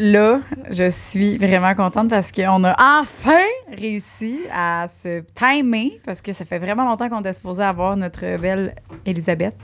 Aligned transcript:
là, 0.00 0.40
je 0.70 0.88
suis 0.88 1.36
vraiment 1.36 1.74
contente 1.74 2.08
parce 2.08 2.32
qu'on 2.32 2.64
a 2.64 2.74
enfin 3.02 3.36
réussi 3.76 4.38
à 4.52 4.86
se 4.88 5.22
timer 5.34 6.00
parce 6.06 6.22
que 6.22 6.32
ça 6.32 6.44
fait 6.46 6.58
vraiment 6.58 6.86
longtemps 6.86 7.08
qu'on 7.10 7.20
était 7.20 7.34
supposé 7.34 7.62
avoir 7.62 7.96
notre 7.96 8.38
belle 8.40 8.74
Elisabeth. 9.04 9.54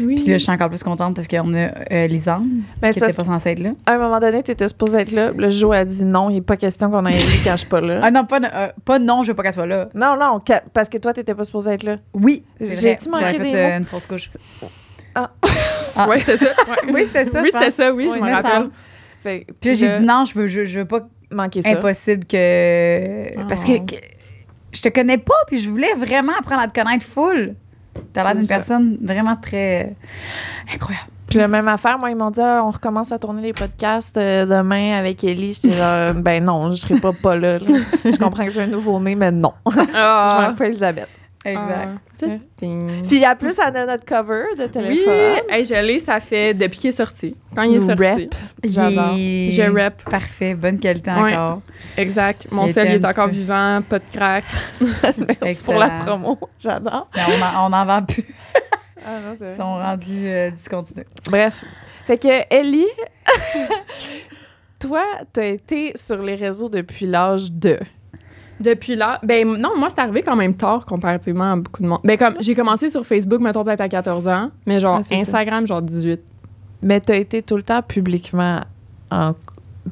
Oui. 0.00 0.14
Puis 0.14 0.24
là, 0.28 0.38
je 0.38 0.42
suis 0.42 0.50
encore 0.52 0.70
plus 0.70 0.82
contente 0.82 1.14
parce 1.14 1.28
qu'on 1.28 1.52
a 1.54 1.68
euh, 1.92 2.06
Lisanne 2.06 2.62
Ben, 2.80 2.90
qui 2.92 2.98
c'est 2.98 3.04
était 3.04 3.14
pas 3.16 3.24
censée 3.24 3.50
être 3.50 3.58
là. 3.60 3.70
qu'à 3.86 3.92
un 3.94 3.98
moment 3.98 4.18
donné, 4.18 4.42
t'étais 4.42 4.66
supposé 4.68 4.98
être 4.98 5.12
là. 5.12 5.30
Le 5.36 5.50
jour 5.50 5.74
a 5.74 5.84
dit 5.84 6.04
non, 6.04 6.30
il 6.30 6.34
n'est 6.36 6.40
pas 6.40 6.56
question 6.56 6.90
qu'on 6.90 7.04
aille 7.04 7.20
quand 7.44 7.52
je 7.52 7.56
suis 7.58 7.66
pas 7.68 7.80
là. 7.82 8.00
Ah 8.02 8.10
non, 8.10 8.24
pas, 8.24 8.40
euh, 8.42 8.68
pas 8.84 8.98
non, 8.98 9.22
je 9.22 9.28
veux 9.28 9.34
pas 9.34 9.42
qu'elle 9.42 9.52
soit 9.52 9.66
là. 9.66 9.88
Non, 9.94 10.16
non, 10.18 10.40
parce 10.72 10.88
que 10.88 10.96
toi, 10.98 11.12
t'étais 11.12 11.34
pas 11.34 11.44
supposé 11.44 11.72
être 11.72 11.82
là. 11.82 11.96
Oui. 12.14 12.42
J'ai-tu 12.60 13.10
manqué 13.10 13.38
des 13.38 13.50
fait, 13.50 13.54
euh, 13.56 13.70
mots? 13.72 13.78
une 13.78 13.84
fausse 13.84 14.06
couche. 14.06 14.30
Ah. 15.14 15.30
Ah. 15.96 16.08
Ouais, 16.08 16.16
c'était 16.18 16.36
ça. 16.38 16.44
Ouais. 16.44 16.92
Oui, 16.92 17.04
c'était 17.06 17.30
ça, 17.30 17.40
Oui, 17.40 17.48
je 17.52 17.58
c'était 17.58 17.70
ça, 17.70 17.92
oui, 17.92 18.08
Oui, 18.10 18.18
je 18.18 18.22
me 18.24 18.30
rappelle. 18.34 18.68
Fait, 19.26 19.46
Puis 19.60 19.70
là, 19.70 19.74
j'ai 19.74 19.88
là, 19.88 19.98
dit 19.98 20.06
non, 20.06 20.24
je 20.24 20.34
veux, 20.38 20.46
je, 20.46 20.64
je 20.64 20.78
veux 20.80 20.84
pas 20.84 21.00
manquer 21.32 21.62
ça. 21.62 21.70
impossible 21.70 22.24
que. 22.26 23.36
Oh. 23.38 23.42
Parce 23.48 23.64
que, 23.64 23.78
que 23.84 23.96
je 24.72 24.80
te 24.82 24.88
connais 24.88 25.18
pas, 25.18 25.34
puis 25.48 25.58
je 25.58 25.68
voulais 25.68 25.94
vraiment 25.94 26.32
apprendre 26.38 26.62
à 26.62 26.68
te 26.68 26.78
connaître 26.80 27.04
full. 27.04 27.54
T'as 28.12 28.22
l'air 28.24 28.36
d'une 28.36 28.46
personne 28.46 28.98
vraiment 29.02 29.36
très 29.36 29.94
incroyable. 30.72 31.06
Puis 31.28 31.38
la 31.38 31.48
même 31.48 31.66
affaire, 31.66 31.98
moi, 31.98 32.10
ils 32.10 32.16
m'ont 32.16 32.30
dit, 32.30 32.40
Ah, 32.40 32.62
on 32.64 32.70
recommence 32.70 33.10
à 33.10 33.18
tourner 33.18 33.42
les 33.42 33.52
podcasts 33.52 34.16
euh, 34.16 34.46
demain 34.46 34.92
avec 34.96 35.24
Ellie. 35.24 35.54
J'étais 35.54 35.74
genre, 35.76 36.14
ben 36.14 36.44
non, 36.44 36.70
je 36.70 36.76
serai 36.76 36.94
pas 37.00 37.12
pas 37.12 37.34
là. 37.36 37.58
là. 37.58 37.64
Je 38.04 38.16
comprends 38.16 38.44
que 38.44 38.50
j'ai 38.50 38.60
un 38.62 38.66
nouveau-né, 38.68 39.16
mais 39.16 39.32
non. 39.32 39.52
Je 39.72 39.80
Ah. 39.94 40.36
m'appelle 40.40 40.54
pas 40.56 40.66
Elisabeth. 40.66 41.08
Exact. 41.46 41.88
Ah. 42.22 42.26
Puis 43.06 43.26
en 43.26 43.36
plus, 43.36 43.54
elle 43.58 43.76
a 43.76 43.86
notre 43.86 44.04
cover 44.04 44.44
de 44.56 44.64
Oui, 44.64 44.70
téléphone. 44.70 45.38
hey, 45.50 45.64
je 45.64 45.74
l'ai, 45.86 45.98
ça 45.98 46.18
fait 46.20 46.54
depuis 46.54 46.78
qu'il 46.78 46.88
est 46.90 46.92
sorti. 46.92 47.36
Quand 47.54 47.64
Tu 47.64 47.70
il 47.70 47.76
est 47.76 47.80
sorti. 47.80 48.02
rap? 48.04 48.34
J'adore. 48.64 49.16
Je 49.16 49.72
rap. 49.80 50.02
Parfait, 50.10 50.54
bonne 50.54 50.78
qualité 50.78 51.10
Ouais. 51.10 51.34
encore. 51.36 51.60
Exact. 51.96 52.46
Mon 52.50 52.66
sel, 52.72 52.86
est 52.88 53.04
encore 53.04 53.26
peu- 53.26 53.32
vivant, 53.32 53.82
pas 53.88 53.98
de 53.98 54.04
crack. 54.12 54.44
Merci 55.42 55.62
pour 55.62 55.74
la 55.74 55.90
promo. 55.90 56.38
J'adore. 56.58 57.08
Mais 57.14 57.22
on, 57.28 57.42
en, 57.42 57.70
on 57.70 57.72
en 57.74 57.86
vend 57.86 58.02
plus. 58.02 58.24
Ah, 59.06 59.20
non, 59.20 59.34
Ils 59.34 59.56
sont 59.56 59.62
rendus 59.74 60.26
euh, 60.26 60.50
discontinus. 60.50 61.06
Bref. 61.30 61.64
Fait 62.06 62.18
que, 62.18 62.28
Ellie, 62.54 62.86
toi, 64.78 65.02
t'as 65.32 65.46
été 65.46 65.92
sur 65.96 66.22
les 66.22 66.34
réseaux 66.34 66.68
depuis 66.68 67.06
l'âge 67.06 67.50
de. 67.50 67.78
Depuis 68.60 68.96
là, 68.96 69.18
ben 69.22 69.46
non, 69.46 69.76
moi, 69.76 69.88
c'est 69.90 70.00
arrivé 70.00 70.22
quand 70.22 70.36
même 70.36 70.54
tard 70.54 70.86
comparativement 70.86 71.52
à 71.52 71.56
beaucoup 71.56 71.82
de 71.82 71.88
monde. 71.88 72.00
Ben 72.04 72.16
comme, 72.16 72.34
j'ai 72.40 72.54
commencé 72.54 72.88
sur 72.88 73.04
Facebook, 73.06 73.40
mettons 73.40 73.64
peut-être 73.64 73.82
à 73.82 73.88
14 73.88 74.26
ans, 74.28 74.50
mais 74.66 74.80
genre 74.80 74.98
Ah, 75.00 75.02
ça. 75.02 75.14
Instagram, 75.14 75.66
genre 75.66 75.82
18. 75.82 76.20
Mais 76.82 77.00
t'as 77.00 77.16
été 77.16 77.42
tout 77.42 77.56
le 77.56 77.62
temps 77.62 77.82
publiquement 77.82 78.60
en. 79.10 79.34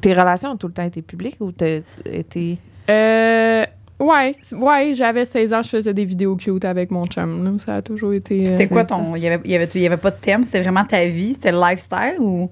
Tes 0.01 0.13
relations 0.13 0.51
ont 0.51 0.57
tout 0.57 0.67
le 0.67 0.73
temps 0.73 0.83
été 0.83 1.01
publiques 1.01 1.37
ou 1.39 1.51
t'as 1.51 1.79
été? 2.05 2.57
Euh. 2.89 3.65
Ouais, 3.97 4.35
ouais, 4.51 4.91
j'avais 4.93 5.23
16 5.23 5.53
ans, 5.53 5.61
je 5.63 5.69
faisais 5.69 5.93
des 5.93 6.03
vidéos 6.03 6.35
cute 6.35 6.65
avec 6.65 6.91
mon 6.91 7.05
chum. 7.07 7.45
là. 7.45 7.51
Ça 7.65 7.75
a 7.77 7.81
toujours 7.81 8.11
été. 8.13 8.41
euh, 8.41 8.45
C'était 8.45 8.67
quoi 8.67 8.83
ton. 8.83 9.15
Il 9.15 9.23
y 9.23 9.27
avait, 9.27 9.39
il 9.45 9.51
y 9.51 9.55
avait, 9.55 9.69
il 9.73 9.81
y 9.81 9.85
avait 9.85 9.95
pas 9.95 10.11
de 10.11 10.17
thème, 10.19 10.43
c'était 10.43 10.61
vraiment 10.61 10.83
ta 10.83 11.05
vie, 11.05 11.33
c'était 11.33 11.53
le 11.53 11.59
lifestyle 11.61 12.15
ou? 12.19 12.49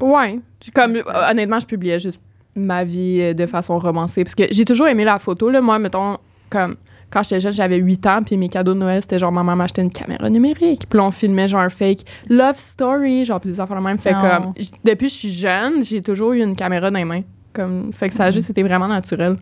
Ouais. 0.00 0.38
Comme, 0.74 0.96
honnêtement, 1.30 1.60
je 1.60 1.66
publiais 1.66 2.00
juste 2.00 2.18
ma 2.56 2.84
vie 2.84 3.18
euh, 3.20 3.34
de 3.34 3.46
façon 3.46 3.78
romancée. 3.78 4.24
Parce 4.24 4.34
que 4.34 4.44
j'ai 4.50 4.64
toujours 4.64 4.86
aimé 4.88 5.04
la 5.04 5.18
photo. 5.18 5.50
Là. 5.50 5.60
Moi, 5.60 5.78
mettons, 5.78 6.18
comme 6.50 6.76
quand 7.10 7.22
j'étais 7.22 7.40
jeune, 7.40 7.52
j'avais 7.52 7.76
8 7.76 8.06
ans, 8.06 8.22
puis 8.24 8.36
mes 8.36 8.48
cadeaux 8.48 8.74
de 8.74 8.78
Noël, 8.80 9.00
c'était 9.00 9.18
genre, 9.20 9.30
maman 9.30 9.54
m'achetait 9.54 9.82
une 9.82 9.90
caméra 9.90 10.28
numérique. 10.30 10.86
Puis 10.88 10.98
là, 10.98 11.04
on 11.04 11.10
filmait 11.12 11.46
genre 11.48 11.60
un 11.60 11.68
fake 11.68 12.00
love 12.28 12.56
story, 12.58 13.24
genre, 13.24 13.40
puis 13.40 13.50
des 13.50 13.60
affaires 13.60 13.76
de 13.78 13.82
même. 13.82 13.98
Fait 13.98 14.14
Oh. 14.16 14.20
comme, 14.20 14.52
depuis 14.84 15.06
que 15.06 15.12
je 15.12 15.18
suis 15.18 15.32
jeune, 15.32 15.84
j'ai 15.84 16.02
toujours 16.02 16.32
eu 16.32 16.40
une 16.42 16.56
caméra 16.56 16.90
dans 16.90 16.98
les 16.98 17.04
mains. 17.04 17.22
Comme, 17.52 17.92
fait 17.92 18.08
que 18.08 18.14
ça 18.14 18.24
a 18.24 18.30
juste 18.32 18.50
été 18.50 18.62
vraiment 18.64 18.88
naturel 18.88 19.36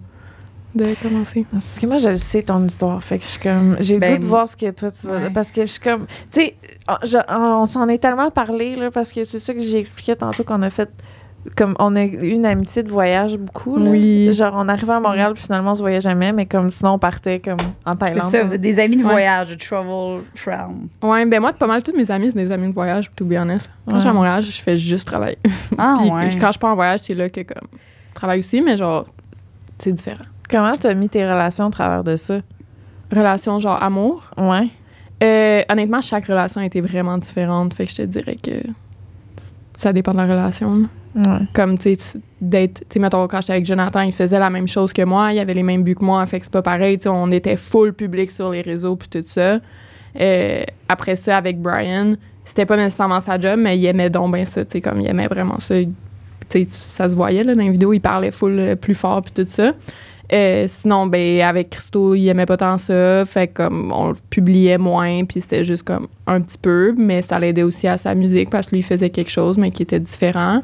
de 0.75 0.85
commencer. 1.03 1.47
Parce 1.51 1.79
que 1.79 1.87
moi, 1.87 1.97
je 1.99 2.09
le 2.11 2.17
sais 2.17 2.43
ton 2.43 2.65
histoire. 2.67 3.03
Fait 3.03 3.19
que 3.19 3.25
je 3.25 3.29
suis 3.29 3.41
comme. 3.41 3.77
J'ai 3.81 3.95
le 3.95 4.01
Ben, 4.01 4.17
goût 4.17 4.23
de 4.23 4.27
voir 4.29 4.49
ce 4.49 4.57
que 4.57 4.71
toi, 4.71 4.91
tu 4.91 5.07
vas. 5.07 5.19
ouais. 5.19 5.31
Parce 5.31 5.51
que 5.51 5.63
je 5.63 5.67
suis 5.73 5.81
comme. 5.81 6.07
Tu 6.31 6.41
sais, 6.41 6.55
on 7.29 7.65
s'en 7.67 7.89
est 7.89 7.99
tellement 7.99 8.31
parlé, 8.31 8.77
là, 8.77 8.91
parce 8.91 9.13
que 9.13 9.25
c'est 9.25 9.39
ça 9.39 9.53
que 9.55 9.61
j'ai 9.61 9.79
expliqué 9.79 10.17
tantôt 10.17 10.45
qu'on 10.45 10.63
a 10.63 10.71
fait. 10.71 10.91
Comme 11.57 11.75
on 11.81 11.97
a 11.97 12.05
eu 12.05 12.29
une 12.29 12.47
amitié 12.47 12.85
de 12.85 12.89
voyage 12.89 13.37
beaucoup. 13.37 13.77
Là. 13.77 13.91
Oui. 13.91 14.33
Genre, 14.33 14.55
on 14.57 14.69
arrivait 14.69 14.93
à 14.93 15.01
Montréal, 15.01 15.33
puis 15.35 15.43
finalement, 15.43 15.73
on 15.73 15.75
se 15.75 15.81
voyait 15.83 16.01
jamais, 16.01 16.33
mais 16.33 16.47
comme 16.47 16.71
sinon, 16.71 16.93
on 16.93 16.99
partait 17.01 17.41
comme 17.41 17.57
en 17.85 17.93
C'est 17.95 17.99
Thaïlande. 17.99 18.31
ça, 18.31 18.45
vous 18.45 18.55
êtes 18.55 18.61
des 18.61 18.79
amis 18.79 18.97
de 18.97 19.03
voyage, 19.03 19.51
de 19.51 19.55
travel, 19.57 20.21
travel. 20.37 20.77
Ouais, 21.03 21.27
ben 21.27 21.41
moi, 21.41 21.53
pas 21.53 21.67
mal 21.67 21.83
tous 21.83 21.97
mes 21.97 22.09
amis, 22.13 22.31
c'est 22.33 22.39
des 22.45 22.53
amis 22.53 22.69
de 22.69 22.75
voyage, 22.75 23.11
to 23.17 23.25
be 23.25 23.33
honest. 23.37 23.69
Quand 23.89 23.97
je 23.97 24.01
suis 24.03 24.09
à. 24.09 24.13
Montréal, 24.13 24.41
je 24.43 24.63
fais 24.63 24.77
juste 24.77 25.07
travailler. 25.07 25.39
Ah, 25.79 25.97
Puis 26.01 26.11
ouais. 26.11 26.39
quand 26.41 26.53
je 26.53 26.59
pars 26.61 26.71
en 26.73 26.75
voyage, 26.77 27.01
c'est 27.01 27.15
là 27.15 27.29
que 27.29 27.41
comme 27.41 27.67
je 28.11 28.15
travaille 28.15 28.39
aussi, 28.41 28.61
mais 28.61 28.77
genre 28.77 29.07
c'est 29.79 29.91
différent. 29.93 30.25
Comment 30.49 30.73
t'as 30.73 30.95
mis 30.95 31.09
tes 31.09 31.25
relations 31.25 31.67
au 31.67 31.71
travers 31.71 32.05
de 32.05 32.15
ça? 32.15 32.39
Relation 33.11 33.59
genre 33.59 33.83
amour? 33.83 34.31
Ouais. 34.37 34.69
Euh, 35.25 35.63
honnêtement, 35.69 36.01
chaque 36.03 36.27
relation 36.27 36.61
a 36.61 36.65
été 36.67 36.81
vraiment 36.81 37.19
différente, 37.19 37.75
fait 37.75 37.87
que 37.87 37.91
je 37.93 37.97
te 37.97 38.03
dirais 38.03 38.37
que 38.41 38.53
ça 39.77 39.93
dépend 39.93 40.13
de 40.13 40.19
la 40.19 40.27
relation. 40.27 40.89
Comme 41.53 41.79
tu 41.79 41.95
sais 41.95 42.19
d'être 42.41 42.81
tu 42.81 42.87
sais 42.95 42.99
mettons 42.99 43.29
quand 43.29 43.41
j'étais 43.41 43.53
avec 43.53 43.67
Jonathan, 43.67 44.01
il 44.01 44.13
faisait 44.13 44.39
la 44.39 44.51
même 44.51 44.67
chose 44.67 44.93
que 44.93 45.03
moi, 45.03 45.33
il 45.33 45.39
avait 45.39 45.55
les 45.55 45.63
mêmes 45.63 45.83
buts 45.83 45.95
que 45.95 46.05
moi, 46.05 46.25
fait 46.27 46.41
que 46.41 46.47
c'est 46.47 46.53
pas 46.53 46.63
pareil, 46.63 46.99
tu 46.99 47.05
sais 47.05 47.09
on 47.09 47.27
était 47.29 47.57
full 47.57 47.93
public 47.93 48.31
sur 48.31 48.51
les 48.51 48.63
réseaux 48.63 48.97
puis 48.97 49.09
tout 49.09 49.23
ça. 49.25 49.61
Euh, 50.21 50.65
après 50.89 51.17
ça 51.17 51.37
avec 51.37 51.61
Brian, 51.61 52.15
c'était 52.45 52.67
pas 52.67 52.77
nécessairement 52.77 53.21
sa 53.21 53.39
job, 53.39 53.59
mais 53.59 53.79
il 53.79 53.85
aimait 53.85 54.11
donc 54.11 54.35
bien 54.35 54.45
ça, 54.45 54.65
tu 54.65 54.73
sais 54.73 54.81
comme 54.81 55.01
il 55.01 55.07
aimait 55.07 55.29
vraiment 55.29 55.61
ça. 55.61 55.75
Tu 56.49 56.65
sais 56.65 56.65
ça 56.65 57.09
se 57.09 57.15
voyait 57.15 57.45
là 57.45 57.55
dans 57.55 57.63
les 57.63 57.71
vidéos, 57.71 57.93
il 57.93 58.01
parlait 58.01 58.31
full 58.31 58.59
euh, 58.59 58.75
plus 58.75 58.95
fort 58.95 59.23
puis 59.23 59.33
tout 59.33 59.49
ça. 59.49 59.73
Euh, 60.33 60.65
sinon, 60.67 61.07
ben, 61.07 61.43
avec 61.43 61.71
Christo, 61.71 62.15
il 62.15 62.27
aimait 62.29 62.47
pas 62.47 62.57
tant 62.57 62.79
ça. 62.79 63.25
Fait 63.27 63.49
comme, 63.49 63.93
on 63.95 64.15
publiait 64.31 64.79
moins, 64.79 65.25
puis 65.25 65.43
c'était 65.43 65.63
juste 65.63 65.83
comme 65.83 66.09
un 66.27 66.41
petit 66.41 66.57
peu, 66.57 66.95
mais 66.97 67.21
ça 67.21 67.39
l'aidait 67.39 67.65
aussi 67.65 67.87
à 67.87 67.99
sa 67.99 68.15
musique 68.15 68.49
parce 68.49 68.69
que 68.69 68.77
lui, 68.77 68.81
il 68.81 68.85
faisait 68.85 69.11
quelque 69.11 69.31
chose, 69.31 69.59
mais 69.59 69.71
qui 69.71 69.83
était 69.83 70.01
différent. 70.01 70.63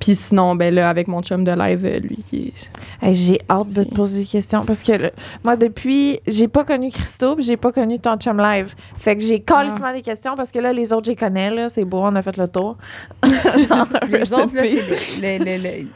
Puis 0.00 0.16
sinon, 0.16 0.54
ben 0.54 0.74
là, 0.74 0.88
avec 0.88 1.08
mon 1.08 1.22
chum 1.22 1.44
de 1.44 1.52
live, 1.52 1.84
euh, 1.84 1.98
lui, 2.00 2.24
qui 2.26 2.54
Hey, 3.02 3.14
j'ai 3.14 3.40
hâte 3.50 3.72
de 3.72 3.84
te 3.84 3.94
poser 3.94 4.22
des 4.22 4.26
questions 4.26 4.64
parce 4.64 4.82
que 4.82 5.12
moi, 5.44 5.56
depuis, 5.56 6.20
j'ai 6.26 6.48
pas 6.48 6.64
connu 6.64 6.90
Christo, 6.90 7.36
j'ai 7.38 7.58
pas 7.58 7.70
connu 7.70 7.98
ton 7.98 8.16
chum 8.16 8.38
live. 8.38 8.74
Fait 8.96 9.14
que 9.14 9.22
j'ai 9.22 9.40
calissement 9.40 9.92
des 9.92 10.00
questions 10.00 10.34
parce 10.36 10.50
que 10.50 10.58
là, 10.58 10.72
les 10.72 10.92
autres, 10.92 11.04
je 11.04 11.10
les 11.10 11.16
connais, 11.16 11.50
là. 11.50 11.68
C'est 11.68 11.84
beau, 11.84 11.98
on 11.98 12.16
a 12.16 12.22
fait 12.22 12.36
le 12.38 12.48
tour. 12.48 12.78
Genre, 13.22 13.86
Les 14.08 14.32
autres, 14.32 14.54
là, 14.54 14.62
c'est 14.64 15.86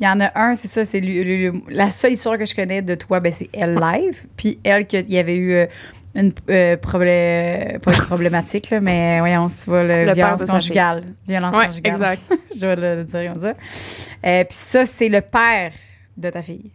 Il 0.00 0.04
y 0.04 0.06
en 0.06 0.20
a 0.20 0.30
un, 0.34 0.54
c'est 0.54 0.68
ça, 0.68 0.84
c'est 0.84 1.00
la 1.70 1.90
seule 1.90 2.12
histoire 2.12 2.36
que 2.36 2.44
je 2.44 2.54
connais 2.54 2.82
de 2.82 2.94
toi, 2.94 3.20
ben, 3.20 3.32
c'est 3.32 3.48
elle 3.54 3.74
live. 3.74 4.26
Puis 4.36 4.58
elle, 4.64 4.86
qu'il 4.86 5.10
y 5.10 5.18
avait 5.18 5.36
eu 5.36 5.52
euh, 5.54 5.66
une 6.14 6.32
euh, 6.50 6.76
problé- 6.76 7.78
pas 7.80 7.92
une 7.92 8.04
problématique, 8.04 8.70
là, 8.70 8.80
mais 8.80 9.18
voyons, 9.18 9.48
c'est 9.48 9.70
pas 9.70 9.82
le, 9.82 10.04
Le 10.06 10.12
violence 10.12 10.44
conjugale. 10.44 11.02
Violence 11.26 11.56
Ouais, 11.56 11.66
conjugale. 11.66 11.92
exact. 11.94 12.22
je 12.56 12.66
vais 12.66 12.76
le, 12.76 12.94
le 12.96 13.04
dire 13.04 13.32
comme 13.32 13.42
ça. 13.42 13.54
Euh, 14.26 14.44
puis 14.44 14.56
ça, 14.56 14.86
c'est 14.86 15.08
le 15.08 15.20
père 15.20 15.72
de 16.16 16.30
ta 16.30 16.40
fille. 16.42 16.70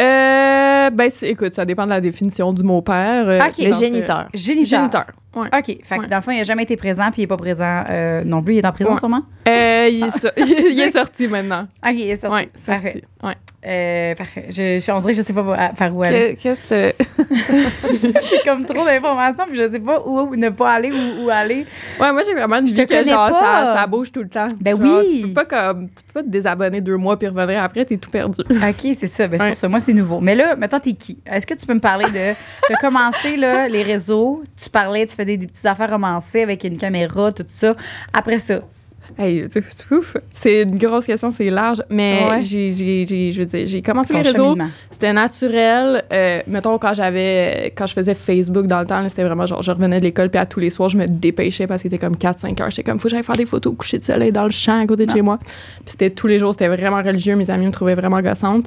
Euh, 0.00 0.90
ben, 0.90 1.10
écoute, 1.22 1.54
ça 1.54 1.64
dépend 1.64 1.84
de 1.84 1.90
la 1.90 2.00
définition 2.00 2.52
du 2.52 2.62
mot 2.62 2.80
père. 2.82 3.28
euh, 3.28 3.38
Ok. 3.38 3.58
dans 3.58 3.64
Le 3.66 3.72
géniteur. 3.72 4.28
Géniteur. 4.34 4.64
Géniteur, 4.80 5.06
ouais. 5.36 5.48
OK. 5.56 5.64
Fait 5.82 5.96
que 5.96 6.00
Ouais. 6.02 6.06
dans 6.08 6.16
le 6.16 6.22
fond, 6.22 6.30
il 6.30 6.38
n'a 6.38 6.44
jamais 6.44 6.62
été 6.64 6.76
présent, 6.76 7.10
puis 7.10 7.22
il 7.22 7.24
n'est 7.24 7.26
pas 7.28 7.36
présent 7.36 7.84
euh, 7.90 8.22
non 8.24 8.42
plus. 8.42 8.54
Il 8.54 8.58
est 8.58 8.66
en 8.66 8.72
prison, 8.72 8.92
Ouais. 8.92 8.98
sûrement? 8.98 9.22
Euh, 9.48 9.88
il, 9.90 10.04
est 10.04 10.18
so- 10.18 10.28
il 10.36 10.80
est 10.80 10.92
sorti 10.92 11.28
maintenant. 11.28 11.66
OK, 11.84 11.92
il 11.94 12.10
est 12.10 12.16
sorti. 12.16 12.34
Ouais, 12.36 12.50
parfait. 12.66 12.92
sorti. 12.92 13.04
Ouais. 13.24 13.34
Euh, 13.64 14.14
parfait. 14.16 14.46
Je, 14.48 14.80
je, 14.84 14.90
on 14.92 14.98
dirait 15.00 15.12
que 15.12 15.18
je 15.20 15.22
sais 15.24 15.32
pas 15.32 15.44
par- 15.44 15.74
par 15.74 15.96
où 15.96 16.02
aller. 16.02 16.34
Que- 16.34 16.42
Qu'est-ce 16.42 16.64
que 16.64 16.92
J'ai 18.28 18.38
comme 18.44 18.64
trop 18.64 18.84
d'informations, 18.84 19.44
puis 19.48 19.56
je 19.56 19.70
sais 19.70 19.78
pas 19.78 20.00
où 20.04 20.34
ne 20.34 20.48
pas 20.48 20.72
aller 20.72 20.90
ou 20.90 21.24
où 21.26 21.30
aller. 21.30 21.66
Ouais, 22.00 22.12
moi, 22.12 22.22
j'ai 22.26 22.34
vraiment 22.34 22.56
une 22.58 22.66
te 22.66 22.82
que 22.82 23.04
genre, 23.08 23.28
ça, 23.30 23.74
ça 23.76 23.86
bouge 23.86 24.10
tout 24.10 24.22
le 24.22 24.28
temps. 24.28 24.48
Ben 24.60 24.76
Genre, 24.80 25.00
oui. 25.04 25.20
Tu 25.22 25.28
peux 25.28 25.34
pas 25.34 25.44
comme, 25.44 25.88
tu 25.88 26.04
peux 26.06 26.12
pas 26.14 26.22
te 26.22 26.28
désabonner 26.28 26.80
deux 26.80 26.96
mois 26.96 27.16
puis 27.18 27.28
revenir 27.28 27.62
après, 27.62 27.84
t'es 27.84 27.96
tout 27.98 28.10
perdu. 28.10 28.40
OK, 28.50 28.94
c'est 28.94 29.06
ça. 29.06 29.28
Ben, 29.28 29.38
c'est 29.38 29.44
Ouais. 29.44 29.48
pour 29.50 29.56
ça. 29.58 29.68
Moi, 29.68 29.80
c'est 29.80 29.92
nouveau. 29.92 30.20
Mais 30.20 30.34
là, 30.34 30.56
maintenant, 30.56 30.80
t'es 30.80 30.94
qui? 30.94 31.18
Est-ce 31.24 31.46
que 31.46 31.54
tu 31.54 31.64
peux 31.66 31.74
me 31.74 31.80
parler 31.80 32.06
de. 32.06 32.34
Tu 32.66 32.72
as 32.72 32.76
commencé, 32.80 33.36
là, 33.36 33.68
les 33.68 33.82
réseaux? 33.84 34.42
Tu 34.62 34.68
parlais, 34.70 35.06
tu 35.06 35.14
des, 35.24 35.36
des 35.36 35.46
petites 35.46 35.66
affaires 35.66 35.90
romancées 35.90 36.42
avec 36.42 36.64
une 36.64 36.78
caméra, 36.78 37.32
tout 37.32 37.44
ça. 37.48 37.76
Après 38.12 38.38
ça. 38.38 38.62
Hey, 39.18 39.44
ouf, 39.90 40.16
c'est 40.32 40.62
une 40.62 40.78
grosse 40.78 41.06
question, 41.06 41.32
c'est 41.36 41.50
large, 41.50 41.82
mais 41.90 42.24
Ouais. 42.30 42.40
j'ai, 42.40 42.70
je 43.32 43.38
veux 43.40 43.46
dire, 43.46 43.66
j'ai 43.66 43.82
commencé 43.82 44.12
ton 44.12 44.20
les 44.20 44.28
réseaux, 44.30 44.56
c'était 44.90 45.12
naturel. 45.12 46.04
Euh, 46.12 46.40
mettons, 46.46 46.78
quand 46.78 46.94
j'avais, 46.94 47.72
quand 47.76 47.86
je 47.86 47.94
faisais 47.94 48.14
Facebook 48.14 48.66
dans 48.66 48.80
le 48.80 48.86
temps, 48.86 49.06
c'était 49.08 49.24
vraiment 49.24 49.46
genre, 49.46 49.62
je 49.62 49.70
revenais 49.70 49.98
de 49.98 50.04
l'école, 50.04 50.30
puis 50.30 50.38
à 50.38 50.46
tous 50.46 50.60
les 50.60 50.70
soirs, 50.70 50.88
je 50.88 50.96
me 50.96 51.06
dépêchais 51.06 51.66
parce 51.66 51.82
qu'il 51.82 51.92
était 51.92 52.04
comme 52.04 52.16
4-5 52.16 52.60
heures. 52.62 52.70
J'étais 52.70 52.82
comme, 52.84 52.98
faut 52.98 53.08
que 53.08 53.14
j'aille 53.14 53.22
faire 53.22 53.36
des 53.36 53.46
photos 53.46 53.72
au 53.72 53.76
coucher 53.76 53.98
de 53.98 54.04
soleil 54.04 54.32
dans 54.32 54.44
le 54.44 54.50
champ 54.50 54.80
à 54.80 54.86
côté 54.86 55.04
de 55.06 55.10
Non. 55.10 55.16
chez 55.16 55.22
moi. 55.22 55.38
Puis 55.42 55.52
c'était 55.86 56.10
tous 56.10 56.26
les 56.26 56.38
jours, 56.38 56.52
c'était 56.52 56.68
vraiment 56.68 57.02
religieux. 57.02 57.36
Mes 57.36 57.50
amis 57.50 57.66
me 57.66 57.72
trouvaient 57.72 57.94
vraiment 57.94 58.20
gossante. 58.20 58.66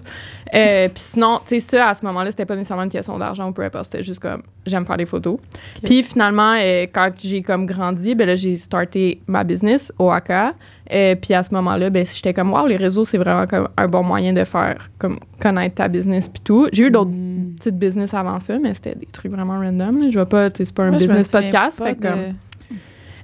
Euh, 0.54 0.88
puis 0.94 1.04
sinon, 1.04 1.40
tu 1.48 1.60
sais, 1.60 1.78
ça, 1.78 1.90
à 1.90 1.96
ce 1.96 2.06
moment-là, 2.06 2.32
c'était 2.32 2.46
pas 2.46 2.56
nécessairement 2.56 2.84
une 2.84 2.90
question 2.90 3.18
d'argent 3.18 3.50
ou 3.50 3.52
peu 3.52 3.64
importe. 3.64 3.86
C'était 3.86 4.04
juste 4.04 4.20
comme, 4.20 4.44
j'aime 4.66 4.86
faire 4.86 4.98
des 4.98 5.06
photos. 5.06 5.38
Puis 5.84 6.04
finalement, 6.04 6.54
euh, 6.60 6.86
quand 6.94 7.10
j'ai 7.18 7.42
comme 7.42 7.66
grandi, 7.66 8.16
ben 8.16 8.28
là, 8.28 8.36
j'ai 8.36 8.58
starté 8.58 9.22
ma 9.28 9.44
business, 9.44 9.92
OAK. 10.00 10.32
Avocat. 10.36 10.54
Et 10.90 11.16
puis 11.20 11.34
à 11.34 11.44
ce 11.44 11.54
moment-là, 11.54 11.90
ben, 11.90 12.06
j'étais 12.06 12.34
comme, 12.34 12.54
wow, 12.54 12.68
les 12.68 12.78
réseaux, 12.78 13.04
c'est 13.06 13.18
vraiment 13.18 13.46
comme 13.48 13.68
un 13.78 13.88
bon 13.88 14.04
moyen 14.04 14.34
de 14.34 14.44
faire, 14.44 14.90
comme, 15.00 15.20
connaître 15.42 15.76
ta 15.76 15.88
business 15.88 16.30
puis 16.30 16.42
tout. 16.44 16.68
J'ai 16.72 16.84
eu 16.88 16.92
d'autres 16.92 17.12
Mm. 17.12 17.56
petites 17.58 17.78
business 17.80 18.14
avant 18.14 18.40
ça, 18.40 18.58
mais 18.60 18.74
c'était 18.74 18.96
des 18.96 19.08
trucs 19.12 19.32
vraiment 19.32 19.60
random. 19.60 20.02
là. 20.02 20.10
Je 20.10 20.14
vois 20.16 20.28
pas, 20.30 20.50
c'est 20.54 20.74
pas 20.74 20.84
un 20.84 20.90
Moi, 20.90 20.98
business 20.98 21.32
podcast. 21.32 21.82
Fait 21.84 21.96
de- 21.96 22.02
comme, 22.02 22.20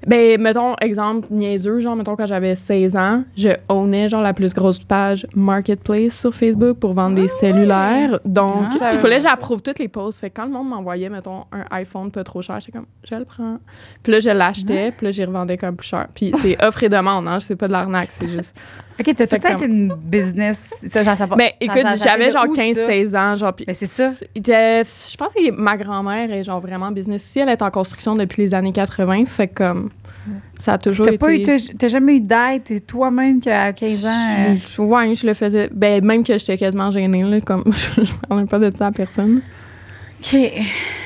ben, 0.08 0.42
mettons, 0.42 0.76
exemple 0.82 1.28
niaiseux, 1.32 1.80
genre, 1.80 1.96
mettons, 1.96 2.16
quand 2.16 2.26
j'avais 2.26 2.56
16 2.56 2.96
ans, 2.96 3.24
je 3.38 3.50
ownais, 3.70 4.10
genre, 4.10 4.22
la 4.22 4.34
plus 4.34 4.54
grosse 4.54 4.80
page 4.80 5.28
Marketplace 5.36 6.20
sur 6.20 6.34
Facebook 6.34 6.78
pour 6.78 6.94
vendre 6.94 7.16
des 7.16 7.28
cellulaires. 7.28 8.20
Donc, 8.26 8.54
Ah. 8.82 8.90
il 8.94 8.98
fallait 9.00 9.18
que 9.18 9.24
j'approuve 9.24 9.62
toutes 9.62 9.80
les 9.80 9.88
posts. 9.88 10.20
Fait 10.20 10.30
que 10.30 10.36
quand 10.38 10.46
le 10.46 10.52
monde 10.52 10.70
m'envoyait, 10.70 11.10
mettons, 11.10 11.46
un 11.52 11.66
iPhone 11.72 12.10
pas 12.12 12.24
trop 12.24 12.42
cher, 12.42 12.60
j'étais 12.60 12.72
comme, 12.72 12.88
je 13.10 13.16
le 13.16 13.26
prends. 13.26 13.58
Puis 14.04 14.12
là, 14.12 14.20
je 14.20 14.30
l'achetais, 14.30 14.92
puis 14.92 15.06
là, 15.06 15.12
j'y 15.12 15.24
revendais 15.24 15.58
comme 15.58 15.76
plus 15.76 15.88
cher. 15.88 16.08
Puis 16.16 16.32
c'est 16.42 16.64
offre 16.64 16.84
et 16.84 16.90
demande, 16.90 17.28
hein, 17.28 17.40
c'est 17.40 17.56
pas 17.56 17.68
de 17.68 17.72
l'arnaque, 17.74 18.10
c'est 18.12 18.28
juste. 18.28 18.56
OK, 19.00 19.16
t'as 19.16 19.26
tout 19.28 19.38
comme- 19.42 19.64
une 19.64 19.94
business. 19.96 20.70
Ça, 20.86 21.04
ça, 21.04 21.16
ça, 21.16 21.28
Mais 21.38 21.56
ça- 21.66 21.74
écoute, 21.80 21.88
j'avais 22.04 22.30
genre 22.32 22.46
où, 22.48 22.54
ça? 22.56 22.62
15-16 22.62 23.16
ans, 23.16 23.36
genre, 23.36 23.54
Ben, 23.66 23.74
c'est 23.74 23.88
ça. 23.88 24.12
je, 24.14 24.22
je 24.42 25.18
pense 25.18 25.34
que 25.34 25.52
ma 25.52 25.78
grand-mère 25.78 26.32
est 26.32 26.44
genre 26.44 26.60
vraiment 26.62 26.92
business 26.92 27.24
aussi. 27.24 27.40
Elle 27.40 27.50
est 27.50 27.62
en 27.62 27.72
construction 27.72 28.16
depuis 28.16 28.44
les 28.44 28.54
années 28.54 28.74
80. 28.74 29.26
Fait 29.26 29.48
que 29.48 29.56
comme 29.56 29.90
ça 30.60 30.74
a 30.74 30.78
toujours 30.78 31.06
T'as 31.06 31.14
été. 31.14 31.18
pas 31.18 31.34
eu, 31.34 31.42
t'as 31.78 31.88
jamais 31.88 32.18
eu 32.18 32.22
d'aide, 32.22 32.62
c'est 32.66 32.86
toi-même 32.86 33.42
qu'à 33.42 33.74
15 33.74 34.06
ans. 34.06 34.10
euh, 34.40 34.56
Je- 34.62 34.76
je- 34.76 34.82
ouais, 34.82 35.16
je 35.16 35.26
le 35.26 35.34
faisais. 35.34 35.70
Ben, 35.74 36.04
même 36.06 36.24
que 36.24 36.38
j'étais 36.38 36.58
quasiment 36.58 36.92
gênée, 36.92 37.24
là, 37.24 37.42
comme 37.42 37.64
je 37.98 38.12
parlais 38.30 38.46
pas 38.46 38.60
de 38.60 38.76
ça 38.76 38.88
à 38.88 38.92
personne. 38.92 39.42
OK. 40.24 40.38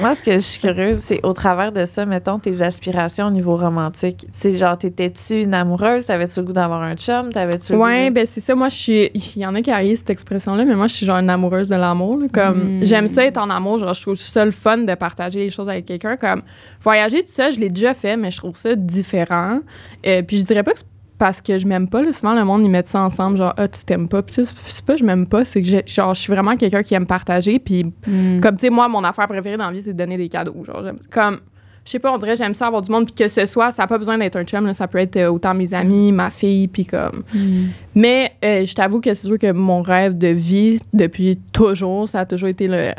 Moi, 0.02 0.14
ce 0.14 0.22
que 0.22 0.32
je 0.34 0.40
suis 0.40 0.60
curieuse, 0.60 0.98
c'est 0.98 1.22
au 1.26 1.32
travers 1.32 1.72
de 1.72 1.86
ça, 1.86 2.06
mettons, 2.06 2.38
tes 2.38 2.62
aspirations 2.62 3.28
au 3.28 3.32
niveau 3.32 3.56
romantique. 3.56 4.26
Tu 4.34 4.40
sais, 4.40 4.56
genre, 4.56 4.78
t'étais-tu 4.78 5.42
une 5.44 5.54
amoureuse? 5.54 6.06
T'avais-tu 6.06 6.40
le 6.42 6.46
goût 6.48 6.54
d'avoir 6.54 6.82
un 6.82 6.96
chum? 6.96 7.32
T'avais-tu 7.32 7.74
le 7.74 7.80
Ouais, 7.80 8.08
goût 8.10 8.14
ben 8.16 8.28
c'est 8.30 8.42
ça. 8.42 8.56
Moi, 8.56 8.68
je 8.70 8.76
suis. 8.76 9.12
Il 9.36 9.42
y 9.42 9.46
en 9.46 9.56
a 9.56 9.62
qui 9.62 9.72
arrivent 9.72 9.98
cette 9.98 10.10
expression-là, 10.10 10.66
mais 10.66 10.76
moi, 10.76 10.88
je 10.88 10.96
suis 10.96 11.06
genre 11.06 11.18
une 11.18 11.30
amoureuse 11.30 11.70
de 11.70 11.76
l'amour. 11.76 12.20
Comme, 12.34 12.80
Mm. 12.80 12.86
j'aime 12.86 13.08
ça 13.08 13.26
être 13.26 13.38
en 13.38 13.50
amour. 13.50 13.78
Genre, 13.80 13.94
je 13.94 14.02
trouve 14.02 14.16
ça 14.16 14.44
le 14.44 14.52
fun 14.52 14.80
de 14.80 14.96
partager 14.96 15.40
les 15.40 15.50
choses 15.50 15.70
avec 15.70 15.86
quelqu'un. 15.86 16.18
Comme, 16.18 16.42
voyager, 16.82 17.22
tout 17.24 17.32
ça, 17.32 17.52
je 17.52 17.60
l'ai 17.60 17.70
déjà 17.70 17.94
fait, 17.94 18.18
mais 18.18 18.32
je 18.32 18.38
trouve 18.38 18.58
ça 18.58 18.76
différent. 18.76 19.60
Euh, 20.06 20.22
puis 20.24 20.40
je 20.40 20.44
dirais 20.44 20.64
pas 20.64 20.74
que 20.74 20.80
c'est 20.80 20.86
parce 21.18 21.42
que 21.42 21.58
je 21.60 21.66
m'aime 21.66 21.88
pas. 21.88 22.02
Là. 22.02 22.12
Souvent, 22.14 22.34
le 22.34 22.44
monde, 22.44 22.64
ils 22.66 22.70
mettent 22.70 22.88
ça 22.88 23.02
ensemble, 23.02 23.38
genre, 23.38 23.54
ah, 23.58 23.68
tu 23.68 23.84
t'aimes 23.86 24.08
pas. 24.10 24.22
Puis 24.22 24.44
c'est 24.46 24.86
pas 24.86 24.96
je 24.98 25.04
m'aime 25.04 25.26
pas, 25.28 25.46
c'est 25.46 25.62
que 25.62 25.68
j'ai- 25.68 25.84
genre, 25.88 26.14
je 26.14 26.22
suis 26.22 26.34
vraiment 26.34 26.56
quelqu'un 26.58 26.84
qui 26.84 26.94
aime 26.94 27.06
partager. 27.08 27.60
Puis 27.60 27.86
Mm. 28.08 28.40
comme, 28.42 28.56
tu 28.56 28.62
sais, 28.62 28.70
moi, 28.70 28.88
mon 28.88 29.04
affaire 29.04 29.28
préférée 29.28 29.58
dans 29.58 29.68
la 29.68 29.72
vie, 29.72 29.82
c'est 29.82 29.94
de 29.94 29.98
donner 29.98 30.18
des 30.18 30.30
cadeaux. 30.30 30.64
Genre, 30.66 30.82
j'aime- 30.84 31.00
comme, 31.12 31.40
je 31.86 31.92
sais 31.92 32.00
pas, 32.00 32.12
on 32.14 32.18
dirait, 32.18 32.36
j'aime 32.36 32.54
ça 32.56 32.68
avoir 32.68 32.82
du 32.82 32.92
monde, 32.92 33.06
puis 33.06 33.14
que 33.14 33.28
ce 33.28 33.46
soit, 33.46 33.72
ça 33.72 33.84
n'a 33.84 33.88
pas 33.88 33.98
besoin 33.98 34.18
d'être 34.18 34.36
un 34.36 34.44
chum, 34.44 34.66
là, 34.66 34.74
ça 34.74 34.88
peut 34.88 34.98
être 34.98 35.16
euh, 35.18 35.30
autant 35.32 35.54
mes 35.54 35.74
amis, 35.74 36.12
ma 36.12 36.32
fille, 36.32 36.68
puis 36.68 36.86
comme. 36.86 37.24
Mm. 37.34 37.66
Mais 37.96 38.32
euh, 38.44 38.66
je 38.66 38.74
t'avoue 38.74 39.00
que 39.02 39.14
c'est 39.14 39.28
sûr 39.28 39.38
que 39.40 39.52
mon 39.52 39.82
rêve 39.84 40.18
de 40.18 40.28
vie, 40.30 40.80
depuis 40.94 41.40
toujours, 41.54 42.10
ça 42.10 42.22
a 42.22 42.26
toujours 42.26 42.50
été 42.50 42.68
le, 42.68 42.92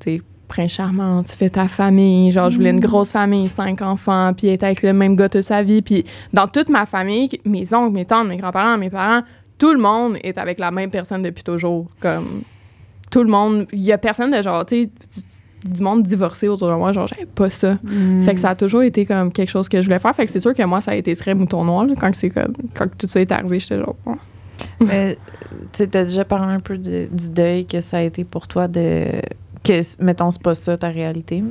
tu 0.00 0.16
sais, 0.18 0.22
prince 0.48 0.72
charmant, 0.72 1.22
tu 1.22 1.32
fais 1.36 1.50
ta 1.50 1.68
famille. 1.68 2.30
Genre, 2.30 2.50
je 2.50 2.56
voulais 2.56 2.70
une 2.70 2.80
grosse 2.80 3.12
famille, 3.12 3.48
cinq 3.48 3.82
enfants, 3.82 4.32
puis 4.36 4.48
être 4.48 4.64
avec 4.64 4.82
le 4.82 4.92
même 4.92 5.14
gars 5.14 5.28
toute 5.28 5.42
sa 5.44 5.62
vie. 5.62 5.82
Puis 5.82 6.04
dans 6.32 6.48
toute 6.48 6.68
ma 6.68 6.86
famille, 6.86 7.28
mes 7.44 7.72
oncles, 7.74 7.92
mes 7.94 8.04
tantes, 8.04 8.28
mes 8.28 8.36
grands-parents, 8.36 8.78
mes 8.78 8.90
parents, 8.90 9.22
tout 9.58 9.72
le 9.72 9.78
monde 9.78 10.16
est 10.22 10.38
avec 10.38 10.58
la 10.58 10.70
même 10.70 10.90
personne 10.90 11.22
depuis 11.22 11.44
toujours. 11.44 11.86
Comme, 12.00 12.42
tout 13.10 13.22
le 13.22 13.30
monde, 13.30 13.66
il 13.72 13.80
y 13.80 13.92
a 13.92 13.98
personne 13.98 14.30
de 14.30 14.42
genre, 14.42 14.66
tu 14.66 14.90
sais, 15.08 15.22
du 15.64 15.82
monde 15.82 16.02
divorcé 16.04 16.46
autour 16.46 16.68
de 16.68 16.74
moi, 16.74 16.92
genre, 16.92 17.06
j'avais 17.08 17.26
pas 17.26 17.50
ça. 17.50 17.78
Mm. 17.82 18.20
Fait 18.22 18.34
que 18.34 18.40
ça 18.40 18.50
a 18.50 18.54
toujours 18.54 18.82
été 18.82 19.04
comme 19.04 19.32
quelque 19.32 19.50
chose 19.50 19.68
que 19.68 19.80
je 19.82 19.86
voulais 19.86 19.98
faire. 19.98 20.14
Fait 20.14 20.24
que 20.24 20.30
c'est 20.30 20.40
sûr 20.40 20.54
que 20.54 20.62
moi, 20.62 20.80
ça 20.80 20.92
a 20.92 20.94
été 20.94 21.16
très 21.16 21.34
mouton 21.34 21.64
noir, 21.64 21.84
là, 21.84 21.94
quand 21.98 22.14
c'est 22.14 22.30
comme, 22.30 22.52
quand 22.74 22.86
tout 22.96 23.06
ça 23.08 23.20
est 23.20 23.32
arrivé, 23.32 23.58
j'étais 23.58 23.78
genre, 23.78 23.96
oh. 24.06 24.14
Mais 24.80 25.16
tu 25.72 25.88
t'as 25.88 26.04
déjà 26.04 26.24
parlé 26.24 26.52
un 26.52 26.60
peu 26.60 26.78
de- 26.78 27.08
du 27.12 27.28
deuil 27.28 27.64
que 27.64 27.80
ça 27.80 27.98
a 27.98 28.02
été 28.02 28.24
pour 28.24 28.48
toi 28.48 28.66
de. 28.68 29.06
Que, 29.64 30.02
mettons, 30.02 30.30
c'est 30.30 30.42
pas 30.42 30.54
ça 30.54 30.76
ta 30.76 30.88
réalité? 30.88 31.42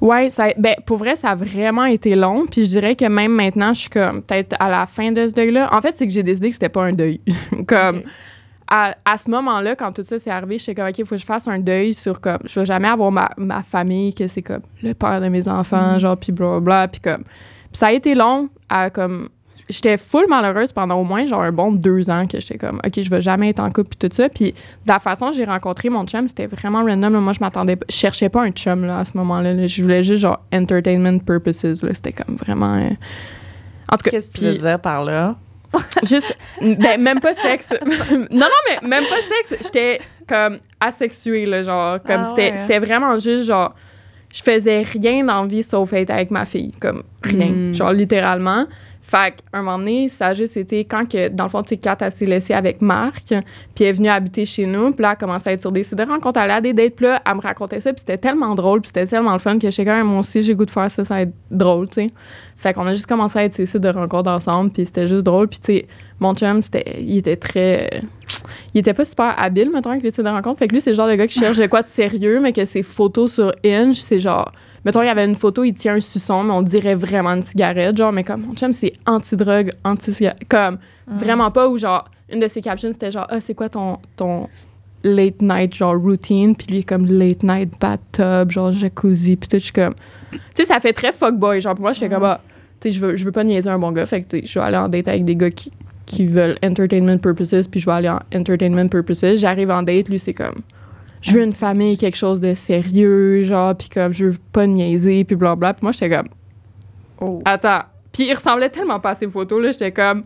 Ouais, 0.00 0.30
ça, 0.30 0.48
ben, 0.58 0.74
pour 0.86 0.98
vrai, 0.98 1.16
ça 1.16 1.30
a 1.30 1.34
vraiment 1.34 1.84
été 1.84 2.14
long. 2.14 2.46
Puis 2.50 2.64
je 2.64 2.70
dirais 2.70 2.96
que 2.96 3.04
même 3.06 3.32
maintenant, 3.32 3.72
je 3.74 3.80
suis 3.80 3.90
comme 3.90 4.22
peut-être 4.22 4.56
à 4.58 4.68
la 4.70 4.86
fin 4.86 5.12
de 5.12 5.28
ce 5.28 5.34
deuil-là. 5.34 5.68
En 5.72 5.80
fait, 5.80 5.96
c'est 5.96 6.06
que 6.06 6.12
j'ai 6.12 6.22
décidé 6.22 6.48
que 6.48 6.54
c'était 6.54 6.68
pas 6.68 6.84
un 6.84 6.92
deuil. 6.92 7.20
comme 7.66 8.02
à, 8.68 8.96
à 9.04 9.18
ce 9.18 9.30
moment-là, 9.30 9.76
quand 9.76 9.92
tout 9.92 10.02
ça 10.02 10.18
s'est 10.18 10.30
arrivé, 10.30 10.58
j'étais 10.58 10.74
comme, 10.74 10.88
OK, 10.88 10.98
il 10.98 11.06
faut 11.06 11.14
que 11.14 11.20
je 11.20 11.26
fasse 11.26 11.46
un 11.48 11.58
deuil 11.58 11.94
sur 11.94 12.20
comme, 12.20 12.40
je 12.44 12.60
vais 12.60 12.66
jamais 12.66 12.88
avoir 12.88 13.12
ma, 13.12 13.30
ma 13.36 13.62
famille, 13.62 14.14
que 14.14 14.26
c'est 14.26 14.42
comme 14.42 14.62
le 14.82 14.94
père 14.94 15.20
de 15.20 15.28
mes 15.28 15.48
enfants, 15.48 15.98
genre, 15.98 16.16
puis 16.16 16.32
blablabla. 16.32 16.88
Puis 16.88 17.00
comme, 17.00 17.24
puis 17.24 17.78
ça 17.78 17.88
a 17.88 17.92
été 17.92 18.14
long 18.14 18.48
à 18.68 18.90
comme, 18.90 19.28
j'étais 19.70 19.96
full 19.96 20.26
malheureuse 20.28 20.72
pendant 20.72 20.96
au 20.96 21.04
moins 21.04 21.24
genre 21.26 21.42
un 21.42 21.52
bon 21.52 21.72
deux 21.72 22.10
ans 22.10 22.26
que 22.26 22.38
j'étais 22.40 22.58
comme, 22.58 22.80
OK, 22.86 23.00
je 23.00 23.08
vais 23.10 23.22
jamais 23.22 23.50
être 23.50 23.60
en 23.60 23.70
couple, 23.70 23.96
puis 23.96 24.08
tout 24.08 24.14
ça. 24.14 24.28
Puis 24.28 24.52
de 24.52 24.56
la 24.88 24.98
façon 24.98 25.32
j'ai 25.32 25.44
rencontré 25.44 25.88
mon 25.88 26.04
chum, 26.06 26.28
c'était 26.28 26.46
vraiment 26.46 26.84
random. 26.84 27.12
là. 27.14 27.20
Moi, 27.20 27.32
je 27.32 27.40
m'attendais 27.40 27.78
je 27.88 27.94
cherchais 27.94 28.28
pas 28.28 28.42
un 28.42 28.50
chum, 28.50 28.84
là, 28.84 28.98
à 28.98 29.04
ce 29.04 29.16
moment-là. 29.16 29.54
là. 29.54 29.66
Je 29.66 29.82
voulais 29.82 30.02
juste, 30.02 30.22
genre, 30.22 30.40
entertainment 30.52 31.18
purposes, 31.18 31.82
là. 31.82 31.94
C'était 31.94 32.12
comme 32.12 32.36
vraiment. 32.36 32.74
euh, 32.76 32.90
En 33.90 33.96
tout 33.96 34.04
cas, 34.04 34.10
Qu'est-ce 34.10 34.32
que 34.32 34.38
tu 34.38 34.44
veux 34.44 34.54
dire 34.58 34.80
par 34.80 35.04
là? 35.04 35.36
Juste, 36.04 36.36
ben, 36.60 37.00
même 37.02 37.18
pas 37.18 37.34
sexe. 37.34 37.68
non, 38.12 38.26
non, 38.30 38.46
mais 38.82 38.88
même 38.88 39.02
pas 39.04 39.48
sexe. 39.48 39.60
J'étais 39.64 40.00
comme 40.28 40.58
asexuée, 40.80 41.46
là, 41.46 41.62
genre, 41.62 42.00
comme 42.02 42.20
Ah 42.22 42.26
c'était 42.26 42.50
ouais. 42.52 42.56
c'était 42.56 42.78
vraiment 42.78 43.18
juste, 43.18 43.44
genre, 43.46 43.74
je 44.32 44.40
faisais 44.42 44.82
rien 44.82 45.24
dans 45.24 45.42
la 45.42 45.46
vie 45.48 45.64
sauf 45.64 45.92
être 45.92 46.10
avec 46.10 46.30
ma 46.30 46.44
fille, 46.44 46.72
comme 46.80 47.02
rien, 47.24 47.48
Mm. 47.50 47.74
genre, 47.74 47.92
littéralement. 47.92 48.66
Fait 49.06 49.34
qu'à 49.36 49.58
un 49.58 49.62
moment 49.62 49.78
donné, 49.78 50.08
ça 50.08 50.28
a 50.28 50.34
juste 50.34 50.56
été 50.56 50.86
quand 50.86 51.06
que, 51.06 51.28
dans 51.28 51.44
le 51.44 51.50
fond, 51.50 51.62
Kat, 51.62 51.98
elle 52.00 52.10
s'est 52.10 52.24
laissée 52.24 52.54
avec 52.54 52.80
Marc, 52.80 53.26
puis 53.26 53.36
elle 53.80 53.86
est 53.86 53.92
venue 53.92 54.08
habiter 54.08 54.46
chez 54.46 54.64
nous, 54.64 54.92
puis 54.92 55.02
là, 55.02 55.08
elle 55.08 55.12
a 55.12 55.16
commencé 55.16 55.50
à 55.50 55.52
être 55.52 55.60
sur 55.60 55.72
des 55.72 55.82
sites 55.82 55.98
de 55.98 56.04
rencontres, 56.04 56.40
elle 56.40 56.50
à 56.50 56.62
des 56.62 56.72
dates, 56.72 56.94
puis 56.94 57.04
là, 57.04 57.20
elle 57.26 57.34
me 57.34 57.42
racontait 57.42 57.80
ça, 57.80 57.92
puis 57.92 58.00
c'était 58.00 58.16
tellement 58.16 58.54
drôle, 58.54 58.80
puis 58.80 58.88
c'était 58.88 59.06
tellement 59.06 59.34
le 59.34 59.40
fun 59.40 59.58
que 59.58 59.84
même, 59.84 60.06
moi 60.06 60.20
aussi, 60.20 60.42
j'ai 60.42 60.54
goût 60.54 60.64
de 60.64 60.70
faire 60.70 60.90
ça, 60.90 61.04
ça 61.04 61.16
va 61.16 61.20
être 61.20 61.34
drôle, 61.50 61.88
tu 61.88 61.94
sais. 61.96 62.06
Fait 62.56 62.72
qu'on 62.72 62.86
a 62.86 62.94
juste 62.94 63.04
commencé 63.04 63.38
à 63.38 63.44
être 63.44 63.52
ces 63.52 63.66
sites 63.66 63.82
de 63.82 63.90
rencontres 63.90 64.30
ensemble, 64.30 64.70
puis 64.70 64.86
c'était 64.86 65.06
juste 65.06 65.24
drôle, 65.24 65.48
puis 65.48 65.58
tu 65.58 65.66
sais, 65.66 65.86
mon 66.18 66.34
chum, 66.34 66.62
c'était, 66.62 67.02
il 67.02 67.18
était 67.18 67.36
très. 67.36 68.00
il 68.72 68.80
était 68.80 68.94
pas 68.94 69.04
super 69.04 69.34
habile, 69.36 69.70
mettons, 69.70 69.90
avec 69.90 70.02
les 70.02 70.12
sites 70.12 70.24
de 70.24 70.30
rencontres. 70.30 70.60
Fait 70.60 70.68
que 70.68 70.72
lui, 70.72 70.80
c'est 70.80 70.90
le 70.90 70.96
genre 70.96 71.08
de 71.08 71.14
gars 71.14 71.26
qui 71.26 71.38
cherche 71.38 71.58
de 71.58 71.66
quoi 71.66 71.82
de 71.82 71.88
sérieux, 71.88 72.40
mais 72.40 72.54
que 72.54 72.64
ses 72.64 72.82
photos 72.82 73.34
sur 73.34 73.52
Inge, 73.64 73.96
c'est 73.96 74.20
genre. 74.20 74.50
Mettons, 74.84 75.02
il 75.02 75.06
y 75.06 75.08
avait 75.08 75.24
une 75.24 75.36
photo, 75.36 75.64
il 75.64 75.74
tient 75.74 75.94
un 75.94 76.00
suçon, 76.00 76.44
mais 76.44 76.52
on 76.52 76.62
dirait 76.62 76.94
vraiment 76.94 77.30
une 77.30 77.42
cigarette, 77.42 77.96
genre, 77.96 78.12
mais 78.12 78.22
comme 78.22 78.42
mon 78.42 78.54
chum, 78.54 78.72
c'est 78.72 78.92
anti-drogue, 79.06 79.70
anti-cigarette. 79.82 80.42
Comme, 80.48 80.78
vraiment 81.06 81.50
pas, 81.50 81.68
ou 81.68 81.78
genre, 81.78 82.10
une 82.30 82.40
de 82.40 82.48
ses 82.48 82.60
captions, 82.60 82.92
c'était 82.92 83.10
genre, 83.10 83.26
ah, 83.30 83.40
c'est 83.40 83.54
quoi 83.54 83.68
ton, 83.70 83.98
ton 84.16 84.48
late 85.02 85.40
night, 85.40 85.74
genre, 85.74 85.96
routine? 85.96 86.54
Puis 86.54 86.66
lui, 86.68 86.84
comme, 86.84 87.06
late 87.06 87.42
night 87.42 87.72
bathtub, 87.80 88.50
genre, 88.50 88.72
jacuzzi, 88.72 89.36
puis 89.36 89.48
tout, 89.48 89.58
je 89.58 89.64
suis 89.64 89.72
comme. 89.72 89.94
Tu 90.32 90.38
sais, 90.54 90.64
ça 90.64 90.80
fait 90.80 90.92
très 90.92 91.12
fuckboy. 91.12 91.60
Genre, 91.60 91.74
pour 91.74 91.82
moi, 91.82 91.92
j'étais 91.92 92.14
comme, 92.14 92.24
ah, 92.24 92.40
tu 92.80 92.88
sais, 92.88 92.94
je 92.94 93.00
veux, 93.00 93.16
je 93.16 93.24
veux 93.24 93.32
pas 93.32 93.44
niaiser 93.44 93.70
un 93.70 93.78
bon 93.78 93.92
gars, 93.92 94.04
fait 94.04 94.22
que, 94.22 94.44
je 94.44 94.58
vais 94.58 94.64
aller 94.64 94.76
en 94.76 94.88
date 94.88 95.08
avec 95.08 95.24
des 95.24 95.36
gars 95.36 95.50
qui, 95.50 95.72
qui 96.04 96.26
veulent 96.26 96.58
entertainment 96.62 97.18
purposes, 97.18 97.68
puis 97.68 97.80
je 97.80 97.86
vais 97.86 97.92
aller 97.92 98.10
en 98.10 98.20
entertainment 98.34 98.88
purposes. 98.88 99.40
J'arrive 99.40 99.70
en 99.70 99.82
date, 99.82 100.10
lui, 100.10 100.18
c'est 100.18 100.34
comme, 100.34 100.56
je 101.24 101.32
veux 101.32 101.42
une 101.42 101.52
famille, 101.54 101.96
quelque 101.98 102.16
chose 102.16 102.40
de 102.40 102.54
sérieux, 102.54 103.42
genre, 103.44 103.74
puis 103.74 103.88
comme, 103.88 104.12
je 104.12 104.26
veux 104.26 104.36
pas 104.52 104.66
niaiser, 104.66 105.24
puis 105.24 105.36
blablabla. 105.36 105.74
Puis 105.74 105.82
moi, 105.84 105.92
j'étais 105.92 106.10
comme, 106.16 106.28
Oh. 107.20 107.40
attends. 107.44 107.82
Puis 108.12 108.24
il 108.26 108.34
ressemblait 108.34 108.68
tellement 108.68 109.00
pas 109.00 109.10
à 109.10 109.14
ses 109.14 109.28
photos, 109.28 109.62
là, 109.62 109.72
j'étais 109.72 109.92
comme, 109.92 110.24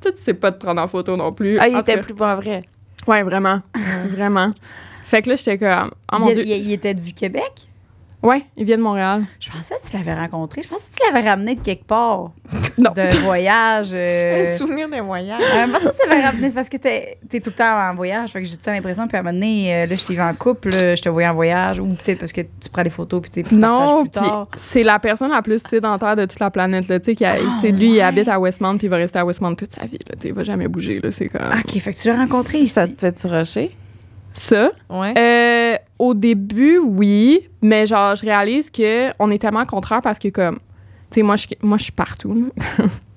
toi, 0.00 0.10
tu 0.12 0.18
sais 0.20 0.34
pas 0.34 0.50
te 0.52 0.64
prendre 0.64 0.80
en 0.80 0.88
photo 0.88 1.16
non 1.16 1.32
plus. 1.32 1.58
Ah, 1.58 1.68
il 1.68 1.76
En 1.76 1.80
était 1.80 1.98
plus 2.00 2.14
pas 2.14 2.34
vrai. 2.36 2.64
Ouais, 3.06 3.22
vraiment. 3.22 3.60
vraiment. 4.10 4.52
Fait 5.04 5.20
que 5.22 5.28
là, 5.30 5.36
j'étais 5.36 5.58
comme, 5.58 5.90
oh 6.12 6.18
mon 6.18 6.28
il, 6.30 6.34
Dieu. 6.34 6.44
il- 6.46 6.66
il 6.68 6.72
était 6.72 6.94
du 6.94 7.12
Québec? 7.12 7.68
Ouais, 8.22 8.44
il 8.56 8.64
vient 8.64 8.76
de 8.78 8.82
Montréal. 8.82 9.24
Je 9.40 9.50
pensais 9.50 9.74
que 9.82 9.88
tu 9.90 9.96
l'avais 9.96 10.14
rencontré. 10.14 10.62
Je 10.62 10.68
pensais 10.68 10.90
que 10.92 10.96
tu 11.04 11.12
l'avais 11.12 11.28
ramené 11.28 11.56
de 11.56 11.60
quelque 11.60 11.84
part. 11.84 12.30
Non. 12.78 12.90
D'un 12.92 13.08
voyage. 13.10 13.90
euh, 13.92 14.42
Un 14.42 14.56
souvenir 14.56 14.88
d'un 14.88 15.02
voyage. 15.02 15.42
Euh, 15.42 15.66
moi, 15.66 15.78
ça, 15.80 15.92
ça 15.92 16.08
va 16.08 16.22
ramener. 16.26 16.48
C'est 16.48 16.54
parce 16.54 16.68
que 16.70 16.78
t'es 16.78 17.18
es 17.30 17.40
tout 17.40 17.50
le 17.50 17.54
temps 17.54 17.90
en 17.90 17.94
voyage. 17.94 18.30
Fait 18.30 18.40
que 18.40 18.46
j'ai 18.46 18.52
tout 18.52 18.60
le 18.62 18.64
temps 18.64 18.72
l'impression. 18.72 19.06
Puis 19.08 19.16
à 19.16 19.20
un 19.20 19.22
moment 19.24 19.34
donné, 19.34 19.74
euh, 19.74 19.86
là, 19.86 19.94
je 19.94 20.04
t'ai 20.04 20.14
vu 20.14 20.22
en 20.22 20.32
couple, 20.32 20.70
là, 20.70 20.94
je 20.94 21.02
te 21.02 21.08
voyais 21.10 21.28
en 21.28 21.34
voyage. 21.34 21.80
Ou 21.80 21.86
peut-être 21.88 22.20
parce 22.20 22.32
que 22.32 22.40
tu 22.40 22.70
prends 22.72 22.82
des 22.82 22.88
photos, 22.90 23.20
puis 23.20 23.30
tu 23.30 23.42
tu 23.44 23.54
Non, 23.54 24.02
plus 24.02 24.10
tard. 24.10 24.48
c'est 24.56 24.82
la 24.84 24.98
personne 24.98 25.30
la 25.32 25.42
plus 25.42 25.60
sédentaire 25.68 26.16
de 26.16 26.24
toute 26.24 26.40
la 26.40 26.50
planète. 26.50 26.88
Là, 26.88 26.98
tu 26.98 27.06
sais, 27.06 27.14
qui 27.14 27.24
a- 27.26 27.36
tu 27.36 27.44
sais, 27.60 27.72
lui, 27.72 27.90
il 27.96 28.00
habite 28.00 28.28
à 28.28 28.40
Westmount, 28.40 28.78
puis 28.78 28.86
il 28.86 28.90
va 28.90 28.96
rester 28.96 29.18
à 29.18 29.26
Westmount 29.26 29.54
toute 29.54 29.72
sa 29.74 29.84
vie. 29.84 29.98
Là, 30.08 30.14
tu 30.14 30.22
sais, 30.22 30.28
il 30.28 30.34
va 30.34 30.42
jamais 30.44 30.68
bouger. 30.68 30.98
Là, 31.02 31.10
c'est 31.12 31.28
comme... 31.28 31.42
Ah, 31.44 31.58
OK, 31.58 31.78
fait 31.78 31.92
que 31.92 31.98
tu 31.98 32.08
l'as 32.08 32.16
rencontré 32.16 32.58
ici. 32.60 32.72
Ça 32.72 32.88
te 32.88 32.98
fait-tu 32.98 33.26
rusher? 33.26 33.70
Ça, 34.32 34.70
Ouais. 34.90 35.14
euh, 35.18 35.76
au 35.98 36.14
début, 36.14 36.78
oui, 36.78 37.48
mais 37.60 37.86
genre, 37.86 38.16
je 38.16 38.22
réalise 38.24 38.70
que 38.70 39.10
on 39.18 39.30
est 39.30 39.38
tellement 39.38 39.64
contraire 39.66 40.00
parce 40.02 40.18
que, 40.18 40.28
comme, 40.28 40.58
tu 41.10 41.16
sais, 41.20 41.22
moi, 41.22 41.36
je, 41.36 41.46
moi, 41.62 41.76
je 41.78 41.82
suis 41.84 41.92
partout. 41.92 42.50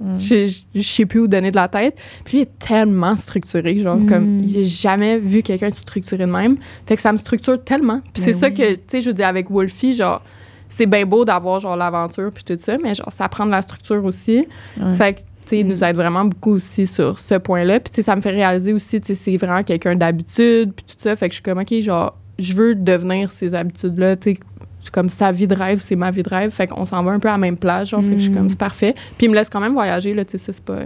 Mm. 0.02 0.20
je, 0.20 0.82
sais 0.82 1.06
plus 1.06 1.22
où 1.22 1.28
donner 1.28 1.52
de 1.52 1.56
la 1.56 1.68
tête. 1.70 1.98
Puis, 2.26 2.40
il 2.40 2.42
est 2.42 2.60
tellement 2.60 3.16
structuré, 3.16 3.80
genre, 3.80 3.96
Mm. 3.98 4.06
comme, 4.08 4.42
j'ai 4.46 4.66
jamais 4.66 5.18
vu 5.18 5.42
quelqu'un 5.42 5.70
de 5.70 5.76
structuré 5.76 6.26
de 6.26 6.32
même. 6.32 6.58
Fait 6.86 6.96
que 6.98 7.02
ça 7.02 7.14
me 7.14 7.18
structure 7.18 7.64
tellement. 7.64 8.02
Puis, 8.14 8.22
c'est 8.24 8.32
Ben 8.32 8.38
ça 8.40 8.48
oui. 8.50 8.54
que, 8.56 8.74
tu 8.76 8.82
sais, 8.88 9.02
je 9.02 9.12
dire, 9.12 9.28
avec 9.28 9.50
Wolfie, 9.50 9.94
genre, 9.94 10.22
c'est 10.68 10.86
bien 10.88 11.06
beau 11.06 11.24
d'avoir, 11.24 11.62
genre, 11.62 11.78
l'aventure, 11.78 12.32
puis 12.34 12.44
tout 12.44 12.58
ça, 12.60 12.78
mais, 12.78 12.94
genre, 12.96 13.14
ça 13.14 13.30
prend 13.30 13.46
de 13.46 13.52
la 13.52 13.62
structure 13.62 14.04
aussi. 14.04 14.46
Ouais. 14.80 14.94
Fait 14.96 15.14
que, 15.14 15.20
il 15.52 15.68
nous 15.68 15.84
aide 15.84 15.96
vraiment 15.96 16.26
beaucoup 16.26 16.52
aussi 16.54 16.88
sur 16.88 17.20
ce 17.20 17.36
point-là. 17.36 17.80
Puis, 17.80 17.92
tu 17.92 17.96
sais, 17.98 18.02
ça 18.04 18.16
me 18.16 18.22
fait 18.22 18.32
réaliser 18.32 18.74
aussi, 18.74 19.00
tu 19.02 19.08
sais, 19.08 19.14
c'est 19.16 19.38
vraiment 19.38 19.64
quelqu'un 19.64 19.96
d'habitude, 19.96 20.74
puis 20.76 20.86
tout 20.86 20.96
ça. 20.98 21.16
Fait 21.16 21.28
que 21.30 21.34
je 21.34 21.38
suis 21.38 21.44
comme, 21.44 21.60
OK, 21.60 21.74
genre, 21.82 22.18
je 22.40 22.54
veux 22.54 22.76
devenir 22.76 23.32
ces 23.32 23.54
habitudes-là, 23.56 24.16
tu 24.18 24.34
sais. 24.34 24.40
c'est 24.82 24.92
Comme 24.94 25.10
sa 25.10 25.32
vie 25.32 25.48
de 25.48 25.56
rêve, 25.56 25.80
c'est 25.82 25.96
ma 25.96 26.12
vie 26.12 26.24
de 26.24 26.30
rêve. 26.30 26.52
Fait 26.52 26.68
qu'on 26.68 26.86
s'en 26.86 27.04
va 27.04 27.12
un 27.12 27.20
peu 27.20 27.28
à 27.30 27.34
la 27.34 27.38
même 27.38 27.58
plage, 27.58 27.90
genre. 27.90 28.02
Fait 28.02 28.10
que 28.12 28.16
je 28.18 28.22
suis 28.24 28.30
Mm. 28.32 28.36
comme, 28.36 28.50
c'est 28.50 28.58
parfait. 28.60 28.94
Puis 29.18 29.28
il 29.28 29.30
me 29.30 29.36
laisse 29.36 29.50
quand 29.50 29.62
même 29.62 29.74
voyager, 29.74 30.14
là, 30.14 30.26
tu 30.26 30.32
sais, 30.32 30.38
ça, 30.38 30.54
c'est 30.54 30.64
pas. 30.64 30.80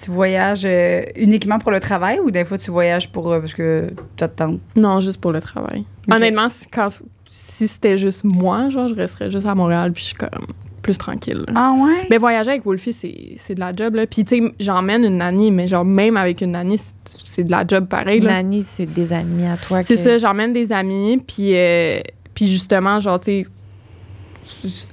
Tu 0.00 0.10
voyages 0.10 0.62
euh, 0.64 1.02
uniquement 1.16 1.58
pour 1.58 1.72
le 1.72 1.80
travail 1.80 2.20
ou 2.20 2.30
des 2.30 2.44
fois 2.44 2.56
tu 2.58 2.70
voyages 2.70 3.10
pour 3.10 3.32
euh, 3.32 3.40
parce 3.40 3.52
que 3.54 3.88
tu 3.90 4.04
te 4.16 4.24
tentes? 4.26 4.60
Non, 4.76 5.00
juste 5.00 5.20
pour 5.20 5.32
le 5.32 5.40
travail. 5.40 5.84
Honnêtement, 6.08 6.48
si, 6.48 6.68
quand, 6.68 6.88
si 7.28 7.66
c'était 7.66 7.96
juste 7.96 8.22
moi, 8.22 8.70
genre, 8.70 8.86
je 8.86 8.94
resterais 8.94 9.30
juste 9.30 9.46
à 9.46 9.54
Montréal, 9.56 9.90
puis 9.92 10.02
je 10.02 10.06
suis 10.08 10.14
comme 10.16 10.46
plus 10.82 10.96
tranquille. 10.98 11.44
là. 11.48 11.52
Ah 11.56 11.72
ouais? 11.76 12.06
Mais 12.10 12.18
voyager 12.18 12.50
avec 12.50 12.64
Wolfie, 12.64 12.92
c'est 13.38 13.54
de 13.54 13.60
la 13.60 13.74
job, 13.74 13.94
là. 13.94 14.06
Puis, 14.06 14.24
tu 14.24 14.38
sais, 14.46 14.54
j'emmène 14.58 15.04
une 15.04 15.18
nanny, 15.18 15.50
mais 15.50 15.66
genre, 15.66 15.84
même 15.84 16.16
avec 16.16 16.40
une 16.40 16.52
nanny, 16.52 16.78
c'est- 16.78 17.44
de 17.44 17.50
la 17.50 17.64
job 17.66 17.86
pareil, 17.86 18.20
là. 18.20 18.34
Nani, 18.42 18.62
c'est 18.64 18.86
des 18.86 19.12
amis 19.12 19.46
à 19.46 19.56
toi. 19.56 19.82
C'est 19.82 19.94
que- 19.96 20.00
ça, 20.00 20.18
j'emmène 20.18 20.52
des 20.52 20.72
amis, 20.72 21.22
puis, 21.26 21.54
euh, 21.56 22.00
puis 22.34 22.46
justement, 22.46 22.98
genre, 22.98 23.18
tu 23.20 23.44
sais, 23.44 23.46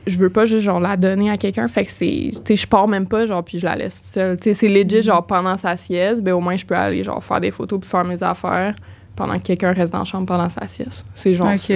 je 0.05 0.17
veux 0.17 0.29
pas 0.29 0.45
juste, 0.45 0.63
genre, 0.63 0.79
la 0.79 0.97
donner 0.97 1.29
à 1.29 1.37
quelqu'un, 1.37 1.67
fait 1.67 1.85
que 1.85 1.91
c'est, 1.91 2.31
tu 2.33 2.39
sais, 2.45 2.55
je 2.55 2.67
pars 2.67 2.87
même 2.87 3.07
pas, 3.07 3.25
genre, 3.25 3.43
puis 3.43 3.59
je 3.59 3.65
la 3.65 3.75
laisse 3.75 3.95
toute 4.01 4.05
seule. 4.11 4.37
Tu 4.37 4.43
sais, 4.43 4.53
c'est 4.53 4.67
legit, 4.69 5.01
genre, 5.01 5.25
pendant 5.25 5.57
sa 5.57 5.75
sieste, 5.77 6.21
ben 6.23 6.33
au 6.33 6.39
moins, 6.39 6.55
je 6.57 6.65
peux 6.65 6.75
aller, 6.75 7.03
genre, 7.03 7.23
faire 7.23 7.41
des 7.41 7.51
photos 7.51 7.79
puis 7.79 7.89
faire 7.89 8.03
mes 8.03 8.21
affaires 8.21 8.75
pendant 9.15 9.35
que 9.37 9.41
quelqu'un 9.43 9.71
reste 9.71 9.91
dans 9.93 9.99
la 9.99 10.05
chambre 10.05 10.25
pendant 10.27 10.49
sa 10.49 10.67
sieste. 10.67 11.05
C'est 11.15 11.33
genre 11.33 11.47
OK. 11.53 11.59
ça. 11.59 11.73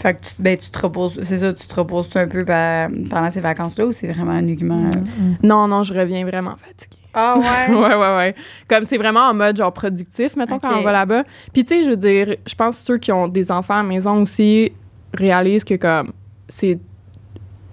Fait 0.00 0.14
que 0.14 0.20
tu, 0.20 0.30
ben, 0.38 0.56
tu 0.56 0.70
te 0.70 0.78
reposes, 0.78 1.22
c'est 1.22 1.36
ça, 1.36 1.52
tu 1.52 1.66
te 1.66 1.74
reposes 1.74 2.08
un 2.14 2.26
peu 2.26 2.44
pendant 2.44 3.30
ces 3.30 3.40
vacances-là 3.40 3.86
ou 3.86 3.92
c'est 3.92 4.10
vraiment 4.10 4.38
uniquement. 4.38 4.88
Mm-mm. 4.88 5.36
Non, 5.42 5.68
non, 5.68 5.82
je 5.82 5.92
reviens 5.92 6.24
vraiment 6.24 6.56
fatiguée. 6.56 6.96
Ah 7.12 7.36
ouais? 7.36 7.74
ouais, 7.74 7.94
ouais, 7.94 8.16
ouais. 8.16 8.34
Comme 8.66 8.86
c'est 8.86 8.96
vraiment 8.96 9.28
en 9.28 9.34
mode 9.34 9.56
genre 9.58 9.72
productif, 9.72 10.36
mettons, 10.36 10.58
quand 10.58 10.78
on 10.78 10.82
va 10.82 10.92
là-bas. 10.92 11.24
Puis, 11.52 11.64
tu 11.64 11.74
sais, 11.74 11.84
je 11.84 11.90
veux 11.90 11.96
dire, 11.96 12.36
je 12.46 12.54
pense 12.54 12.76
que 12.76 12.82
ceux 12.82 12.98
qui 12.98 13.12
ont 13.12 13.28
des 13.28 13.52
enfants 13.52 13.74
à 13.74 13.82
la 13.82 13.88
maison 13.88 14.22
aussi 14.22 14.72
réalisent 15.12 15.64
que, 15.64 15.74
comme, 15.74 16.12
c'est. 16.48 16.78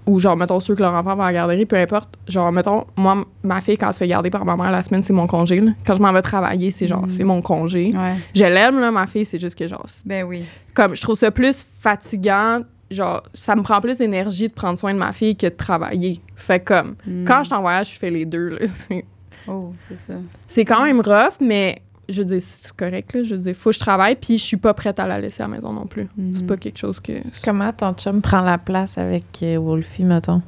Ou 0.08 0.18
genre, 0.18 0.36
mettons, 0.36 0.58
ceux 0.58 0.74
que 0.74 0.80
leur 0.80 0.94
enfant 0.94 1.14
va 1.16 1.24
à 1.24 1.26
la 1.26 1.32
garderie, 1.34 1.66
peu 1.66 1.76
importe. 1.76 2.08
Genre, 2.26 2.50
mettons, 2.50 2.86
moi, 2.96 3.24
ma 3.42 3.60
fille, 3.60 3.76
quand 3.76 3.88
elle 3.88 3.92
se 3.94 3.98
fait 3.98 4.08
garder 4.08 4.30
par 4.30 4.44
ma 4.44 4.56
mère 4.56 4.70
la 4.70 4.80
semaine, 4.82 5.02
c'est 5.02 5.12
mon 5.12 5.26
congé. 5.26 5.60
là. 5.60 5.72
Quand 5.86 5.94
je 5.94 6.00
m'en 6.02 6.12
vais 6.12 6.22
travailler, 6.22 6.70
c'est 6.70 6.86
genre, 6.86 7.06
Mm. 7.06 7.10
c'est 7.10 7.24
mon 7.24 7.42
congé. 7.42 7.90
Ouais. 7.94 8.14
Je 8.34 8.44
l'aime, 8.44 8.80
là, 8.80 8.90
ma 8.90 9.06
fille, 9.06 9.24
c'est 9.26 9.38
juste 9.38 9.56
que, 9.58 9.68
genre, 9.68 9.86
Ben 10.06 10.24
oui. 10.24 10.44
comme, 10.74 10.96
je 10.96 11.02
trouve 11.02 11.16
ça 11.18 11.30
plus 11.30 11.66
fatigant. 11.80 12.60
Genre, 12.90 13.22
ça 13.34 13.54
me 13.54 13.62
prend 13.62 13.82
plus 13.82 13.98
d'énergie 13.98 14.48
de 14.48 14.52
prendre 14.54 14.78
soin 14.78 14.94
de 14.94 14.98
ma 14.98 15.12
fille 15.12 15.36
que 15.36 15.46
de 15.46 15.54
travailler. 15.54 16.22
Fait 16.36 16.58
comme, 16.60 16.94
Mm. 17.06 17.24
quand 17.26 17.40
je 17.40 17.44
suis 17.48 17.54
en 17.54 17.60
voyage, 17.60 17.92
je 17.92 17.98
fais 17.98 18.10
les 18.10 18.24
deux, 18.24 18.48
là. 18.48 18.58
Oh, 19.50 19.72
c'est 19.80 19.96
ça. 19.96 20.12
c'est 20.46 20.64
quand 20.66 20.82
même 20.84 21.00
rough, 21.00 21.36
mais 21.40 21.80
je 22.08 22.22
veux 22.22 22.24
dire, 22.24 22.40
c'est 22.40 22.72
correct, 22.72 23.12
là. 23.14 23.22
Je 23.22 23.34
veux 23.34 23.40
dire, 23.40 23.54
faut 23.54 23.70
que 23.70 23.74
je 23.74 23.80
travaille, 23.80 24.16
puis 24.16 24.38
je 24.38 24.42
suis 24.42 24.56
pas 24.56 24.72
prête 24.74 24.98
à 24.98 25.06
la 25.06 25.20
laisser 25.20 25.42
à 25.42 25.46
la 25.46 25.54
maison 25.54 25.72
non 25.72 25.86
plus. 25.86 26.08
Mhm. 26.16 26.32
C'est 26.34 26.46
pas 26.46 26.56
quelque 26.56 26.78
chose 26.78 27.00
que. 27.00 27.12
Comment 27.44 27.72
ton 27.72 27.92
chum 27.92 28.22
prend 28.22 28.40
la 28.40 28.58
place 28.58 28.96
avec 28.98 29.24
euh, 29.42 29.58
Wolfie, 29.58 30.04
mettons? 30.04 30.42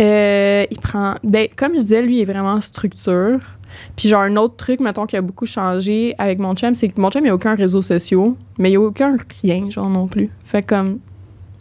Euh, 0.00 0.64
il 0.70 0.80
prend. 0.80 1.16
Ben, 1.24 1.48
comme 1.56 1.74
je 1.74 1.80
disais, 1.80 2.02
lui, 2.02 2.18
il 2.18 2.20
est 2.20 2.32
vraiment 2.32 2.60
structure. 2.60 3.38
Puis, 3.96 4.08
genre, 4.08 4.22
un 4.22 4.36
autre 4.36 4.56
truc, 4.56 4.80
mettons, 4.80 5.06
qui 5.06 5.16
a 5.16 5.20
beaucoup 5.20 5.46
changé 5.46 6.14
avec 6.18 6.38
mon 6.38 6.54
chum, 6.54 6.74
c'est 6.74 6.88
que 6.88 7.00
mon 7.00 7.10
chum, 7.10 7.24
il 7.24 7.30
a 7.30 7.34
aucun 7.34 7.54
réseau 7.54 7.82
social, 7.82 8.32
mais 8.58 8.70
il 8.70 8.76
a 8.76 8.80
aucun 8.80 9.16
rien, 9.42 9.68
genre, 9.70 9.88
non 9.88 10.06
plus. 10.06 10.30
Fait 10.44 10.62
comme. 10.62 11.00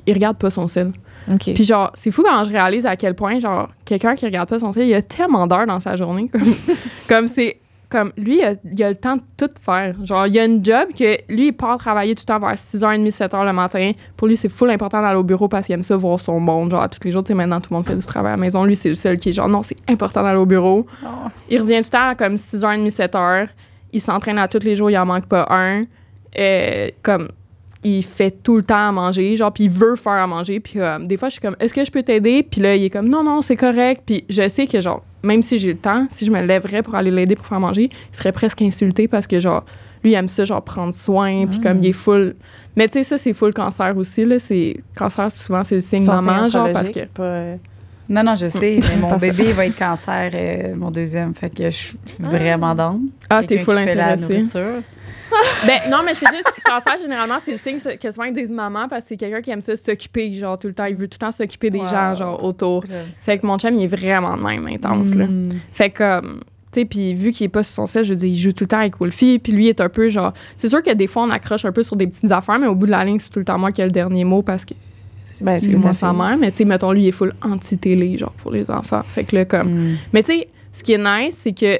Il 0.06 0.13
regarde 0.13 0.38
pas 0.38 0.50
son 0.50 0.68
sel. 0.68 0.91
OK. 1.32 1.53
Puis 1.53 1.63
genre, 1.63 1.91
c'est 1.94 2.10
fou 2.10 2.24
quand 2.24 2.44
je 2.44 2.51
réalise 2.51 2.86
à 2.86 2.96
quel 2.96 3.13
point, 3.13 3.38
genre, 3.39 3.68
quelqu'un 3.86 4.15
qui 4.15 4.25
regarde 4.25 4.50
pas 4.50 4.60
son 4.60 4.72
sel, 4.72 4.88
il 4.88 4.94
a 4.94 5.01
tellement 5.01 5.46
d'heures 5.46 5.68
dans 5.68 5.79
sa 5.79 5.96
journée. 5.96 6.29
Comme, 6.29 6.56
comme 7.08 7.27
c'est. 7.27 7.60
Comme 7.89 8.12
lui, 8.17 8.38
il 8.38 8.43
a, 8.43 8.53
il 8.72 8.84
a 8.84 8.89
le 8.89 8.96
temps 8.96 9.15
de 9.15 9.22
tout 9.36 9.51
faire. 9.62 9.96
Genre, 10.05 10.27
il 10.27 10.34
y 10.34 10.39
a 10.39 10.46
une 10.46 10.63
job 10.63 10.89
que 10.98 11.17
lui, 11.27 11.48
il 11.48 11.53
part 11.53 11.79
travailler 11.79 12.13
tout 12.13 12.22
le 12.22 12.34
temps 12.34 12.39
vers 12.39 12.53
6h30, 12.53 13.10
7h 13.10 13.46
le 13.46 13.51
matin. 13.51 13.91
Pour 14.15 14.27
lui, 14.27 14.38
c'est 14.38 14.50
full 14.50 14.69
important 14.69 15.01
d'aller 15.01 15.17
au 15.17 15.24
bureau 15.24 15.48
parce 15.48 15.65
qu'il 15.65 15.74
aime 15.74 15.81
ça 15.81 15.98
voir 15.98 16.19
son 16.19 16.39
monde. 16.39 16.69
Genre, 16.69 16.88
tous 16.88 17.03
les 17.03 17.12
jours, 17.12 17.24
tu 17.24 17.29
sais, 17.29 17.34
maintenant, 17.34 17.60
tout 17.60 17.69
le 17.72 17.77
monde 17.77 17.88
fait 17.88 17.96
du 17.96 18.05
travail 18.05 18.34
à 18.34 18.36
la 18.36 18.41
maison. 18.41 18.63
Lui, 18.63 18.75
c'est 18.75 18.89
le 18.89 18.96
seul 18.96 19.17
qui 19.17 19.29
est 19.29 19.34
genre, 19.34 19.50
non, 19.50 19.63
c'est 19.63 19.77
important 19.89 20.22
d'aller 20.22 20.38
au 20.38 20.46
bureau. 20.46 20.86
Oh. 21.03 21.08
Il 21.50 21.60
revient 21.60 21.81
tout 21.81 21.88
le 21.88 21.91
temps 21.91 22.10
à 22.10 22.15
comme 22.15 22.36
6h30, 22.36 22.91
7h. 22.91 23.48
Il 23.91 24.01
s'entraîne 24.01 24.38
à 24.38 24.48
tous 24.48 24.60
les 24.60 24.75
jours, 24.75 24.91
il 24.91 24.98
en 24.98 25.08
manque 25.08 25.25
pas 25.25 25.48
un. 25.50 25.86
Euh, 26.38 26.89
comme, 27.01 27.29
il 27.84 28.03
fait 28.03 28.31
tout 28.31 28.58
le 28.58 28.63
temps 28.63 28.89
à 28.89 28.91
manger, 28.91 29.36
genre, 29.36 29.51
puis 29.51 29.65
il 29.65 29.69
veut 29.69 29.96
faire 29.96 30.13
à 30.13 30.27
manger. 30.27 30.60
Puis 30.60 30.79
euh, 30.79 31.00
des 31.00 31.17
fois, 31.17 31.29
je 31.29 31.34
suis 31.34 31.41
comme, 31.41 31.55
est-ce 31.60 31.74
que 31.74 31.84
je 31.84 31.91
peux 31.91 32.03
t'aider? 32.03 32.43
Puis 32.43 32.62
là, 32.62 32.75
il 32.75 32.84
est 32.84 32.89
comme, 32.89 33.08
non, 33.08 33.24
non, 33.24 33.41
c'est 33.41 33.55
correct. 33.55 34.03
Puis 34.05 34.25
je 34.29 34.48
sais 34.48 34.67
que, 34.67 34.81
genre, 34.81 35.03
même 35.24 35.42
si 35.42 35.58
j'ai 35.58 35.74
le 35.74 35.78
temps, 35.78 36.08
si 36.10 36.26
je 36.26 36.32
me 36.32 36.42
lèverais 36.42 36.82
pour 36.84 36.96
aller 36.96 37.12
l'aider 37.12 37.36
pour 37.36 37.46
faire 37.46 37.60
manger, 37.60 37.90
il 37.92 38.16
serait 38.18 38.32
presque 38.32 38.62
insulté 38.62 39.08
parce 39.08 39.28
que, 39.28 39.40
genre, 39.40 39.64
lui, 40.04 40.12
il 40.12 40.16
aime 40.16 40.30
ça, 40.30 40.46
genre, 40.46 40.62
prendre 40.64 40.94
soin, 40.94 41.46
puis 41.48 41.60
Mm. 41.60 41.64
comme 41.64 41.80
il 41.84 41.88
est 41.88 41.94
full. 41.94 42.36
Mais 42.76 42.88
tu 42.88 42.94
sais, 43.00 43.04
ça, 43.04 43.18
c'est 43.18 43.34
full 43.34 43.54
cancer 43.54 43.98
aussi, 43.98 44.24
là. 44.24 44.40
C'est, 44.40 44.78
cancer, 44.96 45.30
souvent, 45.32 45.64
c'est 45.64 45.76
le 45.76 45.82
signe 45.82 46.06
maman, 46.06 46.48
genre, 46.50 46.72
parce 46.72 46.90
que. 46.90 47.06
pas, 47.06 47.24
euh, 47.24 47.56
Non, 48.08 48.24
non, 48.24 48.36
je 48.36 48.48
sais, 48.48 48.80
mais 48.82 48.96
mon 48.98 49.18
bébé 49.18 49.52
va 49.52 49.66
être 49.68 49.78
cancer, 49.78 50.32
euh, 50.34 50.74
mon 50.76 50.90
deuxième. 50.90 51.34
Fait 51.36 51.50
que 51.50 51.66
je 51.70 51.76
suis 51.76 51.98
vraiment 52.18 52.74
down. 52.74 53.02
Ah, 53.30 53.44
t'es 53.44 53.58
full 53.60 53.76
qui 53.76 54.46
Ben 55.67 55.79
non, 55.89 55.98
mais 56.05 56.13
c'est 56.15 56.27
juste 56.36 56.51
cancer 56.65 56.95
généralement 57.01 57.38
c'est 57.43 57.51
le 57.51 57.57
signe 57.57 57.79
que 57.98 58.12
souvent 58.12 58.25
ils 58.25 58.33
disent 58.33 58.50
maman 58.51 58.88
parce 58.89 59.03
que 59.03 59.09
c'est 59.09 59.17
quelqu'un 59.17 59.41
qui 59.41 59.51
aime 59.51 59.62
ça 59.62 59.75
s'occuper 59.75 60.33
genre 60.33 60.57
tout 60.57 60.67
le 60.67 60.74
temps, 60.74 60.86
il 60.86 60.95
veut 60.95 61.07
tout 61.07 61.17
le 61.21 61.25
temps 61.27 61.31
s'occuper 61.31 61.69
des 61.69 61.79
Wow. 61.79 61.88
gens 61.88 62.13
genre 62.15 62.43
autour. 62.43 62.83
Fait 63.24 63.38
que 63.38 63.45
mon 63.45 63.57
chum 63.57 63.75
il 63.75 63.83
est 63.83 63.88
vraiment 63.88 64.36
de 64.38 64.43
même 64.43 64.67
intense 64.67 65.13
là. 65.15 65.25
Mm. 65.27 65.50
Fait 65.71 65.89
que 65.89 65.98
comme 66.19 66.41
tu 66.71 66.81
sais 66.81 66.86
puis 66.86 67.13
vu 67.13 67.31
qu'il 67.31 67.45
est 67.45 67.50
pas 67.50 67.63
sur 67.63 67.74
son 67.74 67.88
set, 67.88 68.03
je 68.03 68.12
veux 68.13 68.19
dire 68.19 68.29
il 68.29 68.36
joue 68.38 68.51
tout 68.51 68.63
le 68.63 68.67
temps 68.69 68.77
avec 68.79 68.98
Wolfie 69.00 69.39
puis 69.39 69.51
lui 69.53 69.67
est 69.69 69.81
un 69.81 69.89
peu 69.89 70.09
genre 70.09 70.33
c'est 70.57 70.69
sûr 70.69 70.81
que 70.83 70.93
des 70.93 71.07
fois 71.07 71.24
on 71.24 71.29
accroche 71.29 71.65
un 71.65 71.71
peu 71.71 71.83
sur 71.83 71.95
des 71.95 72.07
petites 72.07 72.31
affaires 72.31 72.59
mais 72.59 72.67
au 72.67 72.75
bout 72.75 72.86
de 72.86 72.91
la 72.91 73.03
ligne 73.05 73.19
c'est 73.19 73.29
tout 73.31 73.39
le 73.39 73.45
temps 73.45 73.57
moi 73.57 73.71
qui 73.71 73.81
ai 73.81 73.86
le 73.86 73.91
dernier 73.91 74.24
mot 74.24 74.41
parce 74.43 74.65
que 74.65 74.74
Ben, 75.41 75.57
c'est 75.57 75.75
moi 75.75 75.93
sa 75.93 76.13
mère 76.13 76.38
mais 76.38 76.51
tu 76.51 76.57
sais 76.57 76.65
mettons 76.65 76.91
lui 76.91 77.03
il 77.03 77.07
est 77.07 77.12
full 77.12 77.33
anti-télé 77.41 78.17
genre 78.17 78.33
pour 78.33 78.51
les 78.51 78.69
enfants. 78.69 79.03
Fait 79.05 79.24
que 79.24 79.36
là 79.36 79.45
comme 79.45 79.69
Mm. 79.93 79.98
mais 80.13 80.24
tu 80.24 80.31
sais, 80.33 80.48
ce 80.74 80.83
qui 80.83 80.93
est 80.93 80.98
nice, 80.98 81.36
c'est 81.43 81.53
que 81.53 81.79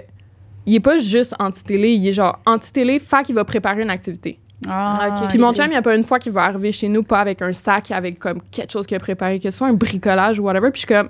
il 0.70 0.76
est 0.76 0.80
pas 0.80 0.98
juste 0.98 1.34
anti-télé, 1.40 1.94
il 1.94 2.08
est 2.08 2.12
genre 2.12 2.40
anti-télé, 2.46 3.00
fait 3.00 3.24
qu'il 3.24 3.36
va 3.36 3.44
préparer 3.46 3.82
une 3.82 3.90
activité. 3.90 4.40
Ah, 4.68 5.16
Ok. 5.22 5.30
Puis 5.30 5.38
mon 5.38 5.54
chum, 5.54 5.68
il 5.68 5.74
y 5.74 5.76
a 5.76 5.82
pas 5.82 5.96
une 5.96 6.04
fois 6.04 6.20
qu'il 6.20 6.32
va 6.34 6.44
arriver 6.44 6.72
chez 6.72 6.90
nous, 6.90 7.02
pas 7.04 7.20
avec 7.22 7.42
un 7.42 7.54
sac, 7.54 7.92
avec 7.92 8.20
comme 8.20 8.40
quelque 8.52 8.72
chose 8.72 8.86
qu'il 8.86 8.98
a 8.98 9.00
préparé, 9.00 9.40
que 9.40 9.50
ce 9.50 9.58
soit 9.58 9.68
un 9.68 9.74
bricolage 9.74 10.38
ou 10.40 10.44
whatever. 10.44 10.70
Puis 10.72 10.82
je 10.82 10.86
suis 10.88 10.96
comme, 10.96 11.10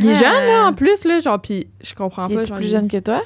il 0.00 0.08
est 0.08 0.14
jeune, 0.14 0.24
là, 0.46 0.66
en 0.68 0.72
plus, 0.72 1.04
là, 1.04 1.20
genre, 1.20 1.40
puis 1.40 1.68
je 1.82 1.94
comprends 1.94 2.26
Il 2.28 2.34
pas. 2.34 2.42
est 2.42 2.46
genre, 2.46 2.56
plus 2.56 2.66
il- 2.66 2.70
jeune 2.70 2.88
que 2.88 2.98
toi? 2.98 3.22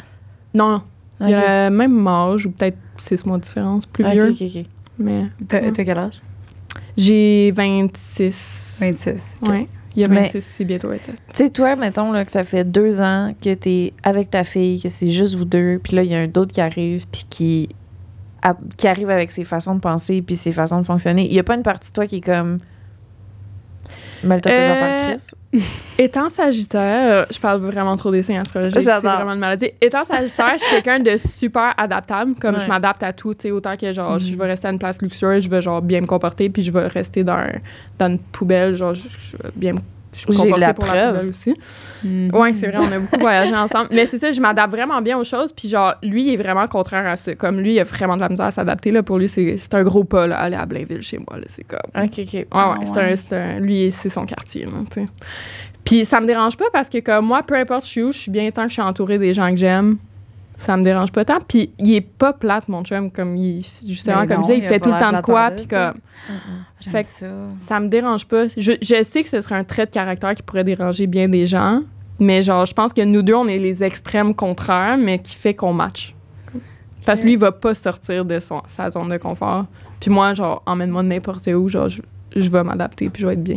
Non, 0.55 0.69
non. 0.71 0.83
Il 1.27 1.35
a 1.35 1.71
même 1.71 2.07
âge, 2.07 2.45
ou 2.47 2.51
peut-être 2.51 2.77
six 2.99 3.25
mois 3.25 3.39
de 3.39 3.43
différence, 3.43 3.87
plus 3.87 4.05
Ok, 4.05 4.13
vieux. 4.13 4.29
ok, 4.31 4.43
ok. 4.43 4.65
Mais 4.99 5.23
T'as 5.49 5.71
t'as 5.73 5.85
quel 5.85 5.99
âge? 5.99 6.21
j'ai 6.97 7.53
26. 7.57 8.77
26. 8.81 9.39
Ouais. 9.43 9.67
Il 9.97 10.03
y 10.03 10.05
a 10.05 10.09
Mais- 10.09 10.25
26, 10.25 10.43
c'est 10.43 10.65
bientôt 10.65 10.89
27. 10.89 11.15
Tu 11.15 11.21
sais, 11.35 11.51
toi, 11.51 11.75
mettons 11.75 12.13
là, 12.13 12.25
que 12.25 12.31
ça 12.31 12.45
fait 12.45 12.65
deux 12.71 13.01
ans 13.01 13.35
que 13.43 13.55
t'es 13.55 13.95
avec 14.03 14.31
ta 14.31 14.45
fille, 14.45 14.81
que 14.81 14.89
c'est 14.91 15.09
juste 15.09 15.35
vous 15.37 15.47
deux, 15.47 15.81
puis 15.83 15.97
là, 15.97 16.03
il 16.03 16.11
y 16.11 16.15
a 16.15 16.19
un 16.19 16.27
d'autre 16.29 16.53
qui 16.53 16.61
arrive, 16.61 17.07
puis 17.11 17.25
qui, 17.31 17.69
qui 18.77 18.87
arrive 18.89 19.09
avec 19.11 19.33
ses 19.33 19.45
façons 19.45 19.75
de 19.75 19.81
penser, 19.81 20.21
puis 20.23 20.37
ses 20.37 20.53
façons 20.53 20.81
de 20.81 20.87
fonctionner. 20.87 21.27
Il 21.27 21.33
y 21.33 21.39
a 21.39 21.43
pas 21.45 21.55
une 21.55 21.63
partie 21.63 21.89
de 21.89 21.95
toi 21.95 22.07
qui 22.07 22.17
est 22.17 22.21
comme. 22.21 22.59
Tes 24.21 24.51
Euh, 24.51 24.73
affaires, 24.73 24.97
Chris. 25.53 25.63
Étant 25.99 26.29
Sagittaire, 26.29 27.23
euh, 27.23 27.25
je 27.33 27.39
parle 27.39 27.61
vraiment 27.61 27.97
trop 27.97 28.11
des 28.11 28.23
signes 28.23 28.39
astrologiques, 28.39 28.83
c'est 28.83 28.99
vraiment 29.01 29.33
une 29.33 29.39
maladie. 29.39 29.71
Étant 29.81 30.05
Sagittaire, 30.05 30.55
je 30.59 30.63
suis 30.65 30.71
quelqu'un 30.71 31.01
de 31.01 31.17
super 31.17 31.73
adaptable, 31.79 32.35
comme 32.41 32.57
Ouais. 32.57 32.61
je 32.63 32.69
m'adapte 32.69 33.03
à 33.03 33.13
tout, 33.13 33.35
tu 33.35 33.43
sais, 33.43 33.51
autant 33.51 33.77
que 33.77 33.91
genre 33.93 34.19
je 34.19 34.33
Mhm. 34.33 34.39
vais 34.39 34.47
rester 34.47 34.69
à 34.69 34.71
une 34.73 34.79
place 34.79 35.01
luxueuse, 35.01 35.45
je 35.45 35.51
vais 35.51 35.63
genre 35.63 35.81
bien 35.81 36.01
me 36.01 36.07
comporter, 36.07 36.49
puis 36.51 36.63
je 36.63 36.71
vais 36.71 36.87
rester 36.89 37.25
dans, 37.25 37.47
dans 37.99 38.07
une 38.11 38.19
poubelle, 38.19 38.77
genre 38.77 38.93
je, 38.95 39.09
je 39.09 39.37
vais 39.37 39.51
bien 39.55 39.73
me 39.75 39.81
J'ai 40.29 40.51
la 40.51 40.73
pour 40.75 40.87
la 40.87 40.93
preuve. 40.93 41.13
poubelle 41.15 41.29
aussi. 41.31 41.55
Mhm. 42.05 42.31
Ouais, 42.35 42.53
c'est 42.53 42.69
vrai, 42.69 42.79
on 42.81 42.93
a 42.93 42.99
beaucoup 42.99 43.21
voyagé 43.21 43.55
ensemble. 43.55 43.89
Mais 43.91 44.07
c'est 44.07 44.19
ça, 44.19 44.33
je 44.33 44.41
m'adapte 44.41 44.73
vraiment 44.73 45.01
bien 45.03 45.19
aux 45.19 45.25
choses. 45.25 45.53
Puis 45.53 45.69
genre, 45.69 45.95
lui, 46.03 46.27
il 46.27 46.35
est 46.35 46.37
vraiment 46.37 46.67
contraire 46.67 47.07
à 47.07 47.17
ça. 47.17 47.35
Comme 47.35 47.61
lui, 47.61 47.75
il 47.75 47.81
a 47.81 47.85
vraiment 47.85 48.17
de 48.17 48.21
la 48.23 48.29
misère 48.29 48.47
à 48.47 48.51
s'adapter. 48.51 48.91
Là, 48.91 49.03
pour 49.03 49.19
lui, 49.19 49.29
c'est 49.29 49.57
c'est 49.59 49.75
un 49.75 49.83
gros 49.83 50.05
pas, 50.05 50.27
là, 50.27 50.39
aller 50.39 50.57
à 50.57 50.67
Blainville 50.67 51.03
chez 51.03 51.19
moi. 51.19 51.39
Là, 51.39 51.45
c'est 51.49 51.65
comme... 51.65 51.79
Ok, 52.05 52.13
ok. 52.19 52.33
Ouais, 52.35 52.47
Ah, 52.51 52.71
ouais, 52.79 52.87
c'est 52.87 52.93
ouais. 52.97 53.13
un, 53.13 53.17
c'est 53.17 53.33
un- 53.33 53.59
Lui, 53.61 53.91
c'est 53.93 54.09
son 54.11 54.25
quartier, 54.27 54.65
là, 54.65 54.71
tu 54.93 55.01
sais. 55.01 55.07
Puis 55.85 56.05
ça 56.05 56.21
me 56.21 56.27
dérange 56.27 56.57
pas 56.57 56.65
parce 56.73 56.89
que, 56.89 56.99
comme 56.99 57.27
moi, 57.27 57.43
peu 57.45 57.55
importe 57.55 57.85
je 57.85 57.91
suis 57.91 58.03
où, 58.03 58.11
je 58.13 58.19
suis 58.19 58.31
bien 58.31 58.51
tant 58.51 58.63
que 58.65 58.69
je 58.69 58.73
suis 58.75 58.83
entourée 58.83 59.19
des 59.19 59.33
gens 59.35 59.51
que 59.51 59.57
j'aime. 59.57 59.99
Ça 60.59 60.77
me 60.77 60.83
dérange 60.83 61.13
pas 61.13 61.25
tant. 61.25 61.39
Puis 61.47 61.71
il 61.79 61.95
est 61.95 62.01
pas 62.01 62.33
plate, 62.33 62.69
mon 62.69 62.83
chum. 62.83 63.11
Comme 63.11 63.37
il, 63.37 63.65
justement, 63.87 64.27
comme 64.27 64.37
non, 64.39 64.43
je 64.43 64.53
disais, 64.53 64.59
il 64.59 64.63
il 64.63 64.67
a 64.67 64.69
fait 64.69 64.81
tout 64.81 64.91
le 64.91 64.99
temps 64.99 65.13
de 65.13 65.21
quoi. 65.21 65.51
Puis 65.51 65.67
comme, 65.67 65.95
Fait 66.81 67.03
que- 67.03 67.09
ça. 67.09 67.27
ça 67.61 67.79
me 67.81 67.89
dérange 67.89 68.27
pas. 68.27 68.45
Je, 68.57 68.73
je 68.81 69.03
sais 69.03 69.23
que 69.23 69.29
ce 69.29 69.41
serait 69.43 69.55
un 69.57 69.65
trait 69.65 69.87
de 69.87 69.91
caractère 69.91 70.35
qui 70.35 70.43
pourrait 70.43 70.65
déranger 70.65 71.07
bien 71.07 71.29
des 71.29 71.47
gens. 71.47 71.83
Mais 72.19 72.41
genre, 72.41 72.65
je 72.65 72.73
pense 72.73 72.95
que 72.95 73.03
nous 73.03 73.21
deux, 73.21 73.35
on 73.35 73.47
est 73.47 73.59
les 73.59 73.85
extrêmes 73.85 74.35
contraires, 74.35 74.97
mais 74.97 75.19
qui 75.19 75.37
fait 75.37 75.53
qu'on 75.55 75.75
match. 75.75 76.15
Parce 77.05 77.21
que 77.21 77.27
lui, 77.27 77.35
il 77.35 77.39
va 77.39 77.53
pas 77.53 77.75
sortir 77.75 78.25
de 78.25 78.41
son, 78.41 78.63
sa 78.67 78.89
zone 78.91 79.09
de 79.11 79.19
confort. 79.19 79.67
Puis 80.01 80.11
moi, 80.11 80.33
genre, 80.33 80.63
emmène-moi 80.67 81.03
n'importe 81.03 81.47
où, 81.49 81.69
genre, 81.69 81.89
je, 81.91 82.01
je 82.35 82.49
vais 82.49 82.63
m'adapter, 82.65 83.11
puis 83.11 83.21
je 83.23 83.27
vais 83.27 83.35
être 83.35 83.43
bien. 83.45 83.57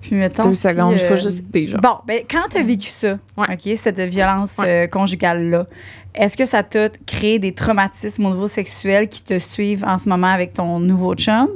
Puis 0.00 0.14
mettons. 0.16 0.44
Deux 0.44 0.52
si, 0.52 0.62
secondes, 0.62 0.92
il 0.94 0.98
faut 0.98 1.12
euh, 1.12 1.16
juste. 1.16 1.44
Déjà. 1.50 1.76
Bon, 1.78 1.96
ben, 2.06 2.22
quand 2.30 2.48
tu 2.50 2.56
as 2.58 2.62
vécu 2.62 2.88
ça, 2.88 3.18
Ouais. 3.36 3.46
OK, 3.52 3.72
cette 3.76 4.00
violence 4.00 4.56
Ouais. 4.58 4.84
euh, 4.84 4.88
conjugale-là, 4.88 5.66
est-ce 6.14 6.36
que 6.36 6.44
ça 6.44 6.62
t'a 6.62 6.88
créé 7.06 7.38
des 7.38 7.52
traumatismes 7.52 8.26
au 8.26 8.30
niveau 8.30 8.48
sexuel 8.48 9.08
qui 9.08 9.22
te 9.22 9.38
suivent 9.38 9.84
en 9.84 9.98
ce 9.98 10.08
moment 10.08 10.26
avec 10.32 10.54
ton 10.54 10.80
nouveau 10.80 11.14
chum? 11.14 11.48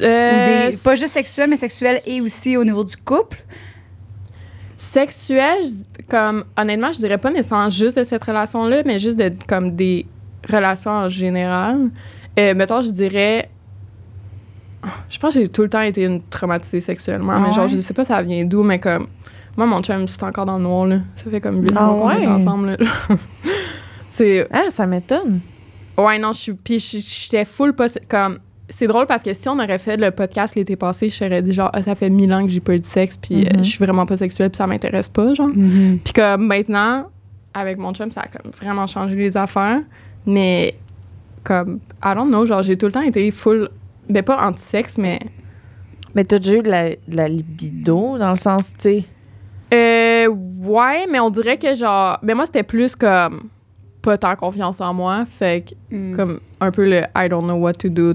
Euh, 0.00 0.68
Ou 0.68 0.70
des, 0.72 0.76
pas 0.78 0.96
juste 0.96 1.12
sexuel, 1.14 1.48
mais 1.50 1.56
sexuel 1.56 2.00
et 2.06 2.20
aussi 2.20 2.56
au 2.56 2.64
niveau 2.64 2.84
du 2.84 2.96
couple? 2.96 3.38
Sexuel, 4.76 5.64
comme 6.08 6.44
honnêtement, 6.58 6.92
je 6.92 6.98
dirais 6.98 7.18
pas 7.18 7.30
nécessairement 7.30 7.70
juste 7.70 7.96
de 7.98 8.04
cette 8.04 8.22
relation-là, 8.22 8.82
mais 8.84 8.98
juste 8.98 9.16
de 9.16 9.32
comme 9.48 9.74
des 9.76 10.06
relations 10.50 10.90
en 10.90 11.08
général. 11.08 11.90
Euh, 12.38 12.54
mettons, 12.54 12.82
je 12.82 12.90
dirais. 12.90 13.48
Je 15.08 15.18
pense 15.18 15.34
que 15.34 15.40
j'ai 15.40 15.48
tout 15.48 15.62
le 15.62 15.70
temps 15.70 15.80
été 15.80 16.04
une 16.04 16.20
traumatisée 16.22 16.80
sexuellement, 16.82 17.32
Ah 17.36 17.40
mais 17.40 17.52
genre, 17.52 17.64
ouais? 17.64 17.70
je 17.70 17.80
sais 17.80 17.94
pas 17.94 18.04
ça 18.04 18.20
vient 18.20 18.44
d'où, 18.44 18.62
mais 18.62 18.78
comme. 18.78 19.06
Moi, 19.56 19.66
mon 19.66 19.82
chum, 19.82 20.06
c'est 20.08 20.22
encore 20.24 20.46
dans 20.46 20.58
le 20.58 20.64
noir, 20.64 20.86
là. 20.86 20.98
Ça 21.16 21.30
fait 21.30 21.40
comme 21.40 21.62
8 21.62 21.72
Ah 21.76 21.86
mois 21.86 21.94
qu'on 22.00 22.08
ouais? 22.18 22.22
est 22.24 22.26
ensemble, 22.26 22.70
là. 22.70 22.76
c'est. 24.10 24.46
Ah, 24.52 24.64
ça 24.70 24.86
m'étonne. 24.86 25.40
Ouais, 25.96 26.18
non, 26.18 26.32
je 26.32 26.38
suis. 26.40 26.52
Puis 26.54 26.78
je- 26.80 26.98
j'étais 26.98 27.44
full 27.44 27.72
pas. 27.74 27.88
Comme. 28.08 28.38
C'est 28.70 28.86
drôle 28.86 29.06
parce 29.06 29.22
que 29.22 29.32
si 29.34 29.46
on 29.48 29.58
aurait 29.58 29.76
fait 29.78 29.96
le 29.98 30.10
podcast 30.10 30.54
l'été 30.56 30.74
passé, 30.74 31.10
je 31.10 31.14
serais 31.14 31.42
dit 31.42 31.52
genre, 31.52 31.70
Ah, 31.74 31.82
ça 31.82 31.94
fait 31.94 32.08
mille 32.08 32.32
ans 32.32 32.42
que 32.44 32.50
j'ai 32.50 32.60
pas 32.60 32.74
eu 32.74 32.80
de 32.80 32.86
sexe, 32.86 33.16
puis 33.16 33.44
euh, 33.44 33.50
Mhm. 33.58 33.64
je 33.64 33.68
suis 33.68 33.78
vraiment 33.84 34.06
pas 34.06 34.16
sexuelle, 34.16 34.48
puis 34.50 34.56
ça 34.56 34.66
m'intéresse 34.66 35.06
pas, 35.08 35.34
genre. 35.34 35.50
Puis 35.52 36.12
comme 36.14 36.46
maintenant, 36.46 37.06
avec 37.52 37.76
mon 37.78 37.92
chum, 37.92 38.10
ça 38.10 38.22
a 38.22 38.26
comme 38.26 38.50
vraiment 38.52 38.86
changé 38.86 39.14
les 39.16 39.36
affaires. 39.36 39.80
Mais 40.26 40.74
comme, 41.44 41.80
I 42.02 42.14
don't 42.14 42.28
know, 42.28 42.46
genre 42.46 42.62
j'ai 42.62 42.76
tout 42.78 42.86
le 42.86 42.92
temps 42.92 43.02
été 43.02 43.30
full, 43.30 43.68
ben 44.08 44.22
pas 44.22 44.42
anti-sexe, 44.48 44.96
mais... 44.96 45.20
Mais 46.14 46.24
t'as 46.24 46.38
déjà 46.38 46.54
eu 46.54 46.62
de 46.62 46.70
la, 46.70 46.90
de 46.90 46.96
la 47.08 47.28
libido, 47.28 48.16
dans 48.18 48.30
le 48.30 48.36
sens, 48.36 48.72
tu 48.72 48.74
sais. 48.78 49.04
Euh, 49.74 50.28
ouais, 50.28 51.06
mais 51.10 51.20
on 51.20 51.30
dirait 51.30 51.58
que 51.58 51.74
genre, 51.74 52.18
ben 52.22 52.34
moi 52.34 52.46
c'était 52.46 52.62
plus 52.62 52.94
comme 52.94 53.48
pas 54.02 54.18
tant 54.18 54.36
confiance 54.36 54.80
en 54.80 54.92
moi, 54.94 55.24
fait 55.38 55.64
que 55.90 55.94
Mm. 55.94 56.16
comme 56.16 56.40
un 56.60 56.70
peu 56.70 56.84
le 56.88 57.02
I 57.16 57.28
don't 57.28 57.44
know 57.44 57.56
what 57.56 57.74
to 57.74 57.88
do 57.88 58.14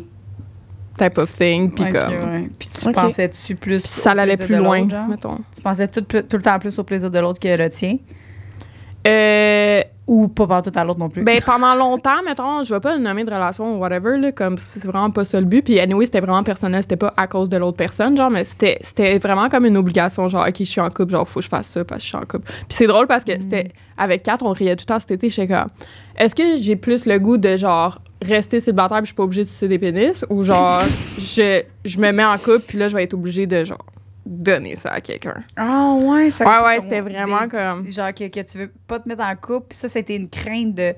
type 0.97 1.17
of 1.17 1.33
thing, 1.33 1.71
puis 1.71 1.85
comme... 1.91 2.11
ouais. 2.11 2.49
Puis 2.59 2.67
tu 2.67 2.91
pensais-tu 2.91 3.55
plus. 3.55 3.79
Puis 3.79 3.89
ça 3.89 4.11
allait 4.11 4.35
plus 4.37 4.55
loin, 4.57 4.85
mettons. 5.09 5.37
Tu 5.55 5.61
pensais 5.61 5.87
tout, 5.87 6.01
tout 6.01 6.37
le 6.37 6.41
temps 6.41 6.59
plus 6.59 6.77
au 6.77 6.83
plaisir 6.83 7.09
de 7.09 7.19
l'autre 7.19 7.39
que 7.39 7.47
le 7.57 7.69
tien? 7.69 7.97
Euh, 9.07 9.81
Ou 10.07 10.27
pas 10.27 10.47
partout 10.47 10.71
à 10.75 10.83
l'autre 10.83 10.99
non 10.99 11.07
plus? 11.09 11.23
Ben, 11.23 11.39
pendant 11.45 11.75
longtemps, 11.75 12.21
mettons, 12.25 12.63
je 12.63 12.73
vais 12.73 12.79
pas 12.79 12.95
le 12.95 13.01
nommer 13.01 13.23
de 13.23 13.29
relation 13.31 13.75
ou 13.75 13.79
whatever, 13.79 14.17
là, 14.17 14.31
comme 14.31 14.57
c'est 14.57 14.83
vraiment 14.85 15.11
pas 15.11 15.23
ça 15.23 15.39
le 15.39 15.45
but. 15.45 15.61
Puis, 15.63 15.79
anyway, 15.79 16.05
c'était 16.05 16.19
vraiment 16.19 16.43
personnel, 16.43 16.81
c'était 16.81 16.95
pas 16.97 17.13
à 17.15 17.27
cause 17.27 17.47
de 17.47 17.57
l'autre 17.57 17.77
personne, 17.77 18.17
genre, 18.17 18.29
mais 18.31 18.43
c'était, 18.43 18.77
c'était 18.81 19.19
vraiment 19.19 19.49
comme 19.49 19.65
une 19.67 19.77
obligation, 19.77 20.27
genre, 20.27 20.45
OK, 20.47 20.55
je 20.59 20.63
suis 20.63 20.81
en 20.81 20.89
couple, 20.89 21.11
genre, 21.11 21.27
faut 21.27 21.39
que 21.39 21.45
je 21.45 21.49
fasse 21.49 21.67
ça 21.67 21.85
parce 21.85 21.99
que 21.99 22.03
je 22.03 22.07
suis 22.07 22.17
en 22.17 22.21
couple. 22.21 22.45
Puis, 22.51 22.65
c'est 22.69 22.87
drôle 22.87 23.05
parce 23.07 23.23
que 23.23 23.33
Mm. 23.33 23.41
c'était, 23.41 23.71
avec 23.97 24.23
Kat, 24.23 24.37
on 24.41 24.51
riait 24.51 24.75
tout 24.75 24.83
le 24.87 24.93
temps 24.93 24.99
cet 24.99 25.11
été, 25.11 25.29
j'étais 25.29 25.47
comme, 25.53 25.67
est-ce 26.17 26.33
que 26.35 26.57
j'ai 26.57 26.75
plus 26.75 27.05
le 27.05 27.19
goût 27.19 27.37
de, 27.37 27.55
genre, 27.55 27.99
rester 28.21 28.59
célibataire 28.59 28.97
puis 28.97 29.05
je 29.05 29.09
suis 29.09 29.15
pas 29.15 29.23
obligée 29.23 29.43
de 29.43 29.47
sucer 29.47 29.67
des 29.69 29.77
pénis 29.79 30.25
ou, 30.29 30.43
genre, 30.43 30.79
je, 31.19 31.61
je 31.85 31.99
me 31.99 32.11
mets 32.11 32.25
en 32.25 32.37
couple 32.37 32.63
puis 32.67 32.77
là, 32.79 32.89
je 32.89 32.95
vais 32.95 33.03
être 33.03 33.13
obligée 33.13 33.45
de, 33.45 33.63
genre, 33.63 33.85
donner 34.29 34.75
ça 34.75 34.91
à 34.91 35.01
quelqu'un. 35.01 35.43
Ah 35.57 35.93
ouais, 35.97 36.29
ça 36.31 36.45
Ouais, 36.47 36.65
ouais, 36.65 36.79
c'était 36.81 37.01
vraiment 37.01 37.41
des- 37.41 37.49
comme, 37.49 37.89
Genre 37.89 38.13
que, 38.13 38.27
que 38.27 38.39
tu 38.41 38.57
veux 38.59 38.71
pas 38.87 38.99
te 38.99 39.09
mettre 39.09 39.23
en 39.23 39.35
couple, 39.35 39.67
puis 39.69 39.77
ça, 39.77 39.87
c'était 39.87 40.15
une 40.15 40.29
crainte 40.29 40.75
de. 40.75 40.93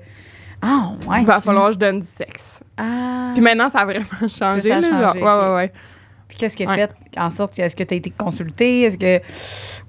Ah 0.60 0.92
ouais. 1.08 1.20
il 1.22 1.26
va 1.26 1.40
falloir 1.40 1.68
que 1.68 1.72
je 1.74 1.78
donne 1.78 2.00
du 2.00 2.06
sexe. 2.06 2.60
Ah. 2.76 3.30
Puis 3.34 3.42
maintenant, 3.42 3.68
ça 3.70 3.80
a 3.80 3.84
vraiment 3.84 4.04
changé, 4.28 4.68
Ça 4.68 4.76
a 4.76 4.80
là, 4.80 5.06
changé, 5.08 5.20
ouais, 5.22 5.30
ouais, 5.48 5.54
ouais. 5.56 5.72
Puis 6.28 6.38
qu'est-ce 6.38 6.56
qui 6.56 6.64
a 6.64 6.68
Ouais. 6.68 6.76
fait? 6.76 6.90
En 7.18 7.30
sorte 7.30 7.56
que 7.56 7.62
est-ce 7.62 7.74
que 7.76 7.82
tu 7.84 7.94
as 7.94 7.96
été 7.96 8.10
consulté? 8.10 8.82
Est-ce 8.82 8.96
que. 8.98 9.20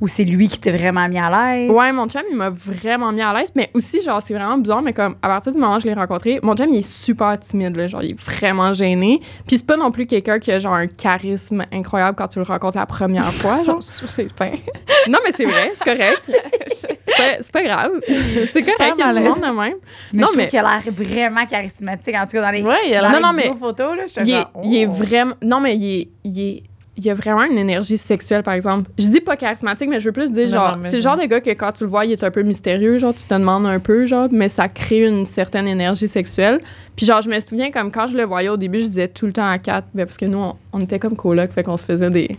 Ou 0.04 0.10
c'est 0.10 0.26
lui 0.26 0.50
qui 0.50 0.60
t'a 0.60 0.72
vraiment 0.74 1.08
mis 1.08 1.18
à 1.18 1.30
l'aise? 1.56 1.72
Ouais, 1.72 1.94
mon 1.94 2.10
chum, 2.10 2.24
il 2.30 2.36
m'a 2.36 2.50
vraiment 2.50 3.14
mis 3.14 3.22
à 3.22 3.34
l'aise. 3.34 3.52
Mais 3.56 3.70
aussi, 3.74 4.02
genre, 4.02 4.22
c'est 4.22 4.34
vraiment 4.34 4.58
bizarre, 4.58 4.82
mais 4.82 4.92
comme, 4.92 5.16
à 5.22 5.30
partir 5.30 5.54
du 5.54 5.58
moment 5.58 5.78
où 5.78 5.80
je 5.80 5.86
l'ai 5.88 5.94
rencontré, 5.94 6.42
mon 6.44 6.58
chum, 6.58 6.68
il 6.72 6.80
est 6.80 6.86
super 6.86 7.40
timide, 7.40 7.78
là. 7.78 7.88
Genre, 7.88 8.04
il 8.04 8.12
est 8.12 8.20
vraiment 8.20 8.74
gêné. 8.74 9.22
Puis 9.48 9.60
c'est 9.60 9.66
pas 9.66 9.78
non 9.78 9.92
plus 9.92 10.06
quelqu'un 10.06 10.40
qui 10.40 10.52
a, 10.52 10.60
genre, 10.60 10.74
un 10.74 10.88
charisme 10.88 11.64
incroyable 11.72 12.18
quand 12.18 12.28
tu 12.28 12.40
le 12.40 12.44
rencontres 12.44 12.78
la 12.78 12.86
première 12.86 13.32
fois, 13.34 13.64
genre. 13.64 13.80
Non, 15.08 15.20
mais 15.24 15.32
c'est 15.32 15.46
vrai, 15.46 15.72
c'est 15.76 15.86
correct. 15.86 16.32
C'est 16.74 16.88
pas, 17.06 17.24
c'est 17.42 17.52
pas 17.52 17.64
grave. 17.64 17.92
C'est 18.06 18.60
Super 18.60 18.76
correct, 18.76 18.96
il 18.98 19.00
y 19.00 19.04
a 19.04 19.14
du 19.14 19.20
monde 19.22 19.38
de 19.40 19.42
même. 19.58 19.74
Mais 20.12 20.22
non, 20.22 20.28
je 20.34 20.38
mais- 20.38 20.48
qu'il 20.50 20.60
a 20.60 20.64
l'air 20.64 20.94
vraiment 20.94 21.46
charismatique. 21.46 22.16
En 22.16 22.26
tout 22.26 22.32
cas, 22.34 22.42
dans 22.42 22.52
les, 22.52 22.62
Ouais, 22.62 22.76
il 22.88 22.94
a 22.96 23.02
dans 23.04 23.10
l'air- 23.12 23.22
Non, 23.22 23.28
non, 23.30 23.34
mais- 23.34 23.52
photos, 23.58 23.96
là, 23.96 24.04
j'étais 24.08 24.22
Il 24.24 24.30
est, 24.32 24.34
genre, 24.34 24.52
il 24.66 24.76
est 24.78 24.86
oh. 24.88 24.92
vraiment. 24.92 25.34
Non, 25.42 25.62
mais 25.62 25.78
il 25.78 26.02
est. 26.02 26.08
Il 26.26 26.40
est 26.40 26.64
il 26.96 27.10
a 27.10 27.16
vraiment 27.16 27.44
une 27.44 27.58
énergie 27.58 27.98
sexuelle, 27.98 28.44
par 28.44 28.54
exemple. 28.54 28.90
Je 29.00 29.08
dis 29.08 29.20
pas 29.20 29.36
charismatique, 29.36 29.90
mais 29.90 30.00
je 30.00 30.06
veux 30.06 30.12
plus 30.12 30.32
dire, 30.32 30.48
genre, 30.48 30.78
c'est 30.84 30.98
le 30.98 31.02
genre 31.02 31.18
de 31.18 31.26
gars 31.26 31.42
que 31.42 31.50
quand 31.50 31.72
tu 31.72 31.86
le 31.86 31.90
vois, 31.90 32.06
il 32.06 32.12
est 32.12 32.24
un 32.24 32.30
peu 32.30 32.44
mystérieux, 32.44 33.00
genre, 33.00 33.16
tu 33.16 33.24
te 33.24 33.34
demandes 33.34 33.66
un 33.66 33.80
peu, 33.80 34.06
genre, 34.06 34.28
mais 34.32 34.48
ça 34.48 34.70
crée 34.70 35.08
une 35.08 35.26
certaine 35.26 35.68
énergie 35.68 36.08
sexuelle. 36.08 36.62
Puis, 36.96 37.08
genre, 37.08 37.22
je 37.22 37.30
me 37.30 37.40
souviens, 37.40 37.72
comme 37.72 37.92
quand 37.92 38.06
je 38.06 38.16
le 38.16 38.24
voyais 38.24 38.50
au 38.50 38.58
début, 38.58 38.80
je 38.80 38.86
disais 38.86 39.08
tout 39.08 39.26
le 39.26 39.34
temps 39.34 39.50
à 39.50 39.58
quatre, 39.58 39.88
ben, 39.96 40.06
parce 40.06 40.18
que 40.18 40.26
nous, 40.26 40.38
on, 40.38 40.56
on 40.72 40.80
était 40.82 41.00
comme 41.00 41.16
coloc, 41.16 41.52
fait 41.52 41.64
qu'on 41.64 41.78
se 41.78 41.86
faisait 41.86 42.12
des. 42.12 42.38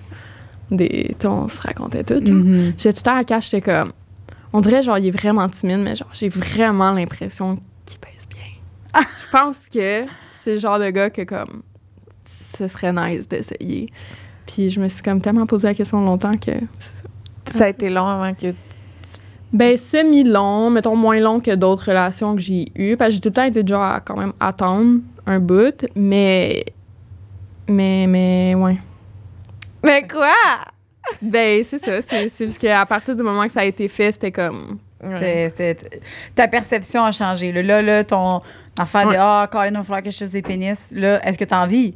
des 0.70 1.16
tu 1.18 1.26
on 1.26 1.48
se 1.48 1.60
racontait 1.60 2.04
tout. 2.04 2.20
Mhm. 2.20 2.74
J'étais 2.78 2.92
tout 2.92 3.00
le 3.00 3.10
temps 3.10 3.16
à 3.16 3.24
quatre, 3.24 3.42
j'étais 3.42 3.60
comme. 3.60 3.92
On 4.52 4.60
dirait, 4.60 4.84
genre, 4.84 4.98
il 4.98 5.08
est 5.08 5.10
vraiment 5.10 5.48
timide, 5.48 5.80
mais 5.80 5.96
genre, 5.96 6.10
j'ai 6.12 6.28
vraiment 6.28 6.92
l'impression 6.92 7.58
qu'il 7.84 7.98
pèse 7.98 8.24
bien. 8.30 9.02
Je 9.02 9.30
pense 9.32 9.58
que 9.66 10.04
c'est 10.32 10.54
le 10.54 10.60
genre 10.60 10.78
de 10.78 10.90
gars 10.90 11.10
que, 11.10 11.22
comme, 11.22 11.62
ce 12.24 12.68
serait 12.68 12.92
nice 12.92 13.28
d'essayer. 13.28 13.90
Puis 14.46 14.70
je 14.70 14.80
me 14.80 14.88
suis 14.88 15.02
comme 15.02 15.20
tellement 15.20 15.46
posé 15.46 15.68
la 15.68 15.74
question 15.74 16.00
longtemps 16.00 16.36
que. 16.36 16.52
Ça 17.46 17.64
a 17.64 17.68
été 17.68 17.90
long 17.90 18.06
avant 18.06 18.34
que. 18.34 18.54
Ben, 19.52 19.76
semi-long, 19.76 20.70
mettons 20.70 20.96
moins 20.96 21.20
long 21.20 21.38
que 21.38 21.54
d'autres 21.54 21.88
relations 21.88 22.34
que 22.34 22.40
j'ai 22.40 22.72
eues. 22.74 22.96
Parce 22.96 23.10
que 23.10 23.14
j'ai 23.14 23.20
tout 23.20 23.28
le 23.28 23.34
temps 23.34 23.44
été 23.44 23.64
genre 23.66 23.82
à 23.82 24.00
quand 24.00 24.16
même 24.16 24.32
attendre 24.40 25.00
un 25.26 25.38
bout, 25.38 25.86
mais. 25.94 26.64
Mais, 27.68 28.06
mais, 28.08 28.54
ouais. 28.54 28.78
Mais 29.82 30.06
quoi? 30.06 30.32
Ben, 31.22 31.62
c'est 31.64 31.78
ça. 31.78 32.02
C'est 32.02 32.28
c'est 32.28 32.46
juste 32.46 32.58
qu'à 32.58 32.84
partir 32.86 33.14
du 33.14 33.22
moment 33.22 33.44
que 33.44 33.52
ça 33.52 33.60
a 33.60 33.64
été 33.64 33.88
fait, 33.88 34.12
c'était 34.12 34.32
comme. 34.32 34.78
Ta 36.34 36.48
perception 36.48 37.04
a 37.04 37.12
changé. 37.12 37.52
Là, 37.52 37.82
là, 37.82 38.04
ton 38.04 38.40
affaire 38.78 39.08
de. 39.08 39.16
Ah, 39.18 39.48
Colin, 39.50 39.68
il 39.68 39.76
va 39.76 39.82
falloir 39.82 40.02
que 40.02 40.10
je 40.10 40.16
fasse 40.16 40.30
des 40.30 40.42
pénis. 40.42 40.90
Là, 40.92 41.26
est-ce 41.26 41.36
que 41.36 41.44
tu 41.44 41.54
as 41.54 41.62
envie? 41.62 41.94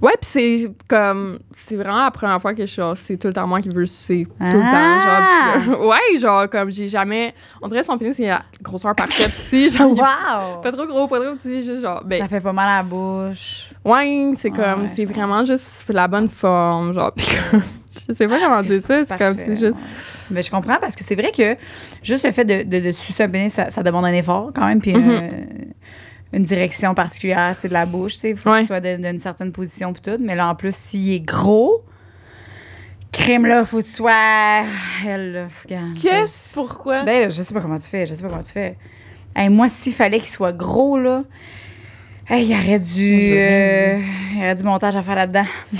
Ouais, 0.00 0.12
puis 0.20 0.30
c'est 0.30 0.70
comme. 0.88 1.38
C'est 1.52 1.76
vraiment 1.76 2.04
la 2.04 2.10
première 2.10 2.40
fois 2.40 2.54
que 2.54 2.62
je 2.62 2.66
suis 2.66 2.76
genre, 2.80 2.96
c'est 2.96 3.16
tout 3.16 3.26
le 3.28 3.32
temps 3.32 3.46
moi 3.46 3.60
qui 3.60 3.68
veux 3.68 3.86
sucer. 3.86 4.26
Tout 4.38 4.44
le 4.44 4.62
Ah! 4.62 4.70
temps. 4.70 5.00
Genre, 5.00 5.62
puis, 5.64 5.72
euh, 5.84 5.88
ouais, 6.14 6.18
genre, 6.20 6.48
comme 6.48 6.70
j'ai 6.70 6.86
jamais. 6.88 7.34
On 7.60 7.68
dirait 7.68 7.82
son 7.82 7.98
pénis, 7.98 8.16
c'est 8.16 8.26
la 8.26 8.42
grosseur 8.62 8.94
parfaite 8.94 9.26
aussi. 9.28 9.68
Genre, 9.76 9.90
Wow! 9.90 10.60
pas 10.62 10.70
trop 10.72 10.86
gros, 10.86 11.06
pas 11.08 11.18
trop 11.20 11.34
petit, 11.34 11.62
juste 11.64 11.82
genre. 11.82 12.02
Ben, 12.04 12.20
Ça 12.22 12.28
fait 12.28 12.40
pas 12.40 12.52
mal 12.52 12.68
à 12.68 12.76
la 12.78 12.82
bouche. 12.82 13.70
ouais, 13.84 14.32
c'est 14.38 14.50
comme. 14.50 14.82
ouais, 14.82 14.88
c'est 14.94 15.06
je 15.06 15.12
vraiment 15.12 15.44
juste 15.44 15.66
la 15.88 16.06
bonne 16.06 16.28
forme. 16.28 16.94
Genre, 16.94 17.12
puis 17.12 17.26
comme, 17.50 17.62
je 18.08 18.12
sais 18.12 18.28
pas 18.28 18.38
comment 18.38 18.62
dire 18.62 18.82
ça. 18.86 19.04
C'est 19.04 19.18
comme. 19.18 19.36
C'est 19.36 19.56
juste. 19.56 19.74
Mais 20.30 20.42
je 20.42 20.50
comprends 20.50 20.76
parce 20.80 20.94
que 20.94 21.02
c'est 21.02 21.14
vrai 21.14 21.32
que 21.36 21.56
juste 22.02 22.24
le 22.24 22.30
fait 22.32 22.44
de, 22.44 22.62
de, 22.62 22.86
de 22.86 22.92
sucer 22.92 23.22
un 23.24 23.28
pénis, 23.30 23.52
ça, 23.52 23.70
ça 23.70 23.82
demande 23.82 24.04
un 24.04 24.12
effort 24.12 24.50
quand 24.54 24.66
même, 24.66 24.80
puis 24.80 24.94
Mhm. 24.94 25.10
euh, 25.10 25.30
une 26.32 26.42
direction 26.42 26.94
particulière, 26.94 27.54
tu 27.54 27.62
sais, 27.62 27.68
de 27.68 27.72
la 27.72 27.86
bouche, 27.86 28.14
tu 28.14 28.18
sais, 28.20 28.34
faut 28.34 28.50
Ouais. 28.50 28.58
qu'il 28.58 28.66
soit 28.66 28.80
d'une 28.80 29.18
certaine 29.18 29.50
position 29.52 29.92
puis 29.92 30.02
tout. 30.02 30.18
Mais 30.20 30.34
là, 30.34 30.48
en 30.48 30.54
plus, 30.54 30.74
s'il 30.74 31.10
est 31.12 31.20
gros, 31.20 31.82
crème 33.12 33.46
là, 33.46 33.64
faut 33.64 33.78
que 33.78 33.84
tu 33.84 33.90
sois. 33.92 34.62
Qu'est-ce? 36.00 36.52
Pourquoi? 36.54 37.04
Ben 37.04 37.20
là, 37.20 37.28
je 37.28 37.42
sais 37.42 37.54
pas 37.54 37.60
comment 37.60 37.78
tu 37.78 37.88
fais, 37.88 38.04
je 38.06 38.14
sais 38.14 38.22
pas 38.22 38.28
comment 38.28 38.42
tu 38.42 38.52
fais. 38.52 38.76
Hey, 39.34 39.48
moi, 39.48 39.68
s'il 39.68 39.94
fallait 39.94 40.18
qu'il 40.20 40.28
soit 40.30 40.52
gros, 40.52 40.98
là, 40.98 41.22
hey, 42.28 42.44
il 42.44 42.50
y 42.50 42.54
aurait 42.54 42.78
du. 42.78 43.20
Euh, 43.32 43.98
il 44.32 44.38
y 44.38 44.42
aurait 44.42 44.54
du 44.54 44.62
montage 44.64 44.96
à 44.96 45.02
faire 45.02 45.14
là-dedans. 45.16 45.46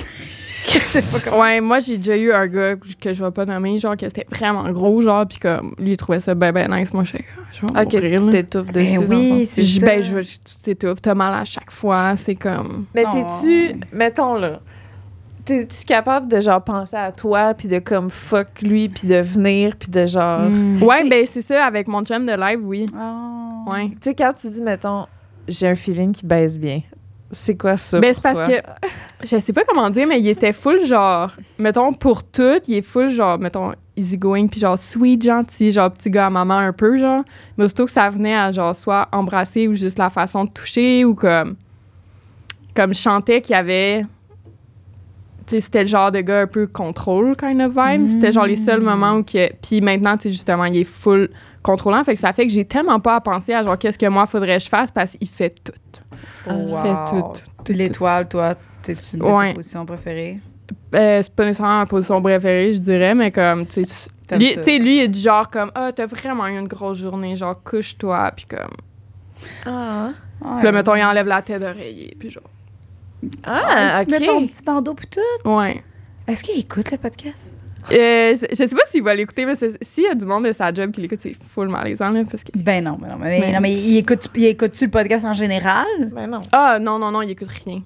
sais. 0.79 1.31
Ouais, 1.31 1.61
moi, 1.61 1.81
j'ai 1.81 1.97
déjà 1.97 2.17
eu 2.17 2.33
un 2.33 2.47
gars 2.47 2.75
que 3.01 3.15
je 3.15 3.25
vais 3.25 3.31
pas 3.31 3.45
nommer, 3.47 3.79
genre, 3.79 3.97
que 3.97 4.07
c'était 4.09 4.27
vraiment 4.31 4.69
gros, 4.71 5.01
genre, 5.03 5.27
puis 5.27 5.39
comme, 5.39 5.75
lui, 5.79 5.93
il 5.93 5.97
trouvait 5.97 6.21
ça 6.21 6.35
ben, 6.35 6.53
ben 6.53 6.71
nice. 6.71 6.93
Moi, 6.93 7.05
je 7.05 7.17
je 7.53 7.61
vais 7.67 7.81
Ok, 7.83 7.93
mourir, 7.95 8.25
tu 8.25 8.31
t'étouffes 8.31 8.71
dessus. 8.73 8.99
Ben 8.99 9.01
le 9.01 9.07
fond. 9.09 9.35
oui, 9.39 9.47
c'est 9.47 9.63
Je- 9.63 9.81
ça. 9.81 9.87
Ben, 9.87 10.03
je, 10.03 10.19
tu 10.21 10.57
t'étouffes, 10.63 11.03
t'as 11.03 11.15
mal 11.15 11.35
à 11.35 11.45
chaque 11.45 11.71
fois, 11.71 12.15
c'est 12.17 12.35
comme... 12.37 12.85
Mais 12.95 13.05
Oh. 13.07 13.11
t'es-tu, 13.13 13.81
mettons 13.93 14.35
là, 14.35 14.61
t'es-tu 15.45 15.85
capable 15.87 16.29
de 16.29 16.41
genre 16.41 16.63
penser 16.63 16.97
à 16.97 17.11
toi 17.11 17.55
puis 17.55 17.69
de 17.69 17.79
comme 17.79 18.11
fuck 18.11 18.61
lui 18.63 18.89
puis 18.91 19.09
de 19.09 19.17
venir 19.17 19.75
puis 19.77 19.89
de 19.91 20.07
genre, 20.07 20.41
Mm. 20.49 20.83
Ouais, 20.83 21.01
T'sais- 21.01 21.09
ben 21.09 21.27
c'est 21.31 21.43
ça, 21.43 21.65
avec 21.65 21.89
mon 21.89 22.05
chum 22.05 22.27
de 22.27 22.33
live, 22.33 22.61
oui. 22.65 22.87
Oh. 22.95 23.71
Ouais. 23.73 23.89
tu 23.89 23.97
sais 24.03 24.15
quand 24.15 24.33
tu 24.35 24.49
dis 24.51 24.63
mettons 24.63 25.07
j'ai 25.49 25.69
un 25.69 25.75
feeling 25.75 26.13
qui 26.13 26.27
baisse 26.27 26.59
bien, 26.59 26.83
c'est 27.31 27.57
quoi 27.57 27.77
ça 27.77 28.01
Ben, 28.01 28.15
c'est 28.15 28.23
parce 28.23 28.39
toi? 28.39 28.49
que, 28.49 29.27
je 29.27 29.39
sais 29.39 29.53
pas 29.53 29.65
comment 29.65 29.91
dire, 29.91 30.07
mais 30.07 30.21
il 30.21 30.29
était 30.29 30.53
full 30.53 30.85
genre, 30.87 31.33
mettons, 31.59 31.93
pour 31.93 32.23
tout, 32.25 32.61
il 32.67 32.75
est 32.77 32.83
full 32.83 33.11
genre, 33.11 33.39
mettons, 33.39 33.73
easygoing, 33.97 34.47
puis 34.49 34.61
genre 34.61 34.79
sweet, 34.79 35.23
gentil, 35.23 35.71
genre 35.71 35.91
petit 35.91 36.11
gars 36.11 36.27
à 36.27 36.31
maman 36.31 36.59
un 36.59 36.73
peu, 36.73 36.97
genre. 36.99 37.25
Mais 37.57 37.65
aussitôt 37.65 37.85
que 37.87 37.91
ça 37.93 38.09
venait 38.11 38.35
à 38.37 38.51
genre 38.53 38.75
soit 38.75 39.09
embrasser 39.13 39.69
ou 39.69 39.75
juste 39.75 39.99
la 39.99 40.09
façon 40.11 40.45
de 40.45 40.51
toucher 40.51 41.05
ou 41.05 41.15
comme, 41.15 41.57
comme 42.75 42.95
je 42.95 43.01
chantais 43.01 43.41
qu'il 43.43 43.53
y 43.55 43.59
avait, 43.59 44.03
tu 45.47 45.57
sais, 45.57 45.61
c'était 45.61 45.81
le 45.81 45.87
genre 45.89 46.13
de 46.13 46.21
gars 46.21 46.43
un 46.43 46.47
peu 46.47 46.67
contrôle 46.67 47.35
kind 47.37 47.61
of 47.61 47.73
vibe. 47.77 48.09
C'était 48.11 48.33
genre 48.33 48.47
les 48.47 48.57
seuls 48.57 48.81
Mm. 48.81 48.85
moments 48.85 49.13
où 49.17 49.23
que. 49.23 49.53
Puis 49.63 49.81
maintenant, 49.81 50.17
tu 50.17 50.25
sais, 50.25 50.31
justement, 50.31 50.65
il 50.67 50.77
est 50.79 50.85
full 50.85 51.31
contrôlant. 51.71 52.03
Fait 52.05 52.15
que 52.15 52.21
ça 52.21 52.33
fait 52.33 52.47
que 52.47 52.53
j'ai 52.53 52.65
tellement 52.65 52.99
pas 53.01 53.17
à 53.17 53.21
penser 53.21 53.53
à 53.53 53.63
genre 53.65 53.77
qu'est-ce 53.79 53.99
que 53.99 54.07
moi 54.07 54.27
faudrait 54.27 54.59
que 54.59 54.65
je 54.65 54.69
fasse 54.69 54.91
parce 54.91 55.13
qu'il 55.17 55.29
fait 55.29 55.55
tout. 55.63 55.73
Oh, 56.49 56.53
Il 56.67 56.73
wow. 56.73 56.83
fait 56.83 57.11
tout. 57.11 57.41
tout. 57.65 57.73
L'étoile, 57.73 58.29
toi, 58.29 58.55
c'est 58.83 58.97
une 59.13 59.21
de 59.21 59.25
Ouais. 59.25 59.49
tes 59.51 59.55
positions 59.57 59.85
préférées? 59.87 60.39
Euh, 60.95 61.21
c'est 61.23 61.33
pas 61.35 61.45
nécessairement 61.45 61.79
ma 61.79 61.87
position 61.87 62.21
préférée, 62.23 62.73
je 62.75 62.79
dirais, 62.79 63.15
mais 63.15 63.31
comme, 63.31 63.67
tu 63.67 63.85
sais, 63.85 64.09
lui, 64.37 64.53
ça. 64.55 64.57
tu 64.57 64.63
sais, 64.65 64.79
lui, 64.79 64.97
il 64.99 65.03
est 65.03 65.09
du 65.09 65.19
genre 65.19 65.49
comme, 65.51 65.71
ah, 65.75 65.93
t'as 65.95 66.07
vraiment 66.07 66.47
eu 66.47 66.59
une 66.59 66.69
grosse 66.69 66.99
journée, 66.99 67.37
genre, 67.37 67.63
couche-toi, 67.63 68.33
puis 68.37 68.47
comme. 68.47 68.77
Ah, 69.67 70.11
Puis 70.57 70.65
là, 70.65 70.73
mettons, 70.73 70.95
il 70.95 71.03
enlève 71.05 71.27
la 71.27 71.43
tête 71.43 71.61
d'oreiller, 71.61 72.15
puis 72.19 72.31
genre. 72.31 72.43
ah 73.45 74.03
Tu 74.05 74.11
mets 74.11 74.21
ton 74.21 74.43
ok. 74.43 74.51
petit 74.51 74.63
bandeau 74.63 74.95
pour 74.95 75.07
tout? 75.07 75.49
Ouais. 75.51 75.83
Est-ce 76.27 76.45
qu'il 76.45 76.59
écoute 76.61 76.91
le 76.91 76.99
podcast? 76.99 77.48
Euh, 77.91 78.35
je 78.35 78.47
je 78.51 78.55
sais 78.55 78.69
pas 78.75 78.83
s'il 78.91 79.03
va 79.03 79.15
l'écouter, 79.15 79.47
mais 79.47 79.55
s'il 79.57 80.05
y 80.05 80.09
a 80.09 80.15
du 80.15 80.25
monde 80.25 80.45
de 80.45 80.53
sa 80.53 80.73
job 80.75 80.91
qui 80.91 81.01
l'écoute, 81.01 81.21
c'est 81.23 81.35
full 81.43 81.69
malaisant, 81.69 82.11
là, 82.11 82.23
parce 82.31 82.45
que. 82.45 82.51
Ben 82.57 82.85
non, 82.85 82.99
ben 83.01 83.09
non. 83.09 83.17
Mais, 83.19 83.41
Mais- 83.41 83.53
non, 83.53 83.61
mais 83.61 83.73
il 83.73 83.97
écoute, 83.99 84.29
il 84.35 84.45
écoute-tu 84.45 84.85
le 84.85 84.91
podcast 84.91 85.25
en 85.25 85.33
général? 85.33 85.87
Ben 86.13 86.27
non. 86.27 86.43
Ah, 86.53 86.79
non, 86.81 86.99
non, 86.99 87.11
non, 87.11 87.23
il 87.23 87.31
écoute 87.31 87.51
rien. 87.65 87.83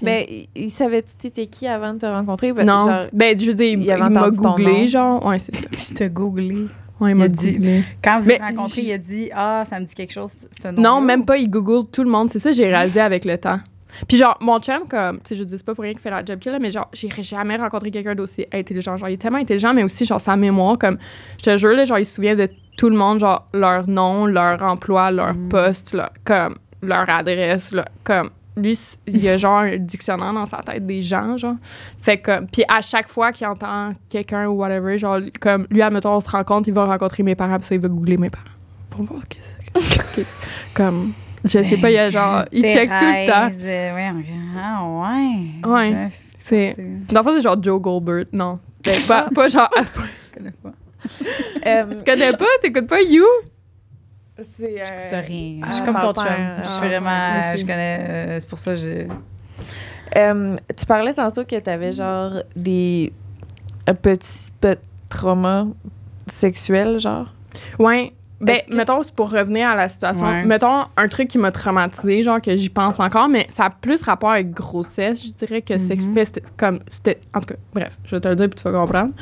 Mais 0.00 0.26
il- 0.54 0.64
il 0.64 0.70
savait-tu 0.70 1.16
t'étais 1.16 1.46
qui 1.46 1.66
avant 1.66 1.92
de 1.94 1.98
te 1.98 2.06
rencontrer? 2.06 2.52
Ben, 2.52 2.64
non. 2.66 2.80
genre, 2.80 3.06
ben, 3.12 3.38
je 3.38 3.44
veux 3.46 3.54
dire, 3.54 3.66
il, 3.66 3.82
il 3.82 3.90
avait 3.90 4.00
il 4.06 4.10
m'a 4.10 4.28
googlé, 4.30 4.86
genre. 4.86 5.24
Ouais, 5.26 5.38
c'est 5.38 5.54
ça. 5.54 5.66
Tu 5.88 5.94
t'as 5.94 6.08
googlé. 6.08 6.66
Ouais, 7.00 7.10
il 7.10 7.10
Il 7.10 7.14
m'a 7.16 7.24
a 7.24 7.28
dit- 7.28 7.52
googlé. 7.54 7.82
Quand 8.02 8.20
vous 8.20 8.28
Mais- 8.28 8.34
êtes 8.34 8.42
rencontrés, 8.42 8.82
il 8.82 8.92
a 8.92 8.98
dit 8.98 9.28
Ah, 9.34 9.64
ça 9.68 9.78
me 9.80 9.84
dit 9.84 9.94
quelque 9.94 10.12
chose, 10.12 10.32
nom. 10.64 10.72
Non, 10.80 11.00
même 11.00 11.24
pas, 11.24 11.36
il 11.36 11.50
google 11.50 11.88
tout 11.90 12.04
le 12.04 12.10
monde. 12.10 12.30
C'est 12.30 12.38
ça 12.38 12.50
que 12.50 12.56
j'ai 12.56 12.66
réalisé 12.68 13.00
avec 13.00 13.24
le 13.24 13.36
temps. 13.38 13.58
Puis 14.08 14.16
genre, 14.16 14.36
mon 14.40 14.58
chum, 14.60 14.88
comme, 14.88 15.18
tu 15.20 15.28
sais, 15.28 15.36
je 15.36 15.44
dis 15.44 15.62
pas 15.62 15.74
pour 15.74 15.82
rien 15.82 15.92
qu'il 15.92 16.00
fait 16.00 16.10
la 16.10 16.24
job 16.24 16.38
qu'il 16.38 16.52
a, 16.52 16.58
mais 16.58 16.70
genre, 16.70 16.88
j'ai 16.92 17.08
jamais 17.22 17.56
rencontré 17.56 17.90
quelqu'un 17.90 18.14
d'aussi 18.14 18.46
intelligent. 18.52 18.96
Genre, 18.96 19.08
il 19.08 19.14
est 19.14 19.16
tellement 19.18 19.38
intelligent, 19.38 19.72
mais 19.74 19.82
aussi, 19.84 20.04
genre, 20.04 20.20
sa 20.20 20.36
mémoire, 20.36 20.78
comme, 20.78 20.98
je 21.38 21.44
te 21.50 21.56
jure, 21.56 21.72
là, 21.74 21.84
genre, 21.84 21.98
il 21.98 22.06
se 22.06 22.14
souvient 22.14 22.34
de 22.36 22.48
tout 22.76 22.88
le 22.88 22.96
monde, 22.96 23.20
genre, 23.20 23.46
leur 23.52 23.88
nom, 23.88 24.26
leur 24.26 24.62
emploi, 24.62 25.10
leur 25.10 25.34
Mm. 25.34 25.48
poste, 25.48 25.92
leur- 25.92 26.10
comme, 26.24 26.56
leur 26.82 27.08
adresse, 27.08 27.72
là, 27.72 27.84
comme, 28.02 28.30
lui, 28.56 28.78
il 29.06 29.16
y 29.22 29.28
a 29.30 29.36
genre 29.38 29.60
un 29.60 29.76
dictionnaire 29.78 30.32
dans 30.34 30.44
sa 30.46 30.58
tête 30.58 30.86
des 30.86 31.00
gens, 31.00 31.38
genre. 31.38 31.54
Fait 31.98 32.18
que, 32.18 32.44
puis 32.46 32.64
à 32.68 32.82
chaque 32.82 33.08
fois 33.08 33.32
qu'il 33.32 33.46
entend 33.46 33.94
quelqu'un 34.10 34.46
ou 34.48 34.52
whatever, 34.58 34.98
genre, 34.98 35.20
comme, 35.40 35.66
lui, 35.70 35.80
admettons, 35.80 36.14
on 36.16 36.20
se 36.20 36.28
rencontre, 36.28 36.68
il 36.68 36.74
va 36.74 36.84
rencontrer 36.84 37.22
mes 37.22 37.34
parents, 37.34 37.56
puis 37.58 37.66
ça, 37.66 37.74
il 37.74 37.80
va 37.80 37.88
googler 37.88 38.16
mes 38.18 38.28
parents. 38.30 38.44
Pour 38.90 39.04
voir 39.04 39.22
qu'est-ce 39.28 39.52
que. 39.54 40.14
qu'est- 40.16 40.26
comme, 40.74 41.12
je 41.44 41.62
sais 41.62 41.76
pas, 41.76 41.90
il 41.90 41.94
y 41.94 41.98
a 41.98 42.10
genre, 42.10 42.44
il 42.52 42.62
check 42.62 42.88
tout 42.88 42.94
le 43.04 43.26
temps. 43.26 43.50
Euh, 43.64 43.94
ouais, 43.94 44.10
on- 44.12 44.58
ah, 44.58 45.12
ouais. 45.64 45.68
Ouais. 45.92 46.08
Je- 46.10 46.14
C'est. 46.38 46.72
tu- 46.74 47.12
Dans 47.12 47.20
le 47.20 47.24
fond, 47.26 47.32
c'est 47.36 47.42
genre 47.42 47.62
Joe 47.62 47.80
Goldberg. 47.80 48.26
Non. 48.32 48.58
Ben, 48.84 49.00
pas, 49.06 49.28
pas 49.34 49.48
genre. 49.48 49.70
Je 49.76 50.36
connais 50.36 50.50
pas. 50.50 50.72
euh, 51.66 51.84
Tu 51.98 52.04
connais 52.04 52.32
pas? 52.32 52.44
T'écoutes 52.60 52.86
pas 52.88 53.00
You? 53.02 53.24
c'est. 54.42 54.80
euh, 54.82 55.06
T'as 55.10 55.20
rien. 55.20 55.60
ah, 55.62 55.66
je 55.70 55.74
suis 55.76 55.84
comme 55.84 55.94
ton 56.00 56.12
chum. 56.14 56.24
Je 56.62 56.68
suis 56.68 56.80
ah, 56.82 56.86
vraiment. 56.86 57.52
ok. 57.52 57.58
Je 57.58 57.62
connais. 57.62 58.06
euh, 58.08 58.40
c'est 58.40 58.48
pour 58.48 58.58
ça 58.58 58.74
que. 58.74 59.06
Euh, 60.16 60.56
tu 60.76 60.86
parlais 60.86 61.14
tantôt 61.14 61.44
que 61.44 61.58
t'avais 61.60 61.92
genre 61.92 62.42
des 62.56 63.12
un 63.86 63.94
petits 63.94 64.50
peu 64.60 64.70
de 64.74 64.80
trauma 65.08 65.66
sexuel, 66.26 66.98
genre? 67.00 67.32
Ouais. 67.78 68.12
Ben, 68.42 68.56
que- 68.68 68.74
mettons, 68.74 69.02
c'est 69.02 69.14
pour 69.14 69.30
revenir 69.30 69.68
à 69.68 69.74
la 69.74 69.88
situation. 69.88 70.26
Ouais. 70.26 70.44
Mettons, 70.44 70.84
un 70.96 71.08
truc 71.08 71.28
qui 71.28 71.38
m'a 71.38 71.50
traumatisé, 71.52 72.22
genre 72.22 72.40
que 72.40 72.56
j'y 72.56 72.68
pense 72.68 72.98
encore, 73.00 73.28
mais 73.28 73.46
ça 73.50 73.66
a 73.66 73.70
plus 73.70 74.02
rapport 74.02 74.30
avec 74.32 74.50
grossesse, 74.52 75.24
je 75.24 75.32
dirais, 75.32 75.62
que 75.62 75.78
sexe. 75.78 76.06
Mhm. 76.06 76.14
Ben, 76.14 76.24
c'était 76.26 76.42
comme. 76.56 76.80
C'était. 76.90 77.20
En 77.34 77.40
tout 77.40 77.46
cas, 77.46 77.54
bref, 77.72 77.96
je 78.04 78.16
vais 78.16 78.20
te 78.20 78.28
le 78.28 78.36
dire 78.36 78.48
puis 78.50 78.60
tu 78.62 78.68
vas 78.70 78.78
comprendre. 78.78 79.12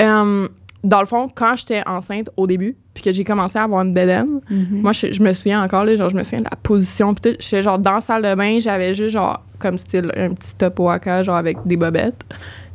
Euh, 0.00 0.48
dans 0.84 1.00
le 1.00 1.06
fond, 1.06 1.28
quand 1.34 1.56
j'étais 1.56 1.82
enceinte 1.88 2.30
au 2.36 2.46
début, 2.46 2.76
puis 2.94 3.02
que 3.02 3.10
j'ai 3.12 3.24
commencé 3.24 3.58
à 3.58 3.64
avoir 3.64 3.82
une 3.82 3.92
bédaine, 3.92 4.40
Moi, 4.50 4.92
je, 4.92 5.12
je 5.12 5.20
me 5.22 5.32
souviens 5.32 5.62
encore, 5.62 5.84
là, 5.84 5.96
genre, 5.96 6.10
je 6.10 6.16
me 6.16 6.22
souviens 6.22 6.40
de 6.40 6.44
la 6.44 6.56
position. 6.62 7.12
Puis. 7.14 7.36
J'étais 7.40 7.62
genre 7.62 7.78
dans 7.78 7.94
la 7.96 8.00
salle 8.00 8.22
de 8.22 8.34
bain, 8.34 8.58
j'avais 8.60 8.94
juste, 8.94 9.10
genre, 9.14 9.42
comme 9.58 9.78
style, 9.78 10.12
un 10.16 10.32
petit 10.34 10.54
top 10.54 10.78
waka, 10.78 11.22
genre, 11.24 11.36
avec 11.36 11.56
des 11.64 11.76
bobettes. 11.76 12.22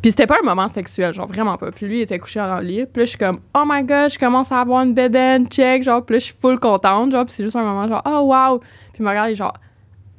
Puis 0.01 0.11
c'était 0.11 0.25
pas 0.27 0.37
un 0.41 0.45
moment 0.45 0.67
sexuel, 0.67 1.13
genre, 1.13 1.27
vraiment 1.27 1.57
pas. 1.57 1.69
Puis 1.71 1.85
lui, 1.85 1.97
il 1.99 2.01
était 2.01 2.17
couché 2.17 2.39
le 2.39 2.61
lit. 2.63 2.85
Puis 2.85 3.01
là, 3.01 3.05
je 3.05 3.09
suis 3.09 3.17
comme, 3.17 3.39
oh 3.55 3.63
my 3.67 3.83
god, 3.83 4.11
je 4.11 4.17
commence 4.17 4.51
à 4.51 4.61
avoir 4.61 4.83
une 4.83 4.93
bedaine, 4.95 5.47
check, 5.47 5.83
genre. 5.83 6.03
Puis 6.03 6.13
là, 6.15 6.19
je 6.19 6.25
suis 6.25 6.35
full 6.41 6.59
contente, 6.59 7.11
genre. 7.11 7.25
Puis 7.25 7.35
c'est 7.35 7.43
juste 7.43 7.55
un 7.55 7.63
moment, 7.63 7.87
genre, 7.87 8.01
oh 8.05 8.21
wow. 8.33 8.59
Puis 8.59 8.67
il 8.99 9.03
me 9.03 9.09
regarde, 9.09 9.29
il 9.29 9.33
est 9.33 9.35
genre, 9.35 9.53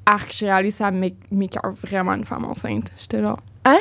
arc, 0.07 0.33
je 0.33 0.45
réalise, 0.45 0.77
ça 0.77 0.90
m'écoeure 0.90 1.73
vraiment 1.73 2.14
une 2.14 2.25
femme 2.25 2.45
enceinte. 2.45 2.90
J'étais 3.01 3.21
genre, 3.23 3.38
Hein? 3.64 3.79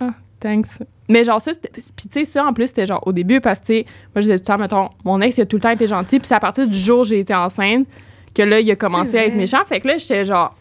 Ah, 0.00 0.10
thanks. 0.40 0.66
Mais 1.08 1.22
genre, 1.24 1.40
ça. 1.40 1.52
Puis 1.72 2.08
tu 2.08 2.08
sais, 2.10 2.24
ça, 2.24 2.44
en 2.44 2.52
plus, 2.52 2.66
c'était 2.66 2.86
genre 2.86 3.02
au 3.06 3.12
début, 3.12 3.40
parce 3.40 3.60
que, 3.60 3.66
tu 3.66 3.72
sais, 3.74 3.84
moi, 4.14 4.16
je 4.16 4.20
disais 4.22 4.38
tout 4.38 4.42
le 4.42 4.46
temps, 4.46 4.58
mettons, 4.58 4.88
mon 5.04 5.20
ex, 5.20 5.36
il 5.38 5.42
a 5.42 5.46
tout 5.46 5.56
le 5.56 5.62
temps 5.62 5.70
été 5.70 5.86
gentil. 5.86 6.18
Puis 6.18 6.26
c'est 6.26 6.34
à 6.34 6.40
partir 6.40 6.66
du 6.66 6.76
jour 6.76 7.00
où 7.00 7.04
j'ai 7.04 7.20
été 7.20 7.34
enceinte 7.34 7.86
que 8.34 8.42
là, 8.42 8.58
il 8.60 8.68
a 8.70 8.76
commencé 8.76 9.16
à 9.16 9.26
être 9.26 9.36
méchant. 9.36 9.64
Fait 9.64 9.78
que 9.80 9.86
là, 9.86 9.96
j'étais 9.96 10.24
genre. 10.24 10.54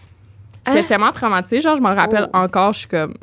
J'étais 0.68 0.80
Hein? 0.80 0.84
tellement 0.88 1.12
traumatisée, 1.12 1.62
genre, 1.62 1.76
je 1.76 1.82
me 1.82 1.90
le 1.90 1.96
rappelle 1.96 2.30
Oh. 2.34 2.38
encore, 2.38 2.74
je 2.74 2.80
suis 2.80 2.88
comme. 2.88 3.16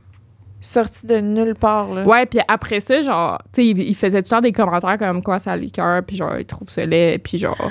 Sorti 0.65 1.07
de 1.07 1.17
nulle 1.19 1.57
part, 1.57 1.93
là. 1.93 2.05
Ouais, 2.05 2.25
puis 2.25 2.39
après 2.47 2.79
ça, 2.79 3.03
genre, 3.03 3.39
tu 3.53 3.63
sais, 3.63 3.67
il, 3.67 3.79
il 3.81 3.97
faisait 3.97 4.23
tout 4.23 4.29
le 4.33 4.37
temps 4.37 4.41
des 4.41 4.53
commentaires 4.53 4.97
comme 4.97 5.21
quoi 5.23 5.41
ça 5.41 5.57
liqueur, 5.57 6.03
puis 6.05 6.17
genre, 6.17 6.39
il 6.39 6.47
trouve 6.47 6.71
ça 6.71 6.87
laid, 6.87 7.19
puis 7.19 7.37
genre, 7.37 7.71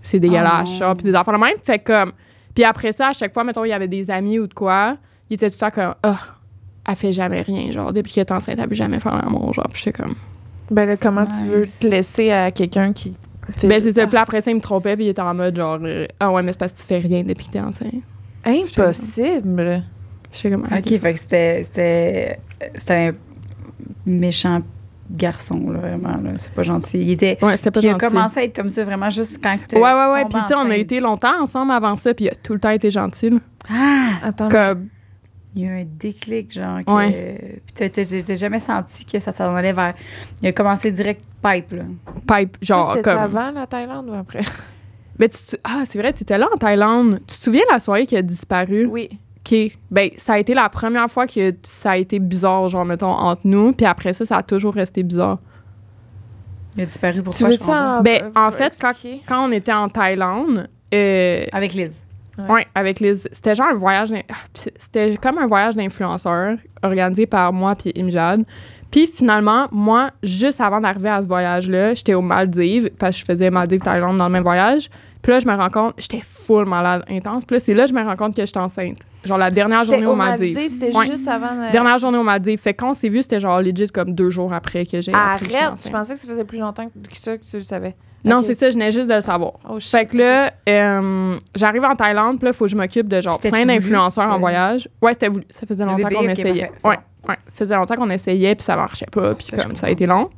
c'est 0.00 0.20
dégueulasse, 0.20 0.68
Oh 0.68 0.72
non. 0.72 0.78
genre, 0.78 0.94
puis 0.94 1.04
des 1.04 1.10
de 1.12 1.38
même. 1.40 1.56
Fait 1.64 1.80
comme. 1.80 2.12
Puis 2.54 2.62
après 2.64 2.92
ça, 2.92 3.08
à 3.08 3.12
chaque 3.12 3.34
fois, 3.34 3.42
mettons, 3.42 3.64
il 3.64 3.70
y 3.70 3.72
avait 3.72 3.88
des 3.88 4.10
amis 4.12 4.38
ou 4.38 4.46
de 4.46 4.54
quoi, 4.54 4.96
il 5.28 5.34
était 5.34 5.50
tout 5.50 5.56
le 5.60 5.70
temps 5.70 5.74
comme, 5.74 5.94
ah, 6.04 6.18
elle 6.88 6.94
fait 6.96 7.12
jamais 7.12 7.42
rien, 7.42 7.72
genre, 7.72 7.92
depuis 7.92 8.12
qu'elle 8.12 8.26
est 8.26 8.32
enceinte, 8.32 8.58
elle 8.62 8.68
veut 8.68 8.74
jamais 8.76 9.00
faire 9.00 9.16
l'amour, 9.16 9.52
genre, 9.52 9.66
puis 9.72 9.82
j'étais 9.84 10.00
comme. 10.02 10.14
Ben 10.70 10.86
là, 10.86 10.96
comment 10.96 11.26
tu 11.26 11.42
veux 11.44 11.62
te 11.66 11.84
laisser 11.86 12.30
à 12.30 12.52
quelqu'un 12.52 12.92
qui. 12.92 13.16
fait 13.58 13.66
Ben, 13.66 13.80
c'est 13.82 13.92
ça. 13.92 14.06
Puis 14.06 14.16
après 14.16 14.40
ça, 14.40 14.52
il 14.52 14.54
me 14.54 14.60
trompait, 14.60 14.94
puis 14.94 15.06
il 15.06 15.08
était 15.08 15.20
en 15.20 15.34
mode 15.34 15.56
genre, 15.56 15.80
ah 16.20 16.30
ouais, 16.30 16.42
mais 16.44 16.52
c'est 16.52 16.60
parce 16.60 16.72
que 16.72 16.78
tu 16.78 16.84
fais 16.84 16.98
rien 16.98 17.24
depuis 17.24 17.48
que 17.48 17.52
t'es 17.52 17.60
enceinte. 17.60 17.92
Ah, 18.44 18.50
Impossible. 18.50 19.82
J'étais 20.32 20.50
comme, 20.50 20.64
Ok, 20.64 20.98
fait 20.98 21.14
que 21.14 21.18
c'était. 21.20 21.64
C'était. 21.64 22.40
C'était 22.74 22.94
un 22.94 23.12
méchant 24.06 24.60
garçon, 25.10 25.70
là, 25.70 25.78
vraiment. 25.80 26.16
Là. 26.22 26.30
C'est 26.36 26.52
pas 26.52 26.62
gentil. 26.62 26.98
Il 27.02 27.10
était. 27.10 27.36
Ouais, 27.42 27.56
c'était 27.56 27.70
pas 27.70 27.80
Puis 27.80 27.88
il 27.88 27.90
a 27.90 27.92
gentil. 27.94 28.06
commencé 28.06 28.40
à 28.40 28.44
être 28.44 28.54
comme 28.54 28.68
ça 28.68 28.84
vraiment 28.84 29.10
juste 29.10 29.40
quand 29.42 29.56
tu 29.68 29.74
Ouais, 29.76 29.82
ouais, 29.82 30.12
ouais. 30.14 30.24
Puis, 30.26 30.40
tu 30.42 30.48
sais, 30.48 30.54
on 30.54 30.70
a 30.70 30.76
été 30.76 31.00
longtemps 31.00 31.42
ensemble 31.42 31.72
avant 31.72 31.96
ça, 31.96 32.14
puis 32.14 32.26
il 32.26 32.28
a 32.28 32.34
tout 32.34 32.52
le 32.54 32.60
temps 32.60 32.70
été 32.70 32.90
gentil. 32.90 33.30
là. 33.30 33.38
Ah! 33.68 34.10
Attends. 34.28 34.48
Comme, 34.48 34.88
Il 35.56 35.62
y 35.62 35.66
a 35.66 35.70
eu 35.70 35.80
un 35.80 35.86
déclic, 35.98 36.52
genre. 36.52 36.78
Que, 36.86 36.92
Ouais. 36.92 37.60
Puis 37.66 37.74
t'as- 37.74 37.88
t'as 37.88 38.22
t'as 38.24 38.34
jamais 38.36 38.60
senti 38.60 39.04
que 39.04 39.18
ça 39.18 39.32
s'en 39.32 39.52
allait 39.56 39.72
vers. 39.72 39.94
Il 40.42 40.46
a 40.48 40.52
commencé 40.52 40.92
direct 40.92 41.22
pipe, 41.42 41.72
là. 41.72 41.82
pipe, 42.38 42.56
genre, 42.62 42.84
ça, 42.84 42.92
c'était 42.94 43.10
comme. 43.10 43.18
avant 43.18 43.50
la 43.50 43.66
Thaïlande 43.66 44.08
ou 44.10 44.14
après? 44.14 44.42
Mais 45.18 45.28
tu, 45.28 45.38
tu- 45.44 45.56
ah, 45.64 45.82
c'est 45.86 45.98
vrai, 45.98 46.12
t'étais 46.12 46.38
là 46.38 46.46
en 46.54 46.56
Thaïlande. 46.56 47.18
Tu 47.26 47.36
te 47.36 47.42
souviens 47.42 47.62
de 47.68 47.72
la 47.72 47.80
soirée 47.80 48.06
qui 48.06 48.16
a 48.16 48.22
disparu? 48.22 48.86
Oui. 48.86 49.10
OK. 49.50 49.72
Ben, 49.90 50.10
ça 50.16 50.34
a 50.34 50.38
été 50.38 50.54
la 50.54 50.68
première 50.68 51.10
fois 51.10 51.26
que 51.26 51.54
ça 51.62 51.92
a 51.92 51.96
été 51.96 52.18
bizarre, 52.18 52.68
genre, 52.68 52.84
mettons, 52.84 53.10
entre 53.10 53.42
nous. 53.44 53.72
Puis 53.72 53.86
après 53.86 54.12
ça, 54.12 54.24
ça 54.24 54.36
a 54.38 54.42
toujours 54.42 54.74
resté 54.74 55.02
bizarre. 55.02 55.38
Il 56.76 56.82
a 56.82 56.86
disparu 56.86 57.14
Tu 57.16 57.22
pourquoi? 57.22 57.46
veux 57.48 57.52
je 57.54 57.58
comprends 57.58 57.74
ça 57.96 58.02
Ben, 58.02 58.30
en 58.36 58.50
fait, 58.52 58.78
quand- 59.28 59.48
on 59.48 59.52
était 59.52 59.72
en 59.72 59.88
Thaïlande, 59.88 60.68
euh. 60.94 61.44
Avec 61.52 61.74
Liz. 61.74 62.04
Ouais, 62.48 62.66
avec 62.74 63.00
Liz. 63.00 63.28
C'était 63.32 63.54
genre 63.54 63.66
un 63.68 63.74
voyage. 63.74 64.10
ah, 64.30 64.34
C'était 64.78 65.18
comme 65.20 65.36
un 65.38 65.46
voyage 65.46 65.74
d'influenceurs 65.76 66.56
organisé 66.82 67.26
par 67.26 67.52
moi 67.52 67.74
puis 67.74 67.92
Imjad. 67.96 68.44
Puis 68.90 69.06
finalement, 69.06 69.68
moi, 69.70 70.10
juste 70.22 70.60
avant 70.60 70.80
d'arriver 70.80 71.10
à 71.10 71.22
ce 71.22 71.28
voyage-là, 71.28 71.94
j'étais 71.94 72.14
aux 72.14 72.22
Maldives 72.22 72.90
parce 72.98 73.16
que 73.16 73.20
je 73.20 73.24
faisais 73.26 73.50
Maldives-Thaïlande 73.50 74.16
dans 74.16 74.24
le 74.24 74.30
même 74.32 74.42
voyage. 74.42 74.88
Puis 75.22 75.32
là, 75.32 75.38
je 75.38 75.46
me 75.46 75.54
rends 75.54 75.68
compte, 75.68 75.94
j'étais 75.98 76.22
full 76.24 76.64
malade 76.64 77.04
intense. 77.10 77.44
Puis 77.44 77.56
là, 77.56 77.60
c'est 77.60 77.74
là 77.74 77.84
que 77.84 77.90
je 77.90 77.94
me 77.94 78.02
rends 78.02 78.16
compte 78.16 78.34
que 78.34 78.44
j'étais 78.46 78.58
enceinte. 78.58 78.98
Genre 79.24 79.36
la 79.38 79.50
dernière 79.50 79.84
journée 79.84 80.06
aux 80.06 80.14
Maldives. 80.16 80.58
C'était 80.70 80.96
Ouais. 80.96 81.06
juste 81.06 81.28
avant. 81.28 81.54
de- 81.54 81.72
Dernière 81.72 81.98
journée 81.98 82.16
aux 82.18 82.22
Maldives. 82.22 82.58
Fait 82.58 82.72
que 82.74 82.78
quand 82.80 82.90
on 82.90 82.94
s'est 82.94 83.08
vu, 83.10 83.20
c'était 83.22 83.38
genre 83.40 83.60
legit 83.60 83.88
comme 83.88 84.12
deux 84.14 84.30
jours 84.30 84.52
après 84.52 84.86
que 84.86 85.00
j'ai. 85.00 85.12
que 85.12 85.16
Arrête! 85.16 85.84
Je 85.84 85.90
pensais 85.90 86.14
que 86.14 86.20
ça 86.20 86.26
faisait 86.26 86.44
plus 86.44 86.58
longtemps 86.58 86.86
que 86.86 87.16
ça 87.16 87.36
que 87.36 87.44
tu 87.44 87.56
le 87.56 87.62
savais. 87.62 87.94
Non, 88.24 88.42
c'est 88.44 88.52
ça, 88.54 88.68
je 88.68 88.74
venais 88.74 88.90
juste 88.92 89.08
de 89.08 89.14
le 89.14 89.20
savoir. 89.22 89.52
Oh. 89.68 89.78
Fait 89.80 90.04
que 90.04 90.16
là, 90.18 90.52
euh, 90.68 91.38
j'arrive 91.54 91.84
en 91.84 91.96
Thaïlande, 91.96 92.36
puis 92.38 92.44
là, 92.46 92.50
il 92.50 92.54
faut 92.54 92.66
que 92.66 92.70
je 92.70 92.76
m'occupe 92.76 93.08
de 93.08 93.20
genre 93.20 93.38
plein 93.40 93.64
d'influenceurs 93.64 94.28
en 94.30 94.38
voyage. 94.38 94.88
Ouais, 95.00 95.12
c'était 95.14 95.28
voulu. 95.28 95.44
Ça 95.50 95.66
faisait 95.66 95.84
longtemps 95.86 96.08
qu'on 96.08 96.28
essayait. 96.28 96.66
parfait, 96.82 96.88
ouais, 96.88 96.98
ouais. 97.28 97.36
Ça 97.46 97.52
faisait 97.64 97.76
longtemps 97.76 97.96
qu'on 97.96 98.10
essayait, 98.10 98.54
puis 98.54 98.62
ça 98.64 98.76
marchait 98.76 99.06
pas, 99.10 99.34
puis 99.34 99.46
comme 99.56 99.74
ça 99.76 99.86
a 99.86 99.90
été 99.90 100.04
long. 100.06 100.28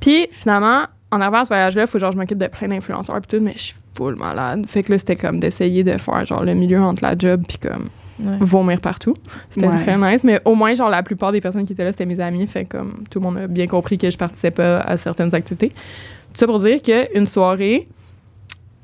Puis 0.00 0.28
finalement, 0.30 0.84
en 1.10 1.20
arrivant 1.20 1.38
à 1.40 1.44
ce 1.44 1.48
voyage-là, 1.48 1.82
il 1.82 1.86
faut 1.88 1.94
que 1.94 1.98
genre, 2.00 2.12
je 2.12 2.16
m'occupe 2.18 2.38
de 2.38 2.46
plein 2.46 2.68
d'influenceurs, 2.68 3.20
puis 3.20 3.38
tout, 3.38 3.44
mais 3.44 3.52
je 3.56 3.62
suis 3.62 3.74
full 3.96 4.14
malade. 4.14 4.66
Fait 4.68 4.82
que 4.84 4.92
là, 4.92 4.98
c'était 4.98 5.16
comme 5.16 5.40
d'essayer 5.40 5.82
de 5.82 5.98
faire 5.98 6.24
genre 6.24 6.44
le 6.44 6.54
milieu 6.54 6.80
entre 6.80 7.02
la 7.02 7.16
job, 7.18 7.42
puis 7.48 7.58
comme 7.58 7.88
Ouais. 8.20 8.36
vomir 8.40 8.80
partout. 8.80 9.14
C'était 9.48 9.68
Ouais. 9.68 9.82
très 9.82 9.96
nice, 9.96 10.24
mais 10.24 10.40
au 10.44 10.54
moins, 10.54 10.74
genre, 10.74 10.88
la 10.90 11.02
plupart 11.02 11.30
des 11.32 11.40
personnes 11.40 11.64
qui 11.64 11.72
étaient 11.72 11.84
là, 11.84 11.92
c'était 11.92 12.06
mes 12.06 12.18
amis, 12.20 12.46
fait 12.46 12.64
comme 12.64 13.04
tout 13.10 13.20
le 13.20 13.24
monde 13.24 13.36
a 13.38 13.46
bien 13.46 13.66
compris 13.66 13.96
que 13.98 14.10
je 14.10 14.18
participais 14.18 14.50
pas 14.50 14.80
à 14.80 14.96
certaines 14.96 15.34
activités. 15.34 15.68
Tout 15.68 16.34
ça 16.40 16.46
pour 16.46 16.58
dire 16.60 16.80
qu'une 16.82 17.26
soirée, 17.26 17.86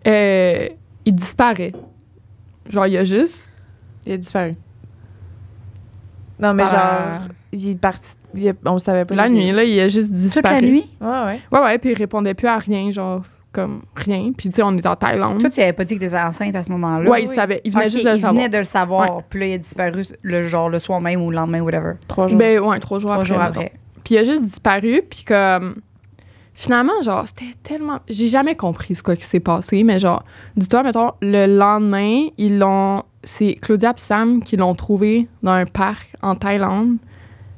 euh, 0.07 0.69
il 1.05 1.15
disparaît. 1.15 1.73
Genre, 2.69 2.87
il 2.87 2.93
y 2.95 2.99
a 2.99 3.05
juste. 3.05 3.51
Il 4.07 4.13
a 4.13 4.17
disparu. 4.17 4.55
Non, 6.39 6.53
mais 6.55 6.65
Par 6.65 6.71
genre, 6.73 7.29
il 7.53 7.71
est 7.71 7.75
parti. 7.79 8.11
il 8.35 8.49
a- 8.49 8.53
on 8.67 8.79
savait 8.79 9.05
pas. 9.05 9.15
La 9.15 9.29
nuit, 9.29 9.51
là, 9.53 9.65
il 9.65 9.79
a 9.81 9.89
juste 9.89 10.11
disparu. 10.11 10.43
Toute 10.57 10.63
la 10.63 10.69
nuit? 10.69 10.87
Ouais, 11.01 11.09
ouais. 11.09 11.41
Ouais, 11.53 11.61
ouais, 11.61 11.79
puis 11.79 11.91
il 11.91 11.97
répondait 11.97 12.35
plus 12.35 12.49
à 12.49 12.59
rien, 12.59 12.91
genre, 12.91 13.23
comme 13.55 13.83
rien. 13.97 14.33
Puis, 14.37 14.51
tu 14.51 14.57
sais, 14.57 14.63
on 14.63 14.77
est 14.77 14.87
en 14.87 14.97
Thaïlande. 14.97 15.41
Toi, 15.41 15.49
tu 15.49 15.61
n'avais 15.61 15.73
pas 15.73 15.85
dit 15.85 15.95
que 15.95 16.01
tu 16.01 16.07
étais 16.07 16.19
enceinte 16.21 16.55
à 16.57 16.63
ce 16.63 16.71
moment-là? 16.73 17.09
ouais, 17.09 17.23
il 17.23 17.29
oui. 17.29 17.35
savait. 17.35 17.61
Il 17.65 17.73
venait 17.73 17.89
juste 17.89 18.05
de 18.05 18.11
le 18.11 18.17
il 18.17 18.21
savoir. 18.21 18.35
venait 18.35 18.49
de 18.51 18.59
le 18.59 18.65
savoir. 18.65 19.23
Puis 19.31 19.41
là, 19.41 19.47
il 19.47 19.53
a 19.55 19.59
disparu 19.59 20.03
le, 20.23 20.47
genre, 20.47 20.69
le 20.69 20.79
soir 20.79 21.01
même 21.01 21.23
ou 21.23 21.31
le 21.31 21.37
lendemain, 21.37 21.61
whatever. 21.63 21.93
Trois 22.09 22.29
jours. 22.29 22.39
Ben, 22.39 22.59
ouais, 22.61 22.79
trois 22.81 22.99
jours 22.99 23.11
Trois 23.11 23.23
après. 23.23 23.27
jours 23.35 23.39
mettons. 23.39 23.51
après. 23.61 23.73
Puis 24.05 24.15
il 24.17 24.19
a 24.19 24.25
juste 24.25 24.43
disparu, 24.43 25.01
puis 25.09 25.25
comme. 25.25 25.77
Finalement, 26.57 27.03
genre, 27.03 27.25
c'était 27.27 27.53
tellement. 27.65 27.99
J'ai 28.09 28.29
jamais 28.29 28.55
compris 28.55 28.95
ce 28.95 29.03
quoi 29.03 29.17
qui 29.17 29.25
s'est 29.25 29.41
passé, 29.41 29.83
mais 29.83 29.99
genre, 29.99 30.23
dis-toi, 30.57 30.85
mettons, 30.85 31.11
le 31.21 31.47
lendemain, 31.47 32.27
ils 32.39 32.59
l'ont. 32.59 33.03
C'est 33.25 33.55
Claudia 33.55 33.91
et 33.97 34.01
Sam 34.01 34.43
qui 34.43 34.57
l'ont 34.57 34.75
trouvé 34.75 35.27
dans 35.43 35.53
un 35.53 35.65
parc 35.67 36.15
en 36.23 36.35
Thaïlande. 36.37 36.99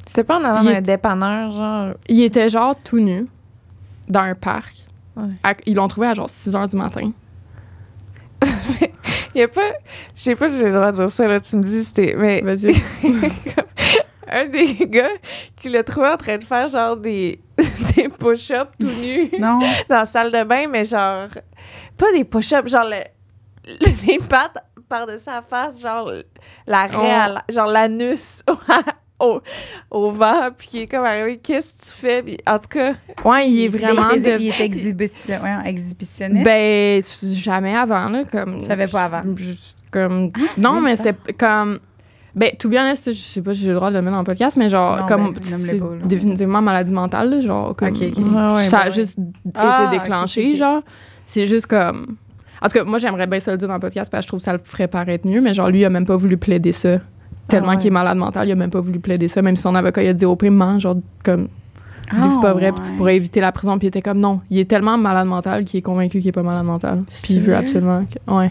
C'était 0.06 0.24
pas 0.24 0.38
en 0.38 0.44
allant 0.44 0.60
il 0.60 0.64
dans 0.66 0.70
est- 0.70 0.76
un 0.76 0.80
dépanneur, 0.82 1.50
genre? 1.50 1.88
Il 2.08 2.22
était 2.22 2.48
genre 2.48 2.74
tout 2.84 3.00
nu 3.00 3.26
dans 4.08 4.20
un 4.20 4.34
parc. 4.36 4.74
Ouais. 5.16 5.28
À- 5.42 5.54
ils 5.66 5.74
l'ont 5.74 5.88
trouvé 5.88 6.06
à 6.08 6.14
genre 6.14 6.28
6 6.30 6.50
h 6.52 6.68
du 6.70 6.76
matin. 6.76 7.10
Il 9.34 9.40
y 9.40 9.42
a 9.42 9.48
pas. 9.48 9.72
Je 10.14 10.22
sais 10.22 10.34
pas 10.36 10.50
si 10.50 10.58
j'ai 10.58 10.66
le 10.66 10.72
droit 10.72 10.92
de 10.92 10.96
dire 10.96 11.10
ça, 11.10 11.26
là. 11.28 11.40
Tu 11.40 11.56
me 11.56 11.62
dis, 11.62 11.84
c'était. 11.84 12.14
Mais 12.16 12.40
Vas-y. 12.42 12.72
un 14.30 14.46
des 14.46 14.74
gars 14.88 15.08
qui 15.56 15.68
l'a 15.68 15.82
trouvé 15.84 16.08
en 16.08 16.16
train 16.16 16.38
de 16.38 16.44
faire, 16.44 16.68
genre, 16.68 16.96
des, 16.96 17.40
des 17.94 18.08
push-ups 18.08 18.70
tout 18.80 18.86
nus 18.86 19.30
Non. 19.38 19.58
dans 19.88 19.96
la 19.96 20.04
salle 20.04 20.32
de 20.32 20.42
bain, 20.44 20.66
mais 20.68 20.84
genre. 20.84 21.28
Pas 21.96 22.12
des 22.12 22.24
push-ups, 22.24 22.70
genre, 22.70 22.84
le- 22.84 23.84
les 24.06 24.18
pattes 24.18 24.58
par-dessus 24.88 25.26
la 25.28 25.42
face, 25.42 25.80
genre, 25.80 26.10
la 26.66 26.86
Oh. 26.94 27.02
la- 27.02 27.44
genre, 27.48 27.66
l'anus 27.66 28.42
au, 29.18 29.40
au 29.90 30.10
vent, 30.10 30.50
puis 30.56 30.68
qui 30.68 30.78
est 30.82 30.86
comme 30.86 31.04
arrivé, 31.04 31.38
qu'est-ce 31.42 31.72
que 31.72 31.82
tu 31.86 31.90
fais? 31.92 32.22
Puis, 32.22 32.38
en 32.46 32.58
tout 32.58 32.68
cas, 32.68 32.92
Ouais, 33.24 33.50
il 33.50 33.64
est 33.64 33.68
vraiment. 33.68 34.10
Il 34.14 34.22
de- 34.22 34.40
il 34.40 34.52
exhibition- 34.60 35.42
ouais, 35.42 35.68
exhibitionniste. 35.70 36.44
Ben, 36.44 37.02
jamais 37.34 37.74
avant, 37.74 38.08
là. 38.08 38.24
Comme, 38.30 38.58
Tu 38.58 38.66
savais 38.66 38.86
pas 38.86 39.04
avant. 39.04 39.22
Je- 39.36 39.52
Comme, 39.90 40.30
Ah, 40.36 40.40
non, 40.58 40.80
mais 40.80 40.96
c'était 40.96 41.14
comme. 41.38 41.78
Ben, 42.34 42.50
tout 42.58 42.68
bien 42.68 42.82
honest, 42.84 43.12
je 43.14 43.18
sais 43.18 43.40
pas 43.40 43.54
si 43.54 43.60
j'ai 43.60 43.68
le 43.68 43.76
droit 43.76 43.88
de 43.90 43.94
le 43.96 44.02
mettre 44.02 44.12
dans 44.12 44.20
le 44.20 44.26
podcast, 44.26 44.58
mais 44.58 44.68
genre, 44.68 44.98
Non, 44.98 45.06
comme. 45.06 45.32
ben, 45.32 45.42
c'est 45.42 45.78
là. 45.78 45.86
définitivement 46.04 46.60
maladie 46.60 46.92
mentale, 46.92 47.30
là, 47.30 47.40
genre. 47.40 47.74
Comme, 47.74 47.88
Ok, 47.88 48.02
ok. 48.02 48.18
Ouais, 48.18 48.54
ouais, 48.56 48.64
ça 48.64 48.80
a 48.80 48.84
ouais. 48.86 48.92
juste 48.92 49.16
Ah, 49.54 49.86
été 49.86 49.96
ok, 49.96 50.02
déclenché, 50.02 50.54
genre. 50.56 50.82
C'est 51.24 51.46
juste 51.46 51.66
comme. 51.66 52.16
En 52.60 52.68
tout 52.68 52.74
cas, 52.78 52.84
moi, 52.84 52.98
j'aimerais 52.98 53.26
bien 53.26 53.40
ça 53.40 53.52
le 53.52 53.56
dire 53.58 53.68
dans 53.68 53.74
le 53.74 53.80
podcast 53.80 54.10
parce 54.10 54.22
que 54.22 54.24
je 54.24 54.28
trouve 54.28 54.40
que 54.40 54.44
ça 54.44 54.52
le 54.52 54.58
ferait 54.58 54.88
paraître 54.88 55.26
mieux, 55.26 55.40
mais 55.40 55.54
genre, 55.54 55.70
lui, 55.70 55.80
il 55.80 55.84
a 55.86 55.90
même 55.90 56.04
pas 56.06 56.16
voulu 56.16 56.36
plaider 56.36 56.72
ça. 56.72 56.98
Tellement 57.48 57.68
Ah 57.68 57.70
ouais. 57.72 57.76
qu'il 57.78 57.86
est 57.88 57.90
malade 57.90 58.16
mental, 58.18 58.48
il 58.48 58.52
a 58.52 58.54
même 58.56 58.70
pas 58.70 58.80
voulu 58.80 58.98
plaider 58.98 59.28
ça. 59.28 59.40
Même 59.42 59.56
si 59.56 59.62
son 59.62 59.74
avocat, 59.74 60.02
il 60.02 60.08
a 60.08 60.12
dit 60.12 60.24
au 60.24 60.34
prime, 60.36 60.80
genre, 60.80 60.96
comme, 61.24 61.48
dis 62.12 62.20
que 62.28 62.32
c'est 62.34 62.40
pas 62.40 62.52
vrai, 62.52 62.72
puis 62.72 62.80
tu 62.84 62.90
Ah, 62.92 62.96
pourrais 62.96 63.16
éviter 63.16 63.40
la 63.40 63.52
prison. 63.52 63.78
Puis 63.78 63.86
il 63.86 63.88
était 63.88 64.02
comme, 64.02 64.18
non, 64.18 64.40
il 64.50 64.58
est 64.58 64.64
tellement 64.64 64.98
malade 64.98 65.26
mental 65.28 65.64
qu'il 65.64 65.78
est 65.78 65.82
convaincu 65.82 66.18
qu'il 66.18 66.28
est 66.28 66.32
pas 66.32 66.42
malade 66.42 66.64
mental. 66.64 67.00
Puis 67.22 67.34
il 67.34 67.40
veut 67.42 67.54
absolument. 67.56 68.04
que- 68.04 68.32
ouais. 68.32 68.50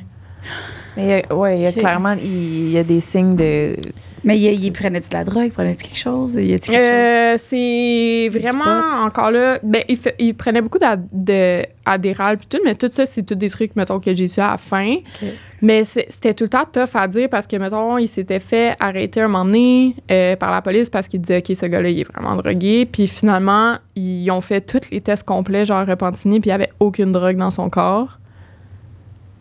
mais 0.96 1.04
il 1.04 1.10
y 1.10 1.14
a- 1.14 1.36
ouais, 1.36 1.58
il 1.58 1.62
y 1.64 1.66
a 1.68 1.72
clairement, 1.74 2.14
il, 2.14 2.26
il 2.26 2.70
y 2.72 2.78
a 2.78 2.84
des 2.84 3.00
signes 3.00 3.36
de. 3.36 3.76
Mais 4.24 4.40
il, 4.40 4.64
il 4.64 4.72
prenait-tu 4.72 5.10
de 5.10 5.14
la 5.14 5.24
drogue? 5.24 5.52
Prenait-tu 5.52 5.84
quelque 5.84 6.00
chose? 6.00 6.34
Y 6.34 6.54
a-tu 6.54 6.72
quelque 6.72 6.82
chose? 6.84 6.90
Euh, 6.92 7.36
c'est 7.38 8.30
vraiment 8.40 9.04
encore 9.06 9.30
là. 9.30 9.60
Ben, 9.62 9.84
il, 9.88 9.98
fait- 9.98 10.16
il 10.18 10.34
prenait 10.34 10.62
beaucoup 10.62 10.80
d'ad- 10.80 11.06
de- 11.12 11.62
Adderall 11.86 12.38
puis 12.38 12.48
tout, 12.50 12.58
mais 12.66 12.74
tout 12.74 12.90
ça, 12.92 13.06
c'est 13.06 13.22
tous 13.24 13.36
des 13.36 13.50
trucs, 13.52 13.76
mettons, 13.76 14.00
que 14.00 14.16
j'ai 14.16 14.28
su 14.28 14.40
à 14.40 14.52
la 14.52 14.58
fin. 14.58 14.96
Mais 15.66 15.84
c'était 15.84 16.36
tout 16.36 16.44
le 16.44 16.50
temps 16.52 16.66
tough 16.72 16.94
à 16.94 17.08
dire 17.08 17.28
parce 17.28 17.48
que, 17.48 17.56
mettons, 17.56 17.98
il 17.98 18.08
s'était 18.08 18.40
fait 18.40 18.76
arrêter 18.80 19.22
un 19.22 19.28
moment 19.28 19.46
donné 19.46 19.96
euh, 20.12 20.36
par 20.36 20.52
la 20.52 20.62
police 20.62 20.92
parce 20.92 21.08
qu'il 21.08 21.22
disait, 21.22 21.40
OK, 21.40 21.56
ce 21.56 21.66
gars-là, 21.66 21.90
il 21.90 22.02
est 22.02 22.04
vraiment 22.04 22.36
drogué. 22.36 22.86
Puis 22.86 23.08
finalement, 23.08 23.78
ils 23.96 24.30
ont 24.30 24.42
fait 24.42 24.62
tous 24.62 24.92
les 24.92 25.02
tests 25.02 25.24
complets, 25.24 25.66
genre 25.66 25.84
Repentigny, 25.88 26.40
puis 26.40 26.52
il 26.52 26.54
n'y 26.54 26.56
avait 26.56 26.72
aucune 26.80 27.12
drogue 27.12 27.38
dans 27.38 27.50
son 27.50 27.72
corps. 27.72 28.20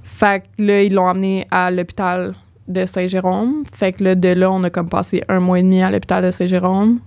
Fait 0.02 0.40
que 0.42 0.62
là, 0.64 0.82
ils 0.82 0.94
l'ont 0.94 1.08
emmené 1.08 1.46
à 1.50 1.70
l'hôpital 1.70 2.32
de 2.68 2.87
Saint-Jérôme. 2.87 3.64
Fait 3.70 3.92
que 3.92 4.02
là, 4.02 4.14
de 4.14 4.28
là, 4.28 4.50
on 4.50 4.64
a 4.64 4.70
comme 4.70 4.88
passé 4.88 5.22
un 5.28 5.40
mois 5.40 5.58
et 5.58 5.62
demi 5.62 5.82
à 5.82 5.90
l'hôpital 5.90 6.24
de 6.24 6.30
Saint-Jérôme. 6.30 7.00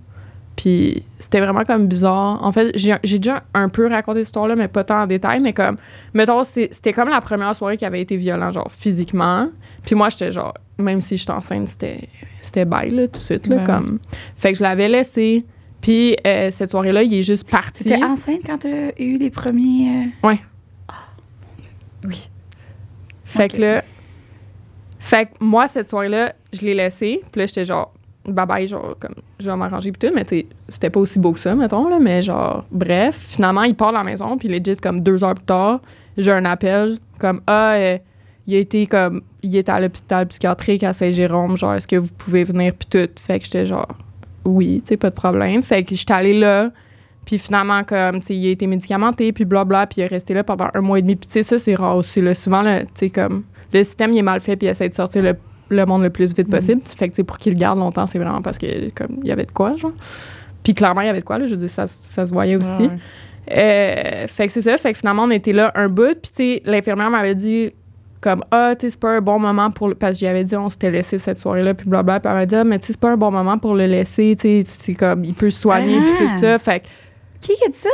Puis 0.58 1.04
c'était 1.20 1.40
vraiment 1.40 1.62
comme 1.62 1.86
bizarre. 1.86 2.40
En 2.42 2.50
fait, 2.50 2.72
j'ai 2.74 2.98
déjà 3.18 3.44
un 3.54 3.68
peu 3.68 3.86
raconté 3.86 4.18
cette 4.18 4.26
histoire-là, 4.30 4.56
mais 4.56 4.66
pas 4.66 4.82
tant 4.82 5.02
en 5.02 5.06
détail. 5.06 5.38
Mais 5.38 5.52
comme, 5.52 5.76
mettons, 6.14 6.42
c'était 6.42 6.92
comme 6.92 7.08
la 7.08 7.20
première 7.20 7.54
soirée 7.54 7.76
qui 7.76 7.84
avait 7.84 8.00
été 8.00 8.16
violent, 8.16 8.50
genre 8.50 8.68
physiquement. 8.68 9.48
Puis 9.84 9.94
moi, 9.94 10.08
j'étais 10.08 10.32
genre, 10.32 10.54
même 10.76 11.00
si 11.00 11.16
j'étais 11.16 11.30
enceinte, 11.30 11.68
c'était 11.68 12.08
c'était 12.40 12.64
bye, 12.64 12.90
là, 12.90 13.06
tout 13.06 13.12
de 13.12 13.16
suite, 13.18 13.46
là, 13.46 13.58
Ben. 13.58 13.66
comme. 13.66 13.98
Fait 14.34 14.50
que 14.52 14.58
je 14.58 14.64
l'avais 14.64 14.88
laissé. 14.88 15.44
Puis 15.80 16.16
euh, 16.26 16.50
cette 16.50 16.70
soirée-là, 16.72 17.04
il 17.04 17.14
est 17.14 17.22
juste 17.22 17.48
parti. 17.48 17.84
T'étais 17.84 18.02
enceinte 18.02 18.40
quand 18.44 18.58
t'as 18.58 18.90
eu 18.98 19.16
les 19.16 19.30
premiers. 19.30 20.08
euh, 20.24 20.34
Fait 23.24 23.44
Ok. 23.44 23.52
que 23.52 23.60
là. 23.60 23.84
Fait 24.98 25.26
que 25.26 25.30
moi, 25.40 25.68
cette 25.68 25.88
soirée-là, 25.88 26.34
je 26.52 26.62
l'ai 26.62 26.74
laissé. 26.74 27.20
Puis 27.30 27.40
là, 27.40 27.46
j'étais 27.46 27.64
genre, 27.64 27.92
bye 28.32 28.46
bye, 28.46 28.66
genre, 28.66 28.96
comme, 28.98 29.14
je 29.38 29.50
vais 29.50 29.56
m'arranger. 29.56 29.92
Puis 29.92 30.08
tout. 30.08 30.14
Mais 30.14 30.24
tu 30.24 30.46
c'était 30.68 30.90
pas 30.90 31.00
aussi 31.00 31.18
beau 31.18 31.32
que 31.32 31.38
ça, 31.38 31.54
mettons, 31.54 31.88
là. 31.88 31.98
Mais 31.98 32.22
genre, 32.22 32.64
bref, 32.70 33.16
finalement, 33.16 33.62
il 33.62 33.74
part 33.74 33.90
de 33.90 33.96
la 33.96 34.04
maison. 34.04 34.36
Puis 34.36 34.48
legit, 34.48 34.76
comme 34.76 35.00
deux 35.00 35.22
heures 35.24 35.34
plus 35.34 35.44
tard, 35.44 35.80
j'ai 36.16 36.32
un 36.32 36.44
appel, 36.44 36.98
comme, 37.18 37.40
ah, 37.46 37.74
euh, 37.74 37.98
il 38.46 38.54
a 38.56 38.58
été 38.58 38.86
comme, 38.86 39.22
il 39.42 39.56
était 39.56 39.72
à 39.72 39.80
l'hôpital 39.80 40.26
psychiatrique 40.26 40.82
à 40.82 40.92
Saint-Jérôme. 40.92 41.56
Genre, 41.56 41.74
est-ce 41.74 41.86
que 41.86 41.96
vous 41.96 42.12
pouvez 42.16 42.44
venir? 42.44 42.72
Puis 42.74 42.88
tout. 42.88 43.10
Fait 43.20 43.38
que 43.38 43.44
j'étais 43.44 43.66
genre, 43.66 43.88
oui, 44.44 44.80
tu 44.82 44.88
sais, 44.88 44.96
pas 44.96 45.10
de 45.10 45.14
problème. 45.14 45.62
Fait 45.62 45.82
que 45.84 45.94
j'étais 45.94 46.14
allée 46.14 46.38
là. 46.38 46.70
Puis 47.24 47.38
finalement, 47.38 47.82
comme, 47.84 48.20
tu 48.20 48.26
sais, 48.26 48.36
il 48.36 48.48
a 48.48 48.50
été 48.52 48.66
médicamenté, 48.66 49.32
puis 49.34 49.44
blabla, 49.44 49.86
puis 49.86 50.00
il 50.00 50.04
est 50.04 50.06
resté 50.06 50.32
là 50.32 50.42
pendant 50.44 50.68
un 50.72 50.80
mois 50.80 50.98
et 50.98 51.02
demi. 51.02 51.14
Puis 51.14 51.26
tu 51.26 51.34
sais, 51.34 51.42
ça, 51.42 51.58
c'est 51.58 51.74
rare 51.74 51.96
aussi. 51.96 52.22
Là. 52.22 52.34
Souvent, 52.34 52.64
tu 52.64 52.86
sais, 52.94 53.10
comme, 53.10 53.44
le 53.72 53.84
système, 53.84 54.12
il 54.12 54.18
est 54.18 54.22
mal 54.22 54.40
fait, 54.40 54.56
puis 54.56 54.66
il 54.66 54.70
essaie 54.70 54.88
de 54.88 54.94
sortir 54.94 55.22
le, 55.22 55.36
le 55.70 55.84
monde 55.86 56.02
le 56.02 56.10
plus 56.10 56.34
vite 56.34 56.50
possible. 56.50 56.80
Fait 56.84 57.08
que, 57.08 57.22
pour 57.22 57.38
qu'il 57.38 57.52
le 57.54 57.58
garde 57.58 57.78
longtemps, 57.78 58.06
c'est 58.06 58.18
vraiment 58.18 58.42
parce 58.42 58.58
que, 58.58 58.90
comme, 58.90 59.18
il 59.22 59.28
y 59.28 59.32
avait 59.32 59.44
de 59.46 59.50
quoi, 59.52 59.76
genre. 59.76 59.92
Puis 60.62 60.74
clairement, 60.74 61.00
il 61.02 61.06
y 61.06 61.10
avait 61.10 61.20
de 61.20 61.24
quoi, 61.24 61.38
là. 61.38 61.46
Je 61.46 61.52
veux 61.54 61.60
dire, 61.60 61.70
ça, 61.70 61.86
ça 61.86 62.26
se 62.26 62.30
voyait 62.32 62.56
aussi. 62.58 62.82
Ouais. 62.82 62.90
Euh, 63.50 64.26
fait 64.26 64.46
que 64.46 64.52
c'est 64.52 64.60
ça. 64.60 64.76
Fait 64.78 64.92
que 64.92 64.98
finalement, 64.98 65.24
on 65.24 65.30
était 65.30 65.52
là 65.52 65.72
un 65.74 65.88
bout. 65.88 66.14
Puis, 66.20 66.30
tu 66.30 66.36
sais, 66.36 66.62
l'infirmière 66.64 67.10
m'avait 67.10 67.34
dit, 67.34 67.72
comme, 68.20 68.44
ah, 68.50 68.74
tu 68.78 68.86
sais, 68.86 68.90
c'est 68.90 69.00
pas 69.00 69.16
un 69.16 69.20
bon 69.20 69.38
moment 69.38 69.70
pour. 69.70 69.88
le- 69.88 69.94
Parce 69.94 70.14
que 70.14 70.18
j'y 70.18 70.26
avais 70.26 70.44
dit, 70.44 70.56
on 70.56 70.68
s'était 70.68 70.90
laissé 70.90 71.18
cette 71.18 71.38
soirée-là, 71.38 71.72
puis 71.74 71.88
blablabla. 71.88 72.20
Puis 72.20 72.28
elle 72.30 72.36
m'a 72.38 72.46
dit, 72.46 72.54
ah, 72.56 72.64
mais 72.64 72.78
tu 72.78 72.86
sais, 72.88 72.92
c'est 72.94 73.00
pas 73.00 73.10
un 73.12 73.16
bon 73.16 73.30
moment 73.30 73.56
pour 73.58 73.74
le 73.74 73.86
laisser. 73.86 74.36
Tu 74.38 74.62
sais, 74.62 74.64
c'est 74.66 74.94
comme, 74.94 75.24
il 75.24 75.34
peut 75.34 75.50
se 75.50 75.60
soigner, 75.60 75.98
puis 76.00 76.10
tout 76.18 76.30
Ah. 76.36 76.40
ça. 76.40 76.58
Fait 76.58 76.80
que 76.80 76.86
Qui 77.40 77.52
a 77.64 77.68
dit 77.68 77.76
ça? 77.76 77.90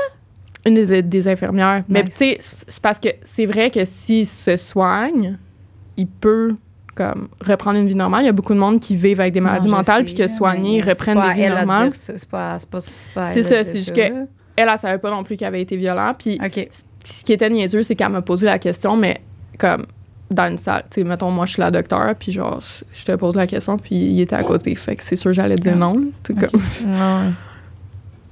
une 0.66 0.74
des, 0.74 1.02
des 1.02 1.28
infirmières. 1.28 1.84
Mais 1.90 2.04
tu 2.04 2.10
sais, 2.12 2.38
c'est 2.40 2.80
parce 2.82 2.98
que 2.98 3.10
c'est 3.22 3.44
vrai 3.44 3.70
que 3.70 3.84
s'il 3.84 4.24
se 4.24 4.56
soigne, 4.56 5.36
il 5.98 6.06
peut 6.06 6.54
comme 6.94 7.28
reprendre 7.44 7.78
une 7.78 7.86
vie 7.88 7.94
normale. 7.94 8.22
Il 8.22 8.26
y 8.26 8.28
a 8.28 8.32
beaucoup 8.32 8.54
de 8.54 8.58
monde 8.58 8.80
qui 8.80 8.94
vivent 8.96 9.20
avec 9.20 9.32
des 9.34 9.40
maladies 9.40 9.68
Non, 9.68 9.76
mentales 9.78 10.04
puis 10.04 10.14
que 10.14 10.22
ils 10.22 10.82
reprennent 10.88 11.20
des 11.20 11.34
vies 11.42 11.48
normales. 11.48 11.90
C'est 11.92 12.28
pas, 12.28 12.56
pas, 12.70 12.80
c'est 12.80 13.10
pas 13.12 13.26
C'est 13.28 13.42
ça, 13.42 13.64
c'est 13.64 13.78
juste 13.78 13.94
que-. 13.94 14.00
Elle, 14.56 14.68
elle 14.68 14.78
savait 14.78 14.98
pas 14.98 15.10
non 15.10 15.24
plus 15.24 15.36
qu'il 15.36 15.46
avait 15.46 15.60
été 15.62 15.76
violent. 15.76 16.12
Puis 16.18 16.38
OK. 16.44 16.68
ce 17.04 17.24
qui 17.24 17.32
était 17.32 17.50
niaiseux, 17.50 17.82
c'est 17.82 17.96
qu'elle 17.96 18.10
m'a 18.10 18.22
posé 18.22 18.46
la 18.46 18.58
question, 18.58 18.96
mais 18.96 19.20
comme 19.58 19.86
dans 20.30 20.48
une 20.50 20.58
salle. 20.58 20.84
Tu 20.90 21.00
sais, 21.00 21.04
mettons, 21.04 21.30
moi, 21.30 21.44
je 21.46 21.52
suis 21.52 21.60
la 21.60 21.70
docteure, 21.70 22.14
puis 22.18 22.32
genre, 22.32 22.60
je 22.92 23.04
te 23.04 23.12
pose 23.12 23.36
la 23.36 23.46
question, 23.46 23.76
puis 23.78 23.94
il 23.94 24.20
était 24.20 24.36
à 24.36 24.42
côté. 24.42 24.74
Fait 24.74 24.96
que 24.96 25.02
c'est 25.02 25.16
sûr, 25.16 25.32
j'allais 25.32 25.54
dire 25.56 25.72
Ah. 25.74 25.78
non. 25.78 25.94
là, 25.94 26.00
tu 26.24 26.34
sais, 26.34 26.44
Ok. 26.44 26.50
comme- 26.50 26.60
Ouais. 26.92 27.30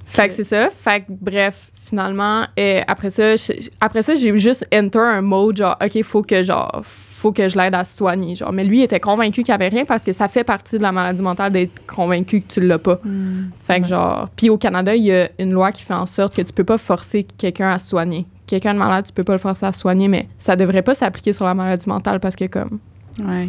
Fait 0.05 0.27
que 0.27 0.33
c'est 0.33 0.43
ça. 0.43 0.69
Fait 0.69 1.01
que 1.01 1.05
bref, 1.09 1.71
finalement, 1.75 2.45
euh, 2.59 2.81
après 2.87 3.09
ça, 3.09 3.35
je- 3.35 3.69
après 3.81 4.01
ça, 4.01 4.15
j'ai 4.15 4.35
juste 4.37 4.65
enter 4.73 4.99
un 4.99 5.21
mode 5.21 5.57
genre, 5.57 5.77
OK, 5.83 6.03
faut 6.03 6.21
que 6.23 6.41
genre, 6.43 6.81
faut 7.23 7.31
que 7.31 7.47
je 7.47 7.57
l'aide 7.57 7.73
à 7.73 7.85
se 7.85 7.95
soigner. 7.95 8.35
Genre. 8.35 8.51
Mais 8.51 8.65
lui, 8.65 8.79
il 8.79 8.83
était 8.83 8.99
convaincu 8.99 9.43
qu'il 9.43 9.51
n'y 9.53 9.55
avait 9.55 9.69
rien 9.69 9.85
parce 9.85 10.03
que 10.03 10.11
ça 10.11 10.27
fait 10.27 10.43
partie 10.43 10.77
de 10.77 10.81
la 10.83 10.91
maladie 10.91 11.21
mentale 11.21 11.53
d'être 11.53 11.85
convaincu 11.87 12.41
que 12.41 12.53
tu 12.53 12.59
l'as 12.59 12.77
pas. 12.77 12.99
Hmm. 13.03 13.45
Fait 13.65 13.77
que 13.77 13.83
Ouais. 13.83 13.87
genre, 13.89 14.29
puis 14.35 14.49
au 14.49 14.57
Canada, 14.57 14.93
il 14.93 15.05
y 15.05 15.13
a 15.13 15.29
une 15.39 15.53
loi 15.53 15.71
qui 15.71 15.83
fait 15.83 15.93
en 15.93 16.05
sorte 16.05 16.35
que 16.35 16.41
tu 16.41 16.51
peux 16.51 16.65
pas 16.65 16.77
forcer 16.77 17.23
quelqu'un 17.37 17.69
à 17.69 17.79
se 17.79 17.87
soigner. 17.87 18.25
Quelqu'un 18.45 18.73
de 18.73 18.79
malade, 18.79 19.05
tu 19.07 19.13
peux 19.13 19.23
pas 19.23 19.31
le 19.31 19.39
forcer 19.39 19.65
à 19.65 19.71
se 19.71 19.79
soigner, 19.79 20.09
mais 20.09 20.27
ça 20.37 20.57
devrait 20.57 20.81
pas 20.81 20.95
s'appliquer 20.95 21.31
sur 21.31 21.45
la 21.45 21.53
maladie 21.53 21.87
mentale 21.87 22.19
parce 22.19 22.35
que 22.35 22.45
comme, 22.45 22.79
Ouais. 23.25 23.47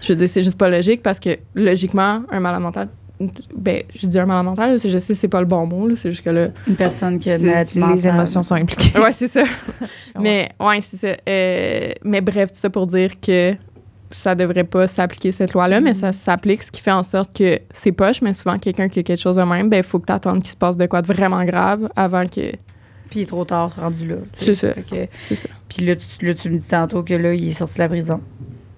je 0.00 0.08
veux 0.08 0.16
dire, 0.16 0.28
c'est 0.28 0.42
juste 0.42 0.56
pas 0.56 0.70
logique 0.70 1.02
parce 1.02 1.20
que 1.20 1.36
logiquement, 1.54 2.22
un 2.30 2.40
malade 2.40 2.62
mental, 2.62 2.88
ben, 3.56 3.82
je 3.94 4.06
dis 4.06 4.18
un 4.18 4.26
malade 4.26 4.44
mental, 4.44 4.78
je 4.78 4.98
sais 4.98 5.14
c'est 5.14 5.28
pas 5.28 5.40
le 5.40 5.46
bon 5.46 5.66
mot, 5.66 5.88
là, 5.88 5.94
c'est 5.96 6.10
juste 6.10 6.24
que 6.24 6.30
là, 6.30 6.48
Une 6.66 6.76
personne 6.76 7.18
qui 7.18 7.30
a 7.30 7.36
les 7.38 8.06
émotions 8.06 8.42
sont 8.42 8.54
impliquées. 8.54 8.98
Ouais, 8.98 9.12
c'est 9.12 9.28
ça. 9.28 9.44
mais 10.20 10.50
ouais, 10.60 10.80
c'est 10.80 10.96
ça. 10.96 11.16
Euh, 11.28 11.92
mais 12.04 12.20
bref, 12.20 12.52
tout 12.52 12.58
ça 12.58 12.70
pour 12.70 12.86
dire 12.86 13.20
que 13.20 13.54
ça 14.10 14.34
devrait 14.34 14.64
pas 14.64 14.86
s'appliquer 14.86 15.32
cette 15.32 15.54
loi-là, 15.54 15.80
mais 15.80 15.94
ça 15.94 16.12
s'applique, 16.12 16.62
ce 16.62 16.70
qui 16.70 16.80
fait 16.82 16.90
en 16.92 17.02
sorte 17.02 17.34
que 17.36 17.60
c'est 17.72 17.92
poche, 17.92 18.20
mais 18.20 18.34
souvent 18.34 18.58
quelqu'un 18.58 18.88
qui 18.88 18.98
a 18.98 19.02
quelque 19.02 19.20
chose 19.20 19.36
de 19.36 19.42
même, 19.42 19.70
ben 19.70 19.78
il 19.78 19.82
faut 19.82 19.98
que 19.98 20.06
tu 20.06 20.12
attendes 20.12 20.40
qu'il 20.40 20.50
se 20.50 20.56
passe 20.56 20.76
de 20.76 20.84
quoi 20.86 21.00
de 21.02 21.06
vraiment 21.06 21.42
grave 21.44 21.88
avant 21.96 22.26
que. 22.26 22.52
Puis 23.10 23.20
il 23.20 23.22
est 23.22 23.26
trop 23.26 23.44
tard 23.44 23.74
rendu 23.78 24.06
là. 24.08 24.16
C'est 24.32 24.54
ça. 24.54 24.72
Que- 24.72 25.06
C'est 25.18 25.34
ça. 25.34 25.48
Puis 25.68 25.84
là 25.86 25.96
tu, 25.96 26.26
là, 26.26 26.34
tu 26.34 26.50
me 26.50 26.58
dis 26.58 26.68
tantôt 26.68 27.02
que 27.02 27.14
là, 27.14 27.34
il 27.34 27.48
est 27.48 27.52
sorti 27.52 27.74
de 27.74 27.78
la 27.80 27.88
prison. 27.88 28.20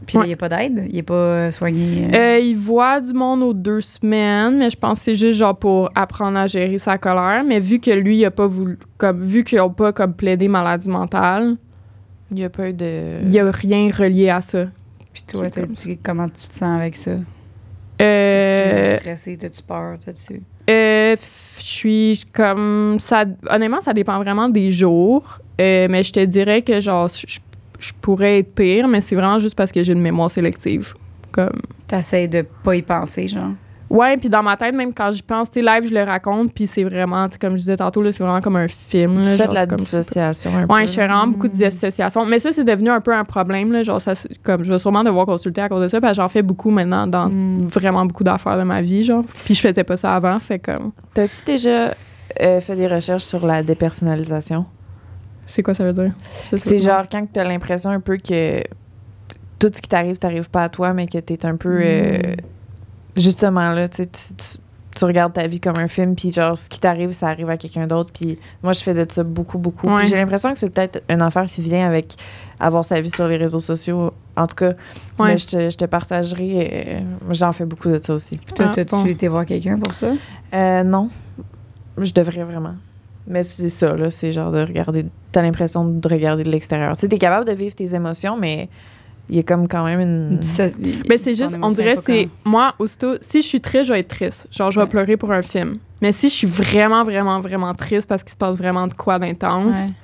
Puis 0.06 0.16
Ouais. 0.18 0.24
il 0.24 0.28
n'y 0.28 0.32
a 0.34 0.36
pas 0.36 0.48
d'aide? 0.48 0.86
Il 0.88 0.94
n'est 0.96 1.02
pas 1.02 1.14
euh, 1.14 1.50
soigné? 1.50 2.08
euh, 2.12 2.36
Euh, 2.36 2.38
il 2.38 2.56
voit 2.56 3.00
du 3.00 3.12
monde 3.12 3.42
aux 3.42 3.54
deux 3.54 3.80
semaines, 3.80 4.58
mais 4.58 4.70
je 4.70 4.76
pense 4.76 4.98
que 4.98 5.04
c'est 5.06 5.14
juste 5.14 5.38
genre 5.38 5.56
pour 5.56 5.90
apprendre 5.94 6.38
à 6.38 6.46
gérer 6.46 6.78
sa 6.78 6.98
colère. 6.98 7.42
Mais 7.46 7.60
vu 7.60 7.78
que 7.80 7.90
lui, 7.90 8.18
il 8.18 8.24
a 8.24 8.30
pas 8.30 8.46
voulu, 8.46 8.78
comme, 8.98 9.22
vu 9.22 9.44
qu'ils 9.44 9.58
n'ont 9.58 9.70
pas 9.70 9.92
comme 9.92 10.14
plaidé 10.14 10.48
maladie 10.48 10.88
mentale, 10.88 11.56
Il 12.30 12.36
n'y 12.36 12.44
a 12.44 12.50
pas 12.50 12.72
de. 12.72 13.20
il 13.22 13.28
n'y 13.30 13.38
a 13.38 13.50
rien 13.50 13.90
relié 13.90 14.28
à 14.30 14.40
ça. 14.40 14.66
Puis 15.12 15.22
toi, 15.28 15.46
comment 16.02 16.28
tu 16.28 16.48
te 16.48 16.52
sens 16.52 16.80
avec 16.80 16.96
ça? 16.96 17.12
Euh, 18.02 18.84
T'es-tu 18.84 19.00
stressé? 19.00 19.36
T'as-tu 19.36 19.62
peur? 19.62 19.96
T'as-tu... 20.04 20.42
Euh, 20.68 21.14
je 21.58 21.64
suis 21.64 22.24
comme 22.32 22.96
ça. 22.98 23.24
Honnêtement, 23.48 23.80
ça 23.82 23.92
dépend 23.92 24.18
vraiment 24.18 24.48
des 24.48 24.70
jours. 24.70 25.38
Euh, 25.60 25.86
mais 25.88 26.02
je 26.02 26.12
te 26.12 26.24
dirais 26.24 26.62
que 26.62 26.80
genre 26.80 27.08
je, 27.08 27.38
je 27.88 27.92
pourrais 28.00 28.38
être 28.40 28.54
pire, 28.54 28.88
mais 28.88 29.00
c'est 29.00 29.14
vraiment 29.16 29.38
juste 29.38 29.56
parce 29.56 29.72
que 29.72 29.82
j'ai 29.82 29.92
une 29.92 30.00
mémoire 30.00 30.30
sélective. 30.30 30.94
Comme 31.32 31.60
T'essayes 31.88 32.28
de 32.28 32.42
pas 32.62 32.76
y 32.76 32.82
penser, 32.82 33.28
genre? 33.28 33.50
ouais, 33.90 34.16
puis 34.16 34.28
dans 34.28 34.42
ma 34.42 34.56
tête 34.56 34.74
même 34.74 34.92
quand 34.92 35.10
j'y 35.12 35.22
pense, 35.22 35.50
tu 35.50 35.60
sais, 35.60 35.66
live 35.66 35.88
je 35.88 35.94
le 35.94 36.02
raconte, 36.02 36.52
puis 36.52 36.66
c'est 36.66 36.82
vraiment, 36.84 37.28
comme 37.40 37.52
je 37.52 37.58
disais 37.62 37.76
tantôt 37.76 38.02
là, 38.02 38.10
c'est 38.10 38.22
vraiment 38.24 38.40
comme 38.40 38.56
un 38.56 38.66
film. 38.68 39.18
là, 39.18 39.22
Tu 39.22 39.28
fais 39.30 39.36
genre, 39.38 39.48
de 39.50 39.54
la 39.54 39.66
dissociation 39.66 40.56
un 40.56 40.66
peu. 40.66 40.72
Ouais, 40.74 40.86
je 40.86 40.92
fais 40.92 41.06
vraiment 41.06 41.26
beaucoup 41.28 41.46
de 41.48 41.54
Mm. 41.54 41.68
dissociation. 41.70 42.24
Mais 42.26 42.38
ça, 42.40 42.52
c'est 42.52 42.64
devenu 42.64 42.88
un 42.90 43.00
peu 43.00 43.14
un 43.14 43.24
problème. 43.24 43.70
Là, 43.72 43.82
genre, 43.82 44.00
ça, 44.00 44.14
comme, 44.42 44.64
je 44.64 44.72
vais 44.72 44.78
sûrement 44.78 45.04
devoir 45.04 45.26
consulter 45.26 45.60
à 45.60 45.68
cause 45.68 45.82
de 45.82 45.88
ça, 45.88 46.00
parce 46.00 46.12
que 46.16 46.22
j'en 46.22 46.28
fais 46.28 46.42
beaucoup 46.42 46.70
maintenant 46.70 47.06
dans 47.06 47.28
Mm. 47.28 47.66
vraiment 47.66 48.04
beaucoup 48.06 48.24
d'affaires 48.24 48.58
de 48.58 48.62
ma 48.64 48.80
vie. 48.80 49.04
Genre. 49.04 49.24
Puis 49.44 49.54
je 49.54 49.60
faisais 49.60 49.84
pas 49.84 49.96
ça 49.96 50.14
avant, 50.16 50.38
fait 50.40 50.58
comme. 50.58 50.90
T'as-tu 51.12 51.42
déjà 51.44 51.92
euh, 52.42 52.60
fait 52.60 52.76
des 52.76 52.86
recherches 52.88 53.24
sur 53.24 53.46
la 53.46 53.62
dépersonnalisation? 53.62 54.64
C'est 55.46 55.62
quoi 55.62 55.74
ça 55.74 55.84
veut 55.84 55.92
dire? 55.92 56.12
C'est 56.42 56.78
genre 56.80 57.04
quand 57.10 57.26
tu 57.32 57.38
as 57.40 57.44
l'impression 57.44 57.90
un 57.90 58.00
peu 58.00 58.16
que 58.16 58.60
tout 59.58 59.70
ce 59.74 59.80
qui 59.80 59.88
t'arrive, 59.88 60.18
t'arrive 60.18 60.50
pas 60.50 60.64
à 60.64 60.68
toi, 60.68 60.92
mais 60.92 61.06
que 61.06 61.18
t'es 61.18 61.44
un 61.46 61.56
peu. 61.56 61.78
euh, 61.82 62.18
justement, 63.16 63.70
là, 63.72 63.88
tu, 63.88 63.98
sais, 64.02 64.06
tu, 64.06 64.34
tu- 64.96 65.04
regardes 65.04 65.32
ta 65.32 65.46
vie 65.46 65.60
comme 65.60 65.76
un 65.78 65.88
film, 65.88 66.14
puis 66.14 66.30
genre, 66.32 66.56
ce 66.56 66.68
qui 66.68 66.78
t'arrive, 66.80 67.10
ça 67.12 67.28
arrive 67.28 67.50
à 67.50 67.56
quelqu'un 67.56 67.86
d'autre. 67.86 68.10
Puis 68.12 68.38
moi, 68.62 68.72
je 68.72 68.80
fais 68.80 68.94
de 68.94 69.06
ça 69.10 69.22
beaucoup, 69.24 69.58
beaucoup. 69.58 69.88
Ouais. 69.88 70.06
j'ai 70.06 70.16
l'impression 70.16 70.52
que 70.52 70.58
c'est 70.58 70.70
peut-être 70.70 71.02
une 71.08 71.20
affaire 71.22 71.46
qui 71.46 71.60
vient 71.62 71.86
avec 71.86 72.14
avoir 72.60 72.84
sa 72.84 73.00
vie 73.00 73.10
sur 73.10 73.26
les 73.28 73.36
réseaux 73.36 73.60
sociaux. 73.60 74.12
En 74.36 74.46
tout 74.46 74.54
cas, 74.56 74.70
Ouais. 75.18 75.28
mais 75.32 75.38
je, 75.38 75.46
te, 75.46 75.70
je 75.70 75.76
te 75.76 75.84
partagerai. 75.84 76.86
euh, 76.86 77.00
j'en 77.30 77.52
fais 77.52 77.64
beaucoup 77.64 77.88
de 77.88 77.98
ça 77.98 78.14
aussi. 78.14 78.36
Puis 78.38 78.54
toi, 78.54 78.66
Ah, 78.70 78.72
t'as-tu 78.74 78.90
bon. 78.90 79.04
été 79.06 79.28
voir 79.28 79.44
quelqu'un 79.46 79.78
pour 79.78 79.92
ça? 79.94 80.12
Euh, 80.54 80.82
non. 80.84 81.10
Je 81.98 82.12
devrais 82.12 82.42
vraiment. 82.44 82.74
Mais 83.26 83.42
c'est 83.42 83.68
ça, 83.70 83.94
là. 83.96 84.10
C'est 84.10 84.32
genre 84.32 84.50
de 84.52 84.60
regarder. 84.60 85.06
T'as 85.32 85.42
l'impression 85.42 85.84
de 85.84 86.08
regarder 86.08 86.42
de 86.42 86.50
l'extérieur. 86.50 86.94
Tu 86.94 87.00
sais, 87.00 87.08
t'es 87.08 87.18
capable 87.18 87.46
de 87.46 87.52
vivre 87.52 87.74
tes 87.74 87.94
émotions, 87.94 88.36
mais 88.36 88.68
il 89.30 89.36
y 89.36 89.38
a 89.38 89.42
comme 89.42 89.66
quand 89.66 89.84
même 89.84 90.00
une. 90.00 90.42
Ça- 90.42 90.66
Mais 91.08 91.16
c'est 91.16 91.34
juste, 91.34 91.56
on 91.62 91.68
dirait, 91.70 91.96
c'est. 91.96 92.28
Moi, 92.44 92.74
aussitôt, 92.78 93.14
si 93.22 93.40
je 93.40 93.46
suis 93.46 93.60
triste, 93.60 93.86
je 93.86 93.92
vais 93.94 94.00
être 94.00 94.08
triste. 94.08 94.46
Genre, 94.50 94.70
je 94.70 94.78
vais 94.78 94.84
Ouais. 94.84 94.90
pleurer 94.90 95.16
pour 95.16 95.32
un 95.32 95.40
film. 95.42 95.78
Mais 96.02 96.12
si 96.12 96.28
je 96.28 96.34
suis 96.34 96.46
vraiment, 96.46 97.02
vraiment, 97.02 97.40
vraiment 97.40 97.72
triste 97.74 98.06
parce 98.06 98.22
qu'il 98.22 98.32
se 98.32 98.36
passe 98.36 98.58
vraiment 98.58 98.86
de 98.86 98.92
quoi 98.94 99.18
d'intense, 99.18 99.74
Ouais. 99.74 99.94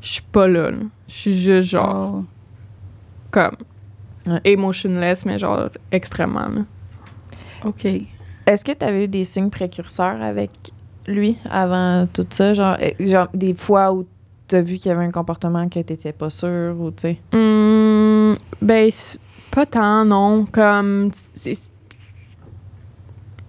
je 0.00 0.12
suis 0.12 0.22
pas 0.30 0.46
là, 0.46 0.70
là. 0.70 0.76
Je 1.08 1.12
suis 1.14 1.36
juste, 1.36 1.68
genre, 1.70 2.18
Oh. 2.20 2.24
comme. 3.32 3.56
Ouais. 4.26 4.38
Emotionless, 4.44 5.24
mais 5.26 5.38
genre, 5.40 5.66
extrêmement, 5.90 6.46
là. 6.48 6.62
OK. 7.64 7.84
Est-ce 8.46 8.64
que 8.64 8.72
t'avais 8.72 9.04
eu 9.04 9.08
des 9.08 9.24
signes 9.24 9.50
précurseurs 9.50 10.22
avec 10.22 10.50
lui 11.10 11.36
avant 11.50 12.06
tout 12.12 12.26
ça? 12.30 12.54
Genre, 12.54 12.76
euh, 12.80 12.90
genre 13.06 13.28
des 13.34 13.54
fois 13.54 13.92
où 13.92 14.06
t'as 14.48 14.60
vu 14.62 14.76
qu'il 14.78 14.90
y 14.90 14.94
avait 14.94 15.04
un 15.04 15.10
comportement 15.10 15.68
que 15.68 15.80
t'étais 15.80 16.12
pas 16.12 16.30
sûr 16.30 16.74
ou 16.78 16.90
tu 16.90 17.02
sais? 17.02 17.18
Hum, 17.32 18.34
ben, 18.62 18.90
pas 19.50 19.66
tant, 19.66 20.04
non. 20.04 20.46
Comme. 20.50 21.10
c'est- 21.34 21.68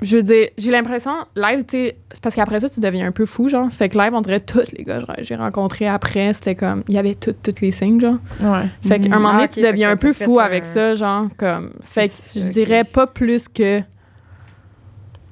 Je 0.03 0.17
veux 0.17 0.23
dire, 0.23 0.47
j'ai 0.57 0.71
l'impression, 0.71 1.11
live, 1.35 1.59
tu 1.63 1.77
sais, 1.77 1.95
c'est 2.11 2.21
parce 2.23 2.33
qu'après 2.33 2.59
ça, 2.59 2.67
tu 2.69 2.79
deviens 2.79 3.05
un 3.05 3.11
peu 3.11 3.27
fou, 3.27 3.49
genre. 3.49 3.71
Fait 3.71 3.87
que 3.87 3.95
live, 3.99 4.11
on 4.15 4.21
dirait 4.21 4.39
tous 4.39 4.63
les 4.75 4.83
gars 4.83 5.01
que 5.15 5.23
j'ai 5.23 5.35
rencontrés 5.35 5.87
après, 5.87 6.33
c'était 6.33 6.55
comme. 6.55 6.83
Il 6.87 6.95
y 6.95 6.97
avait 6.97 7.13
tous 7.13 7.33
tous 7.43 7.61
les 7.61 7.71
signes, 7.71 8.01
genre. 8.01 8.15
Ouais. 8.41 8.65
Fait 8.81 8.99
qu'à 8.99 9.15
un 9.15 9.19
moment 9.19 9.33
donné, 9.33 9.43
Ah, 9.43 9.45
ok, 9.45 9.51
tu 9.53 9.61
deviens 9.61 9.91
un 9.91 9.97
peu 9.97 10.11
fou 10.11 10.39
un- 10.39 10.43
avec 10.43 10.65
ça, 10.65 10.95
genre. 10.95 11.27
Comme. 11.37 11.69
Fait 11.81 12.07
que 12.07 12.13
C'est 12.17 12.39
je 12.39 12.51
dirais 12.51 12.83
pas 12.83 13.05
plus 13.05 13.47
que. 13.47 13.81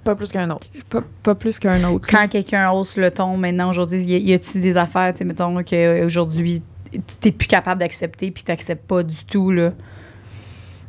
Pas 0.10 0.16
plus 0.16 0.32
qu'un 0.32 0.50
autre. 0.50 0.66
Pas, 0.90 1.04
pas 1.22 1.36
plus 1.36 1.60
qu'un 1.60 1.84
autre. 1.84 2.08
Quand 2.10 2.28
quelqu'un 2.28 2.72
hausse 2.72 2.98
le 2.98 3.12
ton 3.12 3.38
maintenant, 3.38 3.70
aujourd'hui, 3.70 4.02
y, 4.02 4.34
a-tu 4.34 4.60
des 4.60 4.76
affaires, 4.76 5.14
tu 5.14 5.20
sais, 5.20 5.24
mettons, 5.24 5.56
qu'aujourd'hui, 5.64 6.64
t'es 7.20 7.32
plus 7.32 7.48
capable 7.48 7.80
d'accepter 7.80 8.32
puis 8.32 8.42
t'acceptes 8.42 8.88
pas 8.88 9.04
du 9.04 9.24
tout, 9.26 9.52
là? 9.52 9.72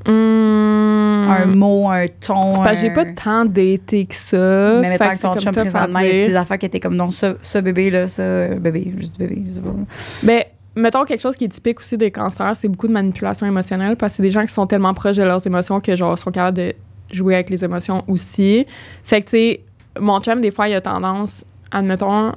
Hum, 0.06 1.28
Un 1.28 1.44
mot, 1.44 1.90
un 1.90 2.06
ton. 2.06 2.54
c'est 2.54 2.62
parce 2.62 2.80
que 2.80 2.86
j'ai 2.86 2.94
pas 2.94 3.04
tant 3.04 3.44
d'été 3.44 4.06
que 4.06 4.14
ça. 4.14 4.78
Mais 4.80 4.88
mettons 4.88 5.10
que 5.10 5.20
ton 5.20 5.28
comme 5.32 5.38
chum 5.38 5.52
présentement, 5.52 6.00
y 6.00 6.08
a 6.08 6.26
des 6.28 6.34
affaires 6.34 6.56
qui 6.56 6.64
étaient 6.64 6.80
comme 6.80 6.96
non, 6.96 7.10
ça, 7.10 7.34
ça 7.42 7.60
bébé, 7.60 7.90
là, 7.90 8.08
ça, 8.08 8.48
bébé, 8.54 8.94
je 8.96 9.06
dis 9.06 9.18
bébé, 9.18 9.42
je 9.48 9.52
sais 9.52 9.60
pas. 9.60 9.74
Ben, 10.22 10.44
mettons 10.76 11.04
quelque 11.04 11.20
chose 11.20 11.36
qui 11.36 11.44
est 11.44 11.48
typique 11.48 11.80
aussi 11.80 11.98
des 11.98 12.10
cancers, 12.10 12.56
c'est 12.56 12.68
beaucoup 12.68 12.88
de 12.88 12.94
manipulation 12.94 13.46
émotionnelle 13.46 13.96
parce 13.96 14.14
que 14.14 14.16
c'est 14.16 14.22
des 14.22 14.30
gens 14.30 14.46
qui 14.46 14.54
sont 14.54 14.66
tellement 14.66 14.94
proches 14.94 15.16
de 15.16 15.24
leurs 15.24 15.46
émotions 15.46 15.78
que 15.80 15.94
genre 15.94 16.16
sont 16.16 16.30
capables 16.30 16.56
de 16.56 16.74
jouer 17.12 17.34
avec 17.34 17.50
les 17.50 17.64
émotions 17.64 18.04
aussi. 18.08 18.66
Fait 19.04 19.20
que 19.22 19.26
tu 19.26 19.30
sais, 19.36 19.60
mon 19.98 20.20
chum 20.20 20.40
des 20.40 20.50
fois 20.50 20.68
il 20.68 20.74
a 20.74 20.80
tendance, 20.80 21.44
admettons, 21.70 22.32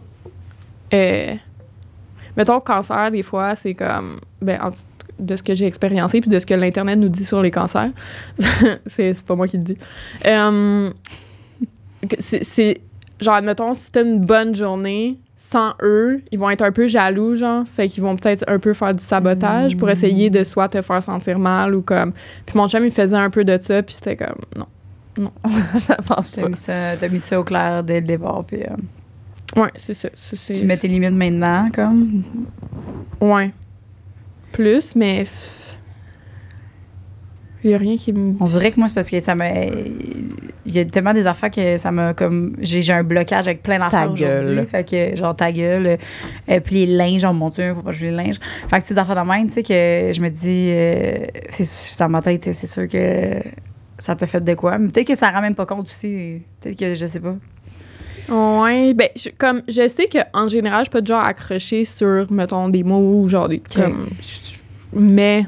euh, 0.94 1.34
mettons 2.38 2.60
cancer 2.60 3.12
des 3.12 3.24
fois 3.24 3.56
c'est 3.56 3.74
comme 3.74 4.20
ben 4.42 4.60
de 5.20 5.36
ce 5.36 5.44
que 5.44 5.54
j'ai 5.54 5.68
expériencé 5.68 6.22
puis 6.22 6.30
de 6.30 6.40
ce 6.40 6.46
que 6.46 6.56
l'internet 6.56 6.98
nous 6.98 7.08
dit 7.10 7.24
sur 7.26 7.42
les 7.42 7.52
cancers, 7.52 7.92
c'est 8.88 9.22
pas 9.24 9.36
moi 9.36 9.48
qui 9.48 9.58
le 9.58 9.64
dis. 9.64 9.78
C'est- 12.20 12.44
c'est 12.44 12.82
genre 13.22 13.36
admettons 13.36 13.74
si 13.74 13.92
t'as 13.92 14.04
une 14.04 14.20
bonne 14.20 14.54
journée 14.56 15.18
sans 15.46 15.74
eux, 15.82 16.22
ils 16.32 16.40
vont 16.40 16.50
être 16.50 16.62
un 16.62 16.72
peu 16.72 16.88
jaloux, 16.88 17.36
genre. 17.36 17.66
Fait 17.68 17.90
qu'ils 17.90 18.02
vont 18.02 18.16
peut-être 18.16 18.46
un 18.48 18.60
peu 18.60 18.74
faire 18.74 18.96
du 18.96 19.04
sabotage 19.04 19.76
pour 19.76 19.90
essayer 19.90 20.30
de 20.30 20.44
soit 20.46 20.70
te 20.70 20.82
faire 20.82 21.04
sentir 21.04 21.38
mal 21.38 21.76
ou 21.76 21.82
comme. 21.82 22.14
Puis 22.46 22.58
mon 22.58 22.70
chum, 22.70 22.86
il 22.86 22.92
faisait 22.92 23.18
un 23.18 23.30
peu 23.30 23.44
de 23.44 23.58
ça, 23.62 23.84
puis 23.84 23.94
c'était 23.94 24.16
comme, 24.16 24.38
non. 24.56 25.32
ça 25.76 25.98
passe 25.98 26.32
T'as 26.32 26.42
pas. 26.44 26.50
mis, 26.50 26.56
ça, 26.56 26.98
t'as 26.98 27.10
mis 27.10 27.20
ça 27.20 27.40
au 27.40 27.44
clair 27.44 27.84
dès 27.84 28.00
le 28.00 28.08
départ, 28.08 28.46
puis 28.46 28.62
euh, 28.64 29.62
Ouais, 29.62 29.70
c'est 29.76 29.94
ça. 29.94 30.10
tu 30.48 30.64
mets 30.64 30.78
tes 30.78 30.88
limites 30.88 31.12
maintenant, 31.12 31.70
comme? 31.76 32.24
Ouais. 33.20 33.52
Plus, 34.54 34.96
mais. 34.96 35.26
Il 37.66 37.70
y 37.72 37.74
a 37.74 37.78
rien 37.78 37.98
qui 37.98 38.14
me. 38.14 38.36
On 38.40 38.46
dirait 38.46 38.72
que 38.72 38.80
moi, 38.80 38.88
c'est 38.88 38.96
parce 38.96 39.10
que 39.10 39.20
ça 39.20 39.36
m'a. 39.36 39.50
Il 40.74 40.78
y 40.78 40.80
a 40.80 40.86
tellement 40.86 41.14
des 41.14 41.26
affaires 41.28 41.52
que 41.52 41.78
ça 41.78 41.92
m'a 41.92 42.14
comme. 42.14 42.56
J'ai, 42.60 42.82
j'ai 42.82 42.94
un 42.94 43.04
blocage 43.04 43.48
avec 43.48 43.62
plein 43.64 43.80
d'affaires 43.80 44.10
Ta 44.10 44.16
gueule. 44.16 44.40
aujourd'hui. 44.42 44.66
Fait 44.68 44.90
que, 44.90 45.16
genre, 45.16 45.36
ta 45.36 45.52
gueule. 45.52 45.98
euh, 46.50 46.60
puis 46.60 46.86
les 46.86 46.96
linges, 46.96 47.24
oh 47.26 47.34
mon 47.34 47.50
Dieu, 47.50 47.74
faut 47.74 47.82
pas 47.82 47.92
jouer 47.92 48.10
les 48.10 48.16
linges. 48.16 48.40
Fait 48.68 48.78
que, 48.78 48.82
tu 48.82 48.88
sais, 48.90 48.94
d'affaires 48.94 49.24
de 49.24 49.30
même, 49.30 49.48
tu 49.48 49.54
sais, 49.54 49.64
que 49.64 50.12
je 50.14 50.22
me 50.22 50.30
dis. 50.30 50.70
euh, 50.72 51.26
c'est 51.50 52.00
dans 52.00 52.10
ma 52.10 52.22
tête, 52.22 52.42
tu 52.42 52.54
sais, 52.54 52.54
c'est 52.54 52.68
sûr 52.68 52.88
que 52.88 53.36
ça 54.00 54.16
t'a 54.16 54.26
fait 54.28 54.44
de 54.44 54.54
quoi. 54.56 54.78
Mais 54.78 54.90
peut-être 54.90 55.08
que 55.08 55.16
ça 55.16 55.30
rend 55.32 55.42
même 55.42 55.56
pas 55.56 55.66
compte 55.66 55.88
aussi. 55.88 56.42
Peut-être 56.62 56.78
que 56.80 56.96
je 56.96 57.06
sais 57.06 57.20
pas. 57.20 57.36
Ouais, 58.30 58.94
ben, 58.94 59.10
je, 59.18 59.30
comme, 59.38 59.62
je 59.68 59.88
sais 59.88 60.06
qu'en 60.08 60.48
général, 60.48 60.80
je 60.80 60.84
suis 60.86 60.92
pas 60.92 61.02
du 61.02 61.08
genre 61.08 61.24
accroché 61.24 61.84
sur, 61.86 62.32
mettons, 62.32 62.70
des 62.70 62.84
mots 62.84 63.22
ou 63.22 63.28
genre 63.28 63.50
des. 63.50 63.62
Comme, 63.76 64.10
mais. 64.94 65.46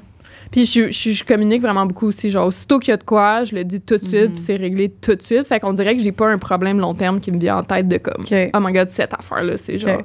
Puis 0.55 0.65
je, 0.65 0.89
je, 0.89 1.11
je 1.11 1.23
communique 1.25 1.61
vraiment 1.61 1.85
beaucoup 1.85 2.05
aussi. 2.07 2.29
Genre, 2.29 2.47
aussitôt 2.47 2.79
qu'il 2.79 2.91
y 2.91 2.93
a 2.93 2.97
de 2.97 3.03
quoi, 3.03 3.43
je 3.43 3.53
le 3.53 3.65
dis 3.65 3.81
tout 3.81 3.97
de 3.97 4.05
suite, 4.05 4.29
Mhm. 4.29 4.31
puis 4.35 4.41
c'est 4.41 4.55
réglé 4.55 4.87
tout 4.89 5.13
de 5.13 5.21
suite. 5.21 5.43
Fait 5.45 5.59
qu'on 5.59 5.73
dirait 5.73 5.97
que 5.97 6.01
j'ai 6.01 6.13
pas 6.13 6.29
un 6.29 6.37
problème 6.37 6.79
long 6.79 6.93
terme 6.93 7.19
qui 7.19 7.29
me 7.33 7.37
vient 7.37 7.57
en 7.57 7.63
tête 7.63 7.89
de 7.89 7.97
comme. 7.97 8.23
OK. 8.23 8.33
Oh 8.53 8.59
my 8.61 8.71
god, 8.71 8.89
cette 8.89 9.13
affaire-là, 9.13 9.57
c'est 9.57 9.77
genre. 9.77 10.03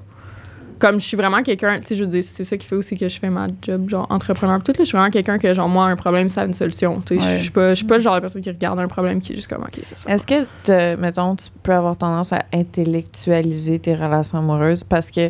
Comme 0.81 0.99
je 0.99 1.05
suis 1.05 1.17
vraiment 1.17 1.43
quelqu'un, 1.43 1.79
tu 1.79 1.87
sais, 1.89 1.95
je 1.95 2.03
veux 2.03 2.11
dire, 2.11 2.25
c'est 2.25 2.43
ça 2.43 2.57
qui 2.57 2.67
fait 2.67 2.75
aussi 2.75 2.97
que 2.97 3.07
je 3.07 3.21
fais 3.21 3.31
ma 3.31 3.47
job, 3.63 3.89
genre 3.89 4.07
entrepreneur. 4.11 4.61
Tout, 4.63 4.73
là, 4.73 4.79
je 4.81 4.85
suis 4.87 4.97
vraiment 4.97 5.11
quelqu'un 5.13 5.39
que, 5.39 5.53
genre, 5.55 5.69
moi, 5.69 5.85
un 5.87 5.95
problème, 5.95 6.29
ça 6.31 6.41
a 6.41 6.47
une 6.47 6.55
solution. 6.55 7.01
Tu 7.07 7.21
sais, 7.21 7.25
Ouais. 7.25 7.37
je 7.37 7.43
suis 7.43 7.51
pas, 7.53 7.69
je 7.71 7.75
suis 7.75 7.87
pas 7.87 7.99
le 7.99 8.03
genre 8.03 8.15
de 8.17 8.21
personne 8.21 8.41
qui 8.43 8.49
regarde 8.51 8.81
un 8.81 8.89
problème 8.89 9.21
qui 9.21 9.35
est 9.35 9.37
juste 9.37 9.47
comme, 9.49 9.63
ok, 9.63 9.79
c'est 9.85 9.97
ça. 9.99 10.11
Est-ce 10.13 10.27
que, 10.27 10.47
te- 10.65 10.97
mettons, 10.97 11.37
tu 11.37 11.47
peux 11.63 11.73
avoir 11.75 11.97
tendance 11.99 12.33
à 12.33 12.41
intellectualiser 12.55 13.79
tes 13.79 13.95
relations 13.95 14.39
amoureuses? 14.39 14.83
Parce 14.83 15.11
que. 15.13 15.29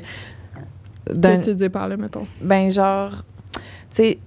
Qu'est-ce 1.20 1.46
que 1.46 1.50
tu 1.50 1.56
dis 1.56 1.68
par 1.68 1.88
là, 1.88 1.96
mettons? 1.96 2.26
Ben, 2.40 2.70
genre, 2.70 3.10
tu 3.52 3.60
sais, 3.90 4.18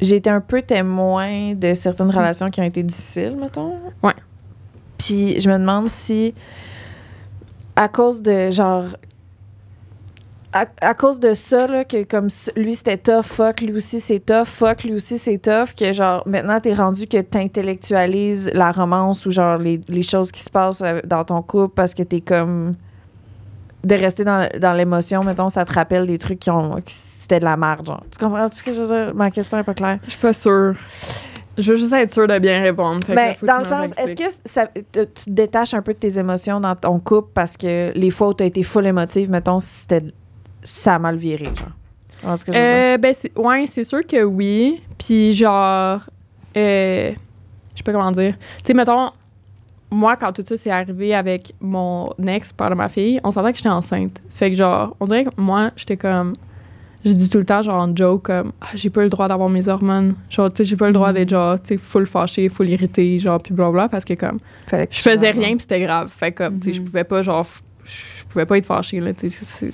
j'ai 0.00 0.16
été 0.16 0.30
un 0.30 0.40
peu 0.40 0.62
témoin 0.62 1.54
de 1.54 1.74
certaines 1.74 2.10
relations 2.10 2.46
qui 2.46 2.60
ont 2.60 2.64
été 2.64 2.82
difficiles, 2.82 3.36
mettons. 3.40 3.74
Ouais. 4.02 4.14
Puis 4.96 5.40
je 5.40 5.48
me 5.48 5.58
demande 5.58 5.88
si, 5.88 6.34
à 7.76 7.88
cause 7.88 8.22
de, 8.22 8.50
genre, 8.50 8.84
à, 10.52 10.66
à 10.80 10.94
cause 10.94 11.20
de 11.20 11.34
ça, 11.34 11.66
là, 11.66 11.84
que 11.84 12.04
comme 12.04 12.28
lui 12.56 12.74
c'était 12.74 12.96
tough, 12.96 13.24
fuck, 13.24 13.60
lui 13.60 13.74
aussi 13.74 14.00
c'est 14.00 14.20
tough, 14.20 14.46
fuck, 14.46 14.84
lui 14.84 14.94
aussi 14.94 15.18
c'est 15.18 15.38
tough, 15.38 15.74
que 15.76 15.92
genre, 15.92 16.22
maintenant 16.26 16.60
t'es 16.60 16.74
rendu 16.74 17.06
que 17.06 17.20
t'intellectualises 17.20 18.50
la 18.54 18.72
romance 18.72 19.26
ou 19.26 19.30
genre 19.30 19.58
les, 19.58 19.80
les 19.88 20.02
choses 20.02 20.32
qui 20.32 20.42
se 20.42 20.50
passent 20.50 20.82
euh, 20.82 21.00
dans 21.04 21.24
ton 21.24 21.42
couple 21.42 21.74
parce 21.74 21.94
que 21.94 22.02
t'es 22.02 22.20
comme 22.20 22.72
de 23.84 23.94
rester 23.94 24.24
dans, 24.24 24.48
dans 24.60 24.72
l'émotion, 24.72 25.22
mettons, 25.24 25.48
ça 25.48 25.64
te 25.64 25.72
rappelle 25.72 26.06
des 26.06 26.18
trucs 26.18 26.40
qui 26.40 26.50
ont 26.50 26.76
qui 26.84 26.92
c'était 26.94 27.40
de 27.40 27.44
la 27.44 27.56
merde, 27.56 27.86
genre. 27.86 28.02
Tu 28.10 28.18
comprends 28.24 28.46
ce 28.50 28.62
que 28.62 28.72
je 28.72 28.82
veux 28.82 28.86
dire? 29.04 29.14
Ma 29.14 29.30
question 29.30 29.58
est 29.58 29.62
pas 29.62 29.74
claire. 29.74 29.98
Je 30.04 30.10
suis 30.10 30.18
pas 30.20 30.32
sûre. 30.32 30.72
Je 31.58 31.72
veux 31.72 31.76
juste 31.78 31.92
être 31.92 32.12
sûre 32.12 32.26
de 32.28 32.38
bien 32.38 32.62
répondre. 32.62 33.04
fait 33.04 33.14
que 33.34 33.46
dans 33.46 33.58
le 33.58 33.64
sens, 33.68 33.90
est-ce 33.98 34.14
que 34.14 34.34
ça, 34.44 34.66
te- 34.66 35.04
tu 35.04 35.24
te 35.24 35.30
détaches 35.30 35.74
un 35.74 35.82
peu 35.82 35.92
de 35.92 35.98
tes 35.98 36.18
émotions 36.18 36.60
dans 36.60 36.74
ton 36.76 36.98
couple 37.00 37.30
parce 37.34 37.56
que 37.56 37.92
les 37.94 38.10
fois 38.10 38.28
où 38.28 38.34
tu 38.34 38.44
as 38.44 38.46
été 38.46 38.62
full 38.62 38.86
émotive, 38.86 39.28
mettons, 39.30 39.58
c'était 39.58 40.04
ça 40.62 40.94
a 40.94 40.98
mal 40.98 41.16
viré, 41.16 41.46
genre? 41.46 42.36
Ce 42.36 42.44
que 42.44 42.52
je 42.52 42.58
veux 42.58 42.64
dire? 42.64 42.74
Euh, 42.74 42.98
ben, 42.98 43.14
c'est- 43.14 43.36
ouais, 43.38 43.64
c'est 43.66 43.84
sûr 43.84 44.06
que 44.06 44.22
oui. 44.24 44.80
Puis, 44.98 45.32
genre, 45.34 46.00
euh, 46.56 47.10
je 47.72 47.76
sais 47.76 47.82
pas 47.84 47.92
comment 47.92 48.10
dire. 48.12 48.34
Tu 48.58 48.64
sais, 48.66 48.74
mettons, 48.74 49.10
moi, 49.90 50.16
quand 50.16 50.32
tout 50.32 50.42
ça 50.46 50.56
s'est 50.56 50.70
arrivé 50.70 51.14
avec 51.14 51.54
mon 51.60 52.12
ex, 52.26 52.52
de 52.56 52.74
ma 52.74 52.88
fille, 52.88 53.20
on 53.24 53.30
sentait 53.32 53.52
que 53.52 53.56
j'étais 53.58 53.68
enceinte. 53.70 54.20
Fait 54.30 54.50
que, 54.50 54.56
genre, 54.56 54.96
on 55.00 55.06
dirait 55.06 55.24
que 55.24 55.30
moi, 55.36 55.70
j'étais 55.76 55.96
comme. 55.96 56.34
Je 57.04 57.12
dis 57.12 57.30
tout 57.30 57.38
le 57.38 57.44
temps, 57.44 57.62
genre, 57.62 57.80
en 57.80 57.94
joke, 57.96 58.24
comme, 58.24 58.52
ah, 58.60 58.66
j'ai 58.74 58.90
pas 58.90 59.02
le 59.02 59.08
droit 59.08 59.28
d'avoir 59.28 59.48
mes 59.48 59.68
hormones. 59.68 60.14
Genre, 60.28 60.52
tu 60.52 60.58
sais, 60.58 60.64
j'ai 60.68 60.76
pas 60.76 60.88
le 60.88 60.92
droit 60.92 61.12
d'être, 61.12 61.28
genre, 61.30 61.56
tu 61.62 61.68
sais, 61.68 61.76
full 61.78 62.06
fâchée, 62.06 62.48
full 62.48 62.68
irritée, 62.68 63.18
genre, 63.20 63.40
puis 63.40 63.54
blablabla, 63.54 63.88
parce 63.88 64.04
que, 64.04 64.14
comme, 64.14 64.38
Fallait 64.66 64.88
que 64.88 64.94
je 64.94 65.00
faisais 65.00 65.30
rien, 65.30 65.50
puis 65.50 65.60
c'était 65.60 65.80
grave. 65.80 66.08
Fait 66.08 66.32
que, 66.32 66.38
comme, 66.44 66.58
tu 66.58 66.68
sais, 66.68 66.72
je 66.74 66.80
Mhm. 66.80 66.86
pouvais 66.86 67.04
pas, 67.04 67.22
genre, 67.22 67.46
je 67.84 68.24
pouvais 68.28 68.46
pas 68.46 68.58
être 68.58 68.66
fâchée, 68.66 68.98
là, 69.00 69.14
tu 69.14 69.30
sais, 69.30 69.70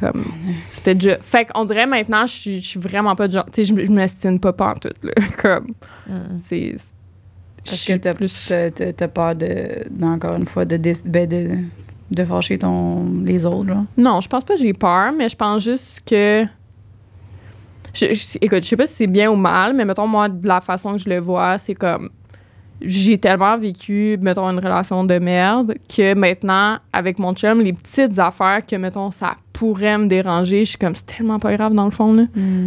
comme, 0.00 0.24
c'était 0.70 0.94
déjà... 0.94 1.18
Fait 1.20 1.46
qu'on 1.46 1.64
dirait, 1.64 1.86
maintenant, 1.86 2.26
je 2.26 2.58
suis- 2.60 2.78
vraiment 2.78 3.16
pas 3.16 3.26
de 3.28 3.32
genre, 3.32 3.46
tu 3.46 3.50
sais, 3.56 3.64
je 3.64 3.72
me- 3.74 3.84
je 3.84 3.90
m'estime 3.90 4.38
pas 4.38 4.52
pantoute, 4.52 5.02
là, 5.02 5.12
comme, 5.42 5.74
Mm. 6.06 6.38
c'est... 6.42 6.76
Parce 7.66 7.84
que 7.84 7.92
t'as 7.94 8.14
plus... 8.14 8.46
t'as- 8.96 9.08
peur 9.08 9.34
de, 9.34 10.04
encore 10.04 10.36
une 10.36 10.46
fois, 10.46 10.64
de, 10.64 10.76
ben, 11.06 11.28
de, 11.28 11.48
de 12.10 12.24
fâcher 12.24 12.58
ton, 12.58 13.04
les 13.24 13.44
autres, 13.44 13.68
là. 13.68 13.84
Non, 13.96 14.20
je 14.20 14.28
pense 14.28 14.44
pas 14.44 14.54
que 14.54 14.60
j'ai 14.60 14.72
peur, 14.72 15.12
mais 15.16 15.28
je 15.28 15.36
pense 15.36 15.62
juste 15.64 16.00
que... 16.06 16.44
Je, 17.94 18.12
je- 18.12 18.38
écoute, 18.40 18.62
je 18.62 18.68
sais 18.68 18.76
pas 18.76 18.86
si 18.86 18.94
c'est 18.94 19.06
bien 19.06 19.30
ou 19.30 19.36
mal, 19.36 19.74
mais 19.74 19.84
mettons, 19.84 20.06
moi, 20.06 20.28
de 20.28 20.46
la 20.46 20.60
façon 20.60 20.92
que 20.92 20.98
je 20.98 21.08
le 21.08 21.18
vois, 21.18 21.58
c'est 21.58 21.74
comme... 21.74 22.10
J'ai 22.82 23.16
tellement 23.16 23.56
vécu, 23.56 24.18
mettons, 24.20 24.46
une 24.50 24.58
relation 24.58 25.02
de 25.02 25.18
merde 25.18 25.76
que 25.88 26.12
maintenant, 26.14 26.76
avec 26.92 27.18
mon 27.18 27.32
chum, 27.32 27.62
les 27.62 27.72
petites 27.72 28.18
affaires 28.18 28.66
que, 28.66 28.76
mettons, 28.76 29.10
ça 29.10 29.36
pourrait 29.54 29.96
me 29.96 30.06
déranger, 30.08 30.66
je 30.66 30.70
suis 30.70 30.78
comme, 30.78 30.94
c'est 30.94 31.06
tellement 31.06 31.38
pas 31.38 31.56
grave 31.56 31.72
dans 31.72 31.86
le 31.86 31.90
fond, 31.90 32.12
là. 32.12 32.24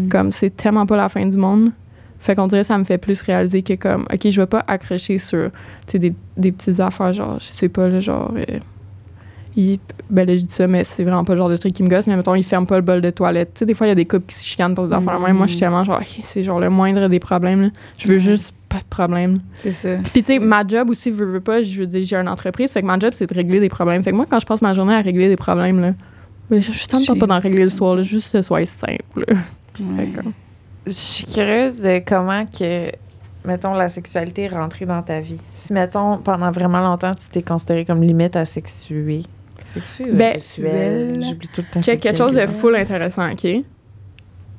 Comme, 0.09 0.31
c'est 0.31 0.49
tellement 0.57 0.87
pas 0.87 0.97
la 0.97 1.09
fin 1.09 1.23
du 1.27 1.37
monde. 1.37 1.71
Fait 2.19 2.35
qu'on 2.35 2.47
dirait 2.47 2.61
que 2.61 2.67
ça 2.67 2.77
me 2.77 2.83
fait 2.83 2.97
plus 2.97 3.21
réaliser 3.21 3.61
que, 3.63 3.73
comme, 3.73 4.05
OK, 4.13 4.29
je 4.29 4.41
vais 4.41 4.47
pas 4.47 4.63
accrocher 4.67 5.17
sur, 5.19 5.49
des, 5.93 6.13
des 6.37 6.51
petites 6.51 6.79
affaires, 6.81 7.13
genre, 7.13 7.37
je 7.39 7.45
sais 7.53 7.69
pas, 7.69 7.87
là, 7.87 7.99
genre... 7.99 8.33
euh, 8.35 8.59
il- 9.55 9.79
ben 10.09 10.27
là, 10.27 10.35
je 10.37 10.41
dis 10.45 10.53
ça, 10.53 10.67
mais 10.67 10.83
c'est 10.83 11.03
vraiment 11.03 11.23
pas 11.23 11.33
le 11.33 11.39
genre 11.39 11.49
de 11.49 11.57
truc 11.57 11.73
qui 11.73 11.83
me 11.83 11.89
gosse. 11.89 12.07
Mais 12.07 12.15
mettons, 12.15 12.35
il 12.35 12.43
ferme 12.43 12.65
pas 12.65 12.75
le 12.77 12.81
bol 12.81 13.01
de 13.01 13.09
toilette. 13.09 13.51
Tu 13.55 13.59
sais, 13.59 13.65
des 13.65 13.73
fois, 13.73 13.87
il 13.87 13.89
y 13.89 13.91
a 13.91 13.95
des 13.95 14.05
couples 14.05 14.25
qui 14.27 14.35
se 14.35 14.43
chicanent 14.45 14.75
pour 14.75 14.85
des 14.87 14.93
affaires. 14.93 15.19
Moi, 15.19 15.45
je 15.47 15.51
suis 15.51 15.59
tellement 15.59 15.83
genre, 15.83 15.99
OK, 15.99 16.19
c'est 16.23 16.43
genre 16.43 16.59
le 16.59 16.69
moindre 16.69 17.07
des 17.09 17.19
problèmes. 17.19 17.61
là. 17.63 17.69
Je 17.97 18.07
veux 18.07 18.19
juste 18.19 18.53
pas 18.69 18.77
de 18.79 18.83
problème. 18.89 19.39
C'est 19.55 19.71
ça. 19.73 19.89
Puis, 20.13 20.23
tu 20.23 20.33
sais, 20.33 20.39
ma 20.39 20.65
job 20.67 20.89
aussi, 20.89 21.09
veux, 21.09 21.25
veux 21.25 21.39
pas, 21.41 21.61
je 21.63 21.79
veux 21.79 21.87
dire, 21.87 22.03
j'ai 22.05 22.15
une 22.15 22.27
entreprise. 22.29 22.71
Fait 22.71 22.81
que 22.81 22.85
ma 22.87 22.99
job, 22.99 23.13
c'est 23.15 23.27
de 23.27 23.33
régler 23.33 23.59
des 23.59 23.69
problèmes. 23.69 24.03
Fait 24.03 24.11
que 24.11 24.15
moi, 24.15 24.25
quand 24.29 24.39
je 24.39 24.45
passe 24.45 24.61
ma 24.61 24.73
journée 24.73 24.93
à 24.93 25.01
régler 25.01 25.27
des 25.29 25.35
problèmes, 25.37 25.81
là, 25.81 25.93
ben, 26.49 26.61
je, 26.61 26.71
je 26.71 26.85
tente 26.85 27.05
pas, 27.19 27.27
d'en 27.27 27.39
régler 27.39 27.63
le 27.63 27.69
soir, 27.69 27.95
là, 27.95 28.03
juste 28.03 28.25
que 28.31 28.37
ce 28.37 28.41
soit 28.43 28.65
simple. 28.65 29.25
là. 29.27 29.35
Ouais. 29.79 30.05
Fait 30.05 30.21
que, 30.21 30.27
Je 30.85 30.91
suis 30.91 31.25
curieuse 31.25 31.79
de 31.81 31.99
comment 32.05 32.45
que, 32.45 32.89
mettons, 33.45 33.73
la 33.73 33.89
sexualité 33.89 34.43
est 34.43 34.47
rentrée 34.49 34.85
dans 34.85 35.01
ta 35.01 35.19
vie. 35.19 35.37
Si, 35.53 35.73
mettons, 35.73 36.17
pendant 36.17 36.51
vraiment 36.51 36.79
longtemps, 36.81 37.13
tu 37.13 37.27
t'es 37.29 37.41
considérée 37.41 37.85
comme 37.85 38.01
limite 38.01 38.35
asexuée. 38.35 39.23
Sexuée 39.65 40.11
ou 40.11 40.15
Ben, 40.15 40.33
sexuelle? 40.35 41.23
J'oublie 41.23 41.47
tout 41.49 41.61
le 41.61 41.67
temps. 41.73 41.81
c'est 41.83 41.97
quelque 41.97 42.17
chose 42.17 42.35
de 42.35 42.47
full 42.47 42.75
intéressant, 42.75 43.29
OK? 43.31 43.45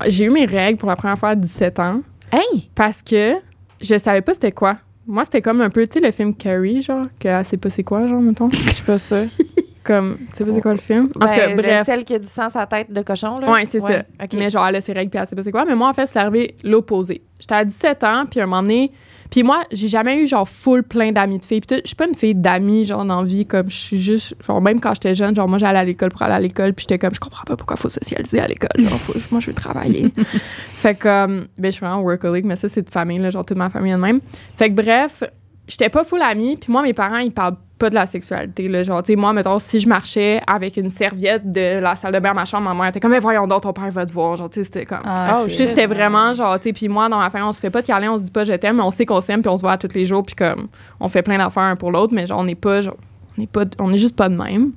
J'ai 0.07 0.25
eu 0.25 0.31
mes 0.31 0.47
règles 0.47 0.79
pour 0.79 0.89
la 0.89 0.97
première 0.97 1.19
fois 1.19 1.31
à 1.31 1.35
17 1.35 1.79
ans. 1.81 2.01
Hey! 2.33 2.71
Parce 2.75 3.03
que 3.03 3.35
je 3.81 3.99
savais 3.99 4.21
pas 4.23 4.35
c'était 4.35 4.53
quoi. 4.53 4.77
Moi, 5.07 5.25
c'était 5.25 5.43
comme 5.43 5.61
un 5.63 5.71
peu, 5.71 5.85
tu 5.89 5.99
sais, 5.99 6.07
le 6.07 6.13
film 6.13 6.35
Carrie, 6.35 6.83
genre, 6.83 7.07
que 7.19 7.27
elle 7.27 7.45
sait 7.45 7.57
pas 7.57 7.71
c'est 7.71 7.83
quoi, 7.83 8.07
genre, 8.07 8.21
mettons. 8.21 8.51
Je 8.51 8.71
suis 8.71 8.85
pas 8.85 8.99
sûre. 8.99 9.27
Comme, 9.83 10.19
tu 10.19 10.37
sais 10.37 10.45
pas 10.45 10.53
c'est 10.53 10.61
quoi 10.61 10.73
le 10.73 10.79
film? 10.79 11.05
En 11.05 11.09
tout 11.09 11.19
Ben, 11.21 11.29
cas, 11.35 11.55
bref. 11.57 11.87
Celle 11.87 12.05
qui 12.05 12.15
a 12.15 12.19
du 12.19 12.27
sang 12.29 12.45
à 12.45 12.49
sa 12.51 12.67
tête 12.67 12.93
de 12.93 13.01
cochon, 13.03 13.39
là? 13.39 13.51
Ouais, 13.51 13.65
c'est 13.65 13.81
ça. 13.81 14.03
Mais 14.35 14.51
genre, 14.51 14.67
elle 14.67 14.77
a 14.77 14.81
ses 14.81 14.93
règles, 14.93 15.11
puis 15.11 15.19
elle 15.19 15.27
sait 15.27 15.35
pas 15.35 15.43
c'est 15.43 15.53
quoi. 15.53 15.65
Mais 15.65 15.75
moi, 15.75 15.89
en 15.89 15.95
fait, 15.95 16.07
c'est 16.13 16.19
arrivé 16.19 16.55
l'opposé. 16.63 17.23
J'étais 17.39 17.55
à 17.55 17.65
17 17.65 18.05
ans, 18.05 18.25
puis 18.31 18.41
à 18.41 18.45
un 18.45 18.47
moment 18.47 18.63
donné... 18.63 18.93
Puis 19.31 19.45
moi, 19.45 19.63
j'ai 19.71 19.87
jamais 19.87 20.21
eu, 20.21 20.27
genre, 20.27 20.49
full 20.49 20.83
plein 20.83 21.13
d'amis 21.13 21.39
de 21.39 21.45
filles. 21.45 21.61
Puis 21.61 21.77
je 21.85 21.87
suis 21.87 21.95
pas 21.95 22.09
une 22.09 22.17
fille 22.17 22.35
d'amis, 22.35 22.83
genre, 22.85 23.05
dans 23.05 23.21
la 23.21 23.25
vie. 23.27 23.47
Comme, 23.47 23.71
je 23.71 23.77
suis 23.77 23.99
juste... 24.03 24.35
Genre, 24.45 24.61
même 24.61 24.81
quand 24.81 24.93
j'étais 24.95 25.15
jeune, 25.15 25.37
genre, 25.37 25.47
moi, 25.49 25.57
j'allais 25.59 25.79
à 25.79 25.85
l'école 25.85 26.11
pour 26.11 26.23
aller 26.23 26.35
à 26.35 26.41
l'école, 26.41 26.73
puis 26.75 26.83
j'étais 26.83 26.99
comme, 26.99 27.15
je 27.15 27.21
comprends 27.21 27.45
pas 27.45 27.57
pourquoi 27.57 27.77
faut 27.77 27.89
socialiser 27.89 28.41
à 28.41 28.49
l'école. 28.49 28.71
Genre, 28.77 28.99
faut- 28.99 29.15
moi, 29.31 29.41
je 29.41 29.47
veux 29.47 29.55
travailler. 29.55 30.13
fait 30.73 30.97
que, 30.97 31.07
euh, 31.07 31.27
ben, 31.57 31.69
je 31.69 31.71
suis 31.71 31.81
vraiment 31.87 32.03
workaholic, 32.03 32.45
mais 32.45 32.57
ça, 32.57 32.69
c'est 32.69 32.83
de 32.83 32.91
famille, 32.91 33.19
là, 33.21 33.31
genre, 33.31 33.45
toute 33.47 33.57
ma 33.57 33.71
famille 33.71 33.93
elle-même. 33.93 34.21
Fait 34.57 34.69
que, 34.69 34.75
bref, 34.75 35.23
j'étais 35.69 35.89
pas 35.91 36.03
full 36.03 36.21
amie. 36.23 36.57
Puis 36.57 36.73
moi, 36.73 36.83
mes 36.83 36.93
parents, 36.93 37.19
ils 37.19 37.31
parlent 37.33 37.57
pas 37.81 37.91
de 37.91 37.95
la 37.97 38.07
sexualité. 38.07 38.69
Là. 38.69 38.83
Genre, 38.85 39.03
tu 39.03 39.13
sais, 39.13 39.17
moi, 39.17 39.33
mettons, 39.33 39.59
si 39.59 39.81
je 39.81 39.89
marchais 39.89 40.41
avec 40.47 40.77
une 40.77 40.91
serviette 40.91 41.51
de 41.51 41.81
la 41.81 41.97
salle 41.97 42.13
de 42.15 42.19
bain 42.21 42.31
à 42.31 42.35
ma 42.35 42.45
chambre, 42.45 42.69
ma 42.69 42.75
mère 42.75 42.91
était 42.91 43.01
comme, 43.01 43.11
mais 43.11 43.19
voyons 43.19 43.47
donc, 43.49 43.63
ton 43.63 43.73
père 43.73 43.91
va 43.91 44.07
te 44.07 44.13
voir. 44.13 44.37
Genre, 44.37 44.49
tu 44.51 44.61
sais, 44.61 44.65
c'était 44.65 44.85
comme. 44.87 45.01
Ah, 45.05 45.39
Oh, 45.41 45.45
ok. 45.45 45.49
Tu 45.49 45.55
sais, 45.57 45.67
c'était 45.67 45.87
vraiment 45.87 46.33
genre, 46.33 46.59
tu 46.61 46.65
sais, 46.65 46.73
puis 46.73 46.89
moi, 46.89 47.09
dans 47.09 47.19
ma 47.19 47.31
famille, 47.31 47.49
on 47.49 47.53
se 47.53 47.61
fait 47.61 47.71
pas 47.71 47.83
de 47.83 47.87
câlin, 47.87 48.13
on 48.13 48.19
se 48.19 48.25
dit 48.25 48.31
pas 48.31 48.45
je 48.45 48.53
t'aime, 48.53 48.77
mais 48.77 48.83
on 48.83 48.91
sait 48.91 49.07
qu'on 49.07 49.21
s'aime, 49.21 49.41
puis 49.41 49.49
on 49.49 49.57
se 49.57 49.63
voit 49.63 49.77
tous 49.79 49.95
les 49.95 50.05
jours, 50.05 50.25
puis 50.25 50.35
comme, 50.35 50.69
on 51.01 51.09
fait 51.09 51.23
plein 51.23 51.39
d'affaires 51.39 51.63
un 51.65 51.77
pour 51.77 51.91
l'autre, 51.91 52.15
mais 52.15 52.27
genre, 52.27 52.39
on 52.41 52.45
n'est 52.45 52.55
pas, 52.55 52.83
genre, 52.83 52.97
on 53.37 53.41
n'est 53.41 53.47
pas, 53.47 53.65
on 53.79 53.93
est 53.93 53.97
juste 53.97 54.15
pas 54.17 54.29
de 54.29 54.37
même. 54.37 54.73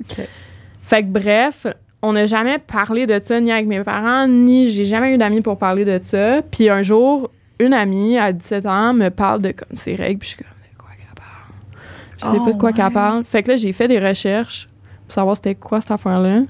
Fait 0.82 1.04
que 1.04 1.08
bref, 1.08 1.68
on 2.02 2.14
n'a 2.14 2.26
jamais 2.26 2.58
parlé 2.58 3.06
de 3.06 3.20
ça, 3.22 3.40
ni 3.40 3.52
avec 3.52 3.68
mes 3.68 3.82
parents, 3.84 4.28
ni 4.28 4.70
j'ai 4.70 4.86
jamais 4.86 5.14
eu 5.14 5.18
d'amis 5.18 5.42
pour 5.42 5.58
parler 5.58 5.86
de 5.86 6.00
ça. 6.04 6.42
Puis 6.42 6.70
un 6.70 6.84
jour, 6.84 7.30
une 7.60 7.74
amie 7.74 8.18
à 8.18 8.32
17 8.34 8.66
ans 8.66 8.94
me 8.94 9.10
parle 9.10 9.42
de 9.42 9.52
comme 9.52 9.78
ses 9.78 9.96
règles, 9.96 10.20
puis 10.20 10.30
je 10.30 10.36
suis 10.36 10.44
comme, 10.44 10.48
de 10.72 10.78
quoi 10.78 10.90
qu'elle 10.98 11.16
parle? 11.16 12.13
Je 12.26 12.32
sais 12.32 12.38
Oh, 12.42 12.46
pas 12.46 12.54
de 12.54 12.58
quoi 12.58 12.70
ouais. 12.70 12.74
qu'elle 12.76 12.92
parle. 12.92 13.24
Fait 13.24 13.44
que 13.44 13.52
là, 13.52 13.58
j'ai 13.58 13.74
fait 13.74 13.88
des 13.88 14.00
recherches 14.00 14.68
pour 15.08 15.14
savoir 15.14 15.36
c'était 15.36 15.56
quoi 15.56 15.82
cette 15.82 15.92
affaire-là. 15.92 16.42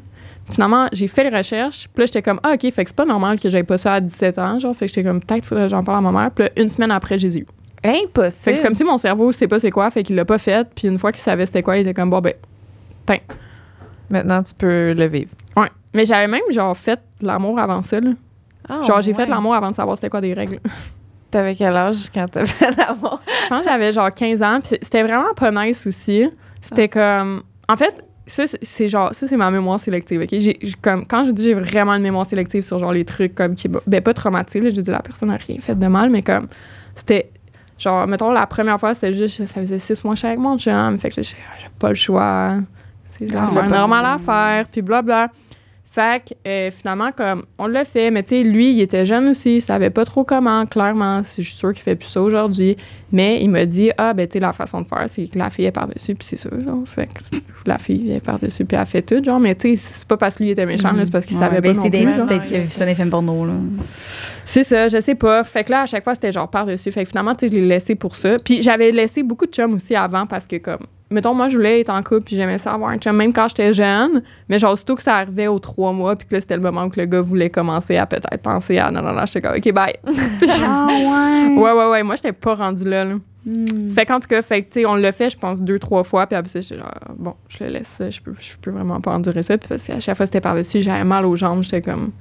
Finalement, 0.51 0.87
j'ai 0.91 1.07
fait 1.07 1.29
les 1.29 1.35
recherches. 1.35 1.87
Puis 1.93 2.01
là, 2.01 2.05
j'étais 2.05 2.21
comme, 2.21 2.39
ah, 2.43 2.53
OK, 2.53 2.61
fait 2.71 2.83
que 2.83 2.89
c'est 2.89 2.95
pas 2.95 3.05
normal 3.05 3.39
que 3.39 3.49
j'aie 3.49 3.63
pas 3.63 3.77
ça 3.77 3.93
à 3.95 4.01
17 4.01 4.39
ans. 4.39 4.59
Genre, 4.59 4.75
fait 4.75 4.85
que 4.87 4.93
j'étais 4.93 5.07
comme, 5.07 5.21
peut-être 5.21 5.45
faudrait 5.45 5.65
que 5.65 5.69
j'en 5.69 5.83
parle 5.83 6.05
à 6.05 6.11
ma 6.11 6.21
mère. 6.21 6.31
Puis 6.31 6.43
là, 6.45 6.49
une 6.57 6.69
semaine 6.69 6.91
après, 6.91 7.17
j'ai 7.17 7.37
eu. 7.39 7.47
Impossible. 7.83 8.43
Fait 8.43 8.51
que 8.51 8.57
c'est 8.57 8.63
comme 8.63 8.75
si 8.75 8.83
mon 8.83 8.97
cerveau 8.97 9.31
sait 9.31 9.47
pas 9.47 9.59
c'est 9.59 9.71
quoi, 9.71 9.89
fait 9.91 10.03
qu'il 10.03 10.15
l'a 10.15 10.25
pas 10.25 10.37
fait. 10.37 10.67
Puis 10.75 10.87
une 10.87 10.97
fois 10.97 11.11
qu'il 11.11 11.21
savait 11.21 11.45
c'était 11.45 11.63
quoi, 11.63 11.77
il 11.77 11.81
était 11.81 11.93
comme, 11.93 12.09
bon, 12.09 12.19
ben, 12.21 12.33
Maintenant, 14.09 14.43
tu 14.43 14.53
peux 14.53 14.93
le 14.93 15.05
vivre. 15.07 15.31
ouais. 15.57 15.69
Mais 15.93 16.05
j'avais 16.05 16.27
même, 16.27 16.41
genre, 16.51 16.75
fait 16.75 16.99
l'amour 17.21 17.59
avant 17.59 17.81
ça, 17.83 17.99
là. 17.99 18.11
Ah, 18.67 18.81
genre, 18.81 19.01
j'ai 19.01 19.13
fait 19.13 19.23
ouais. 19.23 19.29
l'amour 19.29 19.53
avant 19.53 19.69
de 19.71 19.75
savoir 19.75 19.97
c'était 19.97 20.09
quoi 20.09 20.21
des 20.21 20.33
règles. 20.33 20.59
T'avais 21.33 21.55
quel 21.55 21.75
âge 21.75 22.09
quand 22.13 22.27
t'as 22.29 22.45
fait 22.45 22.69
l'amour? 22.77 23.19
Je 23.43 23.49
pense 23.49 23.63
que 23.63 23.69
j'avais 23.69 23.91
genre 23.91 24.13
15 24.13 24.43
ans. 24.43 24.59
Puis 24.63 24.77
c'était 24.81 25.03
vraiment 25.03 25.33
pas 25.35 25.51
nice 25.51 25.85
aussi. 25.87 26.29
C'était 26.61 26.87
comme. 26.87 27.41
En 27.67 27.75
fait, 27.75 28.05
ça, 28.27 28.43
c'est- 28.61 28.87
genre. 28.87 29.13
Ça, 29.15 29.27
c'est 29.27 29.35
ma 29.35 29.49
mémoire 29.49 29.79
sélective, 29.79 30.21
OK? 30.21 30.29
J'ai, 30.31 30.59
comme, 30.81 31.05
quand 31.07 31.23
je 31.25 31.31
dis 31.31 31.43
j'ai 31.45 31.53
vraiment 31.55 31.93
une 31.95 32.03
mémoire 32.03 32.25
sélective 32.25 32.61
sur 32.63 32.77
genre 32.79 32.91
les 32.93 33.03
trucs 33.03 33.33
comme 33.35 33.55
qui. 33.55 33.67
Ben, 33.87 34.01
pas 34.01 34.13
traumatisés, 34.13 34.61
là, 34.61 34.69
je 34.69 34.79
dis 34.81 34.91
la 34.91 34.99
personne 35.01 35.29
n'a 35.29 35.37
rien 35.37 35.57
fait 35.59 35.75
de 35.75 35.87
mal, 35.87 36.09
mais 36.11 36.21
comme. 36.21 36.47
C'était. 36.95 37.31
Genre, 37.79 38.05
mettons, 38.07 38.31
la 38.31 38.45
première 38.45 38.79
fois, 38.79 38.93
c'était 38.93 39.13
juste. 39.13 39.45
Ça 39.47 39.59
faisait 39.61 39.79
six 39.79 40.03
mois 40.03 40.13
que 40.15 40.25
avec 40.27 40.37
mon 40.39 40.57
chum. 40.59 40.99
Fait 40.99 41.09
que 41.09 41.15
j'ai 41.15 41.23
j'ai 41.23 41.35
pas 41.79 41.89
le 41.89 41.95
choix. 41.95 42.57
C'est 43.09 43.25
Ah, 43.35 43.47
c'est 43.49 43.55
pas 43.55 43.67
normal 43.67 44.05
à 44.05 44.17
faire. 44.19 44.67
Puis 44.71 44.81
blabla. 44.83 45.29
Fait 45.93 46.23
que 46.27 46.49
euh, 46.49 46.71
finalement, 46.71 47.11
comme 47.11 47.43
on 47.59 47.67
l'a 47.67 47.85
fait, 47.85 48.09
mais 48.09 48.23
tu 48.23 48.29
sais, 48.29 48.41
lui, 48.41 48.71
il 48.71 48.81
était 48.81 49.05
jeune 49.05 49.27
aussi, 49.27 49.57
il 49.57 49.61
savait 49.61 49.91
pas 49.91 50.05
trop 50.05 50.23
comment, 50.23 50.65
clairement. 50.65 51.21
Je 51.21 51.43
suis 51.43 51.43
sûre 51.43 51.71
qu'il 51.71 51.83
fait 51.83 51.95
plus 51.95 52.07
ça 52.07 52.19
aujourd'hui. 52.19 52.77
Mais 53.11 53.43
il 53.43 53.49
m'a 53.51 53.67
dit, 53.67 53.91
ah, 53.99 54.15
ben, 54.15 54.27
tu 54.27 54.33
sais, 54.33 54.39
la 54.39 54.53
façon 54.53 54.81
de 54.81 54.87
faire, 54.87 55.03
c'est 55.05 55.27
que 55.27 55.37
la 55.37 55.51
fille 55.51 55.65
est 55.65 55.71
par-dessus, 55.71 56.15
puis 56.15 56.27
c'est 56.27 56.37
ça, 56.37 56.49
genre. 56.49 56.81
Fait 56.87 57.05
que 57.05 57.37
la 57.67 57.77
fille 57.77 58.11
est 58.11 58.21
par-dessus, 58.21 58.65
puis 58.65 58.75
elle 58.75 58.87
fait 58.87 59.03
tout, 59.03 59.23
genre. 59.23 59.39
Mais 59.39 59.53
tu 59.53 59.75
sais, 59.75 59.93
c'est 59.93 60.07
pas 60.07 60.17
parce 60.17 60.37
que 60.37 60.43
lui 60.43 60.49
était 60.49 60.65
méchant, 60.65 60.93
là, 60.93 61.05
c'est 61.05 61.11
parce 61.11 61.27
qu'il 61.27 61.37
savait 61.37 61.61
ben, 61.61 61.75
pas 61.75 61.77
non 61.77 61.83
c'est. 61.83 62.25
Peut-être 62.25 62.45
qu'il 62.47 62.55
a 62.55 62.59
vu 62.61 62.69
ça 62.71 62.85
dans 62.91 63.09
porno, 63.11 63.45
là. 63.45 63.53
C'est 64.45 64.63
ça, 64.63 64.87
je 64.87 64.99
sais 64.99 65.13
pas. 65.13 65.43
Fait 65.43 65.63
que 65.63 65.69
là, 65.69 65.83
à 65.83 65.85
chaque 65.85 66.03
fois, 66.03 66.15
c'était 66.15 66.31
genre 66.31 66.49
par-dessus. 66.49 66.91
Fait 66.91 67.03
que 67.03 67.09
finalement, 67.09 67.35
tu 67.35 67.47
sais, 67.47 67.53
je 67.53 67.59
l'ai 67.59 67.67
laissé 67.67 67.93
pour 67.93 68.15
ça. 68.15 68.39
Puis 68.39 68.63
j'avais 68.63 68.91
laissé 68.91 69.21
beaucoup 69.21 69.45
de 69.45 69.51
chums 69.51 69.75
aussi 69.75 69.93
avant 69.93 70.25
parce 70.25 70.47
que, 70.47 70.55
comme, 70.55 70.87
mettons, 71.13 71.33
moi, 71.33 71.49
je 71.49 71.55
voulais 71.55 71.81
être 71.81 71.89
en 71.89 72.01
couple 72.03 72.23
puis 72.23 72.35
j'aimais 72.35 72.57
ça 72.57 72.73
avoir 72.73 72.89
un 72.89 72.97
chum, 72.97 73.15
même 73.15 73.31
quand 73.31 73.47
j'étais 73.47 73.73
jeune. 73.73 74.23
Mais 74.49 74.59
genre, 74.59 74.73
aussitôt 74.73 74.95
que 74.95 75.01
ça 75.01 75.17
arrivait 75.17 75.47
aux 75.47 75.59
trois 75.59 75.93
mois 75.93 76.15
puis 76.15 76.27
que 76.27 76.35
là, 76.35 76.41
c'était 76.41 76.55
le 76.55 76.61
moment 76.61 76.85
où 76.85 76.89
que 76.89 76.99
le 76.99 77.05
gars 77.05 77.21
voulait 77.21 77.49
commencer 77.49 77.97
à 77.97 78.05
peut-être 78.05 78.41
penser 78.41 78.77
à 78.79 78.91
non, 78.91 79.01
non, 79.01 79.13
non, 79.13 79.25
j'étais 79.25 79.41
comme, 79.41 79.55
OK, 79.55 79.71
bye. 79.71 79.95
Ah, 80.65 80.87
ouais. 80.87 81.55
ouais, 81.55 81.71
ouais, 81.71 81.89
ouais. 81.91 82.03
Moi, 82.03 82.15
j'étais 82.15 82.33
pas 82.33 82.55
rendue 82.55 82.83
là, 82.83 83.05
là. 83.05 83.15
Hmm. 83.45 83.89
Fait 83.89 84.05
qu'en 84.05 84.21
tout 84.21 84.27
cas, 84.27 84.41
fait 84.41 84.61
tu 84.63 84.67
sais, 84.71 84.85
on 84.85 84.95
l'a 84.95 85.11
fait, 85.11 85.29
je 85.29 85.37
pense, 85.37 85.61
deux, 85.61 85.77
trois 85.77 86.03
fois. 86.03 86.27
Puis 86.27 86.35
après 86.35 86.49
ça, 86.49 86.61
j'étais 86.61 86.77
genre, 86.77 86.93
bon, 87.17 87.35
je 87.49 87.63
le 87.63 87.71
laisse 87.71 87.87
ça. 87.87 88.09
Je 88.09 88.21
peux, 88.21 88.33
je 88.39 88.53
peux 88.61 88.71
vraiment 88.71 89.01
pas 89.01 89.11
endurer 89.11 89.43
ça. 89.43 89.57
Puis 89.57 89.67
parce 89.67 89.85
qu'à 89.85 89.99
chaque 89.99 90.15
fois, 90.15 90.25
c'était 90.25 90.41
par-dessus, 90.41 90.81
j'avais 90.81 91.03
mal 91.03 91.25
aux 91.25 91.35
jambes. 91.35 91.63
J'étais 91.63 91.81
comme. 91.81 92.11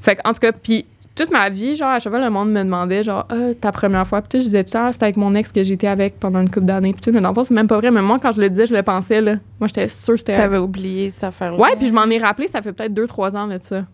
Fait 0.00 0.16
qu'en 0.16 0.32
tout 0.32 0.40
cas, 0.40 0.52
puis 0.52 0.86
toute 1.14 1.30
ma 1.30 1.48
vie, 1.50 1.74
genre, 1.74 1.88
à 1.90 1.98
chaque 1.98 2.12
fois, 2.12 2.22
le 2.22 2.30
monde 2.30 2.50
me 2.50 2.62
demandait, 2.62 3.02
genre, 3.02 3.26
ah, 3.28 3.52
ta 3.60 3.72
première 3.72 4.06
fois. 4.06 4.22
Puis 4.22 4.40
je 4.40 4.44
disais, 4.44 4.64
temps, 4.64 4.92
c'était 4.92 5.04
avec 5.04 5.16
mon 5.16 5.34
ex 5.34 5.52
que 5.52 5.62
j'étais 5.62 5.86
avec 5.88 6.18
pendant 6.18 6.40
une 6.40 6.48
couple 6.48 6.66
d'années. 6.66 6.92
Puis 6.92 7.02
tout, 7.02 7.12
mais 7.12 7.20
dans 7.20 7.28
le 7.30 7.34
fond, 7.34 7.44
c'est 7.44 7.54
même 7.54 7.66
pas 7.66 7.76
vrai. 7.78 7.90
Mais 7.90 8.00
moi, 8.02 8.18
quand 8.20 8.32
je 8.32 8.40
le 8.40 8.48
disais, 8.48 8.66
je 8.66 8.74
le 8.74 8.82
pensais, 8.82 9.20
là. 9.20 9.34
Moi, 9.58 9.66
j'étais 9.68 9.88
sûre 9.88 10.14
que 10.14 10.18
c'était. 10.20 10.36
T'avais 10.36 10.58
oublié 10.58 11.10
cette 11.10 11.24
affaire-là. 11.24 11.58
Ouais, 11.58 11.76
puis 11.76 11.88
je 11.88 11.92
m'en 11.92 12.04
ai 12.06 12.18
rappelé, 12.18 12.46
ça 12.48 12.62
fait 12.62 12.72
peut-être 12.72 12.94
deux, 12.94 13.06
trois 13.06 13.36
ans 13.36 13.46
de 13.48 13.58
ça. 13.60 13.84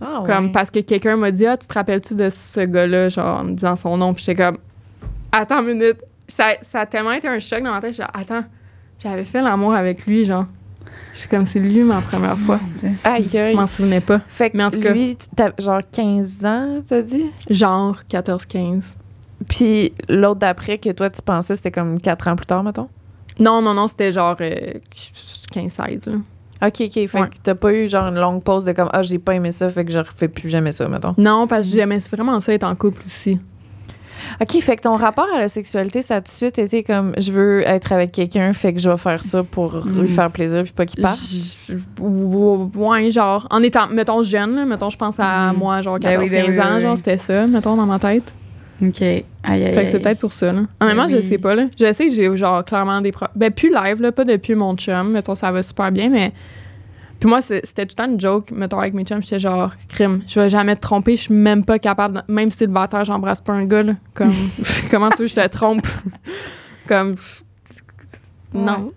Ah, 0.00 0.22
Comme 0.26 0.46
ouais. 0.46 0.52
parce 0.52 0.70
que 0.70 0.80
quelqu'un 0.80 1.16
m'a 1.16 1.30
dit 1.30 1.46
Ah, 1.46 1.56
tu 1.56 1.66
te 1.66 1.74
rappelles-tu 1.74 2.14
de 2.14 2.28
ce 2.30 2.60
gars-là, 2.60 3.08
genre 3.08 3.40
en 3.40 3.44
me 3.44 3.52
disant 3.52 3.76
son 3.76 3.96
nom, 3.96 4.12
puis 4.12 4.24
j'étais 4.24 4.42
comme 4.42 4.58
Attends 5.32 5.60
une 5.60 5.78
minute. 5.78 5.98
Ça, 6.26 6.54
ça 6.62 6.80
a 6.80 6.86
tellement 6.86 7.12
été 7.12 7.28
un 7.28 7.38
choc 7.38 7.62
dans 7.62 7.70
ma 7.72 7.80
tête, 7.80 7.94
genre 7.96 8.10
Attends, 8.12 8.44
j'avais 8.98 9.24
fait 9.24 9.40
l'amour 9.42 9.74
avec 9.74 10.04
lui, 10.06 10.24
genre. 10.24 10.46
Je 11.12 11.20
suis 11.20 11.28
comme 11.28 11.46
c'est 11.46 11.60
lui 11.60 11.82
ma 11.82 12.00
première 12.00 12.36
fois. 12.38 12.58
Dieu. 12.74 12.90
Aïe, 13.04 13.28
Je 13.32 13.38
aïe. 13.38 13.54
m'en 13.54 13.66
souvenais 13.66 14.00
pas. 14.00 14.20
Fait 14.28 14.50
que 14.50 14.56
Mais 14.56 14.64
en 14.64 14.70
tout 14.70 14.80
cas- 14.80 14.92
lui, 14.92 15.16
t'as 15.36 15.50
genre 15.58 15.80
15 15.92 16.44
ans, 16.44 16.82
t'as 16.86 17.02
dit? 17.02 17.26
Genre 17.50 18.00
14-15. 18.08 18.96
Puis 19.48 19.92
l'autre 20.08 20.40
d'après 20.40 20.78
que 20.78 20.90
toi, 20.90 21.10
tu 21.10 21.20
pensais, 21.22 21.54
c'était 21.56 21.70
comme 21.70 21.98
4 22.00 22.28
ans 22.28 22.36
plus 22.36 22.46
tard, 22.46 22.64
mettons? 22.64 22.88
Non, 23.38 23.60
non, 23.62 23.74
non, 23.74 23.88
c'était 23.88 24.10
genre 24.12 24.36
euh, 24.40 24.74
15-16. 25.52 26.06
là. 26.10 26.16
OK, 26.66 26.80
OK. 26.82 26.92
Fait 26.92 27.20
Ouais. 27.20 27.28
que 27.28 27.34
t'as 27.42 27.54
pas 27.54 27.72
eu 27.74 27.88
genre 27.88 28.06
une 28.08 28.18
longue 28.18 28.42
pause 28.42 28.64
de 28.64 28.72
comme 28.72 28.88
Ah, 28.92 29.02
j'ai 29.02 29.18
pas 29.18 29.34
aimé 29.34 29.50
ça, 29.50 29.68
fait 29.70 29.84
que 29.84 29.92
je 29.92 29.98
refais 29.98 30.28
plus 30.28 30.48
jamais 30.48 30.72
ça, 30.72 30.88
mettons. 30.88 31.14
Non, 31.18 31.46
parce 31.46 31.66
que 31.66 31.72
j'aimais 31.76 31.98
vraiment 32.10 32.40
ça 32.40 32.52
être 32.54 32.64
en 32.64 32.74
couple 32.74 33.02
aussi. 33.06 33.38
OK, 34.40 34.60
fait 34.60 34.76
que 34.76 34.82
ton 34.82 34.96
rapport 34.96 35.26
à 35.34 35.38
la 35.38 35.48
sexualité, 35.48 36.02
ça 36.02 36.16
a 36.16 36.20
tout 36.20 36.24
de 36.24 36.28
suite 36.28 36.58
été 36.58 36.82
comme 36.82 37.12
je 37.18 37.30
veux 37.32 37.62
être 37.66 37.92
avec 37.92 38.12
quelqu'un, 38.12 38.52
fait 38.52 38.72
que 38.72 38.80
je 38.80 38.88
vais 38.88 38.96
faire 38.96 39.22
ça 39.22 39.42
pour 39.42 39.84
Mm. 39.84 40.00
lui 40.02 40.08
faire 40.08 40.30
plaisir 40.30 40.62
puis 40.62 40.72
pas 40.72 40.86
qu'il 40.86 41.00
parte. 41.02 41.18
Ouais, 41.98 43.10
genre, 43.10 43.46
en 43.50 43.62
étant, 43.62 43.88
mettons, 43.88 44.22
jeune, 44.22 44.54
là, 44.56 44.64
mettons, 44.64 44.90
je 44.90 44.96
pense 44.96 45.16
à 45.18 45.52
Mhm. 45.52 45.58
moi, 45.58 45.82
genre 45.82 45.98
Ben 45.98 46.10
14-15 46.20 46.24
oui, 46.24 46.30
ben 46.30 46.52
oui, 46.52 46.60
ans, 46.60 46.74
oui, 46.76 46.80
genre, 46.82 46.96
c'était 46.96 47.18
ça, 47.18 47.46
mettons, 47.46 47.76
dans 47.76 47.86
ma 47.86 47.98
tête. 47.98 48.32
OK. 48.82 49.02
Aïe, 49.02 49.24
aïe, 49.44 49.72
Fait 49.74 49.84
que 49.84 49.90
c'est 49.90 50.00
peut-être 50.00 50.18
pour 50.18 50.32
ça, 50.32 50.52
là. 50.52 50.62
Honnêtement, 50.80 51.06
je 51.08 51.16
oui. 51.16 51.22
sais 51.22 51.38
pas, 51.38 51.54
là. 51.54 51.66
Je 51.78 51.92
sais 51.92 52.08
que 52.08 52.12
j'ai, 52.14 52.36
genre, 52.36 52.64
clairement 52.64 53.00
des 53.00 53.12
pro- 53.12 53.26
Ben, 53.36 53.50
plus 53.52 53.70
live, 53.72 54.00
là, 54.02 54.10
pas 54.12 54.24
depuis 54.24 54.54
mon 54.54 54.74
chum. 54.76 55.12
Mettons, 55.12 55.34
ça 55.34 55.50
va 55.52 55.62
super 55.62 55.92
bien, 55.92 56.08
mais. 56.10 56.32
Puis 57.20 57.28
moi, 57.28 57.40
c'était 57.40 57.86
tout 57.86 57.94
le 57.98 58.04
temps 58.04 58.10
une 58.10 58.20
joke, 58.20 58.50
mettons, 58.50 58.78
avec 58.78 58.92
mes 58.94 59.04
chums. 59.04 59.22
J'étais 59.22 59.38
genre, 59.38 59.72
crime, 59.88 60.22
je 60.26 60.40
vais 60.40 60.50
jamais 60.50 60.76
te 60.76 60.80
tromper, 60.82 61.16
je 61.16 61.22
suis 61.22 61.34
même 61.34 61.64
pas 61.64 61.78
capable. 61.78 62.22
de- 62.26 62.32
Même 62.32 62.50
célibataire, 62.50 63.04
j'embrasse 63.04 63.40
pas 63.40 63.52
un 63.54 63.64
gars, 63.64 63.82
là. 63.82 63.94
Comme, 64.12 64.32
comment 64.90 65.10
tu 65.10 65.18
veux, 65.22 65.24
que 65.24 65.30
je 65.30 65.34
te 65.36 65.46
trompe? 65.48 65.86
Comme. 66.86 67.14
Non. 68.52 68.90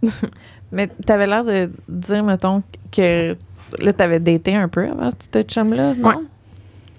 Mais 0.72 0.88
t'avais 1.06 1.26
l'air 1.28 1.44
de 1.46 1.72
dire, 1.88 2.24
mettons, 2.24 2.62
que 2.92 3.36
là, 3.80 3.94
t'avais 3.94 4.20
daté 4.20 4.56
un 4.56 4.68
peu 4.68 4.86
avant 4.88 5.10
ce 5.20 5.42
chum-là, 5.44 5.94
non? 5.96 6.08
Ouais. 6.10 6.16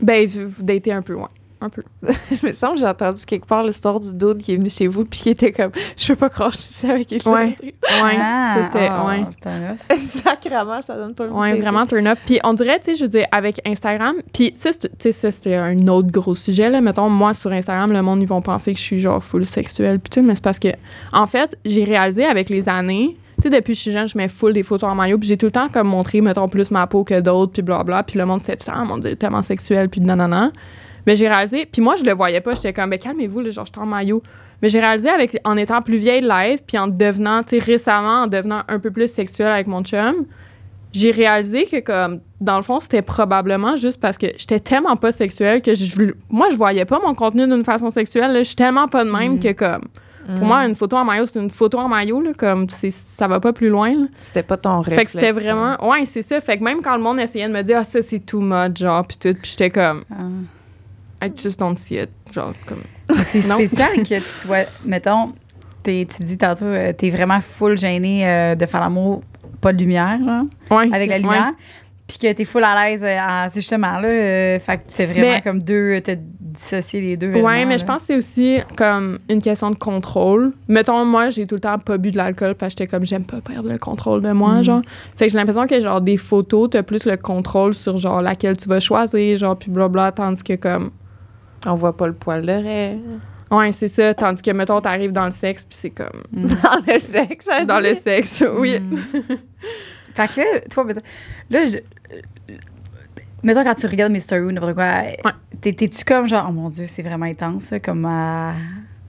Ben, 0.00 0.28
datez 0.60 0.92
un 0.92 1.02
peu, 1.02 1.14
ouais. 1.14 1.24
Un 1.60 1.68
peu. 1.70 1.82
Je 2.30 2.46
me 2.46 2.52
semble 2.52 2.74
que 2.74 2.80
j'ai 2.80 2.86
entendu 2.86 3.24
quelque 3.24 3.46
part 3.46 3.64
l'histoire 3.64 3.98
du 3.98 4.14
dude 4.14 4.38
qui 4.38 4.52
est 4.54 4.56
venu 4.56 4.70
chez 4.70 4.86
vous 4.86 5.04
puis 5.04 5.18
qui 5.18 5.30
était 5.30 5.50
comme 5.52 5.72
je 5.96 6.12
veux 6.12 6.16
pas 6.16 6.28
croire 6.28 6.50
que 6.50 6.56
je 6.56 6.60
suis 6.62 6.70
ici 6.70 6.88
avec 6.88 7.12
Elsa. 7.12 7.30
Ouais. 7.30 7.56
Ouais. 7.62 8.16
Ah, 8.20 8.56
c'était. 8.64 8.86
ah, 8.88 9.06
ouais. 9.08 9.22
off. 9.22 9.98
Sacrement, 10.00 10.82
ça 10.82 10.94
donne 10.96 11.14
pas 11.14 11.24
le 11.24 11.30
goût 11.30 11.40
Ouais, 11.40 11.60
vraiment 11.60 11.86
turn 11.86 12.06
off. 12.06 12.20
Puis 12.26 12.38
on 12.44 12.54
dirait, 12.54 12.78
tu 12.78 12.86
sais, 12.86 12.94
je 12.94 13.02
veux 13.04 13.08
dire, 13.08 13.26
avec 13.32 13.60
Instagram, 13.66 14.16
puis 14.32 14.52
ça, 14.54 14.70
c'est- 14.72 14.88
tu 14.88 14.94
sais, 15.00 15.12
ça, 15.12 15.30
c'était 15.30 15.56
un 15.56 15.86
autre 15.88 16.10
gros 16.10 16.34
sujet, 16.34 16.68
là. 16.70 16.80
Mettons, 16.80 17.08
moi, 17.08 17.34
sur 17.34 17.50
Instagram, 17.52 17.92
le 17.92 18.02
monde, 18.02 18.22
ils 18.22 18.28
vont 18.28 18.40
penser 18.42 18.72
que 18.72 18.78
je 18.78 18.84
suis, 18.84 19.00
genre, 19.00 19.22
full 19.22 19.44
sexuelle, 19.44 19.98
puis 19.98 20.10
tout, 20.10 20.22
mais 20.26 20.34
c'est 20.36 20.44
parce 20.44 20.58
que, 20.58 20.68
en 21.12 21.26
fait, 21.26 21.56
j'ai 21.64 21.84
réalisé 21.84 22.24
avec 22.24 22.50
les 22.50 22.68
années, 22.68 23.16
tu 23.36 23.42
sais, 23.44 23.50
depuis 23.50 23.72
que 23.72 23.76
je 23.76 23.82
suis 23.82 23.92
jeune, 23.92 24.06
je 24.08 24.16
mets 24.16 24.28
full 24.28 24.52
des 24.52 24.62
photos 24.62 24.88
en 24.90 24.94
maillot, 24.94 25.18
puis 25.18 25.28
j'ai 25.28 25.36
tout 25.36 25.46
le 25.46 25.52
temps, 25.52 25.68
comme, 25.68 25.88
montré, 25.88 26.20
mettons, 26.20 26.48
plus 26.48 26.70
ma 26.70 26.86
peau 26.86 27.04
que 27.04 27.20
d'autres, 27.20 27.52
puis 27.52 27.62
blablabla, 27.62 28.02
puis 28.04 28.18
le 28.18 28.26
monde, 28.26 28.42
c'est 28.44 28.56
tout 28.56 28.64
le 28.68 28.72
temps, 28.72 28.80
ah, 28.80 28.84
mon 28.84 28.98
Dieu, 28.98 29.16
tellement 29.16 29.42
sexuel, 29.42 29.88
puis 29.88 30.00
nanana. 30.00 30.52
Mais 31.08 31.16
j'ai 31.16 31.26
réalisé, 31.26 31.64
puis 31.66 31.80
moi, 31.80 31.96
je 31.96 32.04
le 32.04 32.12
voyais 32.12 32.42
pas, 32.42 32.54
j'étais 32.54 32.74
comme, 32.74 32.90
ben, 32.90 32.98
calmez-vous, 32.98 33.40
là, 33.40 33.48
genre, 33.50 33.64
je 33.64 33.72
suis 33.72 33.80
en 33.80 33.86
maillot. 33.86 34.22
Mais 34.60 34.68
j'ai 34.68 34.78
réalisé 34.80 35.08
avec, 35.08 35.38
en 35.44 35.56
étant 35.56 35.80
plus 35.80 35.96
vieille 35.96 36.20
live, 36.20 36.58
puis 36.66 36.76
en 36.78 36.86
devenant, 36.86 37.42
tu 37.42 37.58
sais, 37.58 37.64
récemment, 37.64 38.24
en 38.24 38.26
devenant 38.26 38.62
un 38.68 38.78
peu 38.78 38.90
plus 38.90 39.08
sexuelle 39.10 39.52
avec 39.52 39.66
mon 39.68 39.82
chum, 39.82 40.26
j'ai 40.92 41.10
réalisé 41.10 41.64
que 41.64 41.80
comme 41.80 42.20
dans 42.40 42.56
le 42.56 42.62
fond 42.62 42.80
c'était 42.80 43.02
probablement 43.02 43.76
juste 43.76 44.00
parce 44.00 44.16
que 44.18 44.26
j'étais 44.38 44.58
tellement 44.60 44.96
pas 44.96 45.12
sexuelle 45.12 45.60
que 45.60 45.74
je 45.74 45.84
moi 46.30 46.48
je 46.50 46.56
voyais 46.56 46.86
pas 46.86 46.98
mon 47.04 47.14
contenu 47.14 47.46
d'une 47.46 47.62
façon 47.62 47.90
sexuelle 47.90 48.34
je 48.38 48.42
suis 48.44 48.56
tellement 48.56 48.88
pas 48.88 49.04
de 49.04 49.10
même 49.10 49.34
Mm. 49.34 49.40
que 49.40 49.52
comme 49.52 49.82
Mm. 50.26 50.38
pour 50.38 50.46
moi 50.46 50.64
une 50.66 50.74
photo 50.74 50.96
en 50.96 51.04
maillot 51.04 51.26
c'est 51.26 51.38
une 51.40 51.50
photo 51.50 51.76
en 51.78 51.88
maillot 51.88 52.22
là, 52.22 52.30
comme 52.36 52.66
ça 52.70 53.28
va 53.28 53.38
pas 53.38 53.52
plus 53.52 53.68
loin 53.68 54.08
c'était 54.20 54.42
pas 54.42 54.56
ton 54.56 54.80
rêve. 54.80 54.94
fait 54.94 55.04
que 55.04 55.10
c'était 55.10 55.32
vraiment 55.32 55.76
ouais 55.86 56.06
c'est 56.06 56.22
ça 56.22 56.40
fait 56.40 56.56
que 56.56 56.64
même 56.64 56.80
quand 56.80 56.96
le 56.96 57.02
monde 57.02 57.20
essayait 57.20 57.48
de 57.48 57.52
me 57.52 57.62
dire 57.62 57.78
ah 57.80 57.84
ça 57.84 58.00
c'est 58.00 58.20
too 58.20 58.40
much 58.40 58.78
genre 58.78 59.06
puis 59.06 59.18
tout 59.18 59.34
puis 59.40 59.50
j'étais 59.50 59.68
comme 59.70 60.04
Ah. 60.10 60.14
I 61.22 61.30
just 61.36 61.58
don't 61.58 61.76
see 61.76 61.96
it 61.98 62.10
genre 62.32 62.52
comme 62.66 62.82
Mais 63.10 63.16
C'est 63.24 63.40
spécial 63.42 63.90
que 63.96 64.18
tu 64.18 64.20
sois, 64.22 64.64
mettons, 64.84 65.32
t'es- 65.82 66.06
tu 66.14 66.22
dis 66.22 66.36
tantôt, 66.38 66.66
euh, 66.66 66.92
t'es 66.92 67.10
vraiment 67.10 67.40
full 67.40 67.76
gêné 67.78 68.26
euh, 68.28 68.54
de 68.54 68.66
faire 68.66 68.80
l'amour, 68.80 69.22
pas 69.60 69.72
de 69.72 69.78
lumière, 69.78 70.18
genre, 70.24 70.44
ouais 70.78 70.88
avec 70.92 71.08
la 71.08 71.18
lumière. 71.18 71.52
Puis 72.06 72.16
que 72.18 72.32
t'es 72.32 72.44
full 72.46 72.64
à 72.64 72.88
l'aise, 72.88 73.02
euh, 73.02 73.18
à- 73.20 73.48
c'est 73.50 73.60
justement 73.60 73.98
là, 73.98 74.08
euh, 74.08 74.58
fait 74.60 74.78
que 74.78 74.92
t'es 74.96 75.04
vraiment 75.06 75.26
Mais- 75.34 75.42
comme 75.42 75.62
deux, 75.62 76.00
t'as 76.02 76.14
dissocié 76.16 77.02
les 77.02 77.16
deux. 77.18 77.32
Ouais, 77.34 77.66
mais 77.66 77.72
là. 77.72 77.76
je 77.76 77.84
pense 77.84 78.00
que 78.00 78.06
c'est 78.06 78.16
aussi 78.16 78.58
comme 78.76 79.18
une 79.28 79.42
question 79.42 79.70
de 79.70 79.76
contrôle. 79.76 80.52
Mettons, 80.68 81.04
moi, 81.04 81.28
j'ai 81.28 81.46
tout 81.46 81.56
le 81.56 81.60
temps 81.60 81.78
pas 81.78 81.98
bu 81.98 82.10
de 82.10 82.16
l'alcool 82.16 82.54
parce 82.54 82.74
que 82.74 82.78
j'étais 82.84 82.90
comme, 82.90 83.04
j'aime 83.04 83.24
pas 83.24 83.42
perdre 83.42 83.68
le 83.68 83.76
contrôle 83.76 84.22
de 84.22 84.32
moi, 84.32 84.60
Mm. 84.60 84.64
genre. 84.64 84.82
Fait 85.16 85.26
que 85.26 85.32
j'ai 85.32 85.38
l'impression 85.38 85.66
que, 85.66 85.78
genre, 85.80 86.00
des 86.00 86.16
photos, 86.16 86.70
t'as 86.70 86.82
plus 86.82 87.04
le 87.04 87.16
contrôle 87.18 87.74
sur, 87.74 87.98
genre, 87.98 88.22
laquelle 88.22 88.56
tu 88.56 88.68
vas 88.70 88.80
choisir, 88.80 89.36
genre, 89.36 89.56
puis 89.58 89.70
blabla, 89.70 90.10
tandis 90.12 90.42
que, 90.42 90.54
comme, 90.54 90.90
On 91.66 91.74
voit 91.74 91.96
pas 91.96 92.06
le 92.06 92.12
poil 92.14 92.44
de 92.46 92.52
raie. 92.52 92.98
ouais, 93.50 93.72
c'est 93.72 93.88
ça, 93.88 94.14
tandis 94.14 94.42
que, 94.42 94.50
mettons, 94.50 94.80
t'arrives 94.80 95.12
dans 95.12 95.24
le 95.24 95.30
sexe, 95.30 95.64
puis 95.64 95.76
c'est 95.78 95.90
comme, 95.90 96.22
Mm. 96.32 96.46
Dans 96.62 96.92
le 96.92 96.98
sexe, 96.98 97.44
ça 97.46 97.64
dans 97.64 97.80
dit. 97.80 97.88
le 97.88 97.94
sexe, 97.96 98.44
oui. 98.58 98.78
Mm. 98.78 98.96
fait 100.14 100.28
que 100.34 100.40
là, 100.40 100.60
toi, 100.70 100.84
mettons, 100.84 101.00
là, 101.50 101.66
je, 101.66 101.78
mettons, 103.42 103.64
quand 103.64 103.74
tu 103.74 103.86
regardes 103.86 104.16
stories 104.18 104.42
ou 104.44 104.52
n'importe 104.52 104.74
quoi, 104.74 105.02
t'es- 105.60 105.72
t'es-tu 105.72 106.04
comme 106.04 106.26
genre, 106.26 106.46
oh 106.48 106.52
mon 106.52 106.68
Dieu, 106.68 106.86
c'est 106.86 107.02
vraiment 107.02 107.26
intense, 107.26 107.64
ça, 107.64 107.80
comme 107.80 108.04
à. 108.04 108.52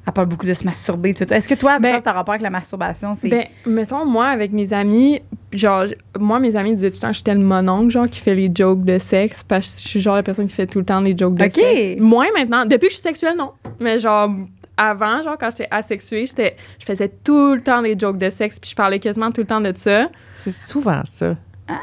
Elle 0.07 0.13
parle 0.13 0.27
beaucoup 0.27 0.45
de 0.47 0.53
se 0.53 0.63
masturber, 0.63 1.13
tout 1.13 1.23
ça. 1.27 1.37
Est-ce 1.37 1.47
que 1.47 1.53
toi, 1.53 1.77
Ben- 1.77 2.01
t'as 2.01 2.13
rapport 2.13 2.33
avec 2.33 2.41
la 2.41 2.49
masturbation? 2.49 3.13
C'est. 3.13 3.27
Ben, 3.29 3.43
mettons, 3.67 4.05
moi, 4.05 4.27
avec 4.27 4.51
mes 4.53 4.73
amis, 4.73 5.21
genre, 5.53 5.83
moi, 6.19 6.39
mes 6.39 6.55
amis 6.55 6.73
disaient 6.73 6.89
tout 6.89 6.95
le 6.97 7.01
temps 7.01 7.07
que 7.11 7.17
j'étais 7.17 7.33
le 7.35 7.41
mononcle, 7.41 7.91
genre, 7.91 8.07
qui 8.09 8.19
fait 8.19 8.33
les 8.33 8.49
jokes 8.53 8.83
de 8.83 8.97
sexe, 8.97 9.43
parce 9.43 9.75
que 9.75 9.81
je 9.81 9.87
suis 9.87 9.99
genre 9.99 10.15
la 10.15 10.23
personne 10.23 10.47
qui 10.47 10.53
fait 10.55 10.65
tout 10.65 10.79
le 10.79 10.85
temps 10.85 11.01
des 11.01 11.15
jokes 11.15 11.35
de 11.35 11.45
OK. 11.45 11.51
sexe. 11.51 12.01
Moins 12.01 12.27
maintenant. 12.35 12.65
Depuis 12.65 12.87
que 12.87 12.93
je 12.93 12.95
suis 12.95 13.03
sexuelle, 13.03 13.35
non. 13.37 13.51
Mais 13.79 13.99
genre, 13.99 14.31
avant, 14.77 15.21
genre, 15.21 15.37
quand 15.39 15.49
j'étais 15.51 15.67
asexuée, 15.69 16.25
j'étais, 16.25 16.55
je 16.79 16.85
faisais 16.85 17.11
tout 17.23 17.53
le 17.55 17.61
temps 17.61 17.81
des 17.83 17.95
jokes 17.99 18.17
de 18.17 18.29
sexe, 18.31 18.57
puis 18.57 18.71
je 18.71 18.75
parlais 18.75 18.99
quasiment 18.99 19.29
tout 19.31 19.41
le 19.41 19.47
temps 19.47 19.61
de 19.61 19.73
ça. 19.75 20.09
C'est 20.33 20.53
souvent 20.53 21.01
ça. 21.03 21.35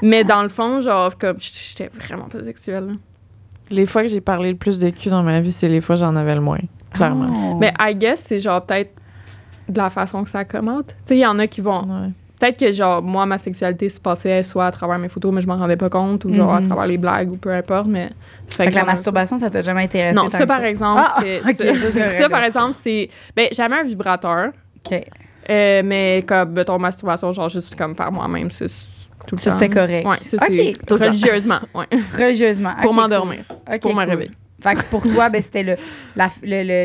Mais 0.03 0.25
dans 0.25 0.43
le 0.43 0.49
fond, 0.49 0.81
genre, 0.81 1.17
comme, 1.17 1.37
j'étais 1.39 1.91
vraiment 1.95 2.25
pas 2.25 2.43
sexuelle. 2.43 2.87
là. 2.87 2.93
Les 3.71 3.87
fois 3.87 4.03
que 4.03 4.09
j'ai 4.09 4.21
parlé 4.21 4.51
le 4.51 4.57
plus 4.57 4.79
de 4.81 4.91
cul 4.91 5.11
dans 5.11 5.23
ma 5.23 5.41
vie, 5.41 5.53
c'est 5.53 5.69
les 5.69 5.81
fois 5.81 5.95
que 5.97 6.01
j'en 6.01 6.17
avais 6.17 6.35
le 6.35 6.41
moins. 6.41 6.59
Clairement. 6.97 7.53
Oh. 7.53 7.57
Mais 7.59 7.73
I 7.79 7.95
guess, 7.95 8.23
c'est 8.27 8.39
genre 8.41 8.65
peut-être 8.65 8.93
de 9.69 9.79
la 9.79 9.91
façon 9.91 10.23
que 10.25 10.31
ça 10.31 10.45
commente. 10.45 10.89
Tu 10.89 10.95
sais, 11.07 11.17
il 11.17 11.21
y 11.21 11.27
en 11.27 11.39
a 11.39 11.47
qui 11.47 11.61
vont. 11.61 11.81
Ouais. 11.83 12.11
Peut-être 12.39 12.59
que, 12.59 12.71
genre, 12.71 13.01
moi, 13.03 13.25
ma 13.25 13.39
sexualité 13.39 13.89
se 13.89 13.99
passait 13.99 14.43
soit 14.43 14.67
à 14.67 14.71
travers 14.71 14.99
mes 14.99 15.09
photos, 15.09 15.33
mais 15.33 15.41
je 15.41 15.47
m'en 15.47 15.57
rendais 15.57 15.77
pas 15.79 15.89
compte, 15.89 16.25
ou 16.27 16.33
genre 16.35 16.53
à 16.55 16.61
Mhm. 16.61 16.67
travers 16.67 16.87
les 16.87 16.99
blagues, 16.99 17.33
ou 17.33 17.37
peu 17.37 17.51
importe, 17.51 17.87
mais. 17.87 18.11
ça 18.49 18.65
Fait 18.65 18.71
que 18.71 18.75
la 18.77 18.85
masturbation, 18.85 19.39
ça 19.39 19.49
t'a 19.49 19.63
jamais 19.63 19.85
intéressé? 19.85 20.15
Non, 20.15 20.29
ça, 20.29 20.47
par 20.47 20.63
exemple, 20.63 21.03
Ah, 21.03 21.21
ça, 22.21 22.29
par 22.29 22.45
exemple, 22.45 22.77
c'est. 22.83 23.09
Ben, 23.35 23.49
jamais 23.53 23.77
un 23.77 23.85
vibrateur, 23.85 24.51
OK. 24.85 25.03
euh, 25.49 25.83
mais 25.85 26.25
comme, 26.27 26.53
mettons, 26.53 26.79
masturbation, 26.79 27.33
genre, 27.33 27.49
juste 27.49 27.75
comme 27.75 27.95
par 27.95 28.13
moi-même, 28.13 28.51
c'est 28.51 28.69
tout 29.27 29.35
le 29.35 29.41
Ça, 29.41 29.51
temps. 29.53 29.59
c'est 29.59 29.69
correct. 29.71 30.07
Ouais, 30.07 30.17
ça, 30.23 30.37
c'est 30.47 30.75
religieusement, 30.93 31.59
ouais, 31.75 31.87
Religieusement. 32.19 32.75
pour 32.83 32.93
m'endormir, 32.93 33.39
cool. 33.49 33.79
Pour 33.81 33.95
me 33.95 34.01
cool. 34.03 34.11
réveiller. 34.11 34.31
Fait 34.61 34.75
que 34.75 34.83
pour 34.91 35.03
toi, 35.03 35.29
ben, 35.29 35.43
c'était 35.43 35.63
le, 35.63 35.77
la- 36.17 36.29
le- 36.43 36.63
le- 36.65 36.85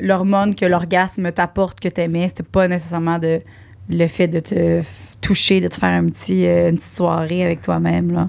le- 0.00 0.06
l'hormone 0.06 0.54
que 0.54 0.64
l'orgasme 0.66 1.30
t'apporte, 1.32 1.78
que 1.80 1.88
t'aimais. 1.88 2.28
C'était 2.28 2.42
pas 2.42 2.66
nécessairement 2.68 3.18
de, 3.18 3.40
le 3.88 4.06
fait 4.08 4.26
de 4.28 4.40
te 4.40 4.82
toucher, 5.20 5.60
de 5.60 5.68
te 5.68 5.76
faire 5.76 5.90
un 5.90 6.06
petit, 6.06 6.46
euh, 6.46 6.70
une 6.70 6.76
petite 6.76 6.94
soirée 6.96 7.44
avec 7.44 7.62
toi-même. 7.62 8.12
Là. 8.12 8.28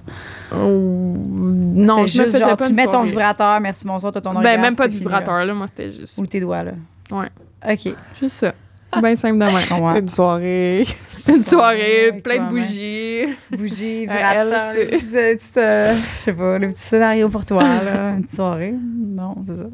Non, 0.54 2.06
C'était 2.06 2.08
je 2.08 2.20
me 2.22 2.26
juste 2.28 2.40
genre, 2.40 2.58
pas 2.58 2.68
tu 2.68 2.74
mets 2.74 2.86
ton 2.86 3.04
vibrateur, 3.04 3.60
merci, 3.60 3.86
bonsoir, 3.86 4.12
t'as 4.12 4.22
ton 4.22 4.32
Ben, 4.32 4.38
orgasme. 4.38 4.62
même 4.62 4.76
pas 4.76 4.88
de 4.88 4.94
là. 4.94 5.00
vibrateur, 5.00 5.46
là, 5.46 5.54
moi, 5.54 5.68
c'était 5.68 5.92
juste. 5.92 6.14
Ou 6.18 6.26
tes 6.26 6.40
doigts, 6.40 6.64
là. 6.64 6.72
Ouais. 7.12 7.28
OK. 7.68 7.94
Juste 8.20 8.36
ça. 8.38 8.54
Ben 9.02 9.16
simple 9.16 9.40
de 9.40 9.46
même. 9.46 9.84
Ouais. 9.84 10.00
Une 10.00 10.10
soirée. 10.10 10.86
Une 11.28 11.44
soirée, 11.44 12.22
plein 12.24 12.46
de 12.46 12.50
bougies. 12.50 13.36
Bougie, 13.52 14.08
Euh, 14.08 14.14
euh, 14.14 15.36
euh, 15.58 15.94
je 16.14 16.18
sais 16.18 16.34
pas, 16.34 16.58
le 16.60 16.70
petit 16.70 16.82
scénario 16.82 17.30
pour 17.30 17.46
toi, 17.46 17.64
là. 17.64 18.12
Une 18.12 18.22
petite 18.24 18.36
soirée. 18.36 18.74
Non, 18.98 19.36
c'est 19.46 19.58
ça. 19.58 19.66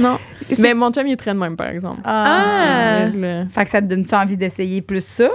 Non. 0.00 0.18
Mais 0.58 0.74
mon 0.74 0.90
chum, 0.92 1.06
il 1.06 1.12
est 1.12 1.16
très 1.16 1.34
de 1.34 1.38
même, 1.38 1.56
par 1.56 1.68
exemple. 1.68 2.00
Ah! 2.04 3.08
C'est 3.10 3.16
vrai, 3.18 3.20
là. 3.20 3.44
Fait 3.50 3.64
que 3.64 3.70
ça 3.70 3.80
te 3.80 3.86
donne-tu 3.86 4.14
envie 4.14 4.36
d'essayer 4.36 4.82
plus 4.82 5.04
ça? 5.04 5.28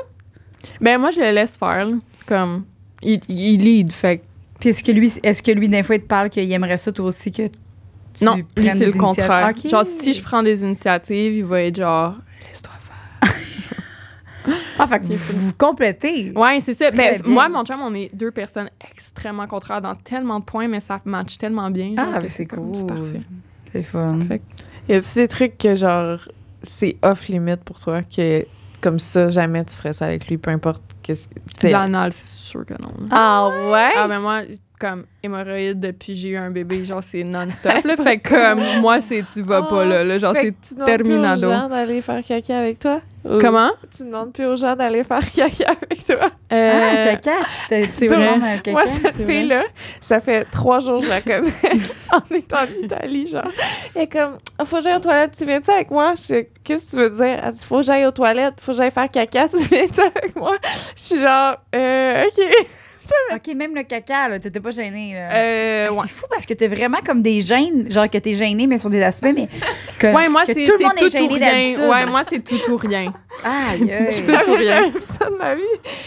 Ben, 0.81 0.97
moi, 0.99 1.11
je 1.11 1.19
le 1.19 1.31
laisse 1.31 1.57
faire, 1.57 1.85
là. 1.85 1.95
Comme, 2.25 2.63
il, 3.01 3.21
il 3.29 3.63
lead, 3.63 3.91
fait 3.91 4.17
que 4.17 4.23
Puis 4.59 4.69
est-ce 4.69 4.83
que 4.83 4.91
lui, 4.91 5.11
est-ce 5.23 5.41
que 5.41 5.51
lui, 5.51 5.69
des 5.69 5.83
fois, 5.83 5.95
il 5.95 6.01
te 6.01 6.07
parle 6.07 6.29
qu'il 6.29 6.51
aimerait 6.51 6.77
ça, 6.77 6.91
toi 6.91 7.05
aussi, 7.05 7.31
que 7.31 7.47
tu 7.47 8.23
Non, 8.25 8.35
lui, 8.57 8.69
c'est 8.71 8.85
le 8.85 8.93
contraire. 8.93 9.51
Genre, 9.65 9.85
si 9.85 10.13
je 10.13 10.21
prends 10.21 10.43
des 10.43 10.61
initiatives, 10.63 11.33
il 11.37 11.45
va 11.45 11.61
être 11.63 11.77
genre. 11.77 12.15
Ah, 14.79 14.87
fait 14.87 14.99
que 14.99 15.05
vous, 15.05 15.15
vous 15.47 15.53
complétez. 15.57 16.31
Ouais, 16.33 16.59
c'est 16.61 16.73
ça. 16.73 16.89
Ben, 16.91 17.21
moi, 17.25 17.49
mon 17.49 17.65
chum, 17.65 17.81
on 17.81 17.93
est 17.93 18.09
deux 18.15 18.31
personnes 18.31 18.69
extrêmement 18.91 19.45
contraires 19.47 19.81
dans 19.81 19.95
tellement 19.95 20.39
de 20.39 20.45
points, 20.45 20.67
mais 20.69 20.79
ça 20.79 21.01
match 21.03 21.37
tellement 21.37 21.69
bien. 21.69 21.95
genre, 21.95 22.05
Ah, 22.15 22.19
mais 22.21 22.29
c'est 22.29 22.45
cool. 22.45 22.75
C'est 22.75 22.87
parfait. 22.87 23.21
C'est 23.73 23.83
fun. 23.83 24.19
Fait 24.27 24.41
Y 24.87 24.93
a-tu 24.93 25.13
des 25.15 25.27
trucs 25.27 25.57
que, 25.57 25.75
genre, 25.75 26.19
c'est 26.63 26.95
off-limit 27.01 27.57
pour 27.57 27.79
toi, 27.79 28.03
que 28.03 28.45
comme 28.79 28.99
ça, 28.99 29.27
jamais 29.29 29.65
tu 29.65 29.75
ferais 29.75 29.91
ça 29.93 30.05
avec 30.05 30.27
lui, 30.29 30.37
peu 30.37 30.51
importe 30.51 30.81
qu'est-ce 31.03 31.27
que. 31.27 31.33
t'sais- 31.57 31.71
L'anal, 31.71 32.13
c'est 32.13 32.27
sûr 32.27 32.65
que 32.65 32.73
non. 32.81 32.91
Ah 33.11 33.49
ouais? 33.69 33.89
Ah, 33.97 34.07
ben 34.07 34.19
moi, 34.21 34.43
comme 34.79 35.05
hémorroïde 35.23 35.79
depuis 35.79 36.15
j'ai 36.15 36.29
eu 36.29 36.37
un 36.37 36.51
bébé, 36.51 36.85
genre 36.85 37.01
c'est 37.03 37.23
non-stop. 37.23 37.83
là. 37.83 37.95
fait 37.97 38.17
que 38.19 38.29
comme 38.29 38.81
moi, 38.81 38.99
c'est 39.01 39.23
tu 39.33 39.41
vas 39.41 39.63
pas 39.63 39.83
là. 39.85 40.03
là 40.03 40.19
genre 40.19 40.33
c'est. 40.35 40.51
que 40.51 40.55
tu 40.67 40.73
demandes 40.75 40.87
plus 40.89 40.97
terminado. 40.97 41.47
aux 41.47 41.51
gens 41.53 41.69
d'aller 41.69 42.01
faire 42.01 42.23
caca 42.23 42.59
avec 42.59 42.79
toi? 42.79 43.01
Ou 43.25 43.39
Comment? 43.39 43.71
Tu 43.95 44.03
demandes 44.05 44.31
plus 44.31 44.45
aux 44.45 44.55
gens 44.55 44.75
d'aller 44.75 45.03
faire 45.03 45.19
caca 45.35 45.71
avec 45.71 46.05
toi? 46.05 46.29
Euh, 46.53 46.71
Ah, 47.03 47.03
caca. 47.15 47.31
C'est 47.67 48.07
vrai. 48.07 48.39
caca, 48.63 48.71
Moi, 48.71 48.85
cette 48.87 49.15
vrai. 49.15 49.25
fille-là, 49.25 49.63
ça 49.99 50.21
fait 50.21 50.45
trois 50.45 50.79
jours 50.79 50.99
que 50.99 51.05
je 51.05 51.09
la 51.09 51.21
connais. 51.21 51.51
On 52.13 52.35
est 52.35 52.53
en 52.53 52.65
Italie, 52.83 53.27
genre. 53.27 53.51
Elle 53.95 54.03
est 54.03 54.07
comme, 54.07 54.37
Ah, 54.57 54.63
faut 54.65 54.77
que 54.77 54.83
j'aille 54.83 54.95
aux 54.95 54.99
toilettes, 54.99 55.35
tu 55.37 55.45
viens-tu 55.45 55.71
avec 55.71 55.91
moi? 55.91 56.13
Je 56.15 56.21
suis, 56.21 56.47
qu'est-ce 56.63 56.85
que 56.85 56.89
tu 56.91 56.95
veux 56.97 57.09
dire? 57.09 57.41
Elle 57.43 57.51
dit, 57.51 57.65
faut 57.65 57.77
que 57.77 57.83
j'aille 57.83 58.05
aux 58.05 58.11
toilettes, 58.11 58.53
faut 58.61 58.71
que 58.71 58.77
j'aille 58.77 58.91
faire 58.91 59.09
caca, 59.11 59.49
tu 59.49 59.57
viens-tu 59.57 59.99
avec 60.01 60.35
moi? 60.35 60.55
Je 60.95 61.01
suis 61.01 61.19
genre, 61.19 61.57
euh, 61.75 62.23
OK. 62.25 62.67
OK, 63.35 63.55
même 63.55 63.75
le 63.75 63.83
caca, 63.83 64.29
là, 64.29 64.39
t'étais 64.39 64.59
pas 64.59 64.71
gênée. 64.71 65.13
Là. 65.13 65.33
euh, 65.35 65.89
ouais. 65.91 65.97
C'est 66.03 66.09
fou 66.09 66.25
parce 66.29 66.45
que 66.45 66.53
t'es 66.53 66.67
vraiment 66.67 66.97
comme 67.05 67.21
des 67.21 67.41
gènes, 67.41 67.91
genre 67.91 68.09
que 68.09 68.17
t'es 68.17 68.33
gêné, 68.33 68.67
mais 68.67 68.77
sur 68.77 68.89
des 68.89 69.01
aspects, 69.03 69.31
mais 69.35 69.47
que, 69.99 70.07
Ouais, 70.15 70.29
moi, 70.29 70.41
que 70.45 70.53
c'est 70.53 70.63
tout 70.63 70.71
le 70.71 70.77
c'est 70.77 70.83
monde 70.83 70.93
tout 70.97 71.03
est 71.05 71.21
ou 71.21 71.29
gêné 71.33 71.49
rien. 71.75 71.89
Ouais, 71.89 72.05
moi, 72.05 72.21
c'est 72.27 72.39
tout 72.43 72.71
ou 72.71 72.77
rien. 72.77 73.13
Aïe, 73.43 73.91
aïe. 73.91 74.09
Tout 74.25 74.51
ou 74.51 74.55
rien. 74.55 74.91
ça 75.01 75.29
de 75.29 75.37
ma 75.37 75.55
vie. 75.55 75.61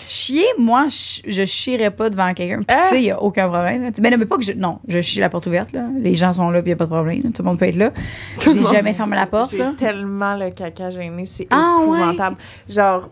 Chier, 0.08 0.46
moi, 0.58 0.86
je, 0.88 1.20
je 1.30 1.44
chierais 1.44 1.90
pas 1.90 2.10
devant 2.10 2.32
quelqu'un. 2.34 2.58
Puis 2.58 2.66
Ah. 2.68 2.88
ça, 2.90 2.96
il 2.96 3.02
y 3.04 3.10
a 3.10 3.20
aucun 3.22 3.48
problème. 3.48 3.90
Mais 4.00 4.10
non, 4.10 4.16
mais 4.18 4.26
pas 4.26 4.36
que 4.36 4.42
je. 4.44 4.52
Non, 4.52 4.78
je 4.88 5.00
chie 5.00 5.20
la 5.20 5.28
porte 5.30 5.46
ouverte, 5.46 5.72
là. 5.72 5.84
Les 6.00 6.14
gens 6.14 6.32
sont 6.32 6.50
là, 6.50 6.60
puis 6.62 6.70
il 6.70 6.72
y 6.72 6.74
a 6.74 6.76
pas 6.76 6.84
de 6.86 6.90
problème. 6.90 7.20
Tout 7.32 7.42
le 7.42 7.44
monde 7.44 7.58
peut 7.58 7.66
être 7.66 7.76
là. 7.76 7.92
J'ai 8.40 8.62
jamais 8.64 8.92
fermé 8.94 9.16
la 9.16 9.26
porte, 9.26 9.50
J'ai 9.52 9.58
là. 9.58 9.72
tellement 9.78 10.36
le 10.36 10.50
caca 10.50 10.90
gêné, 10.90 11.24
c'est 11.26 11.46
Ah, 11.50 11.76
épouvantable. 11.80 12.36
Genre, 12.68 13.08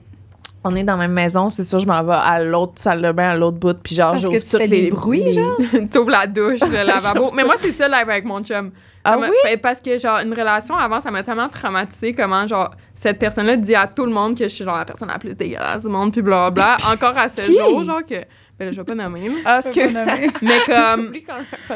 on 0.70 0.76
est 0.76 0.82
dans 0.84 0.94
la 0.96 1.00
même 1.08 1.12
maison, 1.12 1.48
c'est 1.48 1.64
sûr, 1.64 1.78
je 1.78 1.86
m'en 1.86 2.02
vais 2.02 2.12
à 2.14 2.42
l'autre 2.42 2.74
salle 2.76 3.02
de 3.02 3.12
bain, 3.12 3.30
à 3.30 3.36
l'autre 3.36 3.56
bout, 3.58 3.76
puis 3.82 3.94
genre, 3.94 4.16
j'ouvre 4.16 4.38
toutes 4.38 4.48
fais 4.60 4.66
les 4.66 4.82
des 4.84 4.90
bruits, 4.90 5.22
les- 5.24 5.32
genre? 5.32 5.56
T'ouvres 5.92 6.10
la 6.10 6.26
douche, 6.26 6.60
le 6.60 6.82
lavabo. 6.86 7.30
Mais 7.34 7.44
moi, 7.44 7.54
c'est 7.60 7.72
ça, 7.72 7.88
live 7.88 8.08
avec 8.08 8.24
mon 8.24 8.42
chum. 8.42 8.70
Ah 9.04 9.12
Ça 9.12 9.18
oui? 9.20 9.28
ben, 9.44 9.58
Parce 9.58 9.80
que, 9.80 9.96
genre, 9.96 10.18
une 10.18 10.32
relation 10.34 10.76
avant, 10.76 11.00
ça 11.00 11.10
m'a 11.10 11.22
tellement 11.22 11.48
traumatisé 11.48 12.12
comment, 12.12 12.46
genre, 12.46 12.70
cette 12.94 13.18
personne-là 13.18 13.56
dit 13.56 13.74
à 13.74 13.86
tout 13.86 14.04
le 14.04 14.12
monde 14.12 14.36
que 14.36 14.44
je 14.44 14.48
suis, 14.52 14.64
genre, 14.64 14.76
la 14.76 14.84
personne 14.84 15.08
la 15.08 15.18
plus 15.18 15.34
dégueulasse 15.34 15.82
du 15.82 15.88
monde, 15.88 16.12
puis 16.12 16.20
blablabla. 16.20 16.76
Encore 16.92 17.16
à 17.16 17.28
ce 17.28 17.40
jour, 17.42 17.82
genre, 17.84 18.04
que. 18.04 18.16
Ben 18.58 18.64
là, 18.66 18.72
je 18.72 18.76
vais 18.78 18.84
pas 18.84 18.94
nommer, 18.96 19.28
là. 19.28 19.34
Ah, 19.44 19.60
ce 19.62 19.68
que. 19.70 20.44
Mais 20.44 20.60
comme. 20.66 21.12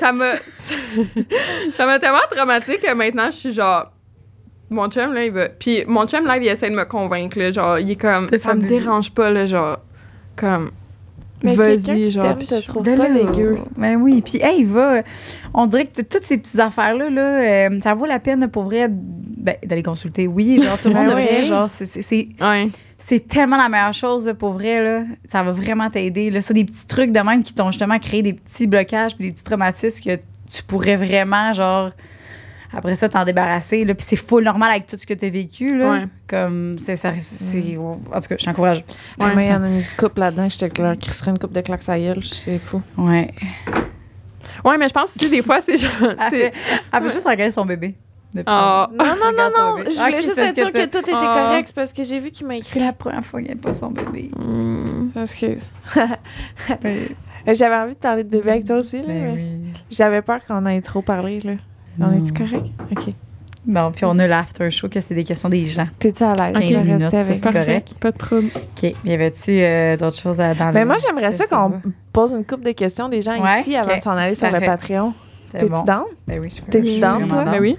Ça 0.01 0.11
m'a. 0.13 0.33
ça 1.77 1.87
m'a 1.87 1.99
tellement 1.99 2.19
traumatisé 2.31 2.79
que 2.79 2.93
maintenant, 2.93 3.27
je 3.27 3.37
suis 3.37 3.53
genre. 3.53 3.87
Mon 4.73 4.89
chum, 4.91 5.13
là, 5.15 5.25
il 5.25 5.31
va. 5.33 5.49
Puis 5.51 5.85
mon 5.87 6.07
chum, 6.07 6.27
là, 6.27 6.37
il 6.39 6.47
essaie 6.49 6.71
de 6.71 6.75
me 6.75 6.85
convaincre, 6.85 7.39
là. 7.39 7.51
Genre, 7.53 7.79
il 7.79 7.91
est 7.93 7.97
comme. 7.97 8.29
Ça 8.43 8.55
me 8.55 8.67
dérange 8.67 9.11
pas, 9.13 9.31
là, 9.31 9.47
genre. 9.47 9.79
Comme. 10.37 10.71
Mais 11.45 11.55
Vas-y, 11.55 12.11
genre. 12.13 12.37
puis 12.39 12.47
te 12.47 12.65
trouve 12.65 12.85
Ben 12.85 12.97
pas 12.97 13.09
dégueu. 13.11 13.59
Ben 13.77 13.97
oui. 13.97 14.23
Puis, 14.23 14.39
hey, 14.41 14.61
il 14.61 14.67
va. 14.67 15.03
On 15.53 15.67
dirait 15.67 15.87
que 15.87 16.01
toutes 16.03 16.25
ces 16.25 16.39
petites 16.39 16.59
affaires-là, 16.61 17.11
là, 17.11 17.67
euh, 17.69 17.81
ça 17.83 17.95
vaut 17.95 18.07
la 18.07 18.21
peine 18.21 18.47
pour 18.49 18.63
vrai 18.65 18.87
ben, 18.89 19.57
d'aller 19.65 19.83
consulter. 19.83 20.29
Oui, 20.29 20.63
genre, 20.63 20.79
tout 20.79 20.87
le 20.89 20.95
Ben 20.95 21.01
monde 21.01 21.09
devrait. 21.11 21.41
oui. 21.41 21.47
Genre, 21.47 21.69
c'est- 21.69 21.85
c'est- 21.87 22.03
c'est 22.03 22.29
Ouais. 22.41 22.69
c'est 22.97 23.27
tellement 23.27 23.57
la 23.57 23.69
meilleure 23.69 23.93
chose 23.93 24.27
là, 24.27 24.35
pour 24.35 24.53
vrai. 24.53 24.85
Là. 24.85 25.03
Ça 25.25 25.43
va 25.43 25.51
vraiment 25.51 25.91
t'aider. 25.91 26.31
Là, 26.31 26.41
ça, 26.41 26.55
des 26.55 26.65
petits 26.65 26.87
trucs 26.87 27.11
de 27.11 27.19
même 27.19 27.43
qui 27.43 27.53
t'ont 27.55 27.73
justement 27.73 27.99
créé 27.99 28.23
des 28.23 28.35
petits 28.35 28.69
blocages 28.69 29.17
puis 29.17 29.27
des 29.27 29.33
petits 29.33 29.43
traumatismes 29.45 30.01
que 30.05 30.17
tu 30.49 30.63
pourrais 30.63 30.95
vraiment, 30.97 31.53
genre, 31.53 31.91
après 32.75 32.95
ça, 32.95 33.09
t'en 33.09 33.25
débarrasser. 33.25 33.85
Là. 33.85 33.95
Puis 33.95 34.05
c'est 34.09 34.17
full 34.17 34.45
normal 34.45 34.71
avec 34.71 34.87
tout 34.87 34.97
ce 34.97 35.07
que 35.07 35.15
t'as 35.15 35.29
vécu. 35.31 35.77
Là. 35.77 35.91
Ouais. 35.91 36.07
Comme, 36.29 36.77
c'est 36.79 36.97
ça. 36.97 37.13
c'est- 37.21 37.77
En 37.77 37.97
tout 38.21 38.29
cas, 38.29 38.37
je 38.39 38.45
t'encourage. 38.45 38.85
Ouais. 39.21 39.33
Moi, 39.35 39.43
il 39.43 39.49
y 39.49 39.53
en 39.55 39.63
a 39.63 39.69
une 39.69 39.83
coupe 39.99 40.17
là-dedans, 40.19 40.49
je 40.49 40.59
te 40.59 40.83
leur 40.83 40.97
crisserais 40.97 41.31
une 41.31 41.39
coupe 41.39 41.53
de 41.53 41.61
claques 41.61 41.89
à 41.89 41.99
gueule, 41.99 42.23
c'est 42.25 42.59
fou. 42.59 42.81
Ouais. 42.97 43.31
Ouais, 44.65 44.79
mais 44.79 44.89
je 44.89 44.93
pense 44.95 45.17
aussi, 45.17 45.29
des 45.31 45.43
fois, 45.43 45.61
c'est 45.61 45.77
genre. 45.77 45.91
Elle 46.03 46.31
c'est- 46.31 46.53
elle 46.93 47.03
juste 47.05 47.27
regarder 47.27 47.51
son 47.51 47.65
bébé. 47.67 47.95
Ah. 48.47 48.89
tantôt. 48.91 49.05
Non, 49.05 49.15
non, 49.17 49.33
non, 49.37 49.51
non, 49.71 49.77
bébé. 49.77 49.91
je 49.91 50.01
Ah, 50.01 50.05
voulais 50.07 50.23
juste 50.23 50.39
être 50.39 50.57
sûre 50.57 50.71
que 50.71 50.79
que 50.79 50.87
tout 50.87 50.99
était 50.99 51.13
Ah. 51.15 51.35
correct, 51.49 51.69
c'est 51.69 51.75
parce 51.75 51.93
que 51.93 52.03
j'ai 52.03 52.19
vu 52.19 52.31
qu'il 52.31 52.47
m'a 52.47 52.55
C'est 52.55 52.61
écrit. 52.61 52.81
la 52.81 52.93
première 52.95 53.25
fois 53.25 53.41
qu'il 53.41 53.49
n'y 53.53 53.59
a 53.59 53.63
pas 53.63 53.73
son 53.75 53.91
bébé. 53.91 54.31
Hmm. 54.37 55.09
Excuse. 55.21 55.69
Ben, 56.83 56.97
Euh, 57.49 57.55
J'avais 57.55 57.75
envie 57.75 57.95
de 57.95 57.99
parler 57.99 58.23
de 58.23 58.29
bébé 58.29 58.51
avec 58.51 58.65
toi 58.67 58.77
aussi, 58.77 58.99
là, 58.99 59.05
ben 59.09 59.23
mais 59.25 59.33
oui. 59.35 59.73
j'avais 59.91 60.23
peur 60.23 60.39
qu'on 60.47 60.65
ait 60.67 60.81
trop 60.81 61.03
parlé, 61.03 61.41
là. 61.41 61.55
On 62.01 62.07
Non. 62.07 62.19
est-tu 62.19 62.33
correct? 62.33 62.67
OK. 62.91 63.15
Bon, 63.65 63.93
puis 63.93 64.05
on 64.05 64.19
a 64.19 64.27
l'after 64.27 64.71
show, 64.71 64.89
que 64.89 64.99
c'est 65.01 65.15
des 65.15 65.23
questions 65.23 65.49
des 65.49 65.67
gens. 65.67 65.87
T'es-tu 66.01 66.25
à 66.25 66.35
l'aise? 66.35 66.53
15 66.69 66.69
de 66.83 66.87
minutes, 66.89 67.15
avec 67.15 67.37
c'est 67.37 67.53
correct. 67.53 67.95
Pas 68.01 68.11
de 68.11 68.19
trouble. 68.19 68.51
OK. 68.57 68.93
Y 69.05 69.13
avait-tu 69.13 69.51
euh, 69.53 69.97
d'autres 69.97 70.19
choses 70.19 70.41
à 70.41 70.53
dans 70.55 70.73
Mais 70.73 70.81
le- 70.81 70.87
moi, 70.87 70.97
j'aimerais 70.99 71.31
ça 71.31 71.47
qu'on 71.47 71.71
pas. 71.71 71.81
pose 72.13 72.33
une 72.33 72.45
couple 72.45 72.65
de 72.65 72.73
questions 72.73 73.09
des 73.09 73.23
gens 73.23 73.41
Ouais, 73.41 73.61
ici 73.61 73.77
avant 73.77 73.97
de 73.97 74.03
s'en 74.03 74.11
aller 74.17 74.35
sur 74.35 74.51
le. 74.51 74.59
Patreon. 74.59 75.15
T'es-tu 75.53 75.67
bon. 75.67 75.83
down? 75.85 76.05
Ben 76.27 76.41
oui, 76.41 76.49
je. 76.51 76.61
T'es-tu 76.71 76.99
down, 76.99 77.29
toi? 77.29 77.45
Ben 77.45 77.61
oui. 77.61 77.77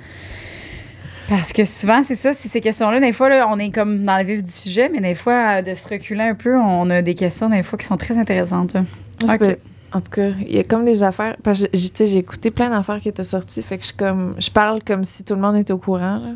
Parce 1.30 1.54
que 1.54 1.64
souvent, 1.66 2.04
c'est 2.04 2.16
ça, 2.16 2.34
c'est 2.34 2.50
ces 2.50 2.62
questions-là. 2.62 3.00
Des 3.00 3.12
fois, 3.14 3.30
là, 3.30 3.48
on 3.50 3.58
est 3.58 3.70
comme 3.72 4.04
dans 4.04 4.18
le 4.18 4.24
vif 4.26 4.44
du 4.44 4.52
sujet, 4.52 4.90
mais 4.90 5.00
des 5.02 5.16
fois, 5.16 5.58
euh, 5.58 5.62
de 5.62 5.74
se 5.74 5.88
reculer 5.88 6.22
un 6.24 6.36
peu, 6.36 6.56
on 6.58 6.90
a 6.90 7.02
des 7.02 7.16
questions, 7.16 7.50
des 7.50 7.64
fois, 7.64 7.80
qui 7.80 7.86
sont 7.86 7.98
très 7.98 8.18
intéressantes. 8.18 8.74
Moi, 8.76 8.84
je 9.24 9.32
Ok. 9.34 9.40
peux- 9.40 9.58
En 9.94 10.02
tout 10.02 10.10
cas, 10.10 10.30
il 10.42 10.56
y 10.56 10.60
a 10.60 10.64
comme 10.64 10.86
des 10.86 11.04
affaires. 11.04 11.36
Parce 11.44 11.64
que 11.64 12.06
j'ai 12.06 12.18
écouté 12.18 12.50
plein 12.52 12.70
d'affaires 12.70 13.00
qui 13.00 13.10
étaient 13.10 13.24
sorties. 13.24 13.62
Fait 13.62 13.78
que 13.78 13.84
je, 13.84 13.88
suis 13.90 13.98
comme, 13.98 14.36
je 14.40 14.50
parle 14.50 14.82
comme 14.84 15.04
si 15.04 15.24
tout 15.24 15.36
le 15.36 15.42
monde 15.42 15.56
était 15.56 15.74
au 15.74 15.78
courant. 15.78 16.18
Là, 16.18 16.32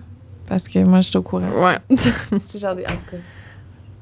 parce 0.47 0.67
que 0.67 0.79
moi, 0.79 1.01
je 1.01 1.09
suis 1.09 1.17
au 1.17 1.23
courant. 1.23 1.49
Ouais. 1.59 1.77
C'est 2.47 2.59
genre 2.59 2.75
des. 2.75 2.83
En 2.83 2.89
tout 2.95 3.11
cas. 3.11 3.17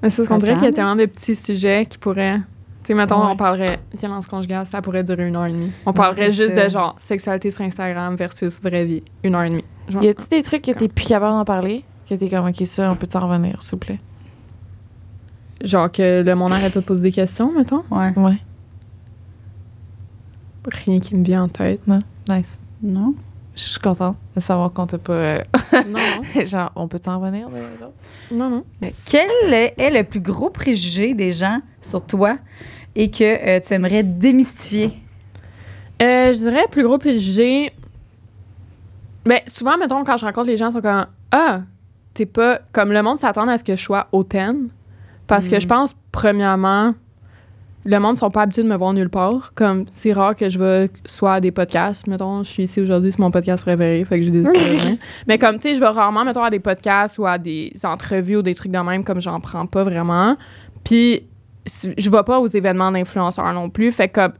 Mais 0.03 0.09
c'est 0.09 0.23
ce 0.23 0.27
qu'on 0.27 0.37
dirait 0.37 0.55
qu'il 0.55 0.65
y 0.65 0.67
a 0.67 0.71
tellement 0.73 0.95
de 0.97 1.05
petits 1.05 1.35
sujets 1.35 1.85
qui 1.85 1.97
pourraient. 1.97 2.37
Tu 2.83 2.87
sais, 2.87 2.93
mettons, 2.93 3.19
Ouais. 3.21 3.31
on 3.31 3.35
parlerait 3.35 3.79
violence 3.97 4.27
conjugale, 4.27 4.67
ça 4.67 4.79
pourrait 4.81 5.03
durer 5.03 5.27
une 5.27 5.35
heure 5.35 5.45
et 5.47 5.51
demie. 5.51 5.71
On 5.85 5.93
parlerait 5.93 6.29
juste 6.29 6.55
ça. 6.55 6.65
de 6.65 6.69
genre 6.69 6.95
sexualité 6.99 7.49
sur 7.49 7.61
Instagram 7.63 8.15
versus 8.15 8.61
vraie 8.61 8.85
vie, 8.85 9.03
une 9.23 9.33
heure 9.33 9.43
et 9.43 9.49
demie. 9.49 9.63
Genre, 9.89 10.03
Y 10.03 10.09
a-tu 10.09 10.27
des 10.27 10.43
trucs 10.43 10.61
que 10.63 10.71
t'es 10.71 10.87
plus 10.89 11.05
capable 11.05 11.33
d'en 11.35 11.45
parler? 11.45 11.83
Que 12.07 12.13
t'es 12.13 12.29
comme, 12.29 12.45
OK, 12.45 12.61
ça, 12.65 12.87
on 12.91 12.95
peut 12.95 13.07
t'en 13.07 13.25
revenir, 13.27 13.63
s'il 13.63 13.71
vous 13.71 13.77
plaît? 13.77 13.99
genre 15.63 15.91
que 15.91 16.21
le 16.21 16.35
monde 16.35 16.51
arrête 16.53 16.73
pas 16.73 16.81
de 16.81 16.85
poser 16.85 17.01
des 17.01 17.11
questions, 17.11 17.51
mettons? 17.51 17.83
Ouais. 17.89 18.11
Ouais. 18.17 18.37
Rien 20.67 20.99
qui 20.99 21.15
me 21.15 21.23
vient 21.23 21.43
en 21.43 21.47
tête. 21.47 21.81
Nice. 22.29 22.59
Non? 22.81 23.13
Je 23.55 23.61
suis 23.61 23.79
contente 23.79 24.17
de 24.35 24.41
savoir 24.41 24.73
qu'on 24.73 24.85
t'a 24.85 24.97
pas. 24.97 25.13
euh, 25.13 25.39
non, 25.87 25.99
non. 26.35 26.45
genre, 26.45 26.71
on 26.75 26.87
peut 26.87 26.99
t'en 26.99 27.19
revenir? 27.19 27.47
Non, 28.31 28.49
non. 28.49 28.63
Quel 29.05 29.29
est 29.53 29.89
le 29.91 30.03
plus 30.03 30.19
gros 30.19 30.49
préjugé 30.49 31.13
des 31.13 31.31
gens 31.31 31.59
sur 31.81 32.05
toi 32.05 32.37
et 32.95 33.09
que 33.09 33.23
euh, 33.23 33.59
tu 33.65 33.73
aimerais 33.73 34.03
démystifier? 34.03 34.91
Euh, 36.01 36.33
je 36.33 36.39
dirais 36.39 36.65
plus 36.69 36.83
gros 36.83 36.97
préjugé. 36.97 37.71
Ben, 39.25 39.39
souvent, 39.47 39.77
mettons, 39.77 40.03
quand 40.03 40.17
je 40.17 40.25
rencontre 40.25 40.47
les 40.47 40.57
gens, 40.57 40.69
ils 40.69 40.73
sont 40.73 40.81
comme 40.81 41.05
Ah, 41.31 41.61
t'es 42.13 42.25
pas. 42.25 42.59
Comme 42.73 42.91
le 42.91 43.01
monde 43.01 43.19
s'attend 43.19 43.47
à 43.47 43.57
ce 43.57 43.63
que 43.63 43.75
je 43.75 43.81
sois 43.81 44.07
hautaine. 44.11 44.67
Parce 45.27 45.47
que 45.47 45.55
Mm. 45.55 45.61
je 45.61 45.67
pense, 45.67 45.95
premièrement, 46.11 46.93
le 47.85 47.99
monde 47.99 48.13
ne 48.13 48.17
sont 48.17 48.31
pas 48.31 48.41
habitués 48.41 48.63
de 48.63 48.67
me 48.67 48.75
voir 48.75 48.93
nulle 48.93 49.09
part. 49.09 49.51
Comme, 49.53 49.85
c'est 49.91 50.11
rare 50.11 50.35
que 50.35 50.49
je 50.49 50.57
vais 50.57 50.89
soit 51.05 51.33
à 51.33 51.39
des 51.39 51.51
podcasts. 51.51 52.07
Mettons, 52.07 52.41
je 52.43 52.49
suis 52.49 52.63
ici 52.63 52.81
aujourd'hui, 52.81 53.11
c'est 53.11 53.19
mon 53.19 53.29
podcast 53.29 53.61
préféré, 53.61 54.03
fait 54.05 54.19
que 54.19 54.25
j'ai 54.25 54.31
décidé 54.31 54.57
de 54.57 54.63
venir. 54.63 54.97
Mais 55.27 55.37
comme, 55.37 55.55
tu 55.57 55.69
sais, 55.69 55.75
je 55.75 55.79
vais 55.79 55.87
rarement, 55.87 56.25
mettons, 56.25 56.43
à 56.43 56.49
des 56.49 56.59
podcasts 56.59 57.19
ou 57.19 57.27
à 57.27 57.37
des 57.37 57.73
entrevues 57.83 58.37
ou 58.37 58.41
des 58.41 58.55
trucs 58.55 58.71
de 58.71 58.79
même, 58.79 59.03
comme 59.03 59.21
j'en 59.21 59.39
prends 59.39 59.67
pas 59.67 59.83
vraiment. 59.83 60.35
Puis, 60.83 61.23
je 61.97 62.09
vais 62.09 62.23
pas 62.23 62.39
aux 62.39 62.47
événements 62.47 62.91
d'influenceurs 62.91 63.53
non 63.53 63.69
plus. 63.69 63.91
Fait 63.91 64.09
que, 64.09 64.21
comme, 64.21 64.33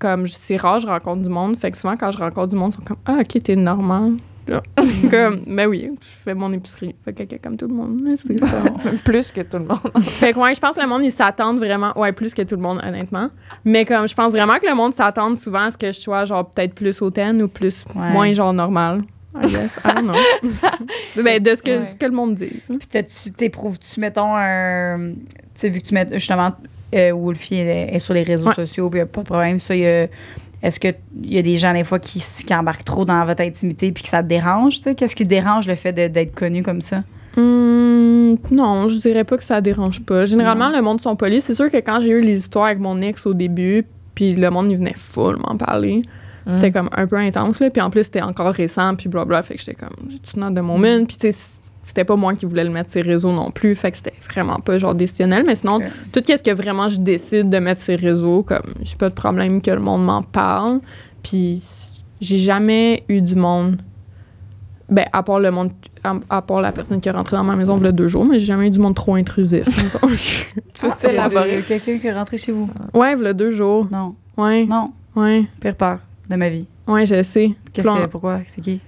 comme 0.00 0.26
c'est 0.26 0.56
rare, 0.56 0.80
je 0.80 0.88
rencontre 0.88 1.22
du 1.22 1.28
monde. 1.28 1.56
Fait 1.56 1.70
que 1.70 1.78
souvent, 1.78 1.96
quand 1.96 2.10
je 2.10 2.18
rencontre 2.18 2.48
du 2.48 2.56
monde, 2.56 2.72
ils 2.72 2.76
sont 2.76 2.82
comme 2.82 2.98
Ah, 3.06 3.18
ok, 3.20 3.42
t'es 3.42 3.56
normal. 3.56 4.14
Là. 4.48 4.62
comme, 5.10 5.42
ben 5.46 5.66
oui, 5.68 5.90
je 6.00 6.06
fais 6.06 6.34
mon 6.34 6.52
épicerie. 6.52 6.94
Fait 7.04 7.12
que 7.12 7.36
comme 7.36 7.56
tout 7.56 7.68
le 7.68 7.74
monde. 7.74 8.00
là, 8.04 8.12
C'est 8.16 8.38
ça. 8.44 8.62
Plus 9.04 9.30
que 9.30 9.42
tout 9.42 9.58
le 9.58 9.64
monde. 9.64 9.78
fait 10.02 10.32
que, 10.32 10.38
ouais, 10.38 10.54
je 10.54 10.60
pense 10.60 10.76
que 10.76 10.80
le 10.82 10.88
monde, 10.88 11.04
ils 11.04 11.10
s'attendent 11.12 11.58
vraiment. 11.58 11.96
Ouais, 11.98 12.12
plus 12.12 12.32
que 12.34 12.42
tout 12.42 12.56
le 12.56 12.62
monde, 12.62 12.80
honnêtement. 12.82 13.28
Mais 13.64 13.84
comme, 13.84 14.08
je 14.08 14.14
pense 14.14 14.32
vraiment 14.32 14.58
que 14.58 14.66
le 14.66 14.74
monde 14.74 14.94
s'attend 14.94 15.34
souvent 15.36 15.64
à 15.66 15.70
ce 15.70 15.76
que 15.78 15.88
je 15.88 15.98
sois, 16.00 16.24
genre, 16.24 16.48
peut-être 16.50 16.74
plus 16.74 17.00
hautaine 17.02 17.42
ou 17.42 17.48
plus, 17.48 17.84
Ouais. 17.94 18.10
moins, 18.10 18.32
genre, 18.32 18.52
normal. 18.52 19.02
I 19.40 19.46
guess. 19.46 19.78
I 19.84 19.94
don't 19.94 20.04
know. 20.10 21.22
Ben, 21.22 21.42
de 21.42 21.54
ce 21.54 21.62
que, 21.62 21.70
Ouais. 21.78 21.84
ce 21.84 21.94
que 21.94 22.06
le 22.06 22.12
monde 22.12 22.34
dit. 22.34 22.46
Puis 22.66 22.78
t'as-tu- 22.90 23.30
t'éprouves-tu, 23.32 24.00
mettons, 24.00 24.34
un. 24.34 25.12
Tu 25.54 25.60
sais, 25.60 25.68
vu 25.68 25.80
que 25.80 25.86
tu 25.88 25.94
mets 25.94 26.08
justement, 26.14 26.52
euh, 26.94 27.12
Wolfie 27.12 27.56
est, 27.56 27.94
est 27.94 27.98
sur 27.98 28.14
les 28.14 28.22
réseaux 28.22 28.48
Ouais. 28.48 28.54
sociaux, 28.54 28.88
puis 28.88 28.98
y 29.00 29.02
a 29.02 29.06
pas 29.06 29.20
de 29.20 29.26
problème, 29.26 29.58
ça, 29.58 29.76
y 29.76 29.86
a- 29.86 30.06
Est-ce 30.62 30.80
qu'il 30.80 30.94
y 31.22 31.38
a 31.38 31.42
des 31.42 31.56
gens, 31.56 31.72
des 31.72 31.84
fois, 31.84 31.98
qui, 31.98 32.18
qui 32.46 32.54
embarquent 32.54 32.84
trop 32.84 33.04
dans 33.04 33.24
votre 33.24 33.42
intimité 33.42 33.92
puis 33.92 34.02
que 34.02 34.08
ça 34.08 34.22
te 34.22 34.28
dérange? 34.28 34.80
tu? 34.80 34.94
Qu'est-ce 34.94 35.14
qui 35.14 35.24
te 35.24 35.28
dérange 35.28 35.66
le 35.68 35.74
fait 35.76 35.92
de- 35.92 36.08
d'être 36.08 36.34
connu 36.34 36.62
comme 36.62 36.80
ça? 36.80 37.04
Hum, 37.36 38.36
non, 38.50 38.88
je 38.88 38.96
dirais 39.00 39.24
pas 39.24 39.36
que 39.36 39.44
ça 39.44 39.60
dérange 39.60 40.02
pas. 40.04 40.24
Généralement, 40.26 40.70
le 40.70 40.82
monde 40.82 41.00
sont 41.00 41.14
polis. 41.16 41.44
C'est 41.44 41.54
sûr 41.54 41.70
que 41.70 41.76
quand 41.76 42.00
j'ai 42.00 42.10
eu 42.10 42.20
les 42.20 42.38
histoires 42.38 42.66
avec 42.66 42.78
mon 42.80 43.00
ex 43.00 43.24
au 43.26 43.34
début, 43.34 43.84
puis 44.14 44.34
le 44.34 44.50
monde, 44.50 44.70
il 44.70 44.76
venait 44.76 44.94
full 44.96 45.36
m'en 45.36 45.56
parler. 45.56 46.02
C'était 46.50 46.70
comme 46.72 46.88
un 46.96 47.06
peu 47.06 47.16
intense, 47.16 47.60
là. 47.60 47.68
Puis 47.68 47.82
en 47.82 47.90
plus, 47.90 48.04
c'était 48.04 48.22
encore 48.22 48.52
récent, 48.54 48.94
puis 48.96 49.08
blablabla. 49.10 49.42
Fait 49.42 49.54
que 49.56 49.60
j'étais 49.60 49.74
comme, 49.74 50.10
it's 50.10 50.34
not 50.34 50.50
the 50.52 50.62
moment. 50.62 51.04
Puis 51.04 51.18
tu 51.18 51.30
sais, 51.30 51.60
c'était 51.88 52.04
pas 52.04 52.16
moi 52.16 52.34
qui 52.34 52.44
voulais 52.46 52.64
le 52.64 52.70
mettre 52.70 52.90
sur 52.92 53.02
les 53.02 53.08
réseaux 53.12 53.32
non 53.32 53.50
plus. 53.50 53.74
Fait 53.74 53.90
que 53.90 53.96
c'était 53.96 54.12
vraiment 54.30 54.60
pas 54.60 54.76
genre 54.78 54.94
décisionnel. 54.94 55.44
Mais 55.46 55.56
sinon, 55.56 55.80
tout 56.12 56.22
ce 56.26 56.42
que 56.42 56.50
vraiment 56.50 56.86
je 56.88 56.98
décide 57.00 57.48
de 57.48 57.58
mettre 57.58 57.80
sur 57.80 57.96
les 57.96 58.06
réseaux, 58.08 58.42
comme, 58.42 58.74
j'ai 58.82 58.96
pas 58.96 59.08
de 59.08 59.14
problème 59.14 59.62
que 59.62 59.70
le 59.70 59.80
monde 59.80 60.04
m'en 60.04 60.22
parle. 60.22 60.80
Puis 61.22 61.62
j'ai 62.20 62.38
jamais 62.38 63.04
eu 63.08 63.20
du 63.22 63.34
monde. 63.36 63.80
Ben, 64.90 65.06
à 65.12 65.22
part 65.22 65.40
le 65.40 65.50
monde. 65.50 65.70
À, 66.04 66.14
à 66.30 66.42
part 66.42 66.60
la 66.60 66.72
personne 66.72 67.00
qui 67.00 67.08
est 67.08 67.12
rentrée 67.12 67.36
dans 67.36 67.44
ma 67.44 67.56
maison 67.56 67.76
il 67.78 67.84
y 67.84 67.88
a 67.88 67.92
deux 67.92 68.08
jours, 68.08 68.24
mais 68.24 68.38
j'ai 68.38 68.46
jamais 68.46 68.68
eu 68.68 68.70
du 68.70 68.78
monde 68.78 68.94
trop 68.94 69.14
intrusif. 69.16 69.66
Tu 70.74 70.86
veux 70.86 70.92
Ah, 70.92 71.10
élaborer? 71.10 71.56
euh, 71.56 71.62
Quelqu'un 71.66 71.98
qui 71.98 72.06
est 72.06 72.12
rentré 72.12 72.38
chez 72.38 72.52
vous. 72.52 72.70
ouais, 72.94 73.14
il 73.18 73.22
y 73.22 73.26
a 73.26 73.32
deux 73.32 73.50
jours. 73.50 73.86
Non. 73.90 74.14
Ouais, 74.36 74.64
Non. 74.66 74.92
ouais, 75.16 75.44
Pire 75.60 75.74
peur 75.74 75.98
de 76.30 76.36
ma 76.36 76.48
vie. 76.48 76.66
ouais, 76.86 77.04
je 77.04 77.22
sais. 77.22 77.50
Qu'est-ce 77.72 77.86
que. 77.88 78.06
Pourquoi? 78.06 78.40
C'est 78.46 78.60
qui? 78.60 78.80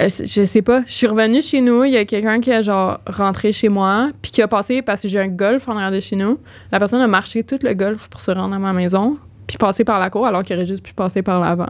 Euh, 0.00 0.08
je 0.08 0.44
sais 0.44 0.62
pas. 0.62 0.82
Je 0.86 0.92
suis 0.92 1.06
revenue 1.06 1.42
chez 1.42 1.60
nous. 1.60 1.84
Il 1.84 1.92
y 1.92 1.96
a 1.96 2.04
quelqu'un 2.04 2.40
qui 2.40 2.52
a 2.52 2.62
genre 2.62 3.00
rentré 3.06 3.52
chez 3.52 3.68
moi, 3.68 4.10
puis 4.22 4.30
qui 4.30 4.42
a 4.42 4.48
passé 4.48 4.82
parce 4.82 5.02
que 5.02 5.08
j'ai 5.08 5.20
un 5.20 5.28
golf 5.28 5.68
en 5.68 5.76
arrière 5.76 5.90
de 5.90 6.00
chez 6.00 6.16
nous. 6.16 6.38
La 6.72 6.78
personne 6.78 7.00
a 7.00 7.06
marché 7.06 7.42
tout 7.42 7.58
le 7.62 7.74
golf 7.74 8.08
pour 8.08 8.20
se 8.20 8.30
rendre 8.30 8.54
à 8.54 8.58
ma 8.58 8.72
maison, 8.72 9.18
puis 9.46 9.58
passer 9.58 9.84
par 9.84 9.98
la 9.98 10.10
cour 10.10 10.26
alors 10.26 10.42
qu'il 10.42 10.56
aurait 10.56 10.66
juste 10.66 10.82
pu 10.82 10.94
passer 10.94 11.22
par 11.22 11.40
l'avant. 11.40 11.68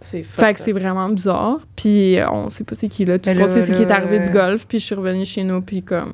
C'est 0.00 0.22
Fait 0.22 0.52
que 0.52 0.60
c'est 0.60 0.72
vraiment 0.72 1.08
bizarre. 1.08 1.60
Puis 1.76 2.18
euh, 2.18 2.30
on 2.30 2.48
sait 2.48 2.64
pas 2.64 2.74
c'est 2.74 2.88
qui 2.88 3.04
là. 3.04 3.18
Tout 3.18 3.30
ce 3.30 3.34
qu'on 3.34 3.42
là, 3.42 3.48
sait 3.48 3.62
c'est 3.62 3.72
qu'il 3.72 3.82
est 3.82 3.90
arrivé 3.90 4.18
euh, 4.20 4.26
du 4.26 4.30
golf, 4.30 4.66
puis 4.66 4.78
je 4.78 4.86
suis 4.86 4.94
revenue 4.94 5.24
chez 5.24 5.44
nous, 5.44 5.60
puis 5.60 5.82
comme 5.82 6.12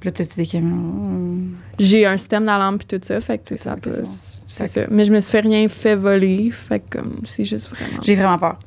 Puis 0.00 0.08
là, 0.08 0.12
t'as-tu 0.12 0.36
des 0.36 0.46
camions? 0.46 1.38
j'ai 1.78 2.04
un 2.04 2.16
système 2.16 2.46
d'alarme 2.46 2.78
puis 2.78 2.86
tout 2.86 3.04
ça, 3.04 3.20
fait 3.20 3.38
que 3.38 3.56
ça 3.56 3.76
peut. 3.76 4.02
C'est 4.46 4.66
ça. 4.66 4.80
Mais 4.90 5.04
je 5.04 5.12
me 5.12 5.20
suis 5.20 5.30
fait 5.30 5.40
rien 5.40 5.68
fait 5.68 5.94
voler, 5.94 6.50
fait 6.50 6.80
que 6.80 6.98
comme 6.98 7.20
c'est 7.24 7.44
juste 7.44 7.68
vraiment. 7.68 8.02
J'ai 8.02 8.14
vraiment 8.14 8.38
peur. 8.38 8.58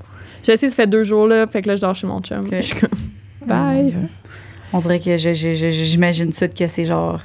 J'ai 0.43 0.53
essayé, 0.53 0.69
ça 0.69 0.75
fait 0.75 0.87
deux 0.87 1.03
jours 1.03 1.27
là, 1.27 1.45
fait 1.47 1.61
que 1.61 1.67
là 1.67 1.75
je 1.75 1.81
dors 1.81 1.95
chez 1.95 2.07
mon 2.07 2.21
chum. 2.21 2.41
Ok. 2.41 2.51
Je 2.55 2.61
suis 2.61 2.75
comme 2.79 2.89
bye. 3.45 3.95
On 4.73 4.79
dirait 4.79 4.99
que 4.99 5.17
je- 5.17 5.33
je- 5.33 5.53
je- 5.55 5.69
j'imagine 5.71 6.31
ça 6.31 6.47
que 6.47 6.65
c'est 6.67 6.85
genre 6.85 7.19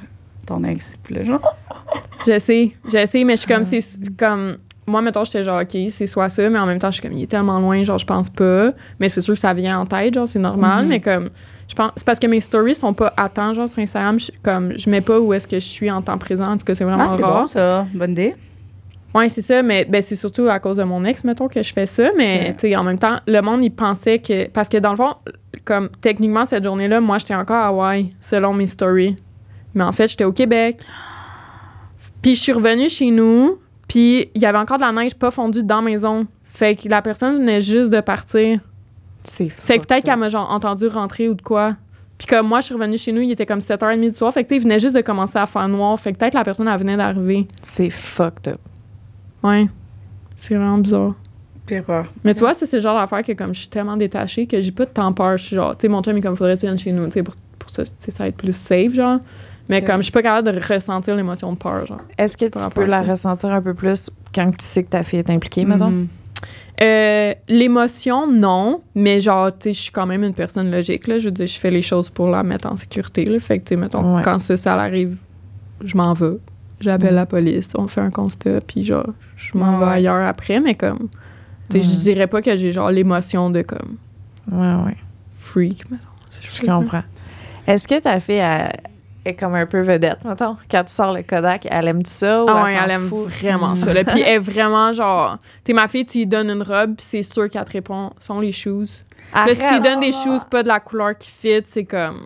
ton 0.45 0.63
ex. 0.63 0.97
Puis 1.03 1.15
là, 1.15 1.23
genre. 1.23 1.55
J'essaie, 2.25 2.71
j'essaie, 2.89 3.23
mais 3.23 3.33
je 3.35 3.41
suis 3.41 3.47
comme, 3.53 3.63
c'est 3.63 3.81
comme, 4.17 4.57
moi, 4.85 5.01
mettons, 5.01 5.23
j'étais 5.23 5.43
genre, 5.43 5.61
OK, 5.61 5.77
c'est 5.89 6.07
soit 6.07 6.29
ça, 6.29 6.49
mais 6.49 6.59
en 6.59 6.65
même 6.65 6.79
temps, 6.79 6.87
je 6.89 6.93
suis 6.99 7.01
comme, 7.01 7.13
il 7.13 7.23
est 7.23 7.27
tellement 7.27 7.59
loin, 7.59 7.81
genre, 7.83 7.97
je 7.97 8.05
pense 8.05 8.29
pas. 8.29 8.71
Mais 8.99 9.07
c'est 9.09 9.21
sûr 9.21 9.33
que 9.35 9.39
ça 9.39 9.53
vient 9.53 9.79
en 9.79 9.85
tête, 9.85 10.13
genre, 10.13 10.27
c'est 10.27 10.39
normal, 10.39 10.83
Mhm. 10.83 10.89
mais 10.89 10.99
comme, 10.99 11.29
je 11.69 11.75
pense, 11.75 11.91
c'est 11.95 12.05
parce 12.05 12.19
que 12.19 12.27
mes 12.27 12.41
stories 12.41 12.75
sont 12.75 12.93
pas 12.93 13.13
à 13.15 13.29
temps, 13.29 13.53
genre, 13.53 13.69
sur 13.69 13.79
Instagram, 13.79 14.19
je, 14.19 14.31
comme, 14.43 14.77
je 14.77 14.89
mets 14.89 15.01
pas 15.01 15.19
où 15.19 15.33
est-ce 15.33 15.47
que 15.47 15.59
je 15.59 15.65
suis 15.65 15.89
en 15.91 16.01
temps 16.01 16.17
présent, 16.17 16.45
en 16.47 16.57
tout 16.57 16.65
cas, 16.65 16.75
c'est 16.75 16.83
vraiment 16.85 17.07
Ah, 17.09 17.13
c'est 17.15 17.21
bon, 17.21 17.45
ça. 17.45 17.87
Bonne 17.93 18.11
idée. 18.11 18.35
Ouais, 19.17 19.29
c'est 19.29 19.41
ça, 19.41 19.63
mais 19.63 19.85
ben, 19.85 20.01
c'est 20.01 20.15
surtout 20.15 20.47
à 20.47 20.59
cause 20.59 20.77
de 20.77 20.83
mon 20.83 21.03
ex, 21.03 21.23
mettons, 21.23 21.47
que 21.47 21.63
je 21.63 21.73
fais 21.73 21.87
ça. 21.87 22.09
Mais, 22.15 22.55
Ouais. 22.61 22.75
en 22.75 22.83
même 22.83 22.99
temps, 22.99 23.17
le 23.25 23.41
monde, 23.41 23.63
il 23.63 23.71
pensait 23.71 24.19
que. 24.19 24.47
Parce 24.49 24.69
que 24.69 24.77
dans 24.77 24.91
le 24.91 24.97
fond, 24.97 25.15
comme 25.65 25.89
techniquement, 26.01 26.45
cette 26.45 26.63
journée-là, 26.63 27.01
moi, 27.01 27.17
j'étais 27.17 27.33
encore 27.33 27.55
à 27.55 27.67
Hawaï, 27.67 28.11
selon 28.21 28.53
mes 28.53 28.67
stories. 28.67 29.17
Mais 29.73 29.83
en 29.83 29.91
fait, 29.91 30.07
j'étais 30.07 30.23
au 30.23 30.31
Québec. 30.31 30.77
Puis 32.21 32.35
je 32.35 32.41
suis 32.41 32.51
revenue 32.51 32.89
chez 32.89 33.09
nous, 33.09 33.57
puis 33.87 34.29
il 34.35 34.41
y 34.41 34.45
avait 34.45 34.57
encore 34.57 34.77
de 34.77 34.83
la 34.83 34.91
neige 34.91 35.15
pas 35.15 35.31
fondue 35.31 35.63
dans 35.63 35.77
la 35.77 35.81
maison. 35.81 36.27
Fait 36.45 36.75
que 36.75 36.87
la 36.89 37.01
personne 37.01 37.37
venait 37.39 37.61
juste 37.61 37.89
de 37.89 38.01
partir. 38.01 38.59
C'est 39.23 39.49
Fait 39.49 39.79
que 39.79 39.85
peut-être 39.85 40.05
qu'elle 40.05 40.17
m'a 40.17 40.29
genre 40.29 40.51
entendu 40.51 40.87
rentrer 40.87 41.27
ou 41.27 41.33
de 41.33 41.41
quoi. 41.41 41.75
Puis 42.17 42.27
comme 42.27 42.47
moi, 42.47 42.61
je 42.61 42.65
suis 42.65 42.73
revenue 42.75 42.97
chez 42.97 43.11
nous, 43.11 43.21
il 43.21 43.31
était 43.31 43.45
comme 43.45 43.59
7h30 43.61 43.99
du 44.09 44.15
soir. 44.15 44.33
Fait 44.33 44.43
que 44.43 44.49
tu 44.49 44.55
sais, 44.55 44.61
il 44.61 44.63
venait 44.63 44.79
juste 44.79 44.95
de 44.95 45.01
commencer 45.01 45.37
à 45.37 45.45
faire 45.45 45.67
noir. 45.67 45.99
Fait 45.99 46.13
que 46.13 46.17
peut-être 46.17 46.33
la 46.33 46.43
personne, 46.43 46.67
elle 46.67 46.79
venait 46.79 46.97
d'arriver. 46.97 47.47
C'est 47.61 47.89
fucked 47.89 48.47
up. 48.53 48.59
Ouais. 49.43 49.67
C'est 50.35 50.55
vraiment 50.55 50.77
bizarre. 50.77 51.13
Pire 51.65 51.83
peur. 51.83 52.05
Mais 52.23 52.33
tu 52.33 52.39
vois, 52.41 52.53
ça, 52.53 52.65
c'est 52.65 52.77
le 52.77 52.81
genre 52.81 52.99
d'affaire 52.99 53.23
que 53.23 53.33
comme 53.33 53.53
je 53.53 53.59
suis 53.59 53.67
tellement 53.67 53.97
détachée 53.97 54.47
que 54.47 54.61
j'ai 54.61 54.71
pas 54.71 54.85
de 54.85 54.91
temps 54.91 55.11
peur. 55.13 55.37
Je 55.37 55.43
suis 55.43 55.55
genre, 55.55 55.75
tu 55.77 55.81
sais, 55.81 55.87
mon 55.89 56.01
chum, 56.01 56.15
il 56.17 56.23
comme, 56.23 56.35
faudrait 56.35 56.55
que 56.55 56.61
tu 56.61 56.65
viennes 56.65 56.79
chez 56.79 56.91
nous, 56.91 57.05
tu 57.07 57.11
sais, 57.13 57.23
pour, 57.23 57.35
pour 57.59 57.69
ça, 57.69 57.83
tu 57.83 57.91
sais, 57.99 58.11
ça 58.11 58.27
être 58.27 58.37
plus 58.37 58.55
safe, 58.55 58.93
genre. 58.93 59.19
Mais 59.69 59.83
comme 59.83 59.97
je 59.97 60.03
suis 60.03 60.11
pas 60.13 60.21
capable 60.21 60.53
de 60.53 60.73
ressentir 60.73 61.13
l'émotion 61.15 61.51
de 61.51 61.57
peur, 61.57 61.85
genre. 61.85 61.99
Est-ce 62.17 62.37
que 62.37 62.45
tu 62.45 62.69
peux 62.73 62.85
la 62.85 63.01
ressentir 63.01 63.49
un 63.51 63.61
peu 63.61 63.73
plus 63.73 64.09
quand 64.33 64.49
tu 64.51 64.65
sais 64.65 64.83
que 64.83 64.89
ta 64.89 65.03
fille 65.03 65.19
est 65.19 65.29
impliquée, 65.29 65.65
mettons? 65.65 66.05
Euh, 66.79 67.33
l'émotion, 67.49 68.31
non, 68.31 68.81
mais 68.95 69.19
genre, 69.19 69.51
tu 69.51 69.63
sais, 69.63 69.73
je 69.73 69.81
suis 69.81 69.91
quand 69.91 70.05
même 70.05 70.23
une 70.23 70.33
personne 70.33 70.69
logique, 70.71 71.07
là. 71.07 71.17
Je 71.17 71.25
veux 71.25 71.31
dire, 71.31 71.47
je 71.47 71.57
fais 71.59 71.71
les 71.71 71.81
choses 71.81 72.09
pour 72.09 72.29
la 72.29 72.43
mettre 72.43 72.71
en 72.71 72.75
sécurité, 72.75 73.25
là. 73.25 73.39
Fait 73.39 73.59
que, 73.59 73.63
tu 73.65 73.69
sais, 73.69 73.75
mettons, 73.75 74.15
Ouais. 74.17 74.21
quand 74.23 74.37
ça, 74.39 74.55
ça 74.55 74.75
arrive, 74.75 75.17
je 75.83 75.97
m'en 75.97 76.13
vais. 76.13 76.37
J'appelle 76.79 77.09
Ouais. 77.09 77.15
la 77.15 77.25
police, 77.25 77.69
on 77.75 77.87
fait 77.87 78.01
un 78.01 78.11
constat, 78.11 78.61
puis 78.61 78.83
genre, 78.83 79.07
je 79.35 79.57
m'en 79.57 79.79
Ouais, 79.79 79.85
vais 79.85 79.91
ailleurs 79.93 80.27
après, 80.27 80.59
mais 80.59 80.75
comme, 80.75 81.09
tu 81.69 81.77
sais, 81.77 81.81
je 81.81 81.89
Ouais. 81.89 82.01
dirais 82.13 82.27
pas 82.27 82.41
que 82.41 82.55
j'ai 82.55 82.71
genre 82.71 82.91
l'émotion 82.91 83.49
de 83.49 83.61
comme 83.63 83.97
Ouais, 84.51 84.73
ouais. 84.85 84.97
freak, 85.37 85.89
mettons. 85.89 86.03
Je 86.41 86.61
comprends. 86.65 87.03
Est-ce 87.65 87.87
que 87.87 87.99
ta 87.99 88.19
fille 88.19 88.35
elle, 88.35 88.71
est 89.25 89.33
comme 89.33 89.55
un 89.55 89.65
peu 89.65 89.81
vedette, 89.81 90.23
mettons? 90.23 90.55
Quand 90.71 90.83
tu 90.85 90.93
sors 90.93 91.13
le 91.13 91.23
Kodak, 91.23 91.67
elle 91.69 91.87
aime 91.87 92.05
ça 92.05 92.43
ou 92.43 92.45
Ah 92.47 92.57
elle 92.59 92.63
ouais, 92.63 92.79
s'en 92.79 92.83
elle 92.85 92.91
aime 92.91 93.07
fout? 93.07 93.27
vraiment 93.27 93.71
Mm. 93.71 93.75
ça. 93.75 93.93
là. 93.93 94.03
Puis 94.05 94.21
elle 94.21 94.35
est 94.35 94.39
vraiment 94.39 94.93
genre, 94.93 95.37
tu 95.65 95.71
sais, 95.71 95.73
ma 95.73 95.87
fille, 95.87 96.05
tu 96.05 96.19
lui 96.19 96.27
donnes 96.27 96.49
une 96.49 96.61
robe, 96.63 96.95
puis 96.95 97.05
c'est 97.09 97.23
sûr 97.23 97.49
qu'elle 97.49 97.65
te 97.65 97.71
répond, 97.71 98.11
sont 98.19 98.39
les 98.39 98.51
shoes. 98.53 98.85
Là, 99.45 99.55
si 99.55 99.61
tu 99.75 99.79
donnes 99.81 99.99
des 99.99 100.11
shoes 100.11 100.43
pas 100.49 100.63
de 100.63 100.67
la 100.67 100.79
couleur 100.79 101.17
qui 101.17 101.29
fit, 101.29 101.61
c'est 101.65 101.83
comme. 101.85 102.25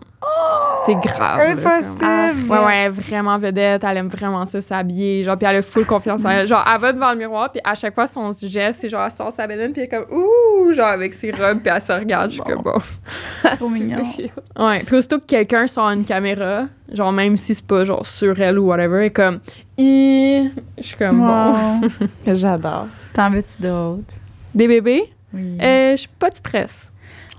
c'est 0.86 0.94
grave. 0.94 1.38
là, 1.38 1.50
Impossible. 1.50 2.50
Ouais, 2.50 2.64
ouais, 2.64 2.88
vraiment 2.88 3.38
vedette. 3.38 3.84
Elle 3.84 3.96
aime 3.98 4.08
vraiment 4.08 4.46
ça, 4.46 4.60
s'habiller. 4.60 5.22
Genre, 5.22 5.36
puis 5.36 5.46
elle 5.46 5.56
a 5.56 5.62
full 5.62 5.84
confiance 5.84 6.24
en 6.24 6.30
elle. 6.30 6.46
Genre, 6.46 6.64
elle 6.72 6.80
va 6.80 6.92
devant 6.92 7.12
le 7.12 7.18
miroir, 7.18 7.50
puis 7.52 7.60
à 7.64 7.74
chaque 7.74 7.94
fois, 7.94 8.06
son 8.06 8.30
geste, 8.32 8.80
c'est 8.80 8.88
genre, 8.88 9.04
elle 9.04 9.10
sort 9.10 9.32
sa 9.32 9.46
bédaine, 9.46 9.72
puis 9.72 9.82
elle 9.82 9.86
est 9.86 10.06
comme, 10.06 10.16
ouh, 10.16 10.72
genre, 10.72 10.86
avec 10.88 11.14
ses 11.14 11.30
robes, 11.30 11.60
puis 11.60 11.72
elle 11.74 11.82
se 11.82 11.92
regarde. 11.92 12.30
Je 12.30 12.34
suis 12.34 12.42
comme, 12.42 12.62
bon. 12.62 12.78
Trop 13.56 13.68
mignon. 13.68 14.04
Ouais, 14.58 14.82
puis 14.84 14.96
aussitôt 14.96 15.18
que 15.18 15.24
quelqu'un 15.26 15.66
sort 15.66 15.88
une 15.88 16.04
caméra, 16.04 16.66
genre, 16.92 17.10
même 17.12 17.36
si 17.36 17.54
c'est 17.54 17.66
pas, 17.66 17.84
genre, 17.84 18.04
sur 18.06 18.38
elle 18.40 18.58
ou 18.58 18.66
whatever, 18.66 18.98
elle 18.98 19.04
est 19.06 19.10
comme, 19.10 19.40
Ih. 19.78 20.50
Je 20.78 20.82
suis 20.82 20.96
comme, 20.96 21.18
bon. 21.18 21.52
Wow. 21.52 21.88
J'adore. 22.34 22.86
T'en 23.14 23.30
veux-tu 23.30 23.60
d'autres? 23.62 24.14
Des 24.54 24.68
bébés? 24.68 25.10
Oui. 25.32 25.58
Euh, 25.60 25.92
je 25.92 25.96
suis 25.96 26.08
pas 26.18 26.28
de 26.30 26.34
stress. 26.36 26.90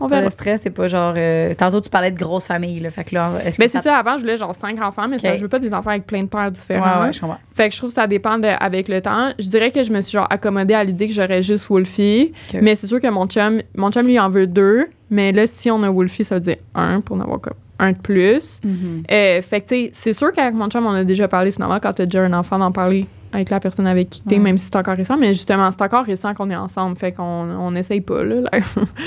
On 0.05 0.07
verra. 0.07 0.25
de 0.25 0.29
stress, 0.29 0.61
c'est 0.63 0.69
pas 0.69 0.87
genre. 0.87 1.13
euh, 1.17 1.53
tantôt, 1.53 1.81
tu 1.81 1.89
parlais 1.89 2.11
de 2.11 2.17
grosse 2.17 2.47
famille, 2.47 2.79
là. 2.79 2.89
Fait 2.89 3.03
que 3.03 3.15
là, 3.15 3.31
est-ce 3.43 3.57
que 3.57 3.63
Ben, 3.63 3.69
c'est 3.69 3.81
ça, 3.81 3.97
avant, 3.97 4.15
je 4.17 4.21
voulais 4.21 4.37
genre 4.37 4.53
cinq 4.55 4.81
enfants, 4.81 5.07
mais 5.07 5.17
c'est 5.19 5.21
Ok. 5.21 5.21
parce 5.23 5.33
que 5.33 5.37
je 5.39 5.43
veux 5.43 5.49
pas 5.49 5.59
des 5.59 5.73
enfants 5.73 5.89
avec 5.91 6.05
plein 6.05 6.21
de 6.23 6.27
pères 6.27 6.51
différents. 6.51 7.01
Ouais, 7.01 7.07
ouais, 7.07 7.13
je 7.13 7.19
comprends. 7.21 7.37
Fait 7.53 7.67
que 7.69 7.73
je 7.75 7.79
trouve 7.79 7.89
que 7.89 7.95
ça 7.95 8.07
dépend 8.07 8.37
de- 8.37 8.47
avec 8.59 8.87
le 8.87 9.01
temps. 9.01 9.31
Je 9.39 9.47
dirais 9.49 9.71
que 9.71 9.83
je 9.83 9.91
me 9.91 10.01
suis 10.01 10.13
genre 10.13 10.27
accommodée 10.29 10.73
à 10.73 10.83
l'idée 10.83 11.07
que 11.07 11.13
j'aurais 11.13 11.41
juste 11.41 11.67
Wolfie. 11.69 12.33
Mais 12.61 12.75
c'est 12.75 12.87
sûr 12.87 12.99
que 13.01 13.07
mon 13.09 13.27
chum, 13.27 13.61
mon 13.75 13.91
chum 13.91 14.05
lui 14.05 14.19
en 14.19 14.29
veut 14.29 14.47
deux. 14.47 14.87
Mais 15.09 15.31
là, 15.31 15.45
si 15.47 15.69
on 15.69 15.83
a 15.83 15.89
Wolfie, 15.89 16.23
ça 16.25 16.35
veut 16.35 16.41
dire 16.41 16.57
un 16.75 17.01
pour 17.01 17.15
en 17.17 17.21
avoir 17.21 17.39
comme 17.41 17.53
un 17.79 17.91
de 17.91 17.97
plus. 17.97 18.59
Mhm. 18.63 19.03
Euh, 19.11 19.41
fait 19.41 19.61
que 19.61 19.67
tu 19.69 19.75
sais, 19.85 19.89
c'est 19.93 20.13
sûr 20.13 20.31
qu'avec 20.31 20.53
mon 20.53 20.69
chum, 20.69 20.85
on 20.85 20.91
a 20.93 21.03
déjà 21.03 21.27
parlé. 21.27 21.51
C'est 21.51 21.59
normal 21.59 21.79
quand 21.83 21.93
t'as 21.93 22.05
déjà 22.05 22.21
un 22.23 22.33
enfant 22.33 22.57
d'en 22.59 22.71
parler 22.71 23.05
avec 23.33 23.49
la 23.49 23.59
personne 23.59 23.87
avec 23.87 24.09
qui 24.09 24.21
t'es, 24.23 24.35
Ouais. 24.35 24.41
même 24.41 24.57
si 24.57 24.65
c'est 24.65 24.75
encore 24.75 24.95
récent. 24.95 25.17
Mais 25.17 25.33
justement, 25.33 25.69
c'est 25.71 25.81
encore 25.81 26.05
récent 26.05 26.33
qu'on 26.33 26.49
est 26.49 26.55
ensemble. 26.55 26.95
Fait 26.97 27.11
qu'on 27.11 27.23
on 27.23 27.75
essaye 27.75 28.01
pas, 28.01 28.23
là. 28.23 28.35
là. 28.41 28.59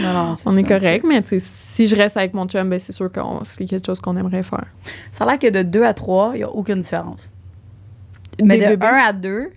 Non, 0.03 0.13
non, 0.13 0.33
on 0.47 0.57
est 0.57 0.67
ça. 0.69 0.79
correct. 0.79 1.05
Mais 1.09 1.23
tu 1.23 1.29
sais, 1.29 1.39
si 1.39 1.87
je 1.87 1.97
reste 1.97 2.17
avec 2.17 2.35
mon 2.35 2.47
chum, 2.47 2.69
ben 2.69 2.79
c'est 2.79 2.93
sûr 2.93 3.11
que 3.11 3.21
c'est 3.45 3.65
quelque 3.65 3.87
chose 3.87 4.01
qu'on 4.01 4.17
aimerait 4.17 4.43
faire. 4.43 4.67
Ça 5.13 5.25
a 5.25 5.29
l'air 5.31 5.39
que 5.39 5.51
de 5.51 5.63
2 5.63 5.83
à 5.85 5.95
3, 5.95 6.33
il 6.35 6.39
n'y 6.39 6.43
a 6.45 6.51
aucune 6.51 6.81
différence. 6.81 7.31
Mais 8.43 8.59
Des 8.59 8.65
de 8.65 8.71
bébés? 8.71 8.87
1 8.87 8.89
à 8.93 9.13
2, 9.13 9.51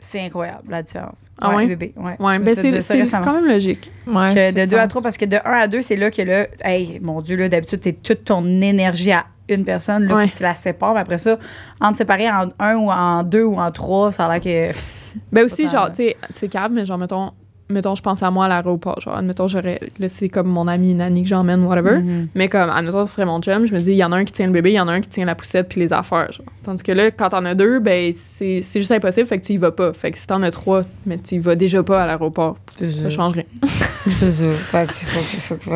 c'est 0.00 0.20
incroyable, 0.20 0.64
la 0.68 0.82
différence. 0.82 1.26
Ah 1.40 1.54
ouais? 1.56 1.66
bébé, 1.66 1.94
ouais. 1.96 2.16
Ouais, 2.18 2.38
ben 2.38 2.54
c'est 2.54 3.10
quand 3.22 3.32
même 3.34 3.46
logique. 3.46 3.90
Ouais, 4.06 4.34
Que 4.34 4.52
de 4.54 4.64
du 4.64 4.70
2 4.70 4.76
à 4.76 4.82
sens. 4.82 4.88
3, 4.88 5.02
parce 5.02 5.16
que 5.16 5.24
de 5.24 5.36
1 5.36 5.40
à 5.44 5.66
2, 5.68 5.82
c'est 5.82 5.96
là 5.96 6.10
que 6.10 6.20
là, 6.22 6.46
hey, 6.64 6.98
mon 7.00 7.22
Dieu, 7.22 7.36
là, 7.36 7.48
d'habitude, 7.48 7.80
t'es 7.80 7.92
toute 7.92 8.24
ton 8.24 8.44
énergie 8.60 9.12
à 9.12 9.24
une 9.48 9.64
personne. 9.64 10.04
Là, 10.06 10.14
Ouais. 10.16 10.32
tu 10.34 10.42
la 10.42 10.54
sépares. 10.54 10.94
Mais 10.94 11.00
après 11.00 11.18
ça, 11.18 11.38
entre 11.80 11.98
séparer 11.98 12.30
en 12.30 12.48
1 12.58 12.76
ou 12.76 12.90
en 12.90 13.22
2 13.22 13.44
ou 13.44 13.58
en 13.58 13.70
3, 13.70 14.12
ça 14.12 14.26
a 14.26 14.38
l'air 14.38 14.42
que. 14.72 14.76
Ben 15.32 15.44
aussi, 15.44 15.68
genre, 15.68 15.90
tu 15.90 15.96
sais, 15.96 16.16
c'est 16.32 16.48
cave, 16.48 16.72
mais 16.72 16.84
genre, 16.84 16.98
mettons, 16.98 17.30
mettons, 17.70 17.94
je 17.94 18.02
pense 18.02 18.20
à 18.22 18.32
moi 18.32 18.46
à 18.46 18.48
l'aéroport. 18.48 19.00
Genre, 19.00 19.16
admettons, 19.16 19.46
j'aurais. 19.46 19.78
Là, 20.00 20.08
c'est 20.08 20.28
comme 20.28 20.48
mon 20.48 20.66
ami 20.66 20.92
Nani 20.92 21.22
que 21.22 21.28
j'emmène, 21.28 21.64
whatever. 21.64 21.98
Mhm. 21.98 22.28
Mais 22.34 22.48
comme, 22.48 22.68
admettons, 22.68 23.06
ce 23.06 23.12
serait 23.12 23.24
mon 23.24 23.40
chum, 23.40 23.64
je 23.64 23.72
me 23.72 23.78
dis, 23.78 23.92
il 23.92 23.96
y 23.96 24.02
en 24.02 24.10
a 24.10 24.16
un 24.16 24.24
qui 24.24 24.32
tient 24.32 24.46
le 24.46 24.52
bébé, 24.52 24.70
il 24.72 24.74
y 24.74 24.80
en 24.80 24.88
a 24.88 24.92
un 24.92 25.00
qui 25.00 25.08
tient 25.08 25.24
la 25.24 25.36
poussette 25.36 25.68
puis 25.68 25.80
les 25.80 25.92
affaires, 25.92 26.32
genre. 26.32 26.46
Tandis 26.64 26.82
que 26.82 26.90
là, 26.90 27.12
quand 27.12 27.28
t'en 27.28 27.44
as 27.44 27.54
deux, 27.54 27.78
ben, 27.78 28.12
c'est 28.16 28.62
c'est 28.64 28.80
juste 28.80 28.90
impossible, 28.90 29.26
fait 29.28 29.38
que 29.38 29.44
tu 29.46 29.52
y 29.52 29.56
vas 29.56 29.70
pas. 29.70 29.92
Fait 29.92 30.10
que 30.10 30.18
si 30.18 30.26
t'en 30.26 30.42
as 30.42 30.50
trois, 30.50 30.82
mais 31.06 31.18
tu 31.18 31.36
y 31.36 31.38
vas 31.38 31.54
déjà 31.54 31.84
pas 31.84 32.02
à 32.02 32.06
l'aéroport. 32.08 32.56
Ça 32.76 33.08
change 33.10 33.34
rien. 33.34 33.44
C'est 34.08 34.32
ça. 34.32 34.50
Fait 34.50 34.86
que 34.88 34.92
c'est 34.94 35.06
faut, 35.40 35.54
que- 35.54 35.60
faut, 35.60 35.70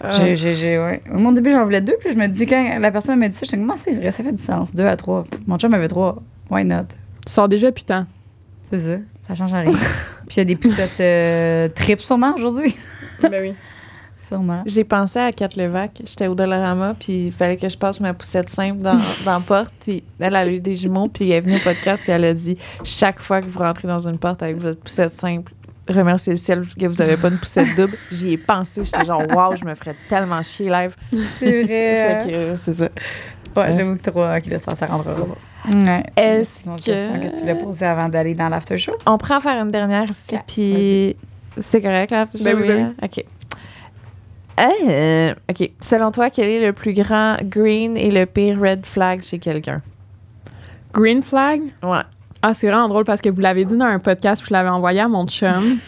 Ah. 0.00 0.12
J'ai, 0.12 0.36
j'ai, 0.36 0.54
j'ai, 0.54 0.78
ouais. 0.78 1.02
Au 1.12 1.18
mon 1.18 1.32
début, 1.32 1.50
j'en 1.50 1.64
voulais 1.64 1.80
deux. 1.80 1.96
Puis 2.00 2.12
je 2.12 2.18
me 2.18 2.26
dis, 2.26 2.46
quand 2.46 2.78
la 2.78 2.90
personne 2.90 3.18
m'a 3.18 3.28
dit 3.28 3.36
ça, 3.36 3.44
j'étais 3.44 3.56
comme, 3.56 3.70
Ah, 3.70 3.76
c'est 3.76 3.94
vrai, 3.94 4.10
ça 4.10 4.22
fait 4.22 4.32
du 4.32 4.42
sens. 4.42 4.74
Deux 4.74 4.86
à 4.86 4.96
trois. 4.96 5.24
Mon 5.46 5.58
chum 5.58 5.74
avait 5.74 5.88
trois. 5.88 6.22
Why 6.50 6.64
not? 6.64 6.88
Tu 7.26 7.32
sors 7.32 7.48
déjà, 7.48 7.72
putain. 7.72 8.06
C'est 8.70 8.78
ça. 8.78 8.98
Ça 9.26 9.34
change 9.34 9.52
rien. 9.52 9.72
Puis 10.26 10.36
il 10.36 10.38
y 10.38 10.40
a 10.40 10.44
des 10.44 10.56
poussettes 10.56 11.00
euh, 11.00 11.68
tripes 11.74 12.00
sûrement 12.00 12.34
aujourd'hui. 12.34 12.74
ben 13.22 13.42
oui. 13.42 13.54
Sûrement. 14.26 14.62
J'ai 14.66 14.84
pensé 14.84 15.18
à 15.18 15.32
Kat 15.32 15.48
Levac. 15.56 16.02
J'étais 16.04 16.26
au 16.26 16.34
Dollarama, 16.34 16.94
puis 16.98 17.26
il 17.26 17.32
fallait 17.32 17.56
que 17.56 17.66
je 17.66 17.78
passe 17.78 17.98
ma 17.98 18.12
poussette 18.12 18.50
simple 18.50 18.82
dans, 18.82 18.96
dans 19.24 19.32
la 19.32 19.40
porte. 19.40 19.72
Puis 19.80 20.04
elle 20.18 20.36
a 20.36 20.46
eu 20.46 20.60
des 20.60 20.76
jumeaux, 20.76 21.08
puis 21.08 21.30
elle 21.30 21.36
est 21.36 21.40
venue 21.40 21.56
au 21.56 21.60
podcast, 21.60 22.02
puis 22.02 22.12
elle 22.12 22.24
a 22.24 22.34
dit 22.34 22.58
chaque 22.84 23.20
fois 23.20 23.40
que 23.40 23.46
vous 23.46 23.58
rentrez 23.58 23.88
dans 23.88 24.06
une 24.06 24.18
porte 24.18 24.42
avec 24.42 24.58
votre 24.58 24.80
poussette 24.80 25.14
simple, 25.14 25.52
remerciez 25.88 26.32
le 26.32 26.38
ciel 26.38 26.62
que 26.78 26.86
vous 26.86 26.94
n'avez 26.94 27.16
pas 27.16 27.28
une 27.28 27.38
poussette 27.38 27.74
double. 27.76 27.96
J'y 28.12 28.32
ai 28.32 28.36
pensé. 28.36 28.84
J'étais 28.84 29.04
genre, 29.04 29.22
waouh, 29.34 29.56
je 29.56 29.64
me 29.64 29.74
ferais 29.74 29.94
tellement 30.08 30.42
chier 30.42 30.68
live. 30.70 30.94
C'est 31.38 31.62
vrai. 31.62 32.18
Euh, 32.32 32.54
c'est 32.56 32.74
ça. 32.74 32.88
Ouais, 33.56 33.74
j'avoue 33.74 33.96
que 33.96 34.10
trop 34.10 34.24
ok, 34.24 34.46
le 34.46 34.58
soir, 34.58 34.76
ça 34.76 34.86
rentrera 34.86 35.14
pas. 35.14 35.76
Ouais. 35.76 36.02
Est-ce 36.16 36.64
que- 36.66 36.76
question 36.76 37.20
que 37.20 37.34
tu 37.34 37.40
voulais 37.40 37.54
poser 37.56 37.86
avant 37.86 38.08
d'aller 38.08 38.34
dans 38.34 38.48
l'after 38.48 38.76
show? 38.78 38.92
On 39.06 39.18
prend 39.18 39.36
en 39.38 39.40
faire 39.40 39.60
une 39.62 39.70
dernière 39.70 40.04
ici, 40.04 40.36
puis 40.46 41.16
c'est 41.60 41.80
correct, 41.80 42.10
là? 42.10 42.26
Ben 42.44 42.56
oui, 42.56 42.68
ben 42.68 42.94
OK. 43.02 43.24
Euh, 44.60 45.34
OK. 45.50 45.70
Selon 45.80 46.10
toi, 46.10 46.30
quel 46.30 46.48
est 46.48 46.66
le 46.66 46.72
plus 46.72 46.92
grand 46.92 47.36
green 47.42 47.96
et 47.96 48.10
le 48.10 48.26
pire 48.26 48.60
red 48.60 48.84
flag 48.84 49.22
chez 49.22 49.38
quelqu'un? 49.38 49.82
Green 50.92 51.22
flag? 51.22 51.60
Ouais. 51.82 52.00
Ah, 52.42 52.54
c'est 52.54 52.68
vraiment 52.68 52.88
drôle 52.88 53.04
parce 53.04 53.20
que 53.20 53.28
vous 53.28 53.40
l'avez 53.40 53.64
dit 53.64 53.76
dans 53.76 53.84
un 53.86 53.98
podcast, 53.98 54.42
puis 54.42 54.48
je 54.50 54.54
l'avais 54.54 54.68
envoyé 54.68 55.00
à 55.00 55.08
mon 55.08 55.26
chum. 55.26 55.78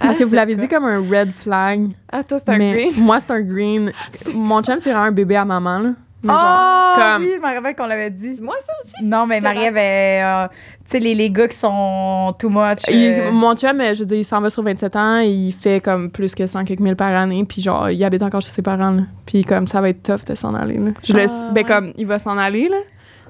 Parce 0.00 0.16
que 0.16 0.24
vous 0.24 0.34
l'avez 0.34 0.56
dit 0.56 0.66
comme 0.66 0.84
un 0.86 0.98
red 0.98 1.30
flag. 1.32 1.88
Ah, 2.10 2.24
toi, 2.24 2.38
c'est 2.38 2.48
un 2.50 2.58
mais 2.58 2.72
green? 2.72 2.92
Moi, 3.04 3.20
c'est 3.20 3.30
un 3.32 3.40
green. 3.42 3.92
Mon 4.34 4.62
chum, 4.62 4.76
c'est 4.80 4.90
vraiment 4.90 5.06
un 5.06 5.12
bébé 5.12 5.36
à 5.36 5.44
maman, 5.44 5.78
là. 5.78 5.90
Mais 6.22 6.32
genre, 6.32 6.94
Oh, 6.96 6.98
comme- 6.98 7.22
oui, 7.22 7.30
je 7.36 7.40
me 7.40 7.54
rappelle 7.54 7.74
qu'on 7.76 7.86
l'avait 7.86 8.10
dit. 8.10 8.36
moi, 8.42 8.54
ça 8.66 8.72
aussi? 8.82 8.92
Non, 9.04 9.26
mais 9.26 9.40
Marie 9.40 9.66
avait. 9.66 10.20
euh, 10.22 10.48
tu 10.84 10.90
sais, 10.92 10.98
les, 10.98 11.14
les 11.14 11.30
gars 11.30 11.48
qui 11.48 11.56
sont 11.56 12.34
too 12.38 12.50
much. 12.50 12.80
il- 12.90 13.10
euh, 13.12 13.30
mon 13.32 13.54
chum, 13.56 13.80
euh, 13.80 13.94
je 13.94 14.00
veux 14.00 14.06
dire, 14.06 14.18
il 14.18 14.24
s'en 14.24 14.40
va 14.40 14.50
sur 14.50 14.62
27 14.62 14.96
ans, 14.96 15.18
il 15.20 15.52
fait 15.52 15.80
comme 15.82 16.10
plus 16.10 16.34
que 16.34 16.46
100 16.46 16.64
quelques 16.64 16.80
mille 16.80 16.96
par 16.96 17.14
année, 17.14 17.44
puis 17.48 17.62
genre, 17.62 17.88
il 17.90 18.02
habite 18.04 18.22
encore 18.22 18.42
chez 18.42 18.50
ses 18.50 18.60
parents, 18.62 18.90
là. 18.90 19.02
Puis 19.24 19.44
comme, 19.44 19.66
ça 19.66 19.80
va 19.80 19.88
être 19.90 20.02
tough 20.02 20.24
de 20.26 20.34
s'en 20.34 20.54
aller, 20.54 20.76
là. 20.78 20.90
Je 21.02 21.12
Ah, 21.16 21.26
ben 21.52 21.54
ouais. 21.54 21.64
comme, 21.64 21.92
il 21.96 22.06
va 22.06 22.18
s'en 22.18 22.36
aller, 22.36 22.68
là, 22.68 22.76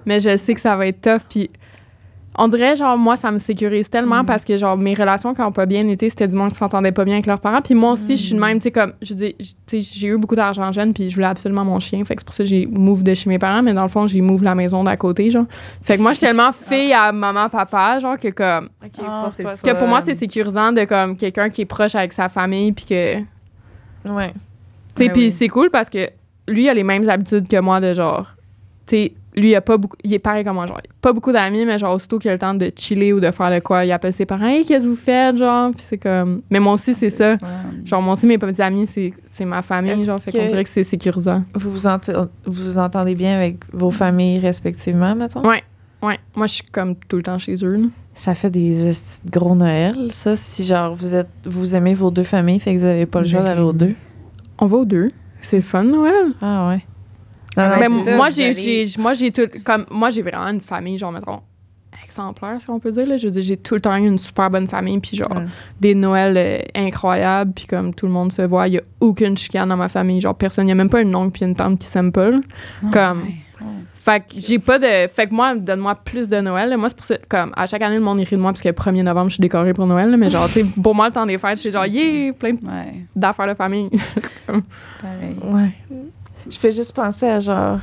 mais 0.06 0.18
je 0.18 0.36
sais 0.36 0.54
que 0.54 0.60
ça 0.60 0.76
va 0.76 0.86
être 0.88 1.00
tough, 1.00 1.22
puis 1.28 1.48
on 2.42 2.48
dirait, 2.48 2.74
genre, 2.74 2.96
moi, 2.96 3.16
ça 3.16 3.30
me 3.30 3.36
sécurise 3.38 3.90
tellement 3.90 4.22
Mm. 4.22 4.26
parce 4.26 4.44
que, 4.46 4.56
genre, 4.56 4.74
mes 4.76 4.94
relations 4.94 5.34
qui 5.34 5.42
n'ont 5.42 5.52
pas 5.52 5.66
bien 5.66 5.86
été, 5.88 6.08
c'était 6.08 6.26
du 6.26 6.34
monde 6.36 6.50
qui 6.52 6.56
s'entendait 6.56 6.90
pas 6.90 7.04
bien 7.04 7.14
avec 7.14 7.26
leurs 7.26 7.38
parents. 7.40 7.60
Puis 7.60 7.74
moi 7.74 7.92
aussi, 7.92 8.16
je 8.16 8.22
suis 8.22 8.34
de 8.34 8.40
même, 8.40 8.58
tu 8.58 8.62
sais, 8.64 8.70
comme, 8.70 8.94
je 9.02 9.12
dis, 9.12 9.34
tu 9.38 9.44
sais, 9.66 9.80
j'ai 9.80 10.08
eu 10.08 10.16
beaucoup 10.16 10.36
d'argent 10.36 10.72
jeune, 10.72 10.94
puis 10.94 11.10
je 11.10 11.14
voulais 11.16 11.26
absolument 11.26 11.64
mon 11.66 11.78
chien. 11.80 12.02
Fait 12.04 12.14
que 12.14 12.22
c'est 12.22 12.24
pour 12.24 12.34
ça 12.34 12.42
que 12.42 12.48
j'ai 12.48 12.66
move 12.66 13.02
de 13.02 13.12
chez 13.12 13.28
mes 13.28 13.38
parents, 13.38 13.62
mais 13.62 13.74
dans 13.74 13.82
le 13.82 13.88
fond, 13.88 14.06
j'ai 14.06 14.22
move 14.22 14.42
la 14.42 14.54
maison 14.54 14.82
d'à 14.84 14.96
côté, 14.96 15.30
genre. 15.30 15.44
Fait 15.82 15.98
que 15.98 16.02
moi, 16.02 16.12
je 16.12 16.16
suis 16.16 16.26
tellement 16.26 16.50
fille 16.52 16.94
à 16.94 17.12
maman, 17.12 17.50
papa, 17.50 17.98
genre, 18.00 18.16
que 18.16 18.28
comme, 18.28 18.70
OK, 18.82 18.90
Ah, 19.06 19.22
pour 19.28 19.36
toi, 19.36 19.54
que 19.62 19.78
pour 19.78 19.86
moi, 19.88 20.00
c'est 20.04 20.14
sécurisant 20.14 20.72
de, 20.72 20.84
comme, 20.84 21.16
quelqu'un 21.18 21.50
qui 21.50 21.60
est 21.60 21.66
proche 21.66 21.94
avec 21.94 22.12
sa 22.14 22.28
famille, 22.30 22.72
puis 22.72 22.86
que, 22.86 23.18
tu 23.18 23.26
Ouais. 24.10 24.32
sais, 24.96 25.04
Ouais, 25.04 25.10
puis 25.12 25.24
oui. 25.24 25.30
c'est 25.30 25.48
cool 25.48 25.68
parce 25.70 25.90
que 25.90 26.08
lui, 26.48 26.64
il 26.64 26.68
a 26.70 26.74
les 26.74 26.84
mêmes 26.84 27.06
habitudes 27.08 27.46
que 27.48 27.60
moi 27.60 27.80
de 27.80 27.92
genre, 27.92 28.26
tu 28.86 28.96
sais, 28.96 29.12
lui, 29.36 29.50
il 29.50 29.54
a 29.54 29.60
pas 29.60 29.76
beaucoup, 29.76 29.96
il 30.02 30.12
est 30.12 30.18
pareil 30.18 30.44
comme 30.44 30.54
moi, 30.56 30.66
genre, 30.66 30.80
pas 31.00 31.12
beaucoup 31.12 31.32
d'amis, 31.32 31.64
mais 31.64 31.78
genre, 31.78 31.94
aussitôt 31.94 32.18
qu'il 32.18 32.30
a 32.30 32.34
le 32.34 32.38
temps 32.38 32.54
de 32.54 32.70
chiller 32.76 33.12
ou 33.12 33.20
de 33.20 33.30
faire 33.30 33.50
de 33.50 33.60
quoi, 33.60 33.84
il 33.84 33.92
appelle 33.92 34.12
ses 34.12 34.26
parents, 34.26 34.46
hey, 34.46 34.64
qu'est-ce 34.64 34.84
que 34.84 34.88
vous 34.88 34.96
faites, 34.96 35.36
genre, 35.36 35.70
puis 35.70 35.84
c'est 35.86 35.98
comme, 35.98 36.42
mais 36.50 36.60
moi 36.60 36.72
aussi, 36.72 36.94
c'est 36.94 37.10
ça. 37.10 37.38
fun. 37.38 37.46
Genre, 37.84 38.02
moi 38.02 38.14
aussi, 38.14 38.26
mes 38.26 38.38
petits 38.38 38.62
amis, 38.62 38.88
c'est 39.28 39.44
ma 39.44 39.62
famille, 39.62 40.04
genre, 40.04 40.20
fait 40.20 40.32
qu'on 40.32 40.46
dirait 40.46 40.64
que 40.64 40.70
c'est 40.70 40.84
sécurisant. 40.84 41.44
Vous 41.54 41.70
vous, 41.70 41.80
vous 42.46 42.64
vous 42.64 42.78
entendez 42.78 43.14
bien 43.14 43.36
avec 43.36 43.58
vos 43.72 43.90
familles 43.90 44.38
respectivement, 44.40 45.14
mettons? 45.14 45.46
Ouais. 45.46 45.62
Ouais, 46.02 46.18
moi, 46.34 46.46
je 46.46 46.54
suis 46.54 46.64
comme 46.64 46.96
tout 46.96 47.16
le 47.16 47.22
temps 47.22 47.38
chez 47.38 47.56
eux, 47.62 47.76
là. 47.76 47.86
Ça 48.14 48.34
fait 48.34 48.50
des 48.50 48.92
gros 49.30 49.54
Noël, 49.54 49.94
ça, 50.10 50.34
si 50.36 50.64
genre 50.64 50.94
vous 50.94 51.14
êtes 51.14 51.28
vous 51.44 51.76
aimez 51.76 51.94
vos 51.94 52.10
deux 52.10 52.22
familles, 52.22 52.58
fait 52.58 52.74
que 52.74 52.78
vous 52.80 52.84
avez 52.84 53.06
pas 53.06 53.20
le 53.20 53.26
choix 53.26 53.42
d'aller 53.42 53.60
aux 53.62 53.72
deux. 53.72 53.94
On 54.58 54.66
va 54.66 54.78
aux 54.78 54.84
deux. 54.84 55.10
C'est 55.40 55.60
fun, 55.60 55.84
Noël. 55.84 56.32
Ah 56.42 56.68
ouais. 56.68 56.84
Ah 57.60 57.78
ouais, 57.78 57.88
Mais 57.88 58.16
moi, 58.16 58.30
j'ai, 58.30 58.86
moi, 58.98 59.12
j'ai 59.14 59.30
tout, 59.30 59.48
comme, 59.64 59.84
moi, 59.90 60.10
j'ai 60.10 60.22
vraiment 60.22 60.46
une 60.48 60.60
famille, 60.60 60.98
genre, 60.98 61.12
mettons, 61.12 61.40
exemplaire, 62.04 62.56
si 62.60 62.68
on 62.70 62.80
peut 62.80 62.90
dire, 62.90 63.06
là. 63.06 63.16
Je 63.16 63.28
j'ai 63.32 63.56
tout 63.56 63.74
le 63.74 63.80
temps 63.80 63.96
eu 63.96 64.06
une 64.06 64.18
super 64.18 64.50
bonne 64.50 64.66
famille, 64.66 64.98
puis 64.98 65.16
genre, 65.16 65.30
Ouais. 65.30 65.44
des 65.80 65.94
Noëls 65.94 66.36
euh, 66.36 66.58
incroyables, 66.74 67.52
puis 67.54 67.66
comme 67.66 67.94
tout 67.94 68.06
le 68.06 68.12
monde 68.12 68.32
se 68.32 68.42
voit, 68.42 68.66
il 68.68 68.74
y 68.74 68.78
a 68.78 68.82
aucune 69.00 69.36
chicane 69.36 69.68
dans 69.68 69.76
ma 69.76 69.88
famille. 69.88 70.20
Genre, 70.20 70.34
personne, 70.34 70.66
il 70.66 70.70
y 70.70 70.72
a 70.72 70.74
même 70.76 70.90
pas 70.90 71.02
une 71.02 71.14
oncle 71.14 71.30
puis 71.32 71.44
une 71.44 71.54
tante 71.54 71.78
qui 71.78 71.86
s'aiment 71.86 72.12
pas, 72.12 72.30
là. 72.30 72.40
Comme- 72.92 73.22
Ouais. 73.60 73.66
Fait 73.94 74.20
que 74.20 74.40
j'ai 74.40 74.58
pas 74.58 74.78
de. 74.78 75.06
Fait 75.08 75.26
que 75.26 75.34
moi, 75.34 75.54
donne-moi 75.54 75.94
plus 75.94 76.30
de 76.30 76.40
Noël. 76.40 76.70
là. 76.70 76.78
Moi, 76.78 76.88
c'est 76.88 76.94
pour 76.96 77.04
ça, 77.04 77.16
comme, 77.28 77.52
à 77.54 77.66
chaque 77.66 77.82
année, 77.82 77.96
le 77.96 78.00
monde 78.00 78.18
rit 78.20 78.24
de 78.34 78.36
moi, 78.40 78.52
parce 78.52 78.62
que 78.62 78.68
le 78.68 78.74
1er 78.74 79.02
novembre, 79.02 79.28
je 79.28 79.34
suis 79.34 79.42
décorée 79.42 79.74
pour 79.74 79.86
Noël, 79.86 80.10
là, 80.10 80.16
mais 80.16 80.30
genre, 80.30 80.46
tu 80.46 80.54
sais, 80.62 80.66
pour 80.82 80.94
moi, 80.94 81.08
le 81.08 81.12
temps 81.12 81.26
des 81.26 81.36
fêtes, 81.36 81.58
c'est 81.58 81.70
genre, 81.70 81.84
yeah, 81.86 82.32
plein 82.32 82.52
Ouais, 82.52 83.04
d'affaires 83.14 83.48
de 83.48 83.52
famille. 83.54 83.90
pareil. 84.46 85.36
Ouais. 85.44 85.70
Je 86.50 86.58
fais 86.58 86.72
juste 86.72 86.94
penser 86.94 87.26
à 87.26 87.40
genre. 87.40 87.78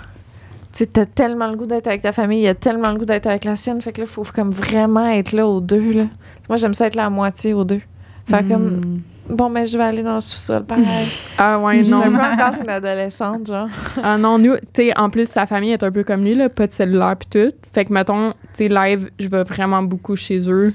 Tu 0.74 0.86
t'as 0.86 1.06
tellement 1.06 1.48
le 1.50 1.56
goût 1.58 1.66
d'être 1.66 1.88
avec 1.88 2.02
ta 2.04 2.12
famille, 2.12 2.40
il 2.40 2.44
y 2.44 2.48
a 2.48 2.54
tellement 2.54 2.92
le 2.92 3.00
goût 3.00 3.06
d'être 3.06 3.26
avec 3.26 3.46
la 3.46 3.56
sienne, 3.56 3.82
fait 3.82 3.92
que 3.94 4.02
là, 4.02 4.06
il 4.08 4.12
faut 4.12 4.24
comme 4.36 4.52
vraiment 4.52 5.08
être 5.10 5.32
là 5.32 5.48
aux 5.48 5.60
deux, 5.62 5.92
là. 5.92 6.04
Moi, 6.50 6.58
j'aime 6.58 6.74
ça 6.76 6.86
être 6.88 6.96
là 6.96 7.06
à 7.06 7.10
moitié 7.10 7.54
aux 7.54 7.64
deux. 7.64 7.82
Fait 8.30 8.44
Mm. 8.44 8.48
comme, 8.50 8.68
Mm. 8.68 9.02
bon, 9.30 9.50
mais 9.50 9.66
je 9.66 9.76
vais 9.78 9.86
aller 9.86 10.04
dans 10.04 10.16
le 10.16 10.22
sous-sol, 10.22 10.66
pareil. 10.66 10.86
ah 11.40 11.60
ouais, 11.60 11.78
Je 11.78 11.84
suis 11.84 11.94
non. 11.94 12.02
un 12.04 12.12
peu 12.12 12.22
encore 12.44 12.62
une 12.62 12.70
adolescente, 12.70 13.48
genre. 13.48 13.70
Ah 14.04 14.18
non, 14.20 14.38
nous, 14.38 14.56
tu 14.58 14.62
sais, 14.76 14.98
en 15.00 15.10
plus, 15.10 15.28
sa 15.28 15.48
famille 15.48 15.72
est 15.72 15.82
un 15.82 15.92
peu 15.92 16.04
comme 16.04 16.24
lui, 16.24 16.36
là, 16.36 16.48
pas 16.50 16.68
de 16.68 16.74
cellulaire 16.74 17.16
puis 17.18 17.28
tout. 17.30 17.56
Fait 17.74 17.86
que, 17.86 17.94
mettons, 17.94 18.32
tu 18.54 18.66
sais, 18.66 18.68
live, 18.68 19.10
je 19.18 19.30
vais 19.30 19.44
vraiment 19.44 19.82
beaucoup 19.82 20.16
chez 20.16 20.40
eux, 20.48 20.74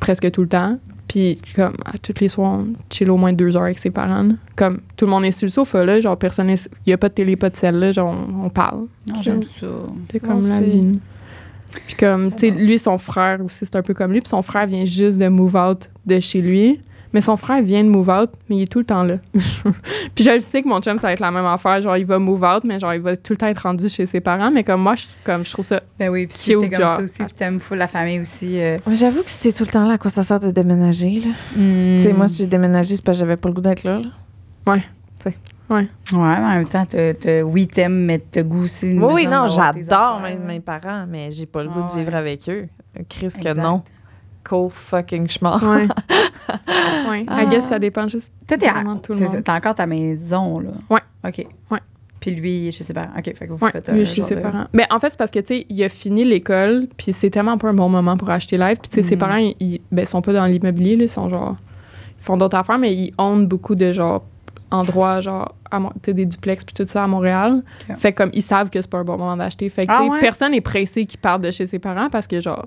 presque 0.00 0.28
tout 0.32 0.42
le 0.42 0.48
temps. 0.48 0.78
Puis, 1.12 1.38
comme, 1.54 1.74
à 1.84 1.98
tous 1.98 2.14
les 2.22 2.28
soirs, 2.28 2.52
on 2.52 2.68
chill 2.88 3.10
au 3.10 3.18
moins 3.18 3.34
deux 3.34 3.54
heures 3.54 3.64
avec 3.64 3.78
ses 3.78 3.90
parents. 3.90 4.22
là. 4.22 4.34
Comme, 4.56 4.80
tout 4.96 5.04
le 5.04 5.10
monde 5.10 5.26
est 5.26 5.32
sur 5.32 5.44
le 5.44 5.50
sofa, 5.50 5.84
là, 5.84 6.00
genre, 6.00 6.16
personne 6.16 6.48
Il 6.48 6.90
y 6.90 6.92
a 6.94 6.96
pas 6.96 7.10
de 7.10 7.14
télé, 7.14 7.36
pas 7.36 7.50
de 7.50 7.56
celle, 7.58 7.78
là, 7.78 7.92
genre, 7.92 8.16
on, 8.16 8.46
on 8.46 8.48
parle. 8.48 8.86
J'aime 9.22 9.42
ça. 9.42 9.66
C'est 10.10 10.20
comme 10.20 10.40
la 10.40 10.58
aussi. 10.58 10.80
vie. 10.80 10.98
Puis 11.86 11.96
comme, 11.96 12.32
tu 12.32 12.48
sais, 12.48 12.50
lui, 12.50 12.78
son 12.78 12.96
frère 12.96 13.44
aussi, 13.44 13.58
c'est 13.60 13.76
un 13.76 13.82
peu 13.82 13.92
comme 13.92 14.10
lui. 14.10 14.22
Puis 14.22 14.30
son 14.30 14.40
frère 14.40 14.66
vient 14.66 14.86
juste 14.86 15.18
de 15.18 15.28
move 15.28 15.54
out 15.54 15.90
de 16.06 16.18
chez 16.18 16.40
lui. 16.40 16.80
Mais 17.12 17.20
son 17.20 17.36
frère 17.36 17.62
vient 17.62 17.84
de 17.84 17.88
move 17.88 18.08
out, 18.08 18.30
mais 18.48 18.56
il 18.56 18.62
est 18.62 18.66
tout 18.72 18.78
le 18.78 18.84
temps 18.84 19.02
là. 19.02 19.16
puis 20.14 20.24
je 20.24 20.30
le 20.30 20.40
sais 20.40 20.62
que 20.62 20.68
mon 20.68 20.80
chum, 20.80 20.98
ça 20.98 21.08
va 21.08 21.12
être 21.12 21.20
la 21.20 21.30
même 21.30 21.44
affaire. 21.44 21.80
Genre, 21.82 21.96
il 21.96 22.06
va 22.06 22.18
move 22.18 22.42
out, 22.42 22.64
mais 22.64 22.78
genre, 22.78 22.94
il 22.94 23.00
va 23.02 23.16
tout 23.16 23.32
le 23.34 23.36
temps 23.36 23.46
être 23.48 23.60
rendu 23.60 23.88
chez 23.88 24.06
ses 24.06 24.20
parents. 24.20 24.50
Mais 24.50 24.64
comme 24.64 24.80
moi, 24.82 24.94
je, 24.94 25.04
comme, 25.24 25.44
je 25.44 25.52
trouve 25.52 25.64
ça... 25.64 25.80
Ben 25.98 26.08
oui, 26.08 26.26
puis 26.26 26.36
si 26.38 26.46
t'es 26.58 26.68
comme 26.70 26.80
genre. 26.80 26.90
ça 26.96 27.02
aussi, 27.02 27.22
puis 27.24 27.34
t'aimes 27.34 27.58
full 27.60 27.78
la 27.78 27.86
famille 27.86 28.20
aussi. 28.20 28.58
euh, 28.60 28.78
Ouais, 28.86 28.96
J'avoue 28.96 29.22
que 29.22 29.30
c'était 29.30 29.52
tout 29.52 29.64
le 29.64 29.70
temps 29.70 29.86
là, 29.86 29.94
à 29.94 29.98
quoi 29.98 30.10
ça 30.10 30.22
sert 30.22 30.40
de 30.40 30.50
déménager, 30.50 31.20
là. 31.20 31.30
hmm. 31.56 31.96
Tu 31.98 32.02
sais, 32.02 32.12
moi, 32.12 32.28
si 32.28 32.36
j'ai 32.38 32.46
déménagé, 32.46 32.96
c'est 32.96 33.04
parce 33.04 33.18
que 33.18 33.24
j'avais 33.24 33.36
pas 33.36 33.48
le 33.48 33.54
goût 33.54 33.60
d'être 33.60 33.84
là, 33.84 33.98
là. 33.98 34.08
Ouais, 35.74 35.86
mais 36.12 36.18
en 36.18 36.48
même 36.50 36.68
temps, 36.68 36.84
t'as- 36.84 37.14
t'as- 37.14 37.42
oui, 37.42 37.66
t'aimes, 37.66 38.04
mais 38.04 38.18
t'as 38.18 38.42
goût 38.42 38.64
aussi. 38.64 38.92
Oui, 38.98 39.26
non, 39.26 39.46
tes 39.46 39.54
j'adore 39.54 40.20
même 40.20 40.44
mes 40.44 40.60
parents, 40.60 41.06
mais 41.08 41.30
j'ai 41.30 41.46
pas 41.46 41.62
le 41.62 41.70
Ah 41.72 41.78
goût 41.78 41.94
de 41.94 41.98
vivre 41.98 42.12
ouais. 42.12 42.18
avec 42.18 42.48
eux. 42.48 42.68
Chris 43.08 43.28
que 43.42 43.54
non. 43.54 43.82
Co 44.44 44.68
fucking 44.68 45.28
schmart. 45.28 45.62
Ouais. 45.62 45.86
ouais. 47.08 47.26
I 47.28 47.46
guess 47.50 47.68
ça 47.68 47.78
dépend 47.78 48.08
juste 48.08 48.32
Toi, 48.46 48.56
t'es 48.58 48.66
à- 48.68 48.82
tout 49.02 49.12
le 49.14 49.20
monde. 49.20 49.42
t'as 49.44 49.56
encore 49.56 49.74
ta 49.74 49.86
maison, 49.86 50.58
là. 50.60 50.70
Ouais. 50.90 51.00
OK. 51.26 51.46
Ouais. 51.70 51.78
Puis 52.20 52.30
lui, 52.32 52.70
chez 52.70 52.84
ses 52.84 52.92
parents. 52.94 53.10
OK, 53.18 53.24
fait 53.24 53.46
que 53.46 53.52
vous 53.52 53.64
Ouais, 53.64 53.70
faites 53.72 53.88
un 53.88 53.94
lui, 53.94 54.06
chez 54.06 54.22
ses 54.22 54.36
de- 54.36 54.40
parents. 54.40 54.64
Ben, 54.72 54.86
en 54.90 55.00
fait, 55.00 55.10
c'est 55.10 55.16
parce 55.18 55.30
que, 55.32 55.40
tu 55.40 55.46
sais, 55.46 55.66
il 55.68 55.82
a 55.82 55.88
fini 55.88 56.24
l'école, 56.24 56.86
puis 56.96 57.12
c'est 57.12 57.30
tellement 57.30 57.58
pas 57.58 57.68
un 57.68 57.74
bon 57.74 57.88
moment 57.88 58.16
pour 58.16 58.30
acheter 58.30 58.56
live. 58.56 58.76
Puis, 58.80 58.90
tu 58.90 58.96
sais, 58.96 59.02
ses 59.02 59.16
Mhm. 59.16 59.20
parents, 59.20 59.52
ils, 59.60 59.80
ben, 59.90 60.06
sont 60.06 60.22
pas 60.22 60.32
dans 60.32 60.46
l'immobilier, 60.46 60.96
là, 60.96 61.04
ils 61.04 61.08
sont 61.08 61.28
genre. 61.28 61.56
Ils 62.20 62.24
font 62.24 62.36
d'autres 62.36 62.56
affaires, 62.56 62.78
mais 62.78 62.94
ils 62.94 63.12
ownent 63.18 63.46
beaucoup 63.46 63.74
de, 63.74 63.90
genre, 63.90 64.24
endroits, 64.70 65.20
genre, 65.20 65.54
à 65.70 65.80
Mon- 65.80 65.90
tu 65.90 65.96
sais, 66.06 66.14
des 66.14 66.24
duplex, 66.26 66.64
puis 66.64 66.74
tout 66.74 66.86
ça 66.86 67.02
à 67.02 67.06
Montréal. 67.08 67.62
Ok. 67.90 67.96
Fait 67.96 68.12
comme, 68.12 68.30
ils 68.32 68.42
savent 68.42 68.70
que 68.70 68.80
c'est 68.80 68.88
pas 68.90 68.98
un 68.98 69.04
bon 69.04 69.18
moment 69.18 69.36
d'acheter. 69.36 69.68
Fait 69.68 69.84
que, 69.86 69.92
Ah 69.92 69.98
tu 69.98 70.04
sais, 70.04 70.10
ouais? 70.10 70.20
personne 70.20 70.52
n'est 70.52 70.60
pressé 70.60 71.06
qui 71.06 71.16
parte 71.16 71.42
de 71.42 71.50
chez 71.50 71.66
ses 71.66 71.78
parents 71.80 72.08
parce 72.08 72.26
que, 72.28 72.40
genre, 72.40 72.66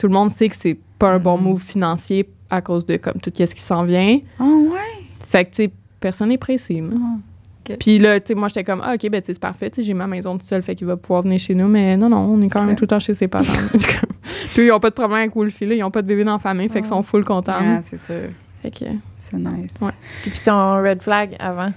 tout 0.00 0.06
le 0.06 0.14
monde 0.14 0.30
sait 0.30 0.48
que 0.48 0.56
c'est 0.56 0.78
pas 0.98 1.10
un 1.12 1.18
bon 1.18 1.36
Mhm. 1.36 1.44
move 1.44 1.60
financier 1.62 2.26
à 2.48 2.62
cause 2.62 2.86
de, 2.86 2.96
comme, 2.96 3.20
tout 3.20 3.30
ce 3.36 3.54
qui 3.54 3.60
s'en 3.60 3.84
vient. 3.84 4.18
Ah, 4.38 4.44
ouais? 4.44 5.04
Fait 5.26 5.44
que, 5.44 5.50
tu 5.50 5.56
sais, 5.64 5.70
personne 6.00 6.30
n'est 6.30 6.38
pressé. 6.38 6.82
Ah. 6.90 7.74
Puis 7.78 7.98
là, 7.98 8.18
tu 8.18 8.28
sais, 8.28 8.34
moi, 8.34 8.48
j'étais 8.48 8.64
comme, 8.64 8.80
ah, 8.82 8.94
OK, 8.94 9.02
ben, 9.10 9.20
tu 9.20 9.26
sais, 9.26 9.34
c'est 9.34 9.38
parfait. 9.38 9.70
J'ai 9.76 9.92
ma 9.94 10.06
maison 10.06 10.32
toute 10.38 10.48
seule, 10.48 10.62
fait 10.62 10.74
qu'il 10.74 10.86
va 10.86 10.96
pouvoir 10.96 11.22
venir 11.22 11.38
chez 11.38 11.54
nous. 11.54 11.68
Mais 11.68 11.96
non, 11.98 12.08
non, 12.08 12.16
on 12.18 12.40
est 12.40 12.48
quand 12.48 12.62
même 12.64 12.74
tout 12.74 12.84
le 12.84 12.88
temps 12.88 12.98
chez 12.98 13.14
ses 13.14 13.28
parents. 13.28 13.44
Puis 14.54 14.64
ils 14.66 14.72
ont 14.72 14.80
pas 14.80 14.88
de 14.90 14.94
problème 14.94 15.18
avec 15.20 15.34
Wolfie, 15.36 15.66
là. 15.66 15.74
Ils 15.74 15.84
ont 15.84 15.90
pas 15.90 16.00
de 16.02 16.06
bébé 16.08 16.24
dans 16.24 16.32
la 16.32 16.38
famille, 16.38 16.68
fait 16.70 16.80
qu'ils 16.80 16.88
sont 16.88 17.02
full 17.02 17.24
contents. 17.24 17.52
Ah, 17.54 17.80
c'est 17.82 17.98
sûr. 17.98 18.30
Fait 18.62 18.70
que, 18.70 18.86
C'est 19.18 19.36
nice. 19.36 19.74
Ouais. 19.80 19.90
Puis, 20.22 20.30
puis 20.30 20.40
ton 20.40 20.82
red 20.82 21.02
flag 21.02 21.36
avant? 21.38 21.72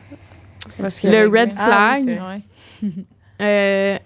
Parce 0.80 1.00
que 1.00 1.08
Le 1.08 1.28
red 1.28 1.52
Ah, 1.58 1.98
oui, 2.00 2.04
flag, 2.04 2.42
euh, 3.42 3.98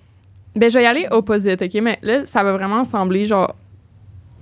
ben, 0.56 0.70
je 0.72 0.78
vais 0.78 0.84
y 0.84 0.88
aller 0.88 1.08
opposite, 1.12 1.62
OK? 1.62 1.74
Mais 1.82 2.00
là, 2.02 2.26
ça 2.26 2.44
va 2.44 2.54
vraiment 2.54 2.84
sembler, 2.84 3.26
genre, 3.26 3.56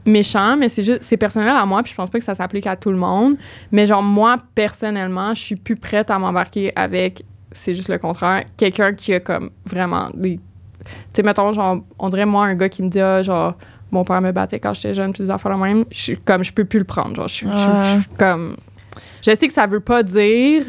méchant, 0.05 0.55
mais 0.57 0.69
c'est 0.69 0.83
juste, 0.83 1.03
c'est 1.03 1.17
personnel 1.17 1.49
à 1.49 1.65
moi, 1.65 1.81
puis 1.83 1.91
je 1.91 1.95
pense 1.95 2.09
pas 2.09 2.19
que 2.19 2.25
ça 2.25 2.35
s'applique 2.35 2.67
à 2.67 2.75
tout 2.75 2.91
le 2.91 2.97
monde. 2.97 3.35
Mais 3.71 3.85
genre, 3.85 4.03
moi, 4.03 4.37
personnellement, 4.53 5.33
je 5.33 5.41
suis 5.41 5.55
plus 5.55 5.75
prête 5.75 6.09
à 6.11 6.19
m'embarquer 6.19 6.71
avec, 6.75 7.23
c'est 7.51 7.73
juste 7.75 7.89
le 7.89 7.97
contraire, 7.97 8.43
quelqu'un 8.57 8.93
qui 8.93 9.13
a 9.13 9.19
comme 9.19 9.49
vraiment 9.65 10.09
des. 10.13 10.37
Tu 10.37 10.91
sais, 11.13 11.23
mettons, 11.23 11.51
genre, 11.51 11.79
on 11.97 12.09
dirait 12.09 12.25
moi, 12.25 12.45
un 12.45 12.55
gars 12.55 12.69
qui 12.69 12.83
me 12.83 12.89
dit, 12.89 12.99
ah, 12.99 13.23
genre, 13.23 13.55
mon 13.91 14.03
père 14.03 14.21
me 14.21 14.31
battait 14.31 14.59
quand 14.59 14.73
j'étais 14.73 14.93
jeune, 14.93 15.13
puis 15.13 15.23
des 15.23 15.29
affaires 15.31 15.57
même, 15.57 15.85
je 15.91 15.99
suis 15.99 16.17
comme, 16.17 16.43
je 16.43 16.53
peux 16.53 16.65
plus 16.65 16.79
le 16.79 16.85
prendre. 16.85 17.15
Genre, 17.15 17.27
je 17.27 17.33
suis- 17.33 17.47
comme. 18.19 18.57
Je 19.21 19.33
sais 19.35 19.47
que 19.47 19.53
ça 19.53 19.65
veut 19.65 19.79
pas 19.79 20.03
dire, 20.03 20.65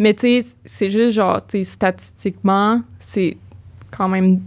Mais 0.00 0.14
tu 0.14 0.40
sais, 0.42 0.46
c'est 0.64 0.90
juste 0.90 1.14
genre, 1.16 1.44
tu 1.46 1.58
sais, 1.58 1.64
statistiquement, 1.64 2.80
c'est 3.00 3.36
quand 3.90 4.08
même 4.08 4.40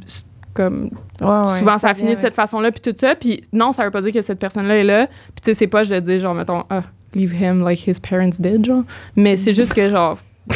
comme 0.53 0.91
Ouais, 1.21 1.51
ouais, 1.51 1.59
souvent 1.59 1.77
ça, 1.77 1.93
finit 1.93 2.07
vient 2.07 2.15
de 2.15 2.21
cette 2.21 2.35
façon-là 2.35 2.71
puis 2.71 2.81
tout 2.81 2.95
ça 2.99 3.15
puis 3.15 3.41
non 3.53 3.71
ça 3.71 3.83
veut 3.85 3.91
pas 3.91 4.01
dire 4.01 4.11
que 4.11 4.21
cette 4.21 4.39
personne-là 4.39 4.77
est 4.77 4.83
là 4.83 5.07
puis 5.07 5.41
tu 5.43 5.51
sais 5.51 5.53
c'est 5.53 5.67
pas 5.67 5.83
je 5.83 5.93
le 5.93 6.01
dis 6.01 6.17
genre 6.19 6.33
mettons 6.33 6.63
ah 6.69 6.83
leave 7.13 7.33
him 7.33 7.63
like 7.63 7.87
his 7.87 7.99
parents 8.01 8.31
did 8.39 8.65
genre 8.65 8.83
mais 9.15 9.37
c'est 9.37 9.53
juste 9.53 9.73
que 9.73 9.87
genre 9.89 10.17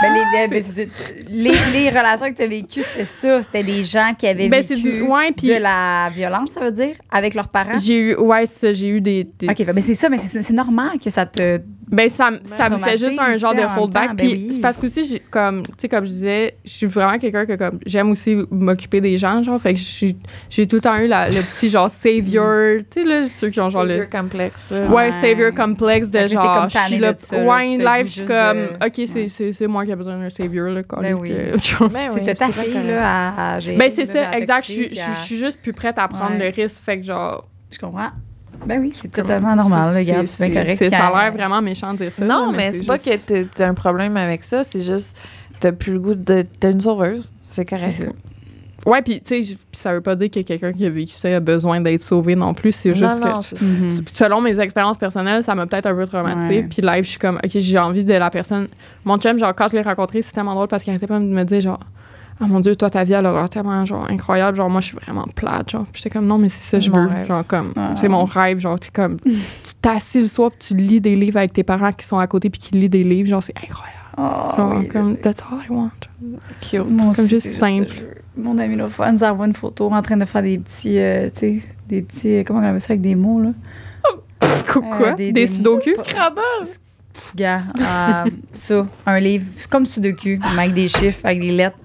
Ben, 0.00 0.12
les, 0.14 0.20
les, 0.42 0.48
ben, 0.48 0.64
c'est- 0.76 0.88
les, 1.28 1.52
les 1.72 1.88
relations 1.90 2.30
que 2.30 2.36
tu 2.36 2.42
as 2.42 2.46
vécues, 2.46 2.82
c'était 2.84 3.04
ça. 3.04 3.42
C'était 3.42 3.64
des 3.64 3.82
gens 3.82 4.12
qui 4.16 4.28
avaient 4.28 4.48
Ben, 4.48 4.62
c'est 4.64 4.76
vécu 4.76 4.92
du- 4.92 5.02
ouais, 5.02 5.32
puis- 5.36 5.48
de 5.48 5.54
la 5.60 6.08
violence, 6.14 6.50
ça 6.52 6.60
veut 6.60 6.70
dire, 6.70 6.94
avec 7.10 7.34
leurs 7.34 7.48
parents? 7.48 7.76
j'ai 7.82 7.98
eu 7.98 8.14
ouais 8.14 8.46
c'est 8.46 8.68
ça 8.68 8.72
j'ai 8.72 8.88
eu 8.88 9.00
des, 9.00 9.24
des- 9.24 9.48
OK, 9.48 9.64
ben, 9.66 9.82
c'est 9.82 9.96
ça, 9.96 10.08
mais 10.08 10.18
c'est 10.18 10.52
normal 10.52 11.00
que 11.02 11.10
ça 11.10 11.26
te. 11.26 11.60
Ben 11.90 12.08
ça, 12.10 12.28
m- 12.28 12.40
ça 12.44 12.68
me 12.70 12.78
fait 12.78 12.98
juste 12.98 13.18
un 13.18 13.36
genre 13.36 13.54
de 13.54 13.62
holdback 13.62 14.16
puis 14.16 14.28
ben 14.28 14.36
oui. 14.48 14.50
c'est 14.54 14.60
parce 14.60 14.76
que 14.76 14.86
aussi 14.86 15.04
j'ai 15.08 15.20
comme 15.30 15.62
tu 15.62 15.72
sais 15.78 15.88
comme 15.88 16.04
je 16.04 16.10
disais 16.10 16.54
je 16.64 16.70
suis 16.70 16.86
vraiment 16.86 17.18
quelqu'un 17.18 17.46
que 17.46 17.54
comme 17.54 17.78
j'aime 17.86 18.10
aussi 18.10 18.36
m'occuper 18.50 19.00
des 19.00 19.16
gens 19.18 19.42
genre 19.42 19.60
fait 19.60 19.74
que 19.74 19.80
j'ai 19.80 20.16
j'ai 20.50 20.66
tout 20.66 20.76
le 20.76 20.82
temps 20.82 20.96
eu 20.98 21.06
la- 21.06 21.28
le 21.28 21.40
petit 21.40 21.68
genre 21.70 21.90
savior 21.90 22.80
tu 22.90 23.00
sais 23.02 23.04
là 23.06 23.26
ceux 23.28 23.48
qui 23.50 23.60
ont 23.60 23.70
genre 23.70 23.84
le 23.84 24.02
Savior 24.02 24.10
complexe. 24.10 24.70
là. 24.70 24.86
Ouais, 24.86 24.94
Ouais. 24.94 25.12
savior 25.12 25.54
complexe 25.54 26.10
de 26.10 26.18
Fait 26.18 26.28
genre, 26.28 26.60
comme 26.62 26.70
je 26.70 26.78
suis 26.78 26.98
là, 26.98 27.14
ouais, 27.44 27.76
live, 27.76 28.06
je 28.06 28.10
suis 28.12 28.24
comme, 28.24 28.58
de- 28.58 28.86
ok, 28.86 28.92
c'est- 28.94 29.14
ouais. 29.14 29.28
c'est 29.28 29.52
c'est 29.52 29.66
moi 29.66 29.84
qui 29.84 29.90
ai 29.92 29.96
besoin 29.96 30.18
d'un 30.18 30.30
savior, 30.30 30.68
là, 30.70 30.82
quand 30.82 31.00
Ben 31.00 31.14
oui. 31.18 31.30
genre. 31.62 31.88
Ben 31.88 32.10
C'est 32.12 32.20
oui, 32.20 32.34
ta 32.34 32.46
c'est 32.46 32.52
fille, 32.64 32.86
là, 32.86 33.54
à, 33.54 33.58
gérer. 33.60 33.76
Ben, 33.76 33.90
c'est 33.90 34.04
ça, 34.04 34.32
exact. 34.36 34.66
Je 34.66 34.72
suis- 35.24 35.38
juste 35.38 35.60
plus 35.62 35.72
prête 35.72 35.98
à 35.98 36.06
prendre 36.08 36.38
le 36.38 36.48
risque, 36.54 36.82
fait 36.84 36.98
que 36.98 37.04
genre. 37.04 37.48
Je 37.70 37.78
comprends. 37.78 38.10
Ben 38.66 38.80
oui, 38.80 38.90
c'est 38.92 39.08
totalement 39.10 39.54
normal, 39.54 39.92
c'est- 39.92 39.98
regarde, 40.10 40.26
c'est 40.26 40.48
bien 40.50 40.62
correct. 40.62 40.78
c'est- 40.78 40.90
Ça 40.90 41.06
a 41.08 41.22
l'air 41.24 41.32
vraiment 41.32 41.62
méchant 41.62 41.92
de 41.92 41.98
dire 41.98 42.12
ça. 42.14 42.24
Non, 42.24 42.50
là, 42.50 42.56
mais 42.56 42.72
c'est 42.72 42.84
pas 42.84 42.96
juste- 42.96 43.26
que 43.28 43.42
t'as- 43.44 43.66
un 43.68 43.74
problème 43.74 44.16
avec 44.16 44.42
ça, 44.44 44.64
c'est 44.64 44.80
juste 44.80 45.16
t'as 45.60 45.72
plus 45.72 45.92
le 45.94 45.98
goût 46.00 46.14
de 46.14 46.44
t'as 46.60 46.70
une 46.72 46.80
sauveuse. 46.80 47.32
C'est 47.46 47.64
correct. 47.64 48.04
Ouais, 48.86 49.02
puis 49.02 49.20
tu 49.20 49.42
sais, 49.44 49.56
ça 49.72 49.92
veut 49.92 50.00
pas 50.00 50.14
dire 50.14 50.30
que 50.30 50.40
quelqu'un 50.40 50.72
qui 50.72 50.86
a 50.86 50.90
vécu 50.90 51.12
ça 51.12 51.28
a 51.28 51.40
besoin 51.40 51.80
d'être 51.80 52.02
sauvé 52.02 52.36
non 52.36 52.54
plus. 52.54 52.72
C'est 52.72 52.94
juste 52.94 53.20
non, 53.20 53.32
non, 53.34 53.40
que. 53.40 53.64
Mhm. 53.64 53.90
Selon 54.14 54.40
mes 54.40 54.58
expériences 54.60 54.96
personnelles, 54.96 55.42
ça 55.42 55.54
m'a 55.54 55.66
peut-être 55.66 55.86
un 55.86 55.94
peu 55.94 56.06
traumatisée. 56.06 56.60
Ouais. 56.60 56.68
Puis 56.70 56.80
live, 56.80 57.04
je 57.04 57.08
suis 57.10 57.18
comme, 57.18 57.36
OK, 57.44 57.50
j'ai 57.54 57.78
envie 57.78 58.04
de 58.04 58.14
la 58.14 58.30
personne. 58.30 58.68
Mon 59.04 59.18
chum, 59.18 59.38
genre, 59.38 59.54
quand 59.54 59.68
je 59.68 59.74
l'ai 59.76 59.82
rencontré, 59.82 60.22
c'était 60.22 60.36
tellement 60.36 60.54
drôle 60.54 60.68
parce 60.68 60.84
qu'il 60.84 60.92
arrêtait 60.92 61.08
pas 61.08 61.18
de 61.18 61.24
me 61.24 61.44
dire, 61.44 61.60
genre, 61.60 61.80
ah 62.40 62.46
mon 62.46 62.60
Dieu, 62.60 62.76
toi, 62.76 62.88
ta 62.90 63.02
vie, 63.04 63.12
elle 63.14 63.26
a 63.26 63.32
l'air 63.32 63.50
tellement, 63.50 63.84
genre, 63.84 64.06
incroyable. 64.08 64.56
Genre, 64.56 64.70
moi, 64.70 64.80
je 64.80 64.86
suis 64.86 64.96
vraiment 64.96 65.26
plate. 65.34 65.70
Genre, 65.70 65.84
Puis 65.92 66.02
j'étais 66.02 66.10
comme, 66.16 66.26
non, 66.26 66.38
mais 66.38 66.48
c'est 66.48 66.62
ça, 66.62 66.80
je 66.80 66.90
veux. 66.90 67.06
rêve. 67.06 67.26
Genre, 67.28 67.46
comme, 67.46 67.72
Ah. 67.76 67.94
c'est 68.00 68.08
mon 68.08 68.24
rêve. 68.24 68.58
Genre, 68.60 68.78
tu 68.78 68.90
comme, 68.90 69.18
tu 69.24 69.74
t'assis 69.82 70.20
le 70.20 70.26
soir, 70.28 70.50
puis 70.50 70.58
tu 70.68 70.76
lis 70.76 71.00
des 71.00 71.16
livres 71.16 71.38
avec 71.38 71.52
tes 71.52 71.62
parents 71.64 71.92
qui 71.92 72.06
sont 72.06 72.18
à 72.18 72.26
côté, 72.26 72.48
puis 72.50 72.60
qui 72.60 72.74
lisent 72.76 72.90
des 72.90 73.02
livres. 73.04 73.28
Genre, 73.28 73.42
c'est 73.42 73.56
incroyable. 73.56 73.98
Oh, 74.16 74.56
Genre, 74.56 74.74
oui, 74.78 74.88
comme, 74.88 75.10
oui. 75.12 75.16
that's 75.22 75.40
all 75.42 75.58
I 75.64 75.70
want. 75.72 75.90
Cute. 76.60 76.84
Moi 76.88 76.98
comme 76.98 77.08
aussi, 77.10 77.28
juste 77.28 77.48
simple. 77.48 77.94
Mon 78.36 78.58
ami 78.58 78.76
l'autre 78.76 78.92
fois 78.94 79.10
nous 79.12 79.22
envoie 79.24 79.46
une 79.46 79.52
photo 79.54 79.90
en 79.92 80.02
train 80.02 80.16
de 80.16 80.24
faire 80.24 80.42
des 80.42 80.58
petits, 80.58 80.98
euh, 80.98 81.28
tu 81.30 81.38
sais, 81.60 81.62
des 81.88 82.02
petits, 82.02 82.44
comment 82.44 82.60
on 82.60 82.62
appelle 82.64 82.80
ça 82.80 82.92
avec 82.92 83.00
des 83.00 83.14
mots, 83.16 83.40
là? 83.40 83.50
Quoi? 84.72 85.08
Euh, 85.08 85.14
des, 85.14 85.32
des- 85.32 85.46
sudoku? 85.46 85.90
Pff, 85.96 86.14
Gars, 87.34 87.62
euh, 87.80 88.30
ça, 88.52 88.86
un 89.06 89.20
livre, 89.20 89.46
comme 89.70 89.86
Sudoku, 89.86 90.38
mais 90.54 90.62
avec 90.62 90.74
des 90.74 90.88
chiffres, 90.88 91.20
avec 91.24 91.40
des 91.40 91.52
lettres. 91.52 91.78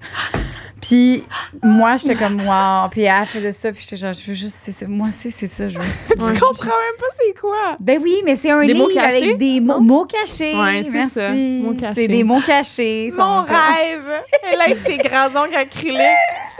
Puis 0.86 1.24
moi, 1.62 1.96
j'étais 1.96 2.14
comme, 2.14 2.40
wow. 2.40 2.88
Puis 2.90 3.02
elle 3.02 3.24
faisait 3.26 3.52
ça, 3.52 3.72
puis 3.72 3.82
j'étais 3.82 3.96
genre, 3.96 4.12
je 4.12 4.26
veux 4.26 4.34
juste, 4.34 4.56
c'est 4.60 4.86
moi 4.86 5.08
aussi, 5.08 5.30
c'est 5.30 5.46
ça, 5.46 5.68
je 5.68 5.78
veux. 5.78 5.84
Tu 6.08 6.16
comprends 6.40 6.66
même 6.66 6.96
pas 6.98 7.06
c'est 7.18 7.38
quoi. 7.40 7.76
Ben 7.80 7.98
oui, 8.02 8.16
mais 8.24 8.36
c'est 8.36 8.50
un 8.50 8.60
Des 8.60 8.74
livre 8.74 8.88
mots 8.88 8.94
cachés? 8.94 9.16
avec 9.24 9.38
des 9.38 9.60
mots, 9.60 9.80
mots 9.80 10.04
cachés. 10.04 10.54
Ouais, 10.54 10.82
c'est 10.82 11.08
ça, 11.08 11.32
mots 11.32 11.72
cachés. 11.74 11.94
C'est 11.94 12.08
des 12.08 12.22
mots 12.24 12.40
cachés. 12.40 13.10
Mon 13.16 13.42
rêve! 13.42 14.22
Elle 14.52 14.60
avec 14.60 14.78
ses 14.78 14.98
grands 14.98 15.28
ongles 15.42 15.54
acryliques, 15.56 16.00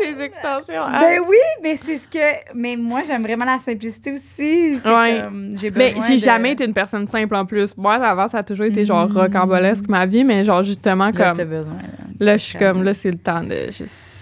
ses 0.01 0.20
extensions. 0.22 0.85
Ben 1.01 1.20
oui, 1.29 1.37
mais 1.62 1.77
c'est 1.77 1.99
ce 1.99 2.09
que. 2.09 2.18
Mais 2.55 2.77
moi, 2.77 3.03
j'aime 3.07 3.22
vraiment 3.22 3.45
la 3.45 3.59
simplicité 3.59 4.12
aussi. 4.12 4.79
Ouais. 4.85 5.22
j'ai 5.55 5.70
Mais 5.70 5.95
j'ai 6.07 6.14
de- 6.16 6.20
jamais 6.20 6.53
été 6.53 6.64
une 6.64 6.72
personne 6.75 7.07
simple 7.07 7.35
en 7.35 7.45
plus. 7.45 7.77
Moi, 7.77 7.95
avant, 7.95 8.27
ça 8.29 8.39
a 8.39 8.43
toujours 8.43 8.66
été 8.66 8.85
genre 8.87 9.09
Mm. 9.09 9.16
rocambolesque 9.18 9.85
ma 9.89 10.07
vie, 10.07 10.25
mais 10.25 10.45
genre 10.45 10.62
justement 10.62 11.07
Là, 11.07 11.12
comme. 11.12 11.37
t'as 11.37 11.45
besoin. 11.45 11.77
Là, 12.20 12.37
je 12.37 12.43
suis 12.45 12.59
comme, 12.59 12.83
là, 12.85 12.95
c'est 12.95 13.11
le 13.11 13.18
temps 13.18 13.43
de 13.43 13.70
juste. 13.70 14.12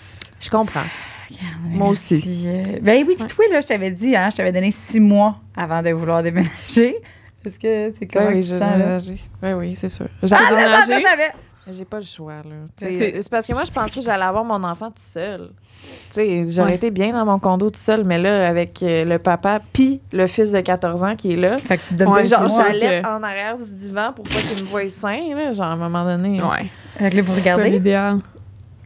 Je 0.43 0.51
comprends. 0.51 0.81
Moi 1.65 1.89
merci. 1.89 2.15
aussi. 2.17 2.47
Ben 2.83 3.05
oui, 3.09 3.15
puis 3.19 3.27
toi, 3.27 3.45
là, 3.51 3.61
je 3.61 3.67
t'avais 3.67 3.91
dit, 3.91 4.15
hein, 4.15 4.29
je 4.31 4.37
t'avais 4.37 4.53
donné 4.53 4.71
six 4.71 5.01
mois 5.01 5.37
avant 5.57 5.83
de 5.83 5.91
vouloir 5.91 6.23
déménager. 6.23 6.97
Est-ce 7.45 7.59
que 7.59 7.93
c'est 7.99 8.07
comment 8.07 8.29
que 8.29 8.35
oui, 8.35 8.47
déménagé. 8.49 9.19
Ben 9.41 9.57
oui, 9.57 9.75
c'est 9.75 9.89
sûr. 9.89 10.07
J'ai 10.23 10.35
Ah, 10.37 10.49
déménagé. 10.87 11.05
J'ai 11.71 11.85
pas 11.85 11.99
le 11.99 12.03
choix, 12.05 12.35
là. 12.35 12.67
C'est- 12.77 13.23
C'est 13.23 13.29
parce 13.31 13.47
que 13.47 13.53
moi, 13.53 13.63
je 13.65 13.71
pensais 13.71 14.01
que 14.01 14.05
j'allais 14.07 14.25
avoir 14.25 14.45
mon 14.45 14.63
enfant 14.65 14.87
tout 14.87 14.95
seul. 14.97 15.51
Tu 16.11 16.15
sais, 16.15 16.45
j'aurais 16.49 16.71
Ouais. 16.71 16.75
été 16.77 16.91
bien 16.91 17.13
dans 17.15 17.25
mon 17.25 17.39
condo 17.39 17.71
tout 17.71 17.79
seul, 17.79 18.03
mais 18.05 18.19
là, 18.19 18.49
avec 18.49 18.83
euh, 18.83 19.05
le 19.05 19.19
papa 19.21 19.61
puis 19.73 20.01
le 20.13 20.27
fils 20.27 20.51
de 20.51 20.61
14 20.61 21.05
ans 21.05 21.15
qui 21.15 21.33
est 21.33 21.37
là, 21.37 21.59
Fait 21.59 21.79
que 21.79 21.87
tu 21.87 21.95
te 21.97 22.03
Ouais, 22.03 22.25
genre, 22.25 22.49
j'allais 22.49 23.01
que- 23.03 23.07
en 23.07 23.23
arrière 23.23 23.57
du 23.57 23.75
divan 23.77 24.13
pour 24.13 24.25
pas 24.25 24.41
qu'il 24.41 24.59
me 24.65 24.69
voie 24.69 24.89
sain, 24.89 25.35
là, 25.37 25.53
genre, 25.53 25.67
à 25.67 25.73
un 25.73 25.77
moment 25.77 26.05
donné. 26.05 26.43
Ouais. 26.43 26.67
Fait 26.99 27.11
que 27.11 27.17
là, 27.17 27.23
vous 27.23 27.33
C'est 27.37 27.43
pas 27.45 27.55
regardez. 27.55 27.71
l'idéal. 27.71 28.19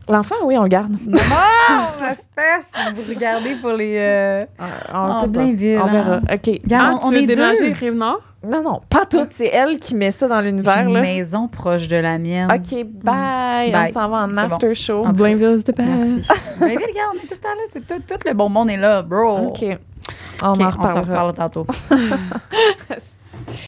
L'enfant, 0.09 0.37
oui, 0.45 0.57
on 0.57 0.63
le 0.63 0.69
garde. 0.69 0.93
Non, 1.05 1.19
espèce! 1.19 2.67
Vous 2.95 3.03
regardez 3.13 3.57
pour 3.57 3.73
les. 3.73 3.97
euh, 3.99 4.45
on 4.93 4.97
En 4.97 5.07
le 5.09 5.13
sait 5.15 5.29
plein 5.29 5.47
pas. 5.47 5.53
ville, 5.53 5.81
On 5.83 5.87
verra. 5.89 6.15
hein. 6.17 6.21
OK. 6.35 6.61
Ah, 6.73 6.91
on, 7.03 7.07
on 7.07 7.09
tu 7.11 7.15
veux 7.17 7.23
est 7.23 7.27
déménager 7.27 7.69
deux. 7.73 7.79
Rive-Nord? 7.79 8.21
Non, 8.47 8.63
non, 8.63 8.81
pas 8.89 9.05
toutes. 9.07 9.33
C'est 9.33 9.49
elle 9.49 9.79
qui 9.81 9.97
met 9.97 10.13
ça 10.13 10.29
dans 10.29 10.41
J'ai 10.41 10.47
l'univers, 10.53 10.79
une 10.87 10.95
là. 10.95 11.01
maison 11.01 11.49
proche 11.49 11.89
de 11.89 11.97
la 11.97 12.19
mienne. 12.19 12.49
OK, 12.53 12.85
bye. 13.03 13.73
Bye. 13.73 13.91
On 13.91 13.93
s'en 14.01 14.09
va 14.09 14.17
en 14.27 14.33
C'est 14.33 14.39
after 14.41 14.75
show. 14.77 15.05
En 15.05 15.13
Blainville, 15.13 15.57
c'était 15.59 15.73
pas. 15.73 15.83
Merci. 15.83 16.29
Oui, 16.61 16.69
regarde, 16.77 17.15
on 17.15 17.17
est 17.17 17.21
tout 17.27 17.27
le 17.33 17.37
temps 17.39 17.49
là. 17.49 17.63
C'est 17.71 17.85
tout, 17.87 18.01
tout 18.07 18.21
le 18.29 18.33
bon 18.35 18.49
monde 18.49 18.71
est 18.71 18.77
là, 18.77 19.03
bro. 19.03 19.49
OK. 19.49 19.65
On 20.43 20.53
Ok, 20.53 20.61
en 20.61 20.67
on 20.69 20.71
s'en 20.71 20.71
reparlera. 20.71 21.01
reparle 21.01 21.35
tantôt. 21.35 21.67